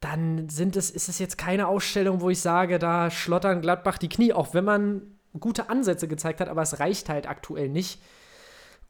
dann 0.00 0.48
sind 0.48 0.76
es, 0.76 0.90
ist 0.90 1.08
es 1.08 1.18
jetzt 1.18 1.38
keine 1.38 1.68
Ausstellung, 1.68 2.20
wo 2.20 2.30
ich 2.30 2.40
sage, 2.40 2.78
da 2.78 3.10
schlottern 3.10 3.60
Gladbach 3.60 3.98
die 3.98 4.08
Knie, 4.08 4.32
auch 4.32 4.52
wenn 4.52 4.64
man 4.64 5.02
gute 5.38 5.70
Ansätze 5.70 6.08
gezeigt 6.08 6.40
hat, 6.40 6.48
aber 6.48 6.62
es 6.62 6.80
reicht 6.80 7.08
halt 7.08 7.28
aktuell 7.28 7.68
nicht. 7.68 8.00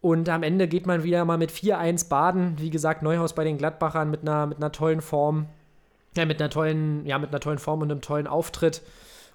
Und 0.00 0.28
am 0.28 0.42
Ende 0.42 0.66
geht 0.66 0.86
man 0.86 1.04
wieder 1.04 1.24
mal 1.24 1.38
mit 1.38 1.52
4-1 1.52 2.08
baden. 2.08 2.56
Wie 2.58 2.70
gesagt, 2.70 3.02
Neuhaus 3.02 3.34
bei 3.34 3.44
den 3.44 3.56
Gladbachern 3.56 4.10
mit 4.10 4.22
einer, 4.22 4.46
mit 4.46 4.58
einer 4.58 4.72
tollen 4.72 5.00
Form. 5.00 5.46
Ja, 6.16 6.26
mit 6.26 6.40
einer 6.40 6.50
tollen, 6.50 7.06
ja, 7.06 7.18
mit 7.18 7.30
einer 7.30 7.38
tollen 7.38 7.58
Form 7.58 7.82
und 7.82 7.90
einem 7.90 8.00
tollen 8.00 8.26
Auftritt. 8.26 8.82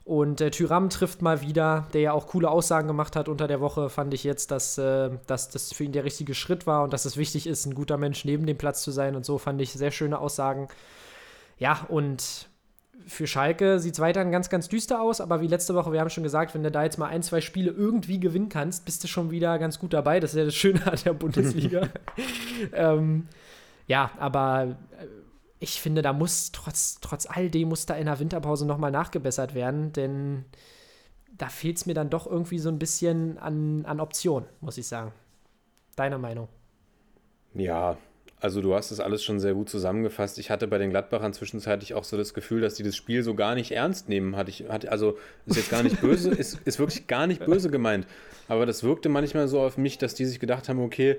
Und 0.07 0.39
äh, 0.39 0.51
Tyram 0.51 0.89
trifft 0.89 1.21
mal 1.21 1.41
wieder, 1.41 1.85
der 1.91 1.99
ja 1.99 2.11
auch 2.13 2.27
coole 2.27 2.49
Aussagen 2.49 2.87
gemacht 2.87 3.17
hat 3.17 3.27
unter 3.27 3.45
der 3.45 3.59
Woche, 3.59 3.89
fand 3.89 4.13
ich 4.13 4.23
jetzt, 4.23 4.51
dass, 4.51 4.77
äh, 4.77 5.09
dass 5.27 5.49
das 5.49 5.73
für 5.73 5.83
ihn 5.83 5.91
der 5.91 6.05
richtige 6.05 6.33
Schritt 6.33 6.65
war 6.65 6.85
und 6.85 6.93
dass 6.93 7.03
es 7.03 7.17
wichtig 7.17 7.45
ist, 7.45 7.65
ein 7.65 7.75
guter 7.75 7.97
Mensch 7.97 8.23
neben 8.23 8.45
dem 8.45 8.57
Platz 8.57 8.83
zu 8.83 8.91
sein 8.91 9.17
und 9.17 9.25
so 9.25 9.37
fand 9.37 9.61
ich 9.61 9.73
sehr 9.73 9.91
schöne 9.91 10.19
Aussagen. 10.19 10.69
Ja, 11.59 11.85
und 11.89 12.47
für 13.05 13.27
Schalke 13.27 13.81
sieht 13.81 13.95
es 13.95 13.99
weiterhin 13.99 14.31
ganz, 14.31 14.49
ganz 14.49 14.69
düster 14.69 15.01
aus, 15.01 15.19
aber 15.19 15.41
wie 15.41 15.47
letzte 15.47 15.75
Woche, 15.75 15.91
wir 15.91 15.99
haben 15.99 16.09
schon 16.09 16.23
gesagt, 16.23 16.55
wenn 16.55 16.63
du 16.63 16.71
da 16.71 16.85
jetzt 16.85 16.97
mal 16.97 17.07
ein, 17.07 17.21
zwei 17.21 17.41
Spiele 17.41 17.71
irgendwie 17.71 18.21
gewinnen 18.21 18.47
kannst, 18.47 18.85
bist 18.85 19.03
du 19.03 19.09
schon 19.09 19.29
wieder 19.29 19.59
ganz 19.59 19.77
gut 19.77 19.91
dabei. 19.91 20.21
Das 20.21 20.31
ist 20.31 20.37
ja 20.37 20.45
das 20.45 20.55
Schöne 20.55 20.87
an 20.89 20.99
der 21.03 21.13
Bundesliga. 21.13 21.89
ähm, 22.71 23.27
ja, 23.87 24.11
aber 24.19 24.77
äh, 24.91 25.05
ich 25.59 25.81
finde, 25.81 26.01
da 26.01 26.13
muss 26.13 26.51
trotz, 26.51 26.99
trotz 27.01 27.25
all 27.25 27.49
dem 27.49 27.69
muss 27.69 27.85
da 27.85 27.95
in 27.95 28.05
der 28.05 28.19
Winterpause 28.19 28.65
nochmal 28.65 28.91
nachgebessert 28.91 29.55
werden, 29.55 29.91
denn 29.93 30.45
da 31.37 31.49
fehlt 31.49 31.77
es 31.77 31.85
mir 31.85 31.93
dann 31.93 32.09
doch 32.09 32.27
irgendwie 32.27 32.59
so 32.59 32.69
ein 32.69 32.79
bisschen 32.79 33.37
an, 33.37 33.85
an 33.85 33.99
Optionen, 33.99 34.47
muss 34.61 34.77
ich 34.77 34.87
sagen. 34.87 35.13
Deine 35.95 36.17
Meinung? 36.17 36.47
Ja, 37.53 37.97
also 38.39 38.61
du 38.61 38.75
hast 38.75 38.91
das 38.91 38.99
alles 38.99 39.23
schon 39.23 39.39
sehr 39.39 39.55
gut 39.55 39.67
zusammengefasst. 39.67 40.37
Ich 40.37 40.51
hatte 40.51 40.67
bei 40.67 40.77
den 40.77 40.91
Gladbachern 40.91 41.33
zwischenzeitlich 41.33 41.95
auch 41.95 42.03
so 42.03 42.17
das 42.17 42.35
Gefühl, 42.35 42.61
dass 42.61 42.75
die 42.75 42.83
das 42.83 42.95
Spiel 42.95 43.23
so 43.23 43.33
gar 43.33 43.55
nicht 43.55 43.71
ernst 43.71 44.09
nehmen. 44.09 44.35
Hatte 44.35 44.51
ich, 44.51 44.69
hatte, 44.69 44.91
also 44.91 45.17
ist 45.47 45.57
jetzt 45.57 45.71
gar 45.71 45.81
nicht 45.81 45.99
böse, 46.01 46.29
ist, 46.35 46.59
ist 46.65 46.77
wirklich 46.77 47.07
gar 47.07 47.25
nicht 47.25 47.43
böse 47.43 47.71
gemeint. 47.71 48.05
Aber 48.47 48.67
das 48.67 48.83
wirkte 48.83 49.09
manchmal 49.09 49.47
so 49.47 49.59
auf 49.59 49.77
mich, 49.77 49.97
dass 49.97 50.13
die 50.13 50.25
sich 50.25 50.39
gedacht 50.39 50.69
haben, 50.69 50.79
okay, 50.79 51.17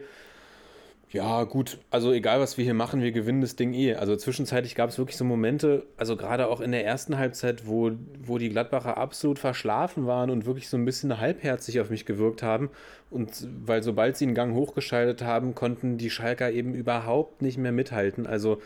ja, 1.11 1.45
gut, 1.45 1.79
also 1.91 2.13
egal 2.13 2.39
was 2.39 2.59
wir 2.59 2.65
hier 2.65 2.75
machen, 2.75 3.01
wir 3.01 3.13
gewinnen 3.13 3.41
das 3.41 3.57
Ding 3.57 3.73
eh. 3.73 3.95
Also 3.95 4.15
zwischenzeitlich 4.15 4.75
gab 4.75 4.91
es 4.91 4.99
wirklich 4.99 5.17
so 5.17 5.25
Momente, 5.25 5.87
also 5.97 6.17
gerade 6.17 6.49
auch 6.49 6.61
in 6.61 6.71
der 6.71 6.85
ersten 6.85 7.17
Halbzeit, 7.17 7.67
wo, 7.67 7.93
wo 8.23 8.37
die 8.37 8.51
Gladbacher 8.51 8.99
absolut 8.99 9.39
verschlafen 9.39 10.07
waren 10.07 10.29
und 10.29 10.45
wirklich 10.45 10.69
so 10.69 10.77
ein 10.77 10.85
bisschen 10.85 11.19
halbherzig 11.19 11.81
auf 11.81 11.89
mich 11.89 12.05
gewirkt 12.05 12.43
haben. 12.43 12.69
Und 13.11 13.49
weil 13.65 13.83
sobald 13.83 14.19
sie 14.19 14.27
einen 14.27 14.35
Gang 14.35 14.55
hochgeschaltet 14.55 15.23
haben, 15.23 15.55
konnten 15.55 15.97
die 15.97 16.11
Schalker 16.11 16.51
eben 16.51 16.75
überhaupt 16.75 17.41
nicht 17.41 17.57
mehr 17.57 17.73
mithalten. 17.73 18.27
Also 18.27 18.61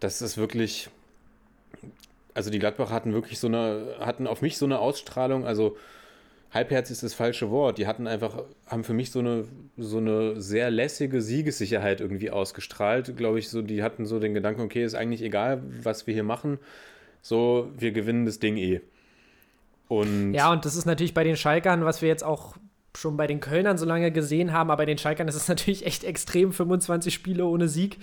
das 0.00 0.22
ist 0.22 0.38
wirklich, 0.38 0.88
also 2.32 2.48
die 2.48 2.58
Gladbacher 2.58 2.94
hatten 2.94 3.12
wirklich 3.12 3.38
so 3.38 3.48
eine, 3.48 3.96
hatten 4.00 4.26
auf 4.26 4.40
mich 4.40 4.56
so 4.56 4.64
eine 4.64 4.78
Ausstrahlung, 4.78 5.44
also 5.44 5.76
halbherzig 6.50 6.94
ist 6.94 7.02
das 7.02 7.14
falsche 7.14 7.50
Wort. 7.50 7.78
Die 7.78 7.86
hatten 7.86 8.06
einfach, 8.06 8.42
haben 8.66 8.84
für 8.84 8.92
mich 8.92 9.10
so 9.10 9.20
eine, 9.20 9.44
so 9.76 9.98
eine 9.98 10.40
sehr 10.40 10.70
lässige 10.70 11.20
Siegessicherheit 11.20 12.00
irgendwie 12.00 12.30
ausgestrahlt. 12.30 13.16
Glaube 13.16 13.38
ich, 13.38 13.48
so, 13.48 13.62
die 13.62 13.82
hatten 13.82 14.06
so 14.06 14.18
den 14.18 14.34
Gedanken, 14.34 14.62
okay, 14.62 14.84
ist 14.84 14.94
eigentlich 14.94 15.22
egal, 15.22 15.62
was 15.82 16.06
wir 16.06 16.14
hier 16.14 16.24
machen. 16.24 16.58
So, 17.22 17.70
wir 17.76 17.92
gewinnen 17.92 18.26
das 18.26 18.38
Ding 18.38 18.56
eh. 18.56 18.80
Und 19.88 20.34
Ja, 20.34 20.52
und 20.52 20.64
das 20.64 20.76
ist 20.76 20.86
natürlich 20.86 21.14
bei 21.14 21.24
den 21.24 21.36
Schalkern, 21.36 21.84
was 21.84 22.02
wir 22.02 22.08
jetzt 22.08 22.24
auch 22.24 22.56
schon 22.96 23.16
bei 23.16 23.26
den 23.26 23.40
Kölnern 23.40 23.78
so 23.78 23.86
lange 23.86 24.10
gesehen 24.10 24.52
haben, 24.52 24.70
aber 24.70 24.78
bei 24.78 24.86
den 24.86 24.98
Schalkern 24.98 25.28
ist 25.28 25.36
es 25.36 25.48
natürlich 25.48 25.86
echt 25.86 26.02
extrem, 26.04 26.52
25 26.52 27.14
Spiele 27.14 27.44
ohne 27.46 27.68
Sieg. 27.68 27.98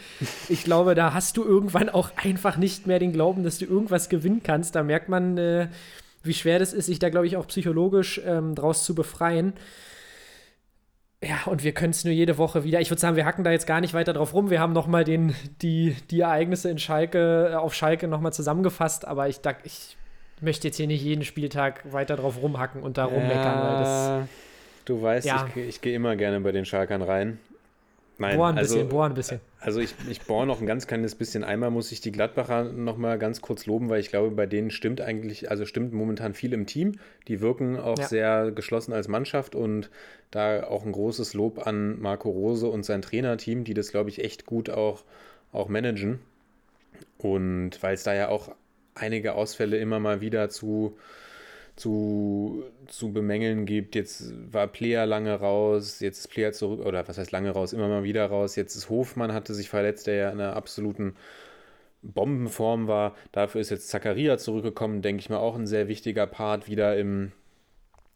Ich 0.48 0.64
glaube, 0.64 0.96
da 0.96 1.14
hast 1.14 1.36
du 1.38 1.44
irgendwann 1.44 1.90
auch 1.90 2.12
einfach 2.16 2.58
nicht 2.58 2.88
mehr 2.88 3.00
den 3.00 3.12
Glauben, 3.12 3.44
dass 3.44 3.58
du 3.58 3.66
irgendwas 3.66 4.10
gewinnen 4.10 4.42
kannst. 4.44 4.76
Da 4.76 4.84
merkt 4.84 5.10
man, 5.10 5.38
äh, 5.38 5.68
wie 6.24 6.34
schwer 6.34 6.60
das 6.60 6.74
ist, 6.74 6.86
sich 6.88 7.00
da, 7.00 7.10
glaube 7.10 7.28
ich, 7.28 7.38
auch 7.38 7.48
psychologisch 7.48 8.22
ähm, 8.26 8.56
draus 8.56 8.84
zu 8.86 8.96
befreien. 8.96 9.54
Ja, 11.24 11.46
und 11.46 11.64
wir 11.64 11.72
können 11.72 11.92
es 11.92 12.04
nur 12.06 12.14
jede 12.14 12.38
Woche 12.38 12.64
wieder. 12.64 12.80
Ich 12.80 12.92
würde 12.92 13.02
sagen, 13.02 13.16
wir 13.16 13.26
hacken 13.26 13.44
da 13.44 13.52
jetzt 13.52 13.66
gar 13.66 13.82
nicht 13.82 13.96
weiter 13.96 14.14
drauf 14.14 14.34
rum. 14.36 14.52
Wir 14.52 14.60
haben 14.60 14.74
nochmal 14.74 15.04
die, 15.04 15.96
die 16.12 16.20
Ereignisse 16.20 16.70
in 16.70 16.78
Schalke, 16.78 17.50
äh, 17.54 17.56
auf 17.56 17.74
Schalke 17.74 18.08
nochmal 18.08 18.34
zusammengefasst, 18.34 19.06
aber 19.06 19.28
ich, 19.28 19.40
ich 19.64 19.98
möchte 20.42 20.68
jetzt 20.68 20.78
hier 20.78 20.86
nicht 20.86 21.02
jeden 21.02 21.24
Spieltag 21.24 21.92
weiter 21.92 22.18
drauf 22.18 22.40
rumhacken 22.42 22.84
und 22.84 23.00
da 23.00 23.06
rummeckern, 23.06 23.62
weil 23.64 23.78
das. 23.80 24.28
Du 24.86 25.02
weißt, 25.02 25.26
Ja. 25.26 25.48
ich, 25.56 25.62
ich 25.68 25.82
gehe 25.82 25.96
immer 25.96 26.16
gerne 26.16 26.40
bei 26.40 26.52
den 26.52 26.66
Schalkern 26.66 27.02
rein. 27.02 27.40
Nein, 28.20 28.38
Bohr 28.38 28.48
ein 28.48 28.58
also, 28.58 28.76
bisschen, 28.76 28.90
bohr 28.90 29.06
ein 29.06 29.14
bisschen. 29.14 29.40
Also 29.60 29.80
ich, 29.80 29.94
ich 30.10 30.22
bohre 30.22 30.48
noch 30.48 30.60
ein 30.60 30.66
ganz 30.66 30.88
kleines 30.88 31.16
bisschen. 31.16 31.44
Einmal 31.44 31.70
muss 31.70 31.92
ich 31.92 32.02
die 32.02 32.12
Gladbacher 32.12 32.64
noch 32.66 32.98
mal 32.98 33.20
ganz 33.20 33.42
kurz 33.42 33.66
loben, 33.66 33.90
weil 33.90 34.00
ich 34.00 34.10
glaube, 34.10 34.32
bei 34.32 34.46
denen 34.46 34.72
stimmt 34.72 35.02
eigentlich, 35.02 35.52
also 35.52 35.66
stimmt 35.66 35.94
momentan 35.94 36.34
viel 36.34 36.54
im 36.54 36.66
Team. 36.66 36.94
Die 37.28 37.42
wirken 37.42 37.78
auch 37.78 38.00
Ja. 38.00 38.08
sehr 38.08 38.52
geschlossen 38.52 38.94
als 38.94 39.08
Mannschaft 39.08 39.54
und 39.56 39.90
da 40.32 40.64
auch 40.64 40.86
ein 40.86 40.92
großes 40.92 41.34
Lob 41.34 41.66
an 41.68 42.00
Marco 42.00 42.30
Rose 42.30 42.68
und 42.68 42.84
sein 42.86 43.02
Trainerteam, 43.02 43.64
die 43.64 43.74
das, 43.74 43.92
glaube 43.92 44.10
ich, 44.10 44.24
echt 44.24 44.46
gut 44.46 44.70
auch, 44.70 45.04
auch 45.52 45.68
managen. 45.70 46.20
Und 47.18 47.82
weil 47.82 47.94
es 47.96 48.04
da 48.04 48.14
ja 48.14 48.30
auch 48.30 48.52
einige 48.96 49.36
Ausfälle 49.36 49.78
immer 49.78 50.00
mal 50.00 50.22
wieder 50.22 50.50
zu, 50.50 50.98
zu, 51.78 52.64
zu 52.88 53.14
bemängeln 53.14 53.66
gibt. 53.66 53.96
Jetzt 53.96 54.34
war 54.52 54.68
Plea 54.68 55.04
lange 55.06 55.34
raus, 55.36 56.00
jetzt 56.00 56.20
ist 56.20 56.28
Plea 56.28 56.52
zurück, 56.52 56.86
oder 56.86 57.08
was 57.08 57.18
heißt 57.18 57.32
lange 57.32 57.52
raus, 57.52 57.74
immer 57.74 57.88
mal 57.88 58.04
wieder 58.04 58.26
raus. 58.26 58.56
Jetzt 58.56 58.76
ist 58.76 58.90
Hofmann, 58.90 59.34
hatte 59.34 59.54
sich 59.54 59.70
verletzt, 59.70 60.08
der 60.08 60.16
ja 60.16 60.30
in 60.30 60.42
einer 60.42 60.56
absoluten 60.56 61.16
Bombenform 62.02 62.88
war. 62.88 63.16
Dafür 63.32 63.62
ist 63.62 63.70
jetzt 63.70 63.90
Zakaria 63.90 64.38
zurückgekommen, 64.38 65.02
denke 65.02 65.22
ich 65.22 65.30
mal, 65.30 65.38
auch 65.38 65.56
ein 65.56 65.68
sehr 65.68 65.88
wichtiger 65.88 66.28
Part 66.28 66.68
wieder 66.68 66.98
im, 66.98 67.32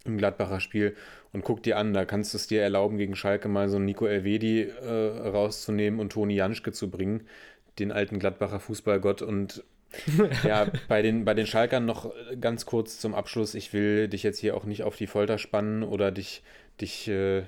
im 0.05 0.17
Gladbacher 0.17 0.59
Spiel. 0.59 0.95
Und 1.33 1.43
guck 1.43 1.63
dir 1.63 1.77
an, 1.77 1.93
da 1.93 2.05
kannst 2.05 2.33
du 2.33 2.37
es 2.37 2.47
dir 2.47 2.61
erlauben, 2.61 2.97
gegen 2.97 3.15
Schalke 3.15 3.47
mal 3.47 3.69
so 3.69 3.77
einen 3.77 3.85
Nico 3.85 4.05
Elvedi 4.05 4.63
äh, 4.63 5.27
rauszunehmen 5.29 5.99
und 5.99 6.11
Toni 6.11 6.35
Janschke 6.35 6.71
zu 6.71 6.89
bringen, 6.89 7.27
den 7.79 7.91
alten 7.91 8.19
Gladbacher 8.19 8.59
Fußballgott. 8.59 9.21
Und 9.21 9.63
ja, 10.43 10.67
bei 10.87 11.01
den, 11.01 11.25
bei 11.25 11.33
den 11.33 11.45
Schalkern 11.45 11.85
noch 11.85 12.11
ganz 12.39 12.65
kurz 12.65 12.99
zum 12.99 13.13
Abschluss. 13.13 13.55
Ich 13.55 13.73
will 13.73 14.07
dich 14.07 14.23
jetzt 14.23 14.39
hier 14.39 14.55
auch 14.55 14.63
nicht 14.63 14.83
auf 14.83 14.95
die 14.95 15.07
Folter 15.07 15.37
spannen 15.37 15.83
oder 15.83 16.11
dich, 16.11 16.43
dich 16.79 17.07
äh, 17.07 17.43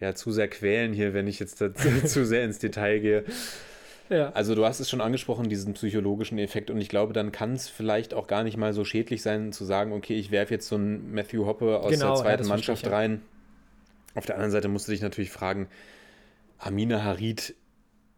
ja, 0.00 0.14
zu 0.14 0.30
sehr 0.32 0.48
quälen 0.48 0.92
hier, 0.92 1.14
wenn 1.14 1.26
ich 1.26 1.38
jetzt 1.38 1.60
dazu, 1.60 1.88
zu 2.04 2.26
sehr 2.26 2.44
ins 2.44 2.58
Detail 2.58 3.00
gehe. 3.00 3.24
Ja. 4.08 4.30
Also 4.30 4.54
du 4.54 4.64
hast 4.64 4.78
es 4.78 4.88
schon 4.88 5.00
angesprochen, 5.00 5.48
diesen 5.48 5.74
psychologischen 5.74 6.38
Effekt 6.38 6.70
und 6.70 6.80
ich 6.80 6.88
glaube, 6.88 7.12
dann 7.12 7.32
kann 7.32 7.54
es 7.54 7.68
vielleicht 7.68 8.14
auch 8.14 8.28
gar 8.28 8.44
nicht 8.44 8.56
mal 8.56 8.72
so 8.72 8.84
schädlich 8.84 9.22
sein, 9.22 9.52
zu 9.52 9.64
sagen, 9.64 9.92
okay, 9.92 10.14
ich 10.14 10.30
werfe 10.30 10.54
jetzt 10.54 10.68
so 10.68 10.76
einen 10.76 11.12
Matthew 11.12 11.46
Hoppe 11.46 11.80
aus 11.80 11.90
Genau, 11.90 12.04
ja, 12.04 12.14
der 12.14 12.22
zweiten 12.22 12.44
verstehe 12.44 12.48
Mannschaft 12.48 12.82
ich, 12.82 12.88
ja. 12.88 12.96
rein. 12.96 13.22
Auf 14.14 14.26
der 14.26 14.36
anderen 14.36 14.52
Seite 14.52 14.68
musst 14.68 14.86
du 14.86 14.92
dich 14.92 15.02
natürlich 15.02 15.30
fragen, 15.30 15.68
Amina 16.58 17.02
Harid 17.02 17.54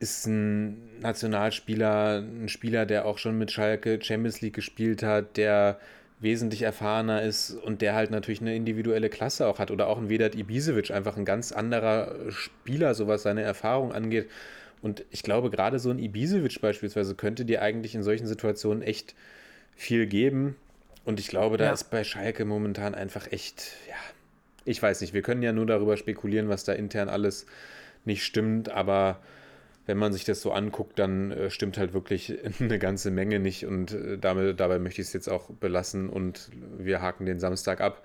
ist 0.01 0.27
ein 0.27 1.01
Nationalspieler, 1.01 2.19
ein 2.19 2.49
Spieler, 2.49 2.87
der 2.87 3.05
auch 3.05 3.19
schon 3.19 3.37
mit 3.37 3.51
Schalke 3.51 3.99
Champions 4.01 4.41
League 4.41 4.55
gespielt 4.55 5.03
hat, 5.03 5.37
der 5.37 5.81
wesentlich 6.21 6.63
erfahrener 6.63 7.23
ist 7.23 7.51
und 7.51 7.81
der 7.81 7.95
halt 7.95 8.11
natürlich 8.11 8.41
eine 8.41 8.55
individuelle 8.55 9.09
Klasse 9.09 9.47
auch 9.47 9.59
hat. 9.59 9.71
Oder 9.71 9.87
auch 9.89 9.99
ein 9.99 10.09
Vedat 10.09 10.35
Ibisevic, 10.35 10.91
einfach 10.91 11.17
ein 11.17 11.25
ganz 11.25 11.53
anderer 11.53 12.15
Spieler, 12.31 12.95
so 12.95 13.07
was 13.07 13.23
seine 13.23 13.43
Erfahrung 13.43 13.93
angeht. 13.93 14.29
Und 14.83 15.05
ich 15.11 15.23
glaube, 15.23 15.51
gerade 15.51 15.79
so 15.79 15.91
ein 15.91 15.99
Ibisevic 15.99 16.61
beispielsweise 16.61 17.15
könnte 17.15 17.45
dir 17.45 17.63
eigentlich 17.63 17.95
in 17.95 18.03
solchen 18.03 18.27
Situationen 18.27 18.83
echt 18.83 19.15
viel 19.77 20.07
geben. 20.07 20.57
Und 21.05 21.19
ich 21.21 21.29
glaube, 21.29 21.57
da 21.57 21.67
Ja. 21.67 21.73
ist 21.73 21.91
bei 21.91 22.05
Schalke 22.05 22.45
momentan 22.45 22.95
einfach 22.95 23.31
echt, 23.33 23.73
ja, 23.89 23.95
ich 24.65 24.81
weiß 24.83 25.01
nicht, 25.01 25.15
wir 25.15 25.23
können 25.23 25.43
ja 25.43 25.53
nur 25.53 25.67
darüber 25.67 25.97
spekulieren, 25.97 26.49
was 26.49 26.65
da 26.65 26.73
intern 26.73 27.09
alles 27.09 27.47
nicht 28.05 28.25
stimmt, 28.25 28.69
aber 28.71 29.19
wenn 29.89 29.97
man 29.97 30.13
sich 30.13 30.25
das 30.25 30.41
so 30.43 30.53
anguckt, 30.53 30.99
dann 30.99 31.31
äh, 31.33 31.51
stimmt 31.51 31.79
halt 31.79 31.93
wirklich 31.95 32.33
eine 32.61 32.79
ganze 32.79 33.11
Menge 33.11 33.41
nicht 33.41 33.67
und 33.67 33.93
äh, 33.93 34.19
damit, 34.19 34.61
dabei 34.61 34.79
möchte 34.79 35.01
ich 35.01 35.09
es 35.09 35.13
jetzt 35.15 35.29
auch 35.29 35.51
belassen 35.51 36.09
und 36.09 36.51
wir 36.79 37.03
haken 37.03 37.27
den 37.27 37.41
Samstag 37.41 37.81
ab 37.81 38.03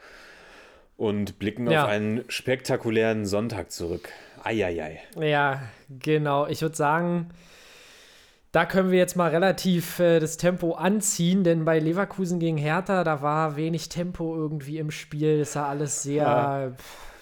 und 0.97 1.37
blicken 1.39 1.69
Ja. 1.69 1.83
auf 1.83 1.89
einen 1.89 2.23
spektakulären 2.29 3.25
Sonntag 3.25 3.71
zurück. 3.71 4.09
Eieiei. 4.43 4.99
Ja, 5.19 5.61
genau. 5.99 6.47
Ich 6.47 6.61
würde 6.61 6.75
sagen, 6.75 7.29
da 8.51 8.65
können 8.65 8.91
wir 8.91 8.99
jetzt 8.99 9.15
mal 9.15 9.29
relativ 9.31 9.99
äh, 9.99 10.19
das 10.19 10.37
Tempo 10.37 10.73
anziehen, 10.73 11.43
denn 11.43 11.65
bei 11.65 11.79
Leverkusen 11.79 12.39
gegen 12.39 12.57
Hertha, 12.57 13.03
da 13.03 13.21
war 13.21 13.55
wenig 13.55 13.89
Tempo 13.89 14.35
irgendwie 14.35 14.77
im 14.77 14.91
Spiel. 14.91 15.39
Das 15.39 15.53
sah 15.53 15.67
alles 15.67 16.03
sehr, 16.03 16.23
Ja. 16.23 16.71
pf, 16.77 17.12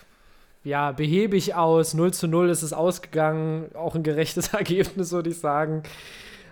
ja, 0.63 0.91
behäbig 0.91 1.55
aus. 1.55 1.93
0 1.93 2.13
zu 2.13 2.27
0 2.27 2.49
ist 2.49 2.61
es 2.61 2.73
ausgegangen. 2.73 3.73
Auch 3.75 3.95
ein 3.95 4.03
gerechtes 4.03 4.53
Ergebnis, 4.53 5.11
würde 5.11 5.29
ich 5.31 5.39
sagen. 5.39 5.83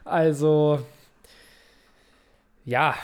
Also, 0.06 0.80
ja, 2.66 2.96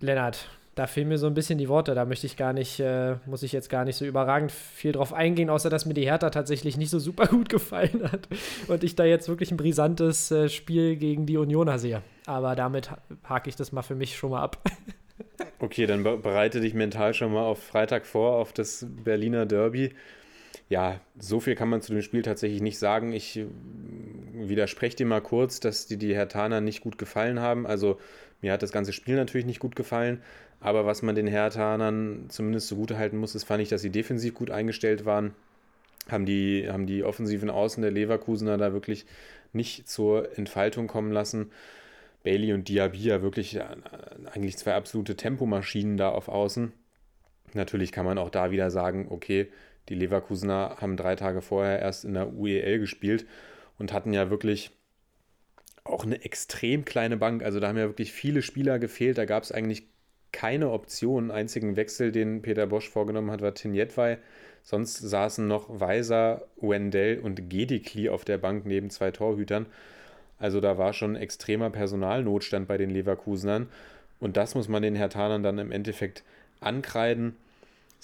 Lennart, 0.00 0.48
da 0.74 0.86
fehlen 0.86 1.08
mir 1.08 1.18
so 1.18 1.26
ein 1.26 1.34
bisschen 1.34 1.58
die 1.58 1.68
Worte. 1.68 1.94
Da 1.94 2.04
möchte 2.04 2.26
ich 2.26 2.36
gar 2.36 2.52
nicht, 2.52 2.80
äh, 2.80 3.16
muss 3.26 3.42
ich 3.42 3.52
jetzt 3.52 3.68
gar 3.70 3.84
nicht 3.84 3.96
so 3.96 4.04
überragend 4.04 4.50
viel 4.52 4.92
drauf 4.92 5.12
eingehen, 5.12 5.50
außer 5.50 5.70
dass 5.70 5.86
mir 5.86 5.94
die 5.94 6.06
Hertha 6.06 6.30
tatsächlich 6.30 6.76
nicht 6.76 6.90
so 6.90 6.98
super 6.98 7.26
gut 7.26 7.48
gefallen 7.50 8.10
hat 8.10 8.28
und 8.68 8.84
ich 8.84 8.96
da 8.96 9.04
jetzt 9.04 9.28
wirklich 9.28 9.50
ein 9.50 9.56
brisantes 9.56 10.30
äh, 10.30 10.48
Spiel 10.48 10.96
gegen 10.96 11.26
die 11.26 11.36
Unioner 11.36 11.78
sehe. 11.78 12.02
Aber 12.26 12.54
damit 12.56 12.90
ha- 12.90 12.98
hake 13.28 13.48
ich 13.50 13.56
das 13.56 13.72
mal 13.72 13.82
für 13.82 13.94
mich 13.94 14.16
schon 14.16 14.30
mal 14.30 14.42
ab. 14.42 14.58
Okay, 15.60 15.86
dann 15.86 16.02
be 16.02 16.16
bereite 16.16 16.60
dich 16.60 16.74
mental 16.74 17.14
schon 17.14 17.32
mal 17.32 17.44
auf 17.44 17.62
Freitag 17.62 18.04
vor, 18.06 18.36
auf 18.38 18.52
das 18.52 18.84
Berliner 18.88 19.46
Derby. 19.46 19.94
Ja, 20.72 21.00
so 21.18 21.38
viel 21.38 21.54
kann 21.54 21.68
man 21.68 21.82
zu 21.82 21.92
dem 21.92 22.00
Spiel 22.00 22.22
tatsächlich 22.22 22.62
nicht 22.62 22.78
sagen. 22.78 23.12
Ich 23.12 23.38
äh, 23.38 23.44
widerspreche 24.32 24.96
dir 24.96 25.04
mal 25.04 25.20
kurz, 25.20 25.60
dass 25.60 25.86
die, 25.86 25.98
die 25.98 26.14
Hertaner 26.14 26.62
nicht 26.62 26.80
gut 26.80 26.96
gefallen 26.96 27.40
haben. 27.40 27.66
Also 27.66 28.00
mir 28.40 28.54
hat 28.54 28.62
das 28.62 28.72
ganze 28.72 28.94
Spiel 28.94 29.16
natürlich 29.16 29.44
nicht 29.44 29.60
gut 29.60 29.76
gefallen. 29.76 30.22
Aber 30.60 30.86
was 30.86 31.02
man 31.02 31.14
den 31.14 31.26
Hertanern 31.26 32.24
zumindest 32.30 32.68
zugute 32.68 32.96
halten 32.96 33.18
muss, 33.18 33.34
ist, 33.34 33.44
fand 33.44 33.62
ich, 33.62 33.68
dass 33.68 33.82
sie 33.82 33.90
defensiv 33.90 34.32
gut 34.32 34.50
eingestellt 34.50 35.04
waren. 35.04 35.34
Haben 36.10 36.24
die, 36.24 36.66
haben 36.66 36.86
die 36.86 37.04
offensiven 37.04 37.50
Außen 37.50 37.82
der 37.82 37.92
Leverkusener 37.92 38.56
da 38.56 38.72
wirklich 38.72 39.04
nicht 39.52 39.90
zur 39.90 40.38
Entfaltung 40.38 40.86
kommen 40.86 41.12
lassen. 41.12 41.50
Bailey 42.24 42.54
und 42.54 42.68
Diaby 42.68 42.98
ja 42.98 43.20
wirklich 43.20 43.56
äh, 43.56 43.64
eigentlich 44.32 44.56
zwei 44.56 44.74
absolute 44.74 45.16
Tempomaschinen 45.16 45.98
da 45.98 46.08
auf 46.08 46.28
Außen. 46.28 46.72
Natürlich 47.52 47.92
kann 47.92 48.06
man 48.06 48.16
auch 48.16 48.30
da 48.30 48.50
wieder 48.50 48.70
sagen, 48.70 49.08
okay, 49.10 49.48
die 49.88 49.94
Leverkusener 49.94 50.76
haben 50.80 50.96
drei 50.96 51.16
Tage 51.16 51.42
vorher 51.42 51.80
erst 51.80 52.04
in 52.04 52.14
der 52.14 52.32
UEL 52.32 52.78
gespielt 52.78 53.26
und 53.78 53.92
hatten 53.92 54.12
ja 54.12 54.30
wirklich 54.30 54.70
auch 55.84 56.04
eine 56.04 56.24
extrem 56.24 56.84
kleine 56.84 57.16
Bank. 57.16 57.42
Also 57.42 57.60
da 57.60 57.68
haben 57.68 57.78
ja 57.78 57.88
wirklich 57.88 58.12
viele 58.12 58.42
Spieler 58.42 58.78
gefehlt. 58.78 59.18
Da 59.18 59.24
gab 59.24 59.42
es 59.42 59.52
eigentlich 59.52 59.88
keine 60.30 60.70
Option. 60.70 61.30
Einzigen 61.30 61.76
Wechsel, 61.76 62.12
den 62.12 62.42
Peter 62.42 62.66
Bosch 62.66 62.88
vorgenommen 62.88 63.30
hat, 63.30 63.42
war 63.42 63.54
Tinjetwei. 63.54 64.18
Sonst 64.62 64.98
saßen 64.98 65.46
noch 65.46 65.80
Weiser, 65.80 66.46
Wendell 66.56 67.18
und 67.18 67.50
Gedikli 67.50 68.08
auf 68.08 68.24
der 68.24 68.38
Bank 68.38 68.64
neben 68.64 68.90
zwei 68.90 69.10
Torhütern. 69.10 69.66
Also 70.38 70.60
da 70.60 70.78
war 70.78 70.92
schon 70.92 71.16
extremer 71.16 71.70
Personalnotstand 71.70 72.68
bei 72.68 72.78
den 72.78 72.90
Leverkusenern. 72.90 73.68
Und 74.20 74.36
das 74.36 74.54
muss 74.54 74.68
man 74.68 74.82
den 74.82 74.94
Hertanern 74.94 75.42
dann 75.42 75.58
im 75.58 75.72
Endeffekt 75.72 76.22
ankreiden. 76.60 77.36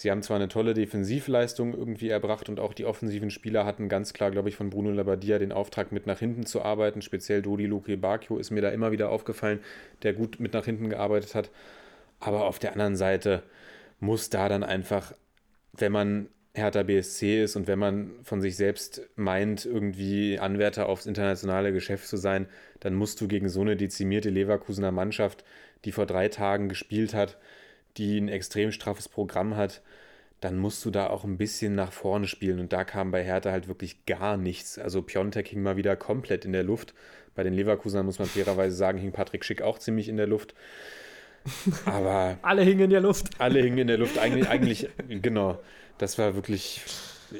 Sie 0.00 0.12
haben 0.12 0.22
zwar 0.22 0.36
eine 0.36 0.46
tolle 0.46 0.74
Defensivleistung 0.74 1.74
irgendwie 1.74 2.08
erbracht 2.08 2.48
und 2.48 2.60
auch 2.60 2.72
die 2.72 2.84
offensiven 2.84 3.32
Spieler 3.32 3.64
hatten 3.64 3.88
ganz 3.88 4.12
klar, 4.12 4.30
glaube 4.30 4.48
ich, 4.48 4.54
von 4.54 4.70
Bruno 4.70 4.92
Labbadia 4.92 5.40
den 5.40 5.50
Auftrag, 5.50 5.90
mit 5.90 6.06
nach 6.06 6.20
hinten 6.20 6.46
zu 6.46 6.62
arbeiten. 6.62 7.02
Speziell 7.02 7.42
Dodi 7.42 7.66
Luke 7.66 7.96
Bacchio 7.96 8.38
ist 8.38 8.52
mir 8.52 8.62
da 8.62 8.68
immer 8.68 8.92
wieder 8.92 9.08
aufgefallen, 9.08 9.58
der 10.04 10.12
gut 10.12 10.38
mit 10.38 10.52
nach 10.52 10.64
hinten 10.64 10.88
gearbeitet 10.88 11.34
hat. 11.34 11.50
Aber 12.20 12.46
auf 12.46 12.60
der 12.60 12.74
anderen 12.74 12.94
Seite 12.94 13.42
muss 13.98 14.30
da 14.30 14.48
dann 14.48 14.62
einfach, 14.62 15.14
wenn 15.72 15.90
man 15.90 16.28
Hertha 16.54 16.84
BSC 16.84 17.42
ist 17.42 17.56
und 17.56 17.66
wenn 17.66 17.80
man 17.80 18.12
von 18.22 18.40
sich 18.40 18.56
selbst 18.56 19.02
meint, 19.16 19.66
irgendwie 19.66 20.38
Anwärter 20.38 20.88
aufs 20.88 21.06
internationale 21.06 21.72
Geschäft 21.72 22.06
zu 22.06 22.16
sein, 22.16 22.46
dann 22.78 22.94
musst 22.94 23.20
du 23.20 23.26
gegen 23.26 23.48
so 23.48 23.62
eine 23.62 23.74
dezimierte 23.74 24.30
Leverkusener 24.30 24.92
Mannschaft, 24.92 25.44
die 25.84 25.90
vor 25.90 26.06
drei 26.06 26.28
Tagen 26.28 26.68
gespielt 26.68 27.14
hat, 27.14 27.36
die 27.98 28.18
ein 28.18 28.28
extrem 28.28 28.72
straffes 28.72 29.08
Programm 29.08 29.56
hat, 29.56 29.82
dann 30.40 30.56
musst 30.56 30.84
du 30.84 30.90
da 30.90 31.08
auch 31.08 31.24
ein 31.24 31.36
bisschen 31.36 31.74
nach 31.74 31.92
vorne 31.92 32.28
spielen. 32.28 32.60
Und 32.60 32.72
da 32.72 32.84
kam 32.84 33.10
bei 33.10 33.24
Hertha 33.24 33.50
halt 33.50 33.68
wirklich 33.68 34.06
gar 34.06 34.36
nichts. 34.36 34.78
Also 34.78 35.02
Piontek 35.02 35.48
hing 35.48 35.62
mal 35.62 35.76
wieder 35.76 35.96
komplett 35.96 36.44
in 36.44 36.52
der 36.52 36.62
Luft. 36.62 36.94
Bei 37.34 37.42
den 37.42 37.52
Leverkusenern 37.52 38.06
muss 38.06 38.18
man 38.18 38.28
fairerweise 38.28 38.76
sagen, 38.76 38.98
hing 38.98 39.12
Patrick 39.12 39.44
Schick 39.44 39.62
auch 39.62 39.78
ziemlich 39.78 40.08
in 40.08 40.16
der 40.16 40.26
Luft. 40.26 40.54
Aber. 41.84 42.38
alle 42.42 42.62
hingen 42.62 42.82
in 42.82 42.90
der 42.90 43.00
Luft. 43.00 43.28
Alle 43.38 43.60
hingen 43.60 43.78
in 43.78 43.86
der 43.88 43.98
Luft. 43.98 44.18
Eigentlich, 44.18 44.48
eigentlich 44.48 44.88
genau. 45.08 45.60
Das 45.98 46.18
war 46.18 46.36
wirklich, 46.36 46.82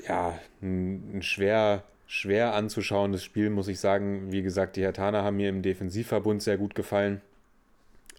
ja, 0.09 0.39
ein, 0.61 1.19
ein 1.19 1.23
schwer, 1.23 1.85
schwer 2.07 2.55
anzuschauendes 2.55 3.23
Spiel, 3.23 3.51
muss 3.51 3.69
ich 3.69 3.79
sagen. 3.79 4.33
Wie 4.33 4.43
gesagt, 4.43 4.75
die 4.77 4.83
Hertaner 4.83 5.23
haben 5.23 5.37
mir 5.37 5.49
im 5.49 5.63
Defensivverbund 5.63 6.43
sehr 6.43 6.59
gut 6.59 6.75
gefallen. 6.75 7.21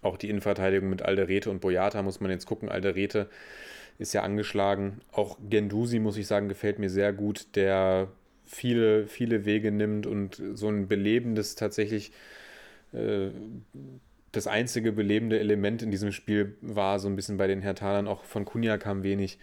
Auch 0.02 0.16
die 0.16 0.28
Innenverteidigung 0.28 0.88
mit 0.88 1.02
Alderete 1.02 1.50
und 1.50 1.60
Boyata 1.60 2.02
muss 2.02 2.20
man 2.20 2.30
jetzt 2.30 2.46
gucken. 2.46 2.68
Alderete 2.68 3.28
ist 3.98 4.14
ja 4.14 4.22
angeschlagen. 4.22 5.00
Auch 5.12 5.38
Gendusi, 5.48 5.98
muss 5.98 6.16
ich 6.16 6.26
sagen, 6.26 6.48
gefällt 6.48 6.78
mir 6.78 6.88
sehr 6.88 7.12
gut, 7.12 7.54
der 7.54 8.08
viele, 8.46 9.06
viele 9.06 9.44
Wege 9.44 9.70
nimmt 9.70 10.06
und 10.06 10.42
so 10.54 10.68
ein 10.68 10.88
belebendes 10.88 11.54
tatsächlich 11.54 12.12
äh, 12.92 13.28
das 14.32 14.46
einzige 14.46 14.92
belebende 14.92 15.38
Element 15.38 15.82
in 15.82 15.90
diesem 15.90 16.12
Spiel 16.12 16.56
war 16.60 16.98
so 16.98 17.08
ein 17.08 17.16
bisschen 17.16 17.36
bei 17.36 17.46
den 17.46 17.62
Hertanern. 17.62 18.06
Auch 18.06 18.24
von 18.24 18.44
Kunja 18.44 18.78
kam 18.78 19.02
wenig. 19.02 19.38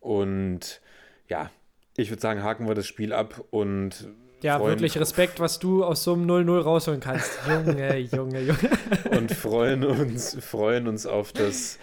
Und 0.00 0.80
ja, 1.28 1.50
ich 1.96 2.10
würde 2.10 2.20
sagen, 2.20 2.42
haken 2.42 2.66
wir 2.66 2.74
das 2.74 2.86
Spiel 2.86 3.12
ab 3.12 3.44
und 3.50 4.08
ja, 4.42 4.58
freuen, 4.58 4.70
wirklich 4.70 4.98
Respekt, 4.98 5.40
was 5.40 5.58
du 5.58 5.84
aus 5.84 6.04
so 6.04 6.14
einem 6.14 6.30
0-0 6.30 6.60
rausholen 6.60 7.00
kannst. 7.00 7.38
Junge, 7.48 7.98
Junge, 7.98 8.40
Junge. 8.40 8.70
Und 9.10 9.32
freuen 9.32 9.84
uns, 9.84 10.36
freuen 10.40 10.86
uns 10.86 11.06
auf 11.06 11.32
das, 11.32 11.78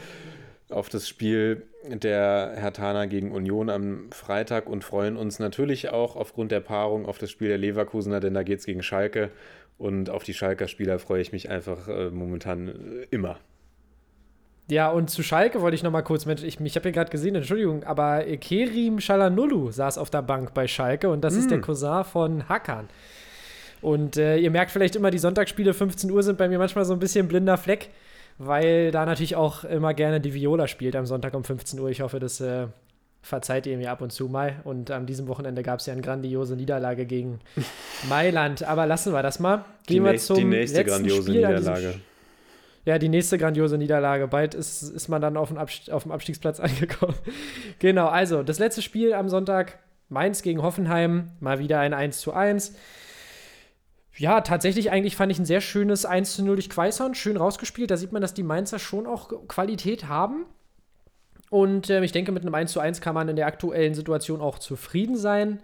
auf 0.69 0.89
das 0.89 1.07
Spiel 1.07 1.63
der 1.87 2.53
Hertaner 2.55 3.07
gegen 3.07 3.31
Union 3.31 3.69
am 3.69 4.11
Freitag 4.11 4.67
und 4.67 4.83
freuen 4.83 5.17
uns 5.17 5.39
natürlich 5.39 5.89
auch 5.89 6.15
aufgrund 6.15 6.51
der 6.51 6.61
Paarung 6.61 7.05
auf 7.05 7.17
das 7.17 7.31
Spiel 7.31 7.49
der 7.49 7.57
Leverkusener, 7.57 8.19
denn 8.19 8.33
da 8.33 8.43
geht 8.43 8.59
es 8.59 8.65
gegen 8.65 8.83
Schalke. 8.83 9.31
Und 9.77 10.09
auf 10.09 10.23
die 10.23 10.33
Schalker 10.33 10.67
Spieler 10.67 10.99
freue 10.99 11.21
ich 11.21 11.31
mich 11.31 11.49
einfach 11.49 11.87
äh, 11.87 12.09
momentan 12.09 12.69
äh, 12.69 13.07
immer. 13.11 13.39
Ja, 14.67 14.89
und 14.89 15.09
zu 15.09 15.21
Schalke 15.21 15.61
wollte 15.61 15.75
ich 15.75 15.83
noch 15.83 15.91
mal 15.91 16.01
kurz, 16.01 16.25
Mensch, 16.25 16.43
ich, 16.43 16.59
ich 16.59 16.75
habe 16.75 16.89
ja 16.89 16.93
gerade 16.93 17.11
gesehen, 17.11 17.35
Entschuldigung, 17.35 17.83
aber 17.83 18.23
Kerim 18.37 18.99
Shalanulu 18.99 19.71
saß 19.71 19.99
auf 19.99 20.09
der 20.09 20.23
Bank 20.23 20.55
bei 20.55 20.67
Schalke 20.67 21.09
und 21.09 21.21
das 21.21 21.35
mm. 21.35 21.39
ist 21.39 21.51
der 21.51 21.57
hm. 21.57 21.63
Cousin 21.63 22.03
von 22.03 22.49
Hakan. 22.49 22.89
Und 23.81 24.17
äh, 24.17 24.37
ihr 24.37 24.49
merkt 24.49 24.71
vielleicht 24.71 24.95
immer, 24.95 25.11
die 25.11 25.19
Sonntagsspiele 25.19 25.75
15 25.75 26.09
Uhr 26.09 26.23
sind 26.23 26.39
bei 26.39 26.49
mir 26.49 26.57
manchmal 26.57 26.85
so 26.85 26.93
ein 26.93 26.99
bisschen 26.99 27.27
blinder 27.27 27.57
Fleck, 27.57 27.89
weil 28.39 28.89
da 28.89 29.05
natürlich 29.05 29.35
auch 29.35 29.63
immer 29.63 29.93
gerne 29.93 30.19
die 30.19 30.33
Viola 30.33 30.67
spielt 30.67 30.95
am 30.95 31.05
Sonntag 31.05 31.35
um 31.35 31.43
15 31.43 31.79
Uhr. 31.79 31.89
Ich 31.89 32.01
hoffe, 32.01 32.17
das 32.17 32.41
äh, 32.41 32.65
verzeiht 33.21 33.67
ihr 33.67 33.77
mir 33.77 33.91
ab 33.91 34.01
und 34.01 34.11
zu 34.11 34.27
mal. 34.27 34.61
Und 34.63 34.89
an 34.89 35.05
diesem 35.05 35.27
Wochenende 35.27 35.61
gab 35.61 35.79
es 35.79 35.85
ja 35.85 35.93
eine 35.93 36.01
grandiose 36.01 36.55
Niederlage 36.55 37.05
gegen 37.05 37.39
Mailand. 38.09 38.63
Aber 38.63 38.87
lassen 38.87 39.13
wir 39.13 39.21
das 39.21 39.39
mal. 39.39 39.65
Gehen 39.85 40.03
die 40.03 40.11
wir 40.11 40.17
zum 40.17 40.49
nächste 40.49 40.79
letzten 40.79 40.89
grandiose 40.89 41.21
Spiel 41.21 41.35
Niederlage 41.35 41.95
ja, 42.85 42.99
die 42.99 43.09
nächste 43.09 43.37
grandiose 43.37 43.77
Niederlage. 43.77 44.27
Bald 44.27 44.53
ist, 44.53 44.83
ist 44.83 45.07
man 45.07 45.21
dann 45.21 45.37
auf 45.37 45.49
dem, 45.49 45.57
auf 45.57 46.03
dem 46.03 46.11
Abstiegsplatz 46.11 46.59
angekommen. 46.61 47.15
genau, 47.79 48.07
also 48.07 48.43
das 48.43 48.59
letzte 48.59 48.81
Spiel 48.81 49.13
am 49.13 49.27
Sonntag, 49.27 49.79
Mainz 50.07 50.43
gegen 50.43 50.61
Hoffenheim, 50.61 51.31
mal 51.39 51.59
wieder 51.59 51.79
ein 51.79 51.93
1 51.93 52.19
zu 52.19 52.33
1. 52.33 52.75
Ja, 54.17 54.41
tatsächlich 54.41 54.91
eigentlich 54.91 55.15
fand 55.15 55.31
ich 55.31 55.39
ein 55.39 55.45
sehr 55.45 55.61
schönes 55.61 56.05
1 56.05 56.35
zu 56.35 56.45
0 56.45 56.55
durch 56.55 56.69
Quaison, 56.69 57.15
schön 57.15 57.37
rausgespielt. 57.37 57.91
Da 57.91 57.97
sieht 57.97 58.11
man, 58.11 58.21
dass 58.21 58.33
die 58.33 58.43
Mainzer 58.43 58.79
schon 58.79 59.07
auch 59.07 59.47
Qualität 59.47 60.07
haben. 60.07 60.45
Und 61.49 61.89
äh, 61.89 62.03
ich 62.03 62.11
denke, 62.11 62.31
mit 62.31 62.43
einem 62.43 62.55
1 62.55 62.71
zu 62.71 62.79
1 62.79 63.01
kann 63.01 63.15
man 63.15 63.27
in 63.27 63.35
der 63.35 63.47
aktuellen 63.47 63.93
Situation 63.93 64.41
auch 64.41 64.59
zufrieden 64.59 65.17
sein. 65.17 65.59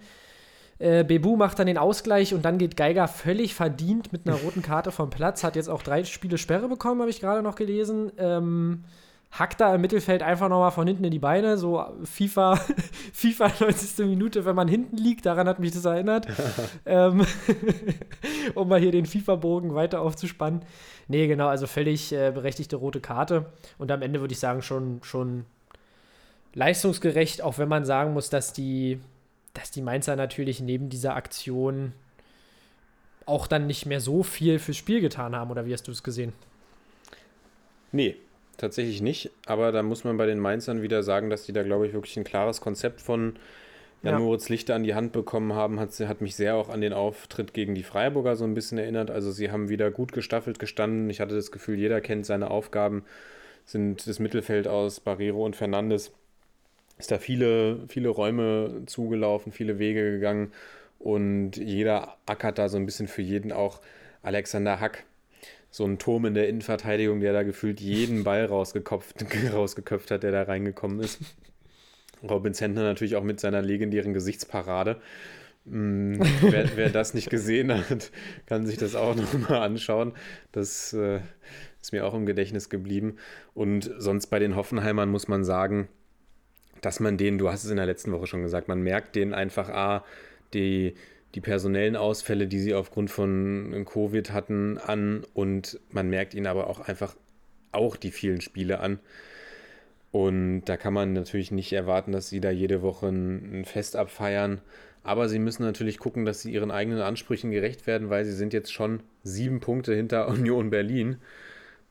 Äh, 0.82 1.04
Bebu 1.04 1.36
macht 1.36 1.60
dann 1.60 1.68
den 1.68 1.78
Ausgleich 1.78 2.34
und 2.34 2.44
dann 2.44 2.58
geht 2.58 2.76
Geiger 2.76 3.08
völlig 3.08 3.54
verdient 3.54 4.12
mit 4.12 4.26
einer 4.26 4.38
roten 4.38 4.64
Karte 4.64 4.92
vom 4.92 5.12
Platz. 5.12 5.44
Hat 5.44 5.56
jetzt 5.56 5.70
auch 5.70 5.84
drei 5.84 6.04
Spiele 6.04 6.40
Sperre 6.40 6.68
bekommen, 6.68 7.02
habe 7.02 7.12
ich 7.12 7.22
gerade 7.22 7.44
noch 7.44 7.54
gelesen. 7.54 8.12
Ähm, 8.18 8.84
hackt 9.32 9.62
da 9.62 9.76
im 9.76 9.82
Mittelfeld 9.82 10.24
einfach 10.24 10.50
nochmal 10.50 10.72
von 10.72 10.88
hinten 10.88 11.04
in 11.04 11.12
die 11.12 11.20
Beine, 11.20 11.58
so 11.60 11.86
FIFA, 12.04 12.56
FIFA 13.14 13.52
90. 13.60 14.08
Minute, 14.08 14.44
wenn 14.44 14.56
man 14.56 14.68
hinten 14.68 14.98
liegt, 14.98 15.28
daran 15.28 15.48
hat 15.48 15.60
mich 15.60 15.72
das 15.72 15.86
erinnert. 15.86 16.26
ähm, 16.88 17.28
um 18.56 18.68
mal 18.68 18.80
hier 18.80 18.92
den 18.92 19.06
FIFA-Bogen 19.06 19.76
weiter 19.76 20.02
aufzuspannen. 20.02 20.64
Nee, 21.08 21.28
genau, 21.28 21.48
also 21.48 21.68
völlig 21.68 22.12
äh, 22.12 22.32
berechtigte 22.32 22.76
rote 22.76 23.02
Karte. 23.02 23.46
Und 23.78 23.92
am 23.92 24.02
Ende 24.02 24.20
würde 24.20 24.34
ich 24.34 24.40
sagen, 24.40 24.64
schon, 24.64 25.00
schon 25.04 25.46
leistungsgerecht, 26.56 27.44
auch 27.44 27.60
wenn 27.60 27.70
man 27.70 27.86
sagen 27.86 28.14
muss, 28.14 28.32
dass 28.32 28.52
die, 28.52 29.00
dass 29.54 29.72
die 29.72 29.82
Mainzer 29.82 30.16
natürlich 30.16 30.62
neben 30.62 30.90
dieser 30.90 31.16
Aktion 31.16 31.94
auch 33.26 33.48
dann 33.48 33.68
nicht 33.68 33.86
mehr 33.86 34.00
so 34.00 34.24
viel 34.24 34.60
fürs 34.60 34.78
Spiel 34.78 35.02
getan 35.02 35.36
haben, 35.36 35.52
oder 35.52 35.66
wie 35.66 35.74
hast 35.74 35.88
du 35.88 35.92
es 35.92 36.04
gesehen? 36.04 36.34
Nee, 37.92 38.16
tatsächlich 38.58 39.02
nicht. 39.02 39.32
Aber 39.46 39.72
da 39.72 39.84
muss 39.84 40.04
man 40.04 40.18
bei 40.18 40.26
den 40.26 40.40
Mainzern 40.40 40.82
wieder 40.82 41.04
sagen, 41.04 41.30
dass 41.30 41.46
die 41.46 41.54
da, 41.54 41.64
glaube 41.64 41.88
ich, 41.88 41.94
wirklich 41.94 42.18
ein 42.18 42.24
klares 42.24 42.62
Konzept 42.62 43.02
von 43.02 43.36
Jan 44.04 44.14
ja. 44.14 44.20
Moritz 44.20 44.50
Lichter 44.50 44.76
an 44.76 44.84
die 44.84 44.96
Hand 44.96 45.12
bekommen 45.12 45.54
haben. 45.54 45.80
Hat, 45.80 45.92
hat 46.00 46.22
mich 46.22 46.36
sehr 46.36 46.56
auch 46.56 46.70
an 46.70 46.82
den 46.82 46.94
Auftritt 46.94 47.54
gegen 47.54 47.76
die 47.76 47.84
Freiburger 47.84 48.36
so 48.36 48.46
ein 48.46 48.54
bisschen 48.54 48.78
erinnert. 48.78 49.12
Also 49.12 49.32
sie 49.32 49.52
haben 49.52 49.70
wieder 49.70 49.92
gut 49.92 50.12
gestaffelt 50.12 50.58
gestanden. 50.58 51.10
Ich 51.10 51.20
hatte 51.20 51.36
das 51.36 51.52
Gefühl, 51.52 51.78
jeder 51.78 52.02
kennt 52.02 52.26
seine 52.26 52.50
Aufgaben. 52.50 53.04
Sind 53.66 54.08
das 54.08 54.20
Mittelfeld 54.20 54.68
aus 54.68 55.00
Barrero 55.00 55.46
und 55.46 55.56
Fernandes 55.56 56.12
ist 57.02 57.12
da 57.12 57.18
viele, 57.18 57.80
viele 57.88 58.10
Räume 58.10 58.84
zugelaufen, 58.86 59.52
viele 59.52 59.80
Wege 59.80 60.12
gegangen 60.12 60.52
und 61.00 61.58
jeder 61.58 62.18
ackert 62.28 62.60
da 62.60 62.70
so 62.70 62.78
ein 62.78 62.86
bisschen 62.86 63.08
für 63.08 63.24
jeden 63.24 63.52
auch 63.52 63.82
Alexander 64.22 64.80
Hack. 64.80 65.04
So 65.72 65.86
ein 65.86 65.98
Turm 65.98 66.26
in 66.26 66.34
der 66.36 66.48
Innenverteidigung, 66.48 67.22
der 67.22 67.34
da 67.34 67.44
gefühlt 67.44 67.82
jeden 67.82 68.24
Ball 68.24 68.46
rausgeköpft, 68.46 69.26
rausgeköpft 69.54 70.12
hat, 70.12 70.24
der 70.24 70.32
da 70.32 70.44
reingekommen 70.44 71.00
ist. 71.00 71.20
Robin 72.24 72.54
Zentner 72.54 72.84
natürlich 72.84 73.16
auch 73.16 73.24
mit 73.24 73.40
seiner 73.40 73.64
legendären 73.64 74.14
Gesichtsparade. 74.14 75.02
Hm, 75.66 76.20
wer, 76.42 76.76
wer, 76.76 76.90
das 76.90 77.14
nicht 77.14 77.30
gesehen 77.30 77.74
hat, 77.74 78.12
kann 78.46 78.68
sich 78.68 78.78
das 78.78 78.96
auch 78.96 79.16
nochmal 79.34 79.64
anschauen. 79.64 80.14
Das 80.52 80.94
äh, 80.94 81.22
ist 81.82 81.94
mir 81.94 82.06
auch 82.06 82.14
im 82.14 82.28
Gedächtnis 82.28 82.70
geblieben. 82.70 83.18
Und 83.56 83.90
sonst 83.98 84.28
bei 84.28 84.38
den 84.38 84.56
Hoffenheimern 84.56 85.10
muss 85.10 85.28
man 85.28 85.44
sagen, 85.44 85.88
dass 86.82 87.00
man 87.00 87.18
denen, 87.18 87.38
du 87.38 87.50
hast 87.50 87.64
es 87.64 87.70
in 87.70 87.78
der 87.78 87.86
letzten 87.86 88.12
Woche 88.12 88.28
schon 88.28 88.42
gesagt, 88.42 88.68
man 88.68 88.82
merkt 88.82 89.16
denen 89.16 89.34
einfach, 89.34 89.70
A, 89.70 90.04
die, 90.54 90.96
die 91.36 91.42
personellen 91.42 91.96
Ausfälle, 91.96 92.48
die 92.48 92.60
sie 92.60 92.74
aufgrund 92.74 93.10
von 93.12 93.86
Covid 93.86 94.34
hatten, 94.34 94.78
an 94.78 95.24
und 95.34 95.80
man 95.92 96.10
merkt 96.10 96.34
ihnen 96.34 96.48
aber 96.48 96.68
auch 96.68 96.82
einfach 96.82 97.16
auch 97.72 97.96
die 97.96 98.12
vielen 98.12 98.42
Spiele 98.42 98.80
an. 98.80 99.00
Und 100.12 100.66
da 100.66 100.76
kann 100.76 100.94
man 100.94 101.14
natürlich 101.14 101.52
nicht 101.52 101.72
erwarten, 101.72 102.12
dass 102.12 102.28
sie 102.28 102.42
da 102.42 102.52
jede 102.52 102.82
Woche 102.82 103.08
ein, 103.08 103.64
Fest 103.66 103.96
abfeiern. 103.96 104.60
Aber 105.04 105.30
sie 105.30 105.40
müssen 105.40 105.64
natürlich 105.64 106.00
gucken, 106.00 106.26
dass 106.26 106.42
sie 106.42 106.52
ihren 106.52 106.70
eigenen 106.70 107.02
Ansprüchen 107.02 107.50
gerecht 107.50 107.88
werden, 107.88 108.10
weil 108.10 108.26
sie 108.26 108.34
sind 108.34 108.54
jetzt 108.54 108.74
schon 108.74 109.02
sieben 109.24 109.62
Punkte 109.62 109.96
hinter 109.96 110.28
Union 110.30 110.70
Berlin. 110.70 111.18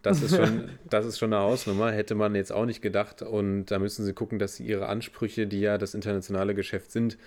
Das 0.03 0.23
ist 0.23 0.37
schon, 0.37 0.71
das 0.91 1.05
ist 1.05 1.19
schon 1.19 1.33
eine 1.33 1.43
Hausnummer, 1.43 1.93
hätte 1.93 2.15
man 2.15 2.35
jetzt 2.35 2.53
auch 2.53 2.67
nicht 2.67 2.83
gedacht. 2.83 3.23
Und 3.23 3.67
da 3.67 3.79
müssen 3.79 4.05
sie 4.05 4.13
gucken, 4.13 4.39
dass 4.39 4.57
sie 4.57 4.67
ihre 4.67 4.89
Ansprüche, 4.89 5.47
die 5.47 5.61
ja 5.61 5.79
das 5.79 5.95
internationale 5.95 6.55
Geschäft 6.55 6.91
sind, 6.91 7.19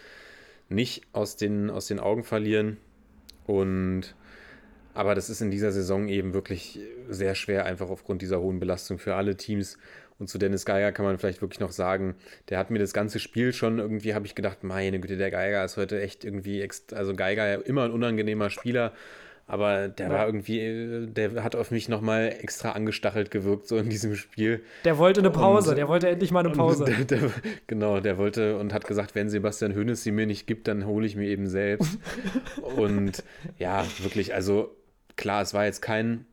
nicht 0.70 1.04
aus 1.14 1.36
den, 1.36 1.70
aus 1.70 1.88
den 1.88 2.00
Augen 2.00 2.24
verlieren. 2.24 2.78
Und 3.46 4.16
aber 4.94 5.16
das 5.16 5.30
ist 5.30 5.42
in 5.42 5.50
dieser 5.50 5.72
Saison 5.72 6.08
eben 6.08 6.34
wirklich 6.34 6.80
sehr 7.10 7.36
schwer, 7.36 7.66
einfach 7.66 7.90
aufgrund 7.90 8.22
dieser 8.22 8.40
hohen 8.40 8.60
Belastung 8.60 9.00
für 9.00 9.16
alle 9.16 9.36
Teams. 9.36 9.78
Und 10.20 10.28
zu 10.30 10.38
Dennis 10.38 10.66
Geiger 10.66 10.92
kann 10.92 11.06
man 11.06 11.18
vielleicht 11.18 11.42
wirklich 11.42 11.60
noch 11.60 11.72
sagen, 11.72 12.16
der 12.50 12.60
hat 12.60 12.70
mir 12.70 12.78
das 12.78 12.94
ganze 12.94 13.20
Spiel 13.20 13.54
schon 13.54 13.80
irgendwie, 13.80 14.14
habe 14.14 14.28
ich 14.28 14.36
gedacht, 14.36 14.64
meine 14.64 15.00
Güte, 15.00 15.18
der 15.18 15.32
Geiger 15.32 15.66
ist 15.66 15.78
heute 15.78 16.00
echt 16.00 16.24
irgendwie, 16.24 16.68
also 16.92 17.16
Geiger 17.16 17.66
immer 17.66 17.84
ein 17.86 17.92
unangenehmer 17.92 18.52
Spieler. 18.52 18.94
Aber 19.46 19.90
der 19.90 20.08
ja. 20.08 20.14
war 20.14 20.26
irgendwie, 20.26 21.08
der 21.08 21.44
hat 21.44 21.56
auf 21.56 21.70
mich 21.70 21.90
nochmal 21.90 22.34
extra 22.40 22.72
angestachelt 22.72 23.30
gewirkt, 23.30 23.68
so 23.68 23.78
in 23.78 23.90
diesem 23.90 24.16
Spiel. 24.16 24.64
Der 24.86 24.98
wollte 24.98 25.20
eine 25.20 25.32
Pause, 25.32 25.72
und, 25.72 25.76
der 25.76 25.90
wollte 25.90 26.08
endlich 26.08 26.32
mal 26.32 26.46
eine 26.46 26.52
Pause. 26.52 26.86
Der, 26.86 27.04
der, 27.04 27.30
genau, 27.68 28.00
der 28.00 28.18
wollte 28.18 28.58
und 28.58 28.74
hat 28.74 28.88
gesagt, 28.88 29.16
wenn 29.16 29.30
Sebastian 29.30 29.76
Hönes 29.76 30.02
sie 30.02 30.12
mir 30.12 30.26
nicht 30.26 30.48
gibt, 30.48 30.68
dann 30.68 30.86
hole 30.86 31.06
ich 31.06 31.16
mir 31.18 31.28
eben 31.28 31.48
selbst. 31.48 31.98
und 32.78 33.24
ja, 33.60 33.86
wirklich, 34.02 34.34
also 34.34 34.76
klar, 35.18 35.42
es 35.42 35.54
war 35.54 35.66
jetzt 35.66 35.82
kein, 35.82 36.26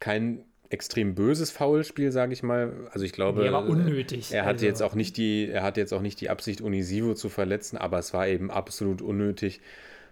kein 0.00 0.44
extrem 0.70 1.14
böses 1.14 1.50
Foulspiel, 1.50 2.10
sage 2.10 2.32
ich 2.32 2.42
mal. 2.42 2.88
Also 2.90 3.04
ich 3.04 3.12
glaube, 3.12 3.42
nee, 3.42 3.48
unnötig. 3.50 4.32
Er 4.32 4.42
hatte 4.42 4.54
also. 4.54 4.66
jetzt 4.66 4.82
auch 4.82 4.94
nicht 4.94 5.16
die, 5.16 5.48
er 5.48 5.62
hatte 5.62 5.80
jetzt 5.80 5.94
auch 5.94 6.02
nicht 6.02 6.20
die 6.20 6.28
Absicht, 6.28 6.60
Unisivo 6.60 7.14
zu 7.14 7.28
verletzen, 7.28 7.78
aber 7.78 7.98
es 7.98 8.12
war 8.12 8.26
eben 8.26 8.50
absolut 8.50 9.00
unnötig. 9.00 9.60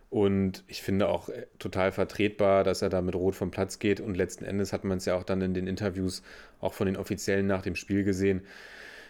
Und 0.08 0.64
ich 0.68 0.82
finde 0.82 1.08
auch 1.08 1.28
äh, 1.28 1.46
total 1.58 1.92
vertretbar, 1.92 2.64
dass 2.64 2.82
er 2.82 2.88
da 2.88 3.02
mit 3.02 3.14
Rot 3.14 3.34
vom 3.34 3.50
Platz 3.50 3.78
geht. 3.78 4.00
Und 4.00 4.16
letzten 4.16 4.44
Endes 4.44 4.72
hat 4.72 4.84
man 4.84 4.98
es 4.98 5.04
ja 5.04 5.16
auch 5.16 5.24
dann 5.24 5.40
in 5.42 5.54
den 5.54 5.66
Interviews 5.66 6.22
auch 6.60 6.74
von 6.74 6.86
den 6.86 6.96
Offiziellen 6.96 7.46
nach 7.46 7.62
dem 7.62 7.76
Spiel 7.76 8.04
gesehen. 8.04 8.42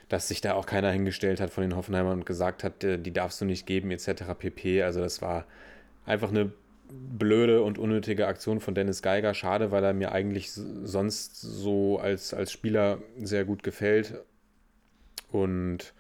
dass 0.09 0.29
sich 0.29 0.41
da 0.41 0.55
auch 0.55 0.67
keiner 0.67 0.91
hingestellt 0.93 1.41
hat 1.41 1.51
von 1.51 1.63
den 1.63 1.75
Hoffenheimern 1.77 2.19
und 2.19 2.27
gesagt 2.27 2.63
hat, 2.65 2.85
äh, 2.85 2.99
die 2.99 3.13
darfst 3.13 3.41
du 3.41 3.45
nicht 3.45 3.67
geben, 3.67 3.91
etc. 3.91 4.25
pp. 4.39 4.83
Also 4.83 5.01
das 5.01 5.21
war 5.21 5.47
einfach 6.05 6.31
eine 6.31 6.53
blöde 6.89 7.63
und 7.63 7.79
unnötige 7.79 8.27
Aktion 8.29 8.61
von 8.61 8.75
Dennis 8.75 9.03
Geiger. 9.03 9.35
Schade, 9.35 9.71
weil 9.73 9.85
er 9.85 9.95
mir 9.95 10.13
eigentlich 10.13 10.53
sonst 10.53 11.41
so 11.41 11.99
als, 11.99 12.33
als 12.35 12.53
Spieler 12.53 13.03
sehr 13.21 13.45
gut 13.45 13.63
gefällt. 13.63 14.15
Und 15.31 15.93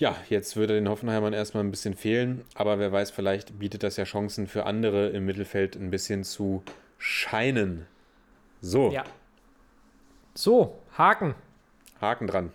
ja, 0.00 0.16
jetzt 0.30 0.56
würde 0.56 0.74
den 0.74 0.88
Hoffenheimern 0.88 1.34
erstmal 1.34 1.62
ein 1.62 1.70
bisschen 1.70 1.94
fehlen, 1.94 2.42
aber 2.54 2.78
wer 2.78 2.90
weiß, 2.90 3.10
vielleicht 3.10 3.58
bietet 3.58 3.82
das 3.82 3.98
ja 3.98 4.04
Chancen 4.04 4.46
für 4.46 4.64
andere 4.64 5.10
im 5.10 5.26
Mittelfeld 5.26 5.76
ein 5.76 5.90
bisschen 5.90 6.24
zu 6.24 6.62
scheinen. 6.96 7.86
So. 8.62 8.90
Ja. 8.90 9.04
So, 10.34 10.78
Haken. 10.96 11.34
Haken 12.00 12.26
dran. 12.26 12.50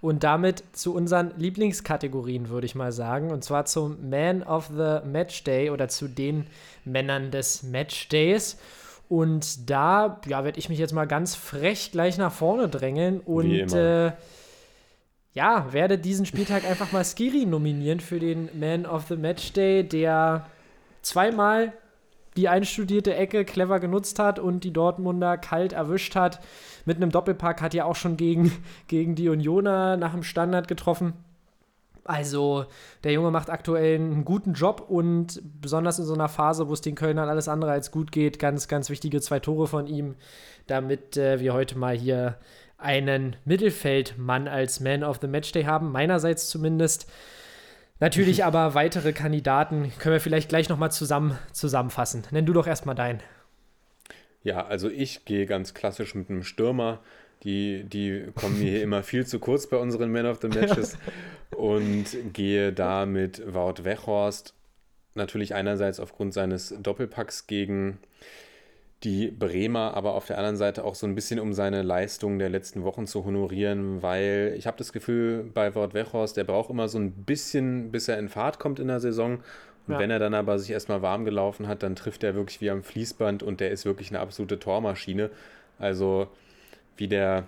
Und 0.00 0.22
damit 0.22 0.62
zu 0.72 0.94
unseren 0.94 1.32
Lieblingskategorien, 1.38 2.50
würde 2.50 2.66
ich 2.66 2.76
mal 2.76 2.92
sagen. 2.92 3.32
Und 3.32 3.42
zwar 3.42 3.64
zum 3.64 4.08
Man 4.08 4.44
of 4.44 4.68
the 4.68 5.00
Match 5.04 5.42
Day 5.42 5.70
oder 5.70 5.88
zu 5.88 6.06
den 6.06 6.46
Männern 6.84 7.32
des 7.32 7.64
Match 7.64 8.08
Days. 8.10 8.58
Und 9.08 9.68
da 9.68 10.20
ja, 10.28 10.44
werde 10.44 10.60
ich 10.60 10.68
mich 10.68 10.78
jetzt 10.78 10.92
mal 10.92 11.06
ganz 11.06 11.34
frech 11.34 11.90
gleich 11.90 12.16
nach 12.16 12.32
vorne 12.32 12.68
drängeln 12.68 13.18
und 13.18 13.72
äh, 13.72 14.12
ja, 15.36 15.70
werde 15.70 15.98
diesen 15.98 16.24
Spieltag 16.24 16.64
einfach 16.64 16.92
mal 16.92 17.04
Skiri 17.04 17.44
nominieren 17.44 18.00
für 18.00 18.18
den 18.18 18.48
Man 18.58 18.86
of 18.86 19.04
the 19.08 19.16
Match 19.16 19.52
Day, 19.52 19.86
der 19.86 20.46
zweimal 21.02 21.74
die 22.38 22.48
einstudierte 22.48 23.14
Ecke 23.14 23.44
clever 23.44 23.78
genutzt 23.78 24.18
hat 24.18 24.38
und 24.38 24.64
die 24.64 24.72
Dortmunder 24.72 25.36
kalt 25.36 25.74
erwischt 25.74 26.16
hat. 26.16 26.40
Mit 26.86 26.96
einem 26.96 27.10
Doppelpack 27.10 27.60
hat 27.60 27.74
er 27.74 27.84
auch 27.84 27.96
schon 27.96 28.16
gegen, 28.16 28.50
gegen 28.88 29.14
die 29.14 29.28
Unioner 29.28 29.98
nach 29.98 30.12
dem 30.12 30.22
Standard 30.22 30.68
getroffen. 30.68 31.12
Also, 32.04 32.64
der 33.04 33.12
Junge 33.12 33.30
macht 33.30 33.50
aktuell 33.50 33.96
einen 33.96 34.24
guten 34.24 34.54
Job 34.54 34.86
und 34.88 35.42
besonders 35.60 35.98
in 35.98 36.06
so 36.06 36.14
einer 36.14 36.28
Phase, 36.28 36.68
wo 36.68 36.72
es 36.72 36.80
den 36.80 36.94
Kölnern 36.94 37.28
alles 37.28 37.48
andere 37.48 37.72
als 37.72 37.90
gut 37.90 38.10
geht, 38.10 38.38
ganz, 38.38 38.68
ganz 38.68 38.88
wichtige 38.88 39.20
zwei 39.20 39.40
Tore 39.40 39.66
von 39.66 39.86
ihm, 39.86 40.14
damit 40.66 41.18
äh, 41.18 41.40
wir 41.40 41.52
heute 41.52 41.76
mal 41.76 41.94
hier 41.94 42.38
einen 42.86 43.36
Mittelfeldmann 43.44 44.46
als 44.46 44.80
Man 44.80 45.02
of 45.02 45.18
the 45.20 45.26
Matchday 45.26 45.64
haben, 45.64 45.90
meinerseits 45.90 46.48
zumindest. 46.48 47.10
Natürlich 47.98 48.44
aber 48.44 48.74
weitere 48.74 49.12
Kandidaten 49.12 49.92
können 49.98 50.14
wir 50.14 50.20
vielleicht 50.20 50.48
gleich 50.48 50.68
nochmal 50.68 50.92
zusammen, 50.92 51.36
zusammenfassen. 51.52 52.22
Nenn 52.30 52.46
du 52.46 52.52
doch 52.52 52.66
erstmal 52.66 52.94
deinen. 52.94 53.20
Ja, 54.44 54.64
also 54.64 54.88
ich 54.88 55.24
gehe 55.24 55.46
ganz 55.46 55.74
klassisch 55.74 56.14
mit 56.14 56.30
einem 56.30 56.44
Stürmer. 56.44 57.00
Die, 57.42 57.84
die 57.84 58.28
kommen 58.34 58.58
mir 58.60 58.70
hier 58.70 58.82
immer 58.82 59.02
viel 59.02 59.26
zu 59.26 59.40
kurz 59.40 59.66
bei 59.66 59.76
unseren 59.76 60.12
Man 60.12 60.24
of 60.24 60.38
the 60.40 60.48
Matches. 60.48 60.96
und 61.56 62.04
gehe 62.32 62.72
da 62.72 63.04
mit 63.04 63.42
Wout 63.52 63.82
Weghorst. 63.82 64.54
Natürlich 65.16 65.54
einerseits 65.54 65.98
aufgrund 65.98 66.32
seines 66.34 66.74
Doppelpacks 66.80 67.48
gegen 67.48 67.98
die 69.04 69.30
Bremer, 69.30 69.94
aber 69.94 70.14
auf 70.14 70.26
der 70.26 70.38
anderen 70.38 70.56
Seite 70.56 70.84
auch 70.84 70.94
so 70.94 71.06
ein 71.06 71.14
bisschen 71.14 71.38
um 71.38 71.52
seine 71.52 71.82
Leistung 71.82 72.38
der 72.38 72.48
letzten 72.48 72.82
Wochen 72.82 73.06
zu 73.06 73.24
honorieren, 73.24 74.02
weil 74.02 74.54
ich 74.56 74.66
habe 74.66 74.78
das 74.78 74.92
Gefühl, 74.92 75.44
bei 75.52 75.74
Wort 75.74 75.94
Wechhorst, 75.94 76.36
der 76.36 76.44
braucht 76.44 76.70
immer 76.70 76.88
so 76.88 76.98
ein 76.98 77.12
bisschen, 77.12 77.92
bis 77.92 78.08
er 78.08 78.18
in 78.18 78.28
Fahrt 78.28 78.58
kommt 78.58 78.80
in 78.80 78.88
der 78.88 79.00
Saison. 79.00 79.40
Und 79.86 79.94
ja. 79.94 79.98
wenn 80.00 80.10
er 80.10 80.18
dann 80.18 80.34
aber 80.34 80.58
sich 80.58 80.70
erstmal 80.70 81.02
warm 81.02 81.24
gelaufen 81.24 81.68
hat, 81.68 81.82
dann 81.82 81.94
trifft 81.94 82.24
er 82.24 82.34
wirklich 82.34 82.60
wie 82.60 82.70
am 82.70 82.82
Fließband 82.82 83.42
und 83.42 83.60
der 83.60 83.70
ist 83.70 83.84
wirklich 83.84 84.10
eine 84.10 84.20
absolute 84.20 84.58
Tormaschine. 84.58 85.30
Also 85.78 86.28
wie 86.96 87.06
der 87.06 87.46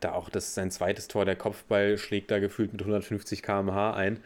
da 0.00 0.12
auch 0.12 0.28
das 0.28 0.54
sein 0.54 0.70
zweites 0.70 1.08
Tor, 1.08 1.24
der 1.24 1.34
Kopfball 1.34 1.98
schlägt 1.98 2.30
da 2.30 2.38
gefühlt 2.38 2.72
mit 2.72 2.82
150 2.82 3.42
km/h 3.42 3.94
ein. 3.94 4.20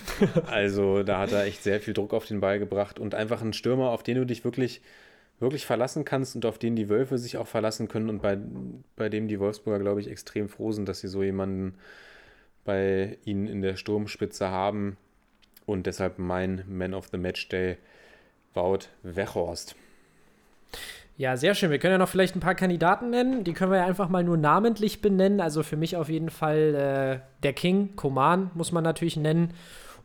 also 0.46 1.02
da 1.02 1.18
hat 1.18 1.32
er 1.32 1.44
echt 1.44 1.62
sehr 1.62 1.80
viel 1.80 1.92
Druck 1.92 2.14
auf 2.14 2.24
den 2.24 2.40
Ball 2.40 2.58
gebracht 2.58 2.98
und 2.98 3.14
einfach 3.14 3.42
ein 3.42 3.52
Stürmer, 3.52 3.90
auf 3.90 4.02
den 4.02 4.16
du 4.16 4.24
dich 4.24 4.44
wirklich 4.44 4.80
wirklich 5.40 5.66
verlassen 5.66 6.04
kannst 6.04 6.34
und 6.34 6.46
auf 6.46 6.58
den 6.58 6.76
die 6.76 6.88
Wölfe 6.88 7.18
sich 7.18 7.36
auch 7.36 7.46
verlassen 7.46 7.88
können 7.88 8.08
und 8.08 8.22
bei, 8.22 8.38
bei 8.96 9.08
dem 9.08 9.28
die 9.28 9.38
Wolfsburger, 9.38 9.78
glaube 9.78 10.00
ich, 10.00 10.08
extrem 10.08 10.48
froh 10.48 10.72
sind, 10.72 10.88
dass 10.88 11.00
sie 11.00 11.08
so 11.08 11.22
jemanden 11.22 11.74
bei 12.64 13.18
ihnen 13.24 13.46
in 13.46 13.62
der 13.62 13.76
Sturmspitze 13.76 14.50
haben. 14.50 14.96
Und 15.64 15.86
deshalb 15.86 16.18
mein 16.18 16.64
Man 16.66 16.94
of 16.94 17.08
the 17.08 17.18
Match 17.18 17.48
Day, 17.48 17.76
Wout 18.54 18.88
Wechhorst. 19.02 19.76
Ja, 21.18 21.36
sehr 21.36 21.54
schön. 21.54 21.70
Wir 21.70 21.78
können 21.78 21.92
ja 21.92 21.98
noch 21.98 22.08
vielleicht 22.08 22.36
ein 22.36 22.40
paar 22.40 22.54
Kandidaten 22.54 23.10
nennen. 23.10 23.42
Die 23.42 23.52
können 23.52 23.72
wir 23.72 23.78
ja 23.78 23.86
einfach 23.86 24.08
mal 24.08 24.22
nur 24.22 24.36
namentlich 24.36 25.02
benennen. 25.02 25.40
Also 25.40 25.62
für 25.62 25.76
mich 25.76 25.96
auf 25.96 26.08
jeden 26.08 26.30
Fall 26.30 26.74
äh, 26.74 27.42
der 27.42 27.52
King, 27.52 27.96
Koman, 27.96 28.50
muss 28.54 28.70
man 28.70 28.84
natürlich 28.84 29.16
nennen. 29.16 29.52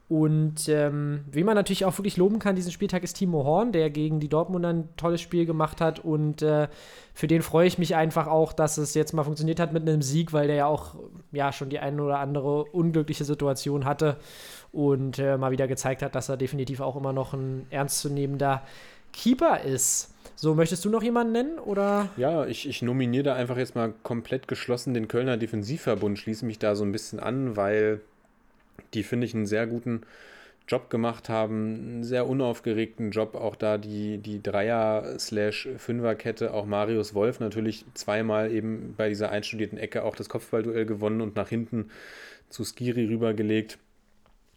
Und 0.09 0.67
ähm, 0.67 1.23
wie 1.31 1.43
man 1.43 1.55
natürlich 1.55 1.85
auch 1.85 1.97
wirklich 1.97 2.17
loben 2.17 2.37
kann, 2.37 2.55
diesen 2.55 2.71
Spieltag 2.71 3.03
ist 3.03 3.13
Timo 3.13 3.45
Horn, 3.45 3.71
der 3.71 3.89
gegen 3.89 4.19
die 4.19 4.27
Dortmunder 4.27 4.69
ein 4.69 4.89
tolles 4.97 5.21
Spiel 5.21 5.45
gemacht 5.45 5.81
hat. 5.81 5.99
Und 5.99 6.41
äh, 6.41 6.67
für 7.13 7.27
den 7.27 7.41
freue 7.41 7.67
ich 7.67 7.77
mich 7.77 7.95
einfach 7.95 8.27
auch, 8.27 8.53
dass 8.53 8.77
es 8.77 8.93
jetzt 8.93 9.13
mal 9.13 9.23
funktioniert 9.23 9.59
hat 9.59 9.71
mit 9.73 9.87
einem 9.87 10.01
Sieg, 10.01 10.33
weil 10.33 10.47
der 10.47 10.57
ja 10.57 10.65
auch 10.65 10.95
ja 11.31 11.51
schon 11.51 11.69
die 11.69 11.79
eine 11.79 12.03
oder 12.03 12.19
andere 12.19 12.65
unglückliche 12.65 13.23
Situation 13.23 13.85
hatte 13.85 14.17
und 14.71 15.19
äh, 15.19 15.37
mal 15.37 15.51
wieder 15.51 15.67
gezeigt 15.67 16.01
hat, 16.01 16.15
dass 16.15 16.29
er 16.29 16.37
definitiv 16.37 16.81
auch 16.81 16.95
immer 16.95 17.13
noch 17.13 17.33
ein 17.33 17.65
ernstzunehmender 17.69 18.61
Keeper 19.13 19.61
ist. 19.61 20.13
So, 20.35 20.55
möchtest 20.55 20.83
du 20.83 20.89
noch 20.89 21.03
jemanden 21.03 21.31
nennen? 21.31 21.59
Oder? 21.59 22.09
Ja, 22.17 22.45
ich, 22.45 22.67
ich 22.67 22.81
nominiere 22.81 23.23
da 23.23 23.35
einfach 23.35 23.57
jetzt 23.57 23.75
mal 23.75 23.93
komplett 24.03 24.47
geschlossen 24.47 24.93
den 24.93 25.07
Kölner 25.07 25.37
Defensivverbund, 25.37 26.19
schließe 26.19 26.45
mich 26.45 26.59
da 26.59 26.75
so 26.75 26.83
ein 26.83 26.91
bisschen 26.91 27.19
an, 27.19 27.55
weil 27.55 28.01
die, 28.93 29.03
finde 29.03 29.25
ich, 29.25 29.33
einen 29.33 29.45
sehr 29.45 29.67
guten 29.67 30.01
Job 30.67 30.89
gemacht 30.89 31.29
haben, 31.29 31.75
einen 31.75 32.03
sehr 32.03 32.27
unaufgeregten 32.27 33.11
Job, 33.11 33.35
auch 33.35 33.55
da 33.55 33.77
die, 33.77 34.17
die 34.17 34.41
Dreier-Fünfer-Kette, 34.41 36.51
auch 36.53 36.65
Marius 36.65 37.13
Wolf 37.13 37.41
natürlich 37.41 37.85
zweimal 37.93 38.49
eben 38.51 38.95
bei 38.95 39.09
dieser 39.09 39.29
einstudierten 39.29 39.77
Ecke 39.77 40.03
auch 40.03 40.15
das 40.15 40.29
Kopfballduell 40.29 40.85
gewonnen 40.85 41.19
und 41.19 41.35
nach 41.35 41.49
hinten 41.49 41.89
zu 42.49 42.63
Skiri 42.63 43.03
rübergelegt. 43.05 43.77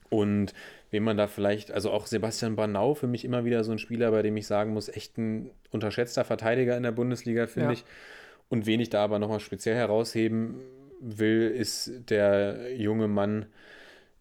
Und 0.09 0.55
wen 0.93 1.03
man 1.03 1.17
da 1.17 1.27
vielleicht, 1.27 1.73
also 1.73 1.91
auch 1.91 2.07
Sebastian 2.07 2.55
Banau 2.55 2.95
für 2.95 3.09
mich 3.09 3.25
immer 3.25 3.45
wieder 3.45 3.65
so 3.65 3.73
ein 3.73 3.81
Spieler, 3.81 4.13
bei 4.13 4.23
dem 4.23 4.37
ich 4.37 4.47
sagen 4.47 4.73
muss, 4.73 4.89
echt 4.89 5.19
ein 5.19 5.51
unterschätzter 5.73 6.25
Verteidiger 6.25 6.77
in 6.77 6.85
der 6.85 6.93
Bundesliga, 6.93 7.49
finde 7.49 7.71
ja. 7.71 7.73
ich. 7.73 7.85
Und 8.49 8.67
wen 8.67 8.79
ich 8.79 8.91
da 8.91 9.03
aber 9.03 9.19
nochmal 9.19 9.41
speziell 9.41 9.75
herausheben 9.75 10.61
will, 11.01 11.51
ist 11.51 11.91
der 12.09 12.77
junge 12.77 13.09
Mann, 13.09 13.47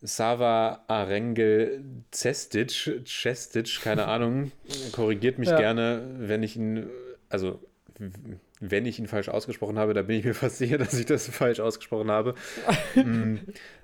Sava 0.05 0.83
Arengel 0.87 1.83
Cestic, 2.11 3.03
Cestic, 3.05 3.81
keine 3.81 4.05
Ahnung, 4.07 4.51
korrigiert 4.91 5.39
mich 5.39 5.49
ja. 5.49 5.57
gerne, 5.57 6.07
wenn 6.17 6.43
ich 6.43 6.55
ihn, 6.55 6.87
also 7.29 7.59
wenn 8.59 8.85
ich 8.85 8.99
ihn 8.99 9.07
falsch 9.07 9.29
ausgesprochen 9.29 9.77
habe, 9.77 9.93
da 9.93 10.01
bin 10.01 10.19
ich 10.19 10.25
mir 10.25 10.33
fast 10.35 10.57
sicher, 10.57 10.77
dass 10.77 10.93
ich 10.93 11.05
das 11.05 11.27
falsch 11.27 11.59
ausgesprochen 11.59 12.11
habe. 12.11 12.35
Mm, 12.95 13.37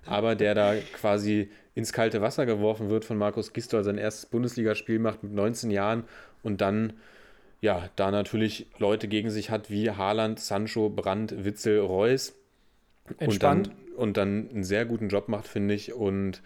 aber 0.06 0.36
der 0.36 0.56
da 0.56 0.76
quasi 0.94 1.50
ins 1.76 1.94
kalte 1.94 2.22
Wasser 2.22 2.46
geworfen 2.46 2.90
wird 2.90 3.06
von 3.06 3.18
Markus 3.18 3.54
Gistol, 3.54 3.84
sein 3.84 3.98
erstes 3.98 4.26
Bundesligaspiel 4.26 5.00
macht 5.00 5.24
mit 5.24 5.34
19 5.34 5.72
Jahren 5.72 6.04
und 6.44 6.62
dann 6.62 6.94
ja, 7.62 7.90
da 7.96 8.10
natürlich 8.10 8.66
Leute 8.80 9.08
gegen 9.08 9.30
sich 9.30 9.52
hat 9.52 9.70
wie 9.70 9.92
Haaland, 9.92 10.40
Sancho, 10.40 10.90
Brandt, 10.90 11.46
Witzel, 11.46 11.80
Reus. 11.80 12.34
Entspannt. 13.18 13.68
Und 13.68 13.74
dann 13.74 13.82
und 14.02 14.18
dann 14.18 14.50
einen 14.50 14.64
sehr 14.64 14.86
guten 14.86 15.10
Job 15.10 15.28
macht, 15.28 15.48
finde 15.48 15.74
ich. 15.74 15.94
Und 15.94 16.42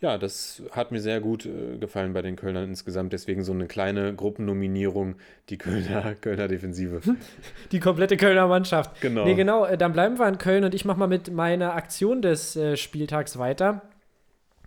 ja, 0.00 0.18
das 0.18 0.62
hat 0.70 0.92
mir 0.92 1.00
sehr 1.00 1.20
gut 1.20 1.46
äh, 1.46 1.78
gefallen 1.78 2.12
bei 2.12 2.22
den 2.22 2.36
Kölnern 2.36 2.64
insgesamt. 2.64 3.12
Deswegen 3.12 3.42
so 3.42 3.52
eine 3.52 3.66
kleine 3.66 4.14
Gruppennominierung, 4.14 5.16
die 5.48 5.58
Kölner, 5.58 6.14
Kölner 6.20 6.48
Defensive. 6.48 7.00
Die 7.72 7.80
komplette 7.80 8.16
Kölner 8.16 8.46
Mannschaft. 8.46 9.00
Genau. 9.00 9.24
Nee, 9.24 9.34
genau, 9.34 9.64
äh, 9.64 9.78
dann 9.78 9.92
bleiben 9.92 10.18
wir 10.18 10.28
in 10.28 10.38
Köln 10.38 10.64
und 10.64 10.74
ich 10.74 10.84
mache 10.84 10.98
mal 10.98 11.06
mit 11.06 11.32
meiner 11.32 11.74
Aktion 11.74 12.22
des 12.22 12.54
äh, 12.54 12.76
Spieltags 12.76 13.38
weiter. 13.38 13.82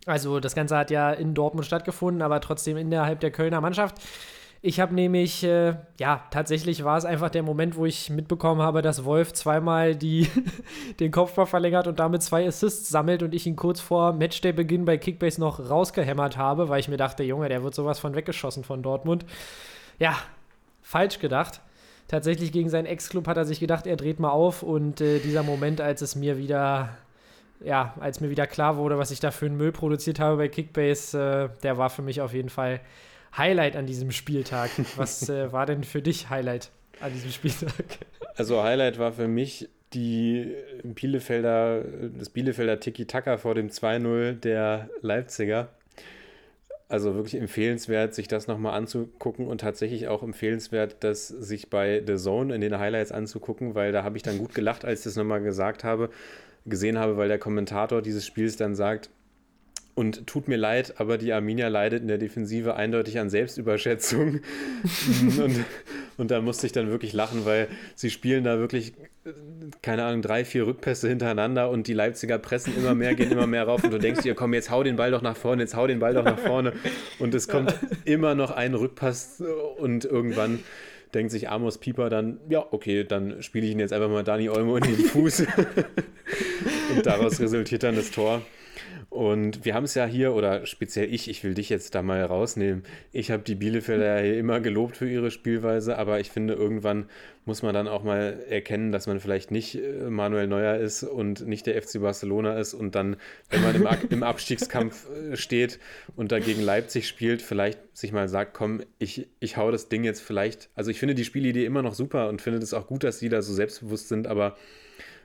Also 0.05 0.39
das 0.39 0.55
Ganze 0.55 0.77
hat 0.77 0.89
ja 0.89 1.11
in 1.11 1.33
Dortmund 1.33 1.65
stattgefunden, 1.65 2.21
aber 2.21 2.41
trotzdem 2.41 2.77
innerhalb 2.77 3.19
der 3.19 3.31
Kölner 3.31 3.61
Mannschaft. 3.61 3.97
Ich 4.61 4.79
habe 4.79 4.95
nämlich, 4.95 5.43
äh, 5.43 5.75
ja, 5.99 6.23
tatsächlich 6.31 6.84
war 6.84 6.97
es 6.97 7.05
einfach 7.05 7.29
der 7.29 7.43
Moment, 7.43 7.75
wo 7.75 7.85
ich 7.85 8.09
mitbekommen 8.09 8.61
habe, 8.61 8.81
dass 8.81 9.05
Wolf 9.05 9.34
zweimal 9.34 9.95
die, 9.95 10.29
den 10.99 11.11
Kopfball 11.11 11.45
verlängert 11.45 11.88
und 11.88 11.99
damit 11.99 12.23
zwei 12.23 12.47
Assists 12.47 12.89
sammelt 12.89 13.21
und 13.21 13.35
ich 13.35 13.45
ihn 13.45 13.55
kurz 13.55 13.79
vor 13.79 14.13
Matchday-Beginn 14.13 14.85
bei 14.85 14.97
Kickbase 14.97 15.39
noch 15.39 15.69
rausgehämmert 15.69 16.38
habe, 16.38 16.69
weil 16.69 16.79
ich 16.79 16.88
mir 16.88 16.97
dachte, 16.97 17.23
Junge, 17.23 17.49
der 17.49 17.63
wird 17.63 17.75
sowas 17.75 17.99
von 17.99 18.15
weggeschossen 18.15 18.63
von 18.63 18.81
Dortmund. 18.81 19.25
Ja, 19.99 20.15
falsch 20.81 21.19
gedacht. 21.19 21.61
Tatsächlich 22.07 22.51
gegen 22.51 22.69
seinen 22.69 22.85
Ex-Club 22.85 23.27
hat 23.27 23.38
er 23.38 23.45
sich 23.45 23.59
gedacht, 23.59 23.85
er 23.85 23.97
dreht 23.97 24.19
mal 24.19 24.31
auf 24.31 24.63
und 24.63 25.01
äh, 25.01 25.19
dieser 25.19 25.43
Moment, 25.43 25.81
als 25.81 26.01
es 26.01 26.15
mir 26.15 26.38
wieder 26.38 26.97
ja, 27.59 27.95
als 27.99 28.21
mir 28.21 28.29
wieder 28.29 28.45
klar 28.45 28.77
wurde, 28.77 28.97
was 28.97 29.11
ich 29.11 29.19
da 29.19 29.31
für 29.31 29.47
einen 29.47 29.57
Müll 29.57 29.71
produziert 29.71 30.19
habe 30.19 30.38
bei 30.38 30.47
Kickbase, 30.47 31.49
äh, 31.55 31.61
der 31.63 31.77
war 31.77 31.89
für 31.89 32.01
mich 32.01 32.21
auf 32.21 32.34
jeden 32.34 32.49
Fall 32.49 32.79
Highlight 33.35 33.75
an 33.75 33.85
diesem 33.85 34.11
Spieltag. 34.11 34.69
Was 34.95 35.29
äh, 35.29 35.51
war 35.51 35.65
denn 35.65 35.83
für 35.83 36.01
dich 36.01 36.29
Highlight 36.29 36.71
an 36.99 37.13
diesem 37.13 37.31
Spieltag? 37.31 37.73
Also 38.35 38.61
Highlight 38.61 38.99
war 38.99 39.13
für 39.13 39.27
mich 39.27 39.69
die 39.93 40.53
Bielefelder, 40.83 41.83
das 42.17 42.29
Bielefelder 42.29 42.79
Tiki-Taka 42.79 43.37
vor 43.37 43.55
dem 43.55 43.69
2-0 43.69 44.33
der 44.33 44.89
Leipziger. 45.01 45.69
Also 46.89 47.15
wirklich 47.15 47.35
empfehlenswert, 47.35 48.13
sich 48.13 48.27
das 48.29 48.47
nochmal 48.47 48.77
anzugucken 48.77 49.47
und 49.47 49.59
tatsächlich 49.59 50.07
auch 50.07 50.23
empfehlenswert, 50.23 50.97
das 51.01 51.27
sich 51.27 51.69
bei 51.69 52.01
The 52.05 52.15
Zone 52.15 52.55
in 52.55 52.61
den 52.61 52.79
Highlights 52.79 53.11
anzugucken, 53.11 53.75
weil 53.75 53.91
da 53.91 54.03
habe 54.03 54.15
ich 54.15 54.23
dann 54.23 54.37
gut 54.37 54.53
gelacht, 54.53 54.85
als 54.85 54.99
ich 54.99 55.03
das 55.05 55.15
nochmal 55.17 55.41
gesagt 55.41 55.83
habe, 55.83 56.09
gesehen 56.65 56.97
habe, 56.97 57.17
weil 57.17 57.27
der 57.27 57.39
Kommentator 57.39 58.01
dieses 58.01 58.25
Spiels 58.25 58.55
dann 58.55 58.75
sagt, 58.75 59.09
und 59.98 60.28
tut 60.28 60.48
mir 60.48 60.57
leid, 60.57 60.94
aber 60.99 61.18
die 61.18 61.34
Arminia 61.34 61.69
leidet 61.69 62.03
in 62.03 62.07
der 62.07 62.19
Defensive 62.19 62.76
eindeutig 62.76 63.18
an 63.18 63.32
Selbstüberschätzung. 63.32 64.41
und, 65.40 65.65
und 66.18 66.30
da 66.30 66.40
musste 66.40 66.68
ich 66.68 66.72
dann 66.72 66.91
wirklich 66.91 67.14
lachen, 67.14 67.45
weil 67.45 67.68
sie 67.95 68.11
spielen 68.11 68.44
da 68.44 68.60
wirklich, 68.60 68.94
keine 69.82 70.03
Ahnung, 70.03 70.22
drei, 70.22 70.45
vier 70.45 70.68
Rückpässe 70.68 71.10
hintereinander 71.10 71.72
und 71.72 71.88
die 71.88 71.94
Leipziger 71.94 72.38
pressen 72.38 72.78
immer 72.78 72.94
mehr, 72.94 73.15
gehen 73.15 73.32
immer 73.32 73.48
mehr 73.48 73.64
rauf 73.64 73.84
und 73.84 73.91
du 73.91 73.98
denkst 73.98 74.22
dir, 74.22 74.36
komm, 74.36 74.53
jetzt 74.53 74.69
hau 74.69 74.84
den 74.84 74.98
Ball 74.98 75.10
doch 75.10 75.24
nach 75.24 75.36
vorne, 75.36 75.64
jetzt 75.64 75.76
hau 75.76 75.88
den 75.88 75.98
Ball 75.98 76.14
doch 76.14 76.24
nach 76.24 76.38
vorne. 76.38 76.74
Und 77.18 77.34
es 77.34 77.48
kommt 77.48 77.74
immer 78.06 78.36
noch 78.36 78.52
ein 78.52 78.76
Rückpass 78.76 79.44
und 79.78 80.06
irgendwann 80.06 80.60
denkt 81.15 81.32
sich 81.32 81.49
Amos 81.49 81.80
Pieper 81.80 82.11
dann, 82.11 82.40
ja, 82.49 82.64
okay, 82.69 83.03
dann 83.03 83.41
spiele 83.41 83.65
ich 83.65 83.72
ihn 83.72 83.80
jetzt 83.80 83.94
einfach 83.94 84.10
mal 84.10 84.24
Dani 84.24 84.48
Olmo 84.49 84.78
in 84.78 84.84
den 84.84 84.95
Fuß. 84.95 85.40
und 86.95 87.03
daraus 87.03 87.40
resultiert 87.40 87.82
dann 87.82 87.95
das 87.95 88.11
Tor. 88.11 88.44
Und 89.18 89.65
wir 89.65 89.73
haben 89.73 89.85
es 89.85 89.95
ja 89.95 90.06
hier, 90.06 90.35
oder 90.35 90.68
speziell 90.68 91.11
ich, 91.11 91.27
ich 91.27 91.44
will 91.44 91.56
dich 91.56 91.69
jetzt 91.69 91.95
da 91.95 92.03
mal 92.03 92.23
rausnehmen. 92.23 92.84
Ich 93.11 93.31
habe 93.31 93.41
die 93.41 93.56
Bielefelder 93.56 94.23
ja 94.23 94.34
immer 94.38 94.60
gelobt 94.60 94.95
für 94.95 95.10
ihre 95.10 95.31
Spielweise, 95.31 95.98
aber 95.98 96.19
ich 96.19 96.30
finde, 96.30 96.53
irgendwann 96.53 97.10
muss 97.44 97.64
man 97.64 97.73
dann 97.73 97.88
auch 97.88 98.03
mal 98.03 98.38
erkennen, 98.48 98.91
dass 98.91 99.07
man 99.07 99.19
vielleicht 99.19 99.49
nicht 99.49 99.73
äh, 99.73 100.11
Manuel 100.11 100.45
Neuer 100.45 100.76
ist 100.76 101.02
und 101.02 101.48
nicht 101.48 101.65
der 101.65 101.81
FC 101.81 101.99
Barcelona 101.99 102.60
ist 102.60 102.76
und 102.76 102.94
dann, 102.94 103.15
wenn 103.49 103.64
man 103.64 103.76
im, 103.76 103.88
im 104.11 104.22
Abstiegskampf 104.22 105.07
äh, 105.10 105.35
steht 105.35 105.80
und 106.15 106.31
dagegen 106.31 106.61
Leipzig 106.61 107.07
spielt, 107.07 107.41
vielleicht 107.41 107.80
sich 107.98 108.11
mal 108.11 108.30
sagt, 108.30 108.53
komm, 108.53 108.84
ich, 108.99 109.27
ich 109.39 109.57
hau 109.57 109.72
das 109.72 109.89
Ding 109.89 110.03
jetzt 110.03 110.22
vielleicht. 110.22 110.69
Also 110.76 110.91
ich 110.91 110.99
finde 110.99 111.15
die 111.15 111.26
Spielidee 111.26 111.65
immer 111.65 111.81
noch 111.81 111.95
super 111.95 112.30
und 112.30 112.39
finde 112.39 112.60
es 112.60 112.76
auch 112.76 112.85
gut, 112.85 113.03
dass 113.03 113.18
die 113.18 113.30
da 113.30 113.41
so 113.41 113.52
selbstbewusst 113.52 114.10
sind, 114.10 114.27
aber 114.27 114.57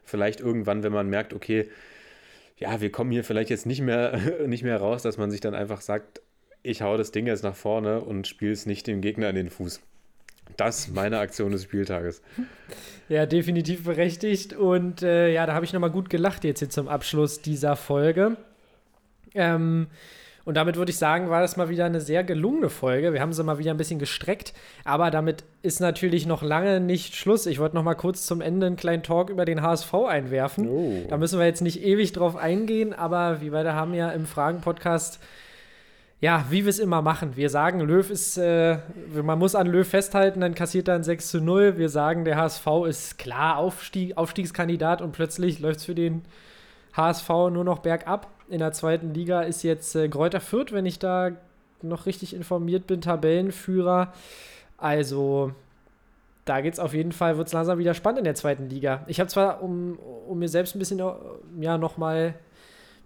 vielleicht 0.03 0.41
irgendwann, 0.41 0.83
wenn 0.83 0.93
man 0.93 1.11
merkt, 1.11 1.35
okay, 1.35 1.69
ja, 2.59 2.81
wir 2.81 2.93
kommen 2.93 3.11
hier 3.11 3.25
vielleicht 3.25 3.51
jetzt 3.51 3.67
nicht 3.67 3.81
mehr, 3.81 4.19
nicht 4.47 4.63
mehr 4.63 4.79
raus, 4.79 5.03
dass 5.03 5.19
man 5.19 5.31
sich 5.31 5.41
dann 5.41 5.55
einfach 5.55 5.81
sagt, 5.81 6.21
ich 6.63 6.83
hau 6.83 6.97
das 6.97 7.11
Ding 7.11 7.27
jetzt 7.27 7.43
nach 7.43 7.57
vorne 7.57 8.01
und 8.01 8.27
spiele 8.27 8.53
es 8.53 8.67
nicht 8.67 8.87
dem 8.87 9.01
Gegner 9.01 9.29
in 9.31 9.37
den 9.37 9.51
Fuß. 9.51 9.81
Das 10.57 10.89
meine 10.89 11.19
Aktion 11.19 11.53
des 11.53 11.65
Spieltages. 11.65 12.23
Ja, 13.09 13.27
definitiv 13.27 13.85
berechtigt. 13.85 14.53
Und 14.53 15.03
äh, 15.03 15.33
ja, 15.33 15.47
da 15.47 15.55
habe 15.55 15.65
ich 15.65 15.73
nochmal 15.73 15.91
gut 15.91 16.11
gelacht 16.11 16.45
jetzt 16.45 16.59
hier 16.59 16.71
zum 16.71 16.89
Abschluss 16.89 17.41
dieser 17.43 17.75
Folge. 17.77 18.37
Ähm, 19.35 19.87
und 20.45 20.57
damit 20.57 20.77
würde 20.77 20.91
ich 20.91 20.99
sagen, 20.99 21.31
war 21.31 21.41
das 21.41 21.57
mal 21.57 21.69
wieder 21.69 21.85
eine 21.85 22.01
sehr 22.01 22.25
gelungene 22.25 22.69
Folge. 22.69 23.13
Wir 23.13 23.21
haben 23.21 23.33
sie 23.33 23.45
mal 23.45 23.59
wieder 23.59 23.71
ein 23.71 23.77
bisschen 23.77 23.99
gestreckt, 23.99 24.53
aber 24.85 25.11
damit 25.11 25.45
ist 25.63 25.81
natürlich 25.81 26.27
noch 26.27 26.43
lange 26.43 26.81
nicht 26.81 27.15
Schluss. 27.15 27.47
Ich 27.47 27.59
wollte 27.59 27.77
noch 27.77 27.85
mal 27.85 27.95
kurz 27.95 28.27
zum 28.27 28.41
Ende 28.41 28.67
einen 28.67 28.77
kleinen 28.77 29.03
Talk 29.03 29.31
über 29.31 29.45
den 29.45 29.63
HSV 29.63 29.95
einwerfen. 29.95 30.69
Oh. 30.69 31.07
Da 31.09 31.17
müssen 31.17 31.39
wir 31.39 31.47
jetzt 31.47 31.63
nicht 31.63 31.83
ewig 31.83 32.13
drauf 32.13 32.37
eingehen, 32.37 32.93
aber 32.93 33.41
wir 33.41 33.53
beide 33.53 33.75
haben 33.75 33.95
ja 33.95 34.11
im 34.11 34.27
Fragen-Podcast 34.27 35.21
ja, 36.23 36.45
wie 36.51 36.65
wir 36.65 36.71
es 36.71 36.79
immer 36.79 37.03
machen. 37.03 37.35
Wir 37.35 37.51
sagen, 37.51 37.81
Löw 37.81 38.09
ist, 38.09 38.39
äh, 38.39 38.79
man 39.13 39.41
muss 39.41 39.57
an 39.57 39.67
Löw 39.67 39.87
festhalten, 39.87 40.41
dann 40.41 40.55
kassiert 40.55 40.87
er 40.87 40.95
ein 40.95 41.03
6 41.03 41.29
zu 41.29 41.41
0. 41.41 41.79
Wir 41.79 41.89
sagen, 41.89 42.25
der 42.25 42.37
HSV 42.37 42.67
ist 42.89 43.19
klar 43.19 43.57
Aufstieg, 43.57 44.17
Aufstiegskandidat 44.17 45.03
und 45.03 45.11
plötzlich 45.11 45.59
läuft 45.59 45.81
es 45.81 45.85
für 45.85 45.97
den 45.97 46.23
HSV 46.97 47.29
nur 47.29 47.65
noch 47.65 47.81
bergab 47.81 48.29
in 48.53 48.59
der 48.59 48.73
zweiten 48.73 49.15
Liga 49.15 49.43
ist 49.43 49.63
jetzt 49.63 49.97
äh, 49.97 50.09
Gräuter 50.09 50.41
Fürth, 50.41 50.73
wenn 50.73 50.85
ich 50.85 50.99
da 50.99 51.31
noch 51.81 52.05
richtig 52.05 52.35
informiert 52.35 52.87
bin, 52.87 53.01
Tabellenführer. 53.01 54.13
Also 54.77 55.53
da 56.45 56.61
geht 56.61 56.75
es 56.75 56.79
auf 56.79 56.93
jeden 56.93 57.13
Fall, 57.13 57.39
wird 57.39 57.47
es 57.47 57.55
langsam 57.55 57.79
wieder 57.79 57.95
spannend 57.95 58.19
in 58.19 58.25
der 58.25 58.35
zweiten 58.35 58.69
Liga. 58.69 59.05
Ich 59.07 59.21
habe 59.21 59.31
zwar, 59.31 59.63
um, 59.63 59.99
um 60.29 60.39
mir 60.39 60.49
selbst 60.49 60.77
ein 60.77 60.79
bisschen 60.79 61.01
ja, 61.61 61.79
nochmal 61.79 62.35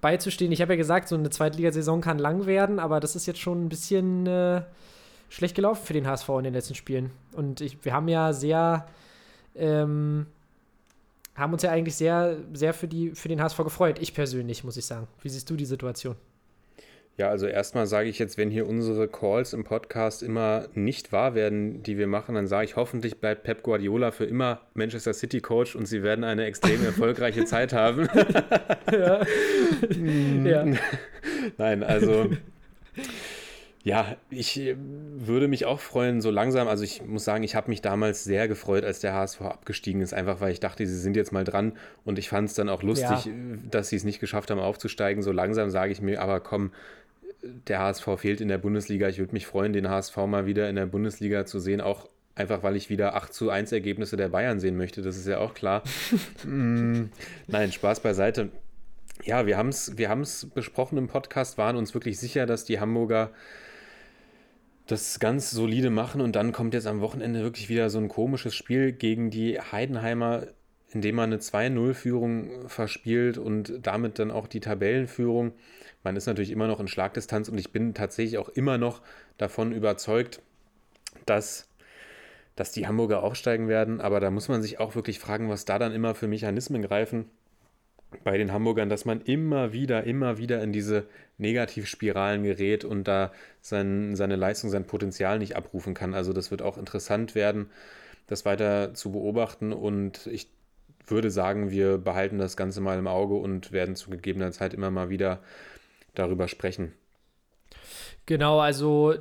beizustehen, 0.01 0.51
ich 0.51 0.61
habe 0.63 0.73
ja 0.73 0.77
gesagt, 0.77 1.07
so 1.07 1.15
eine 1.15 1.31
Zweitligasaison 1.31 2.01
kann 2.01 2.19
lang 2.19 2.47
werden, 2.47 2.81
aber 2.81 2.99
das 2.99 3.15
ist 3.15 3.27
jetzt 3.27 3.41
schon 3.41 3.67
ein 3.67 3.69
bisschen 3.69 4.27
äh, 4.27 4.63
schlecht 5.29 5.55
gelaufen 5.55 5.87
für 5.87 5.93
den 5.93 6.09
HSV 6.09 6.29
in 6.31 6.45
den 6.45 6.55
letzten 6.55 6.75
Spielen. 6.75 7.11
Und 7.33 7.61
ich, 7.61 7.85
wir 7.85 7.93
haben 7.93 8.09
ja 8.09 8.33
sehr 8.33 8.87
ähm, 9.55 10.27
haben 11.37 11.53
uns 11.53 11.63
ja 11.63 11.71
eigentlich 11.71 11.95
sehr, 11.95 12.39
sehr 12.53 12.73
für, 12.73 12.89
die, 12.89 13.11
für 13.11 13.29
den 13.29 13.43
HSV 13.43 13.59
gefreut. 13.59 13.99
Ich 14.01 14.15
persönlich, 14.15 14.65
muss 14.65 14.77
ich 14.77 14.87
sagen. 14.87 15.07
Wie 15.23 15.29
siehst 15.29 15.49
du 15.49 15.57
die 15.57 15.67
Situation? 15.67 16.17
Ja, 17.19 17.31
also 17.31 17.47
erstmal 17.47 17.87
sage 17.87 18.11
ich 18.11 18.19
jetzt, 18.19 18.37
wenn 18.37 18.51
hier 18.51 18.67
unsere 18.67 19.09
Calls 19.09 19.55
im 19.55 19.65
Podcast 19.65 20.23
immer 20.23 20.69
nicht 20.75 21.13
wahr 21.13 21.35
werden, 21.35 21.83
die 21.83 21.97
wir 21.97 22.07
machen, 22.07 22.35
dann 22.35 22.47
sage 22.47 22.67
ich, 22.67 22.77
hoffentlich 22.77 23.21
bleibt 23.21 23.43
Pep 23.43 23.63
Guardiola 23.63 24.11
für 24.11 24.27
immer 24.27 24.61
Manchester 24.75 25.15
City 25.15 25.41
Coach 25.41 25.77
und 25.77 25.87
sie 25.87 26.03
werden 26.03 26.25
eine 26.25 26.45
extrem 26.45 26.85
erfolgreiche 26.85 27.47
Zeit 27.47 27.73
haben. 27.73 28.07
ja. 28.93 29.25
ja. 30.45 30.67
Nein, 31.57 31.83
also 31.83 32.31
ja, 33.87 34.17
ich 34.31 34.59
äh, 34.59 34.75
würde 34.77 35.47
mich 35.47 35.65
auch 35.65 35.79
freuen, 35.79 36.21
so 36.21 36.33
langsam. 36.33 36.67
Also 36.67 36.83
ich 36.83 37.07
muss 37.07 37.25
sagen, 37.25 37.45
ich 37.45 37.55
habe 37.55 37.71
mich 37.71 37.83
damals 37.83 38.25
sehr 38.25 38.49
gefreut, 38.49 38.83
als 38.83 38.99
der 38.99 39.15
HSV 39.15 39.41
abgestiegen 39.43 40.01
ist, 40.01 40.13
einfach 40.13 40.41
weil 40.41 40.51
ich 40.51 40.59
dachte, 40.59 40.85
sie 40.85 40.99
sind 40.99 41.15
jetzt 41.15 41.31
mal 41.31 41.45
dran. 41.45 41.75
Und 42.05 42.19
ich 42.19 42.29
fand 42.29 42.49
es 42.49 42.55
dann 42.57 42.69
auch 42.69 42.83
lustig, 42.83 43.27
ja. 43.27 43.31
Äh, 43.31 43.59
dass 43.71 43.91
sie 43.91 43.95
es 43.95 44.03
nicht 44.03 44.19
geschafft 44.19 44.51
haben, 44.51 44.59
aufzusteigen. 44.59 45.23
So 45.23 45.31
langsam 45.31 45.71
sage 45.71 45.93
ich 45.93 46.03
mir, 46.03 46.21
aber 46.21 46.41
komm, 46.41 46.73
der 47.69 47.79
HSV 47.79 48.09
fehlt 48.17 48.41
in 48.41 48.49
der 48.49 48.59
Bundesliga. 48.59 49.09
Ich 49.09 49.19
würde 49.19 49.33
mich 49.33 49.47
freuen, 49.47 49.73
den 49.73 49.89
HSV 49.89 50.17
mal 50.27 50.47
wieder 50.47 50.69
in 50.69 50.75
der 50.75 50.87
Bundesliga 50.87 51.47
zu 51.47 51.61
sehen, 51.61 51.81
auch 51.81 52.09
einfach 52.35 52.65
weil 52.65 52.75
ich 52.75 52.91
wieder 52.91 53.15
8 53.15 53.33
zu 53.33 53.51
1 53.51 53.71
Ergebnisse 53.71 54.17
der 54.17 54.31
Bayern 54.31 54.59
sehen 54.59 54.77
möchte. 54.77 55.01
Das 55.01 55.17
ist 55.17 55.29
ja 55.29 55.39
auch 55.39 55.55
klar. 55.55 55.85
mm, 56.45 57.05
nein, 57.47 57.71
Spaß 57.71 58.01
beiseite. 58.01 58.49
Ja, 59.23 59.47
wir 59.47 59.57
haben 59.57 59.69
es 59.69 59.97
wir 59.97 60.25
besprochen 60.57 60.99
im 60.99 61.07
Podcast, 61.07 61.57
waren 61.57 61.77
uns 61.77 61.95
wirklich 61.95 62.19
sicher, 62.19 62.47
dass 62.47 62.65
die 62.65 62.81
Hamburger 62.81 63.31
das 64.87 65.19
ganz 65.19 65.51
solide 65.51 65.91
machen 65.91 66.21
und 66.21 66.37
dann 66.37 66.53
kommt 66.53 66.75
jetzt 66.75 66.87
am 66.87 67.01
Wochenende 67.01 67.43
wirklich 67.43 67.69
wieder 67.69 67.91
so 67.91 67.99
ein 67.99 68.09
komisches 68.09 68.55
Spiel 68.55 68.93
gegen 68.93 69.31
die 69.31 69.61
Heidenheimer, 69.61 70.47
in 70.93 71.01
dem 71.01 71.17
man 71.17 71.33
eine 71.33 71.41
2-0-Führung 71.41 72.69
verspielt 72.69 73.37
und 73.37 73.81
damit 73.83 74.19
dann 74.19 74.31
auch 74.31 74.47
die 74.47 74.61
Tabellenführung. 74.61 75.53
Man 76.05 76.15
ist 76.15 76.27
natürlich 76.27 76.53
immer 76.53 76.69
noch 76.69 76.79
in 76.79 76.87
Schlagdistanz 76.87 77.49
und 77.49 77.59
ich 77.59 77.73
bin 77.73 77.95
tatsächlich 77.95 78.39
auch 78.39 78.49
immer 78.49 78.79
noch 78.79 79.03
davon 79.39 79.73
überzeugt, 79.73 80.41
dass, 81.27 81.69
dass 82.55 82.71
die 82.71 82.87
Hamburger 82.87 83.25
aufsteigen 83.25 83.67
werden. 83.67 84.01
Aber 84.01 84.21
da 84.21 84.31
muss 84.31 84.49
man 84.49 84.63
sich 84.63 84.79
auch 84.79 84.95
wirklich 84.95 85.19
fragen, 85.19 85.49
was 85.49 85.65
da 85.65 85.81
dann 85.81 85.93
immer 85.93 86.15
für 86.15 86.29
Mechanismen 86.29 86.83
greifen 86.83 87.29
bei 88.25 88.39
den 88.39 88.53
Hamburgern, 88.53 88.89
dass 88.89 89.05
man 89.05 89.21
immer 89.21 89.73
wieder, 89.73 90.05
immer 90.05 90.39
wieder 90.39 90.63
in 90.63 90.73
diese 90.73 91.07
Negativspiralen 91.39 92.43
gerät 92.43 92.85
und 92.85 93.05
da 93.05 93.33
sein, 93.61 94.17
seine 94.17 94.37
Leistung, 94.37 94.71
sein 94.71 94.87
Potenzial 94.87 95.39
nicht 95.39 95.57
abrufen 95.57 95.95
kann. 95.95 96.15
Also 96.15 96.33
das 96.33 96.51
wird 96.51 96.63
auch 96.63 96.79
interessant 96.79 97.35
werden, 97.35 97.71
das 98.27 98.45
weiter 98.45 98.95
zu 98.95 99.13
beobachten 99.13 99.73
und 99.73 100.27
ich 100.27 100.49
würde 101.07 101.31
sagen, 101.31 101.71
wir 101.71 101.99
behalten 101.99 102.39
das 102.39 102.57
Ganze 102.57 102.81
mal 102.81 102.99
im 102.99 103.07
Auge 103.07 103.35
und 103.35 103.73
werden 103.73 103.95
zu 103.95 104.11
gegebener 104.11 104.51
Zeit 104.53 104.75
immer 104.75 104.91
mal 104.91 105.09
wieder 105.09 105.41
darüber 106.15 106.49
sprechen. 106.49 106.93
Genau, 108.27 108.59
also 108.59 109.15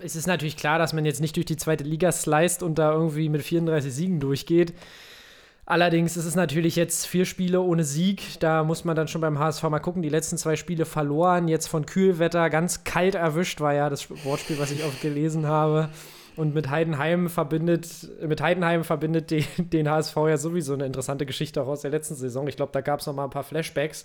es 0.00 0.16
ist 0.16 0.26
natürlich 0.26 0.56
klar, 0.56 0.78
dass 0.78 0.92
man 0.92 1.04
jetzt 1.04 1.20
nicht 1.20 1.36
durch 1.36 1.46
die 1.46 1.56
zweite 1.56 1.84
Liga 1.84 2.10
sliced 2.10 2.62
und 2.62 2.78
da 2.78 2.92
irgendwie 2.92 3.28
mit 3.28 3.42
34 3.42 3.92
Siegen 3.92 4.18
durchgeht. 4.18 4.72
Allerdings 5.66 6.18
ist 6.18 6.26
es 6.26 6.34
natürlich 6.34 6.76
jetzt 6.76 7.06
vier 7.06 7.24
Spiele 7.24 7.62
ohne 7.62 7.84
Sieg. 7.84 8.38
Da 8.40 8.64
muss 8.64 8.84
man 8.84 8.96
dann 8.96 9.08
schon 9.08 9.22
beim 9.22 9.38
HSV 9.38 9.62
mal 9.64 9.78
gucken. 9.78 10.02
Die 10.02 10.10
letzten 10.10 10.36
zwei 10.36 10.56
Spiele 10.56 10.84
verloren, 10.84 11.48
jetzt 11.48 11.68
von 11.68 11.86
Kühlwetter 11.86 12.50
ganz 12.50 12.84
kalt 12.84 13.14
erwischt, 13.14 13.60
war 13.60 13.72
ja 13.72 13.88
das 13.88 14.10
Wortspiel, 14.24 14.58
was 14.58 14.70
ich 14.70 14.84
oft 14.84 15.00
gelesen 15.00 15.46
habe. 15.46 15.88
Und 16.36 16.54
mit 16.54 16.68
Heidenheim 16.68 17.30
verbindet, 17.30 17.88
mit 18.20 18.42
Heidenheim 18.42 18.84
verbindet 18.84 19.30
den, 19.30 19.44
den 19.58 19.88
HSV 19.88 20.16
ja 20.16 20.36
sowieso 20.36 20.74
eine 20.74 20.84
interessante 20.84 21.24
Geschichte 21.24 21.62
auch 21.62 21.68
aus 21.68 21.82
der 21.82 21.92
letzten 21.92 22.14
Saison. 22.14 22.46
Ich 22.46 22.56
glaube, 22.56 22.72
da 22.72 22.82
gab 22.82 23.00
es 23.00 23.06
noch 23.06 23.14
mal 23.14 23.24
ein 23.24 23.30
paar 23.30 23.44
Flashbacks. 23.44 24.04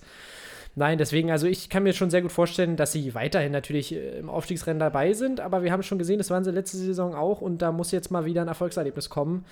Nein, 0.76 0.98
deswegen, 0.98 1.32
also 1.32 1.48
ich 1.48 1.70
kann 1.70 1.84
mir 1.84 1.94
schon 1.94 2.10
sehr 2.10 2.22
gut 2.22 2.32
vorstellen, 2.32 2.78
dass 2.78 2.92
sie 2.92 3.14
weiterhin 3.16 3.52
natürlich 3.52 3.94
äh, 3.94 4.20
im 4.20 4.30
Aufstiegsrennen 4.30 4.80
dabei 4.80 5.14
sind, 5.14 5.40
aber 5.40 5.64
wir 5.64 5.72
haben 5.72 5.84
schon 5.84 5.98
gesehen, 5.98 6.20
das 6.20 6.30
waren 6.30 6.44
sie 6.44 6.52
letzte 6.52 6.78
Saison 6.78 7.16
auch 7.16 7.42
und 7.42 7.62
da 7.62 7.72
muss 7.72 7.92
jetzt 7.92 8.12
mal 8.12 8.26
wieder 8.26 8.42
ein 8.42 8.48
Erfolgserlebnis 8.48 9.10
kommen, 9.10 9.46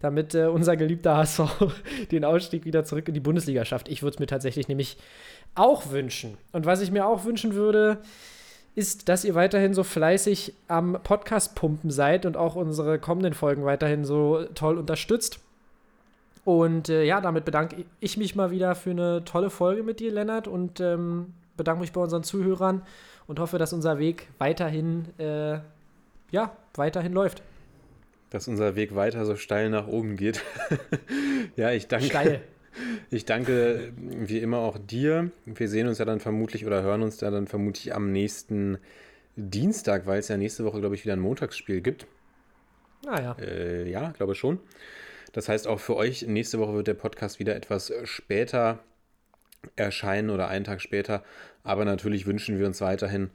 damit 0.00 0.34
äh, 0.34 0.46
unser 0.46 0.76
geliebter 0.76 1.16
HSV 1.16 1.40
den 2.10 2.24
Ausstieg 2.24 2.64
wieder 2.64 2.84
zurück 2.84 3.06
in 3.08 3.14
die 3.14 3.20
Bundesliga 3.20 3.64
schafft. 3.64 3.88
Ich 3.88 4.02
würde 4.02 4.14
es 4.14 4.18
mir 4.18 4.26
tatsächlich 4.26 4.68
nämlich 4.68 4.96
auch 5.54 5.90
wünschen. 5.90 6.38
Und 6.52 6.66
was 6.66 6.80
ich 6.80 6.90
mir 6.90 7.06
auch 7.06 7.24
wünschen 7.24 7.54
würde, 7.54 7.98
ist, 8.74 9.08
dass 9.08 9.24
ihr 9.24 9.34
weiterhin 9.34 9.74
so 9.74 9.84
fleißig 9.84 10.54
am 10.68 10.98
Podcast 11.02 11.54
pumpen 11.54 11.90
seid 11.90 12.24
und 12.24 12.36
auch 12.36 12.54
unsere 12.54 12.98
kommenden 12.98 13.34
Folgen 13.34 13.64
weiterhin 13.64 14.04
so 14.04 14.44
toll 14.54 14.78
unterstützt. 14.78 15.40
Und 16.44 16.88
äh, 16.88 17.04
ja, 17.04 17.20
damit 17.20 17.44
bedanke 17.44 17.84
ich 18.00 18.16
mich 18.16 18.34
mal 18.34 18.50
wieder 18.50 18.74
für 18.74 18.90
eine 18.90 19.24
tolle 19.24 19.50
Folge 19.50 19.82
mit 19.82 20.00
dir, 20.00 20.12
Lennart, 20.12 20.48
und 20.48 20.80
ähm, 20.80 21.34
bedanke 21.56 21.80
mich 21.80 21.92
bei 21.92 22.00
unseren 22.00 22.24
Zuhörern 22.24 22.82
und 23.26 23.38
hoffe, 23.38 23.58
dass 23.58 23.72
unser 23.72 23.98
Weg 23.98 24.28
weiterhin, 24.38 25.06
äh, 25.18 25.58
ja, 26.30 26.56
weiterhin 26.74 27.12
läuft. 27.12 27.42
Dass 28.30 28.48
unser 28.48 28.74
Weg 28.74 28.94
weiter 28.94 29.24
so 29.24 29.36
steil 29.36 29.70
nach 29.70 29.86
oben 29.86 30.16
geht. 30.16 30.42
ja, 31.56 31.70
ich 31.70 31.86
danke. 31.86 32.06
Steil. 32.06 32.40
Ich 33.10 33.26
danke 33.26 33.92
wie 33.96 34.38
immer 34.38 34.58
auch 34.58 34.78
dir. 34.78 35.30
Wir 35.44 35.68
sehen 35.68 35.86
uns 35.86 35.98
ja 35.98 36.06
dann 36.06 36.20
vermutlich 36.20 36.66
oder 36.66 36.82
hören 36.82 37.02
uns 37.02 37.20
ja 37.20 37.30
dann 37.30 37.46
vermutlich 37.46 37.94
am 37.94 38.10
nächsten 38.10 38.78
Dienstag, 39.36 40.06
weil 40.06 40.20
es 40.20 40.28
ja 40.28 40.38
nächste 40.38 40.64
Woche, 40.64 40.80
glaube 40.80 40.94
ich, 40.94 41.04
wieder 41.04 41.12
ein 41.12 41.20
Montagsspiel 41.20 41.82
gibt. 41.82 42.06
Naja. 43.04 43.36
Ah, 43.38 43.42
äh, 43.42 43.90
ja, 43.90 44.10
glaube 44.12 44.34
schon. 44.34 44.58
Das 45.32 45.48
heißt, 45.48 45.66
auch 45.66 45.80
für 45.80 45.96
euch, 45.96 46.26
nächste 46.26 46.58
Woche 46.58 46.74
wird 46.74 46.86
der 46.86 46.94
Podcast 46.94 47.38
wieder 47.38 47.56
etwas 47.56 47.92
später 48.04 48.78
erscheinen 49.76 50.30
oder 50.30 50.48
einen 50.48 50.64
Tag 50.64 50.80
später. 50.80 51.22
Aber 51.64 51.84
natürlich 51.84 52.26
wünschen 52.26 52.58
wir 52.58 52.66
uns 52.66 52.80
weiterhin, 52.80 53.30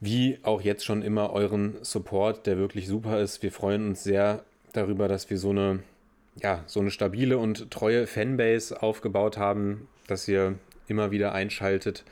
wie 0.00 0.38
auch 0.42 0.62
jetzt 0.62 0.84
schon 0.84 1.02
immer, 1.02 1.32
euren 1.32 1.76
Support, 1.82 2.46
der 2.46 2.56
wirklich 2.56 2.88
super 2.88 3.20
ist. 3.20 3.42
Wir 3.42 3.52
freuen 3.52 3.88
uns 3.88 4.04
sehr 4.04 4.44
darüber, 4.72 5.08
dass 5.08 5.30
wir 5.30 5.38
so 5.38 5.50
eine 5.50 5.80
ja, 6.42 6.64
so 6.66 6.80
eine 6.80 6.90
stabile 6.90 7.38
und 7.38 7.70
treue 7.70 8.08
Fanbase 8.08 8.82
aufgebaut 8.82 9.38
haben, 9.38 9.86
dass 10.08 10.26
ihr 10.26 10.58
immer 10.88 11.12
wieder 11.12 11.32
einschaltet 11.32 12.04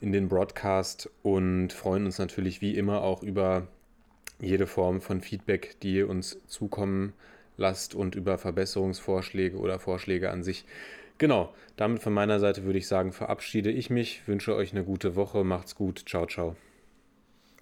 in 0.00 0.12
den 0.12 0.28
Broadcast 0.28 1.08
und 1.22 1.72
freuen 1.72 2.04
uns 2.04 2.18
natürlich 2.18 2.60
wie 2.60 2.76
immer 2.76 3.02
auch 3.02 3.22
über 3.22 3.66
jede 4.38 4.66
Form 4.66 5.00
von 5.00 5.22
Feedback, 5.22 5.76
die 5.80 5.94
ihr 5.94 6.10
uns 6.10 6.38
zukommen 6.46 7.14
lasst 7.14 7.33
und 7.94 8.14
über 8.14 8.38
Verbesserungsvorschläge 8.38 9.56
oder 9.56 9.78
Vorschläge 9.78 10.30
an 10.30 10.42
sich. 10.42 10.64
Genau, 11.18 11.54
damit 11.76 12.02
von 12.02 12.12
meiner 12.12 12.40
Seite 12.40 12.64
würde 12.64 12.78
ich 12.78 12.88
sagen, 12.88 13.12
verabschiede 13.12 13.70
ich 13.70 13.90
mich, 13.90 14.26
wünsche 14.26 14.54
euch 14.54 14.72
eine 14.72 14.84
gute 14.84 15.14
Woche, 15.14 15.44
macht's 15.44 15.76
gut, 15.76 16.02
ciao, 16.06 16.26
ciao. 16.26 16.56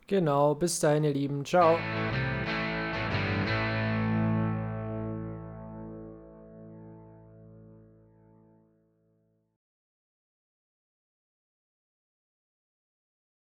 Genau, 0.06 0.54
bis 0.54 0.80
dahin, 0.80 1.04
ihr 1.04 1.12
Lieben, 1.12 1.44
ciao. 1.44 1.78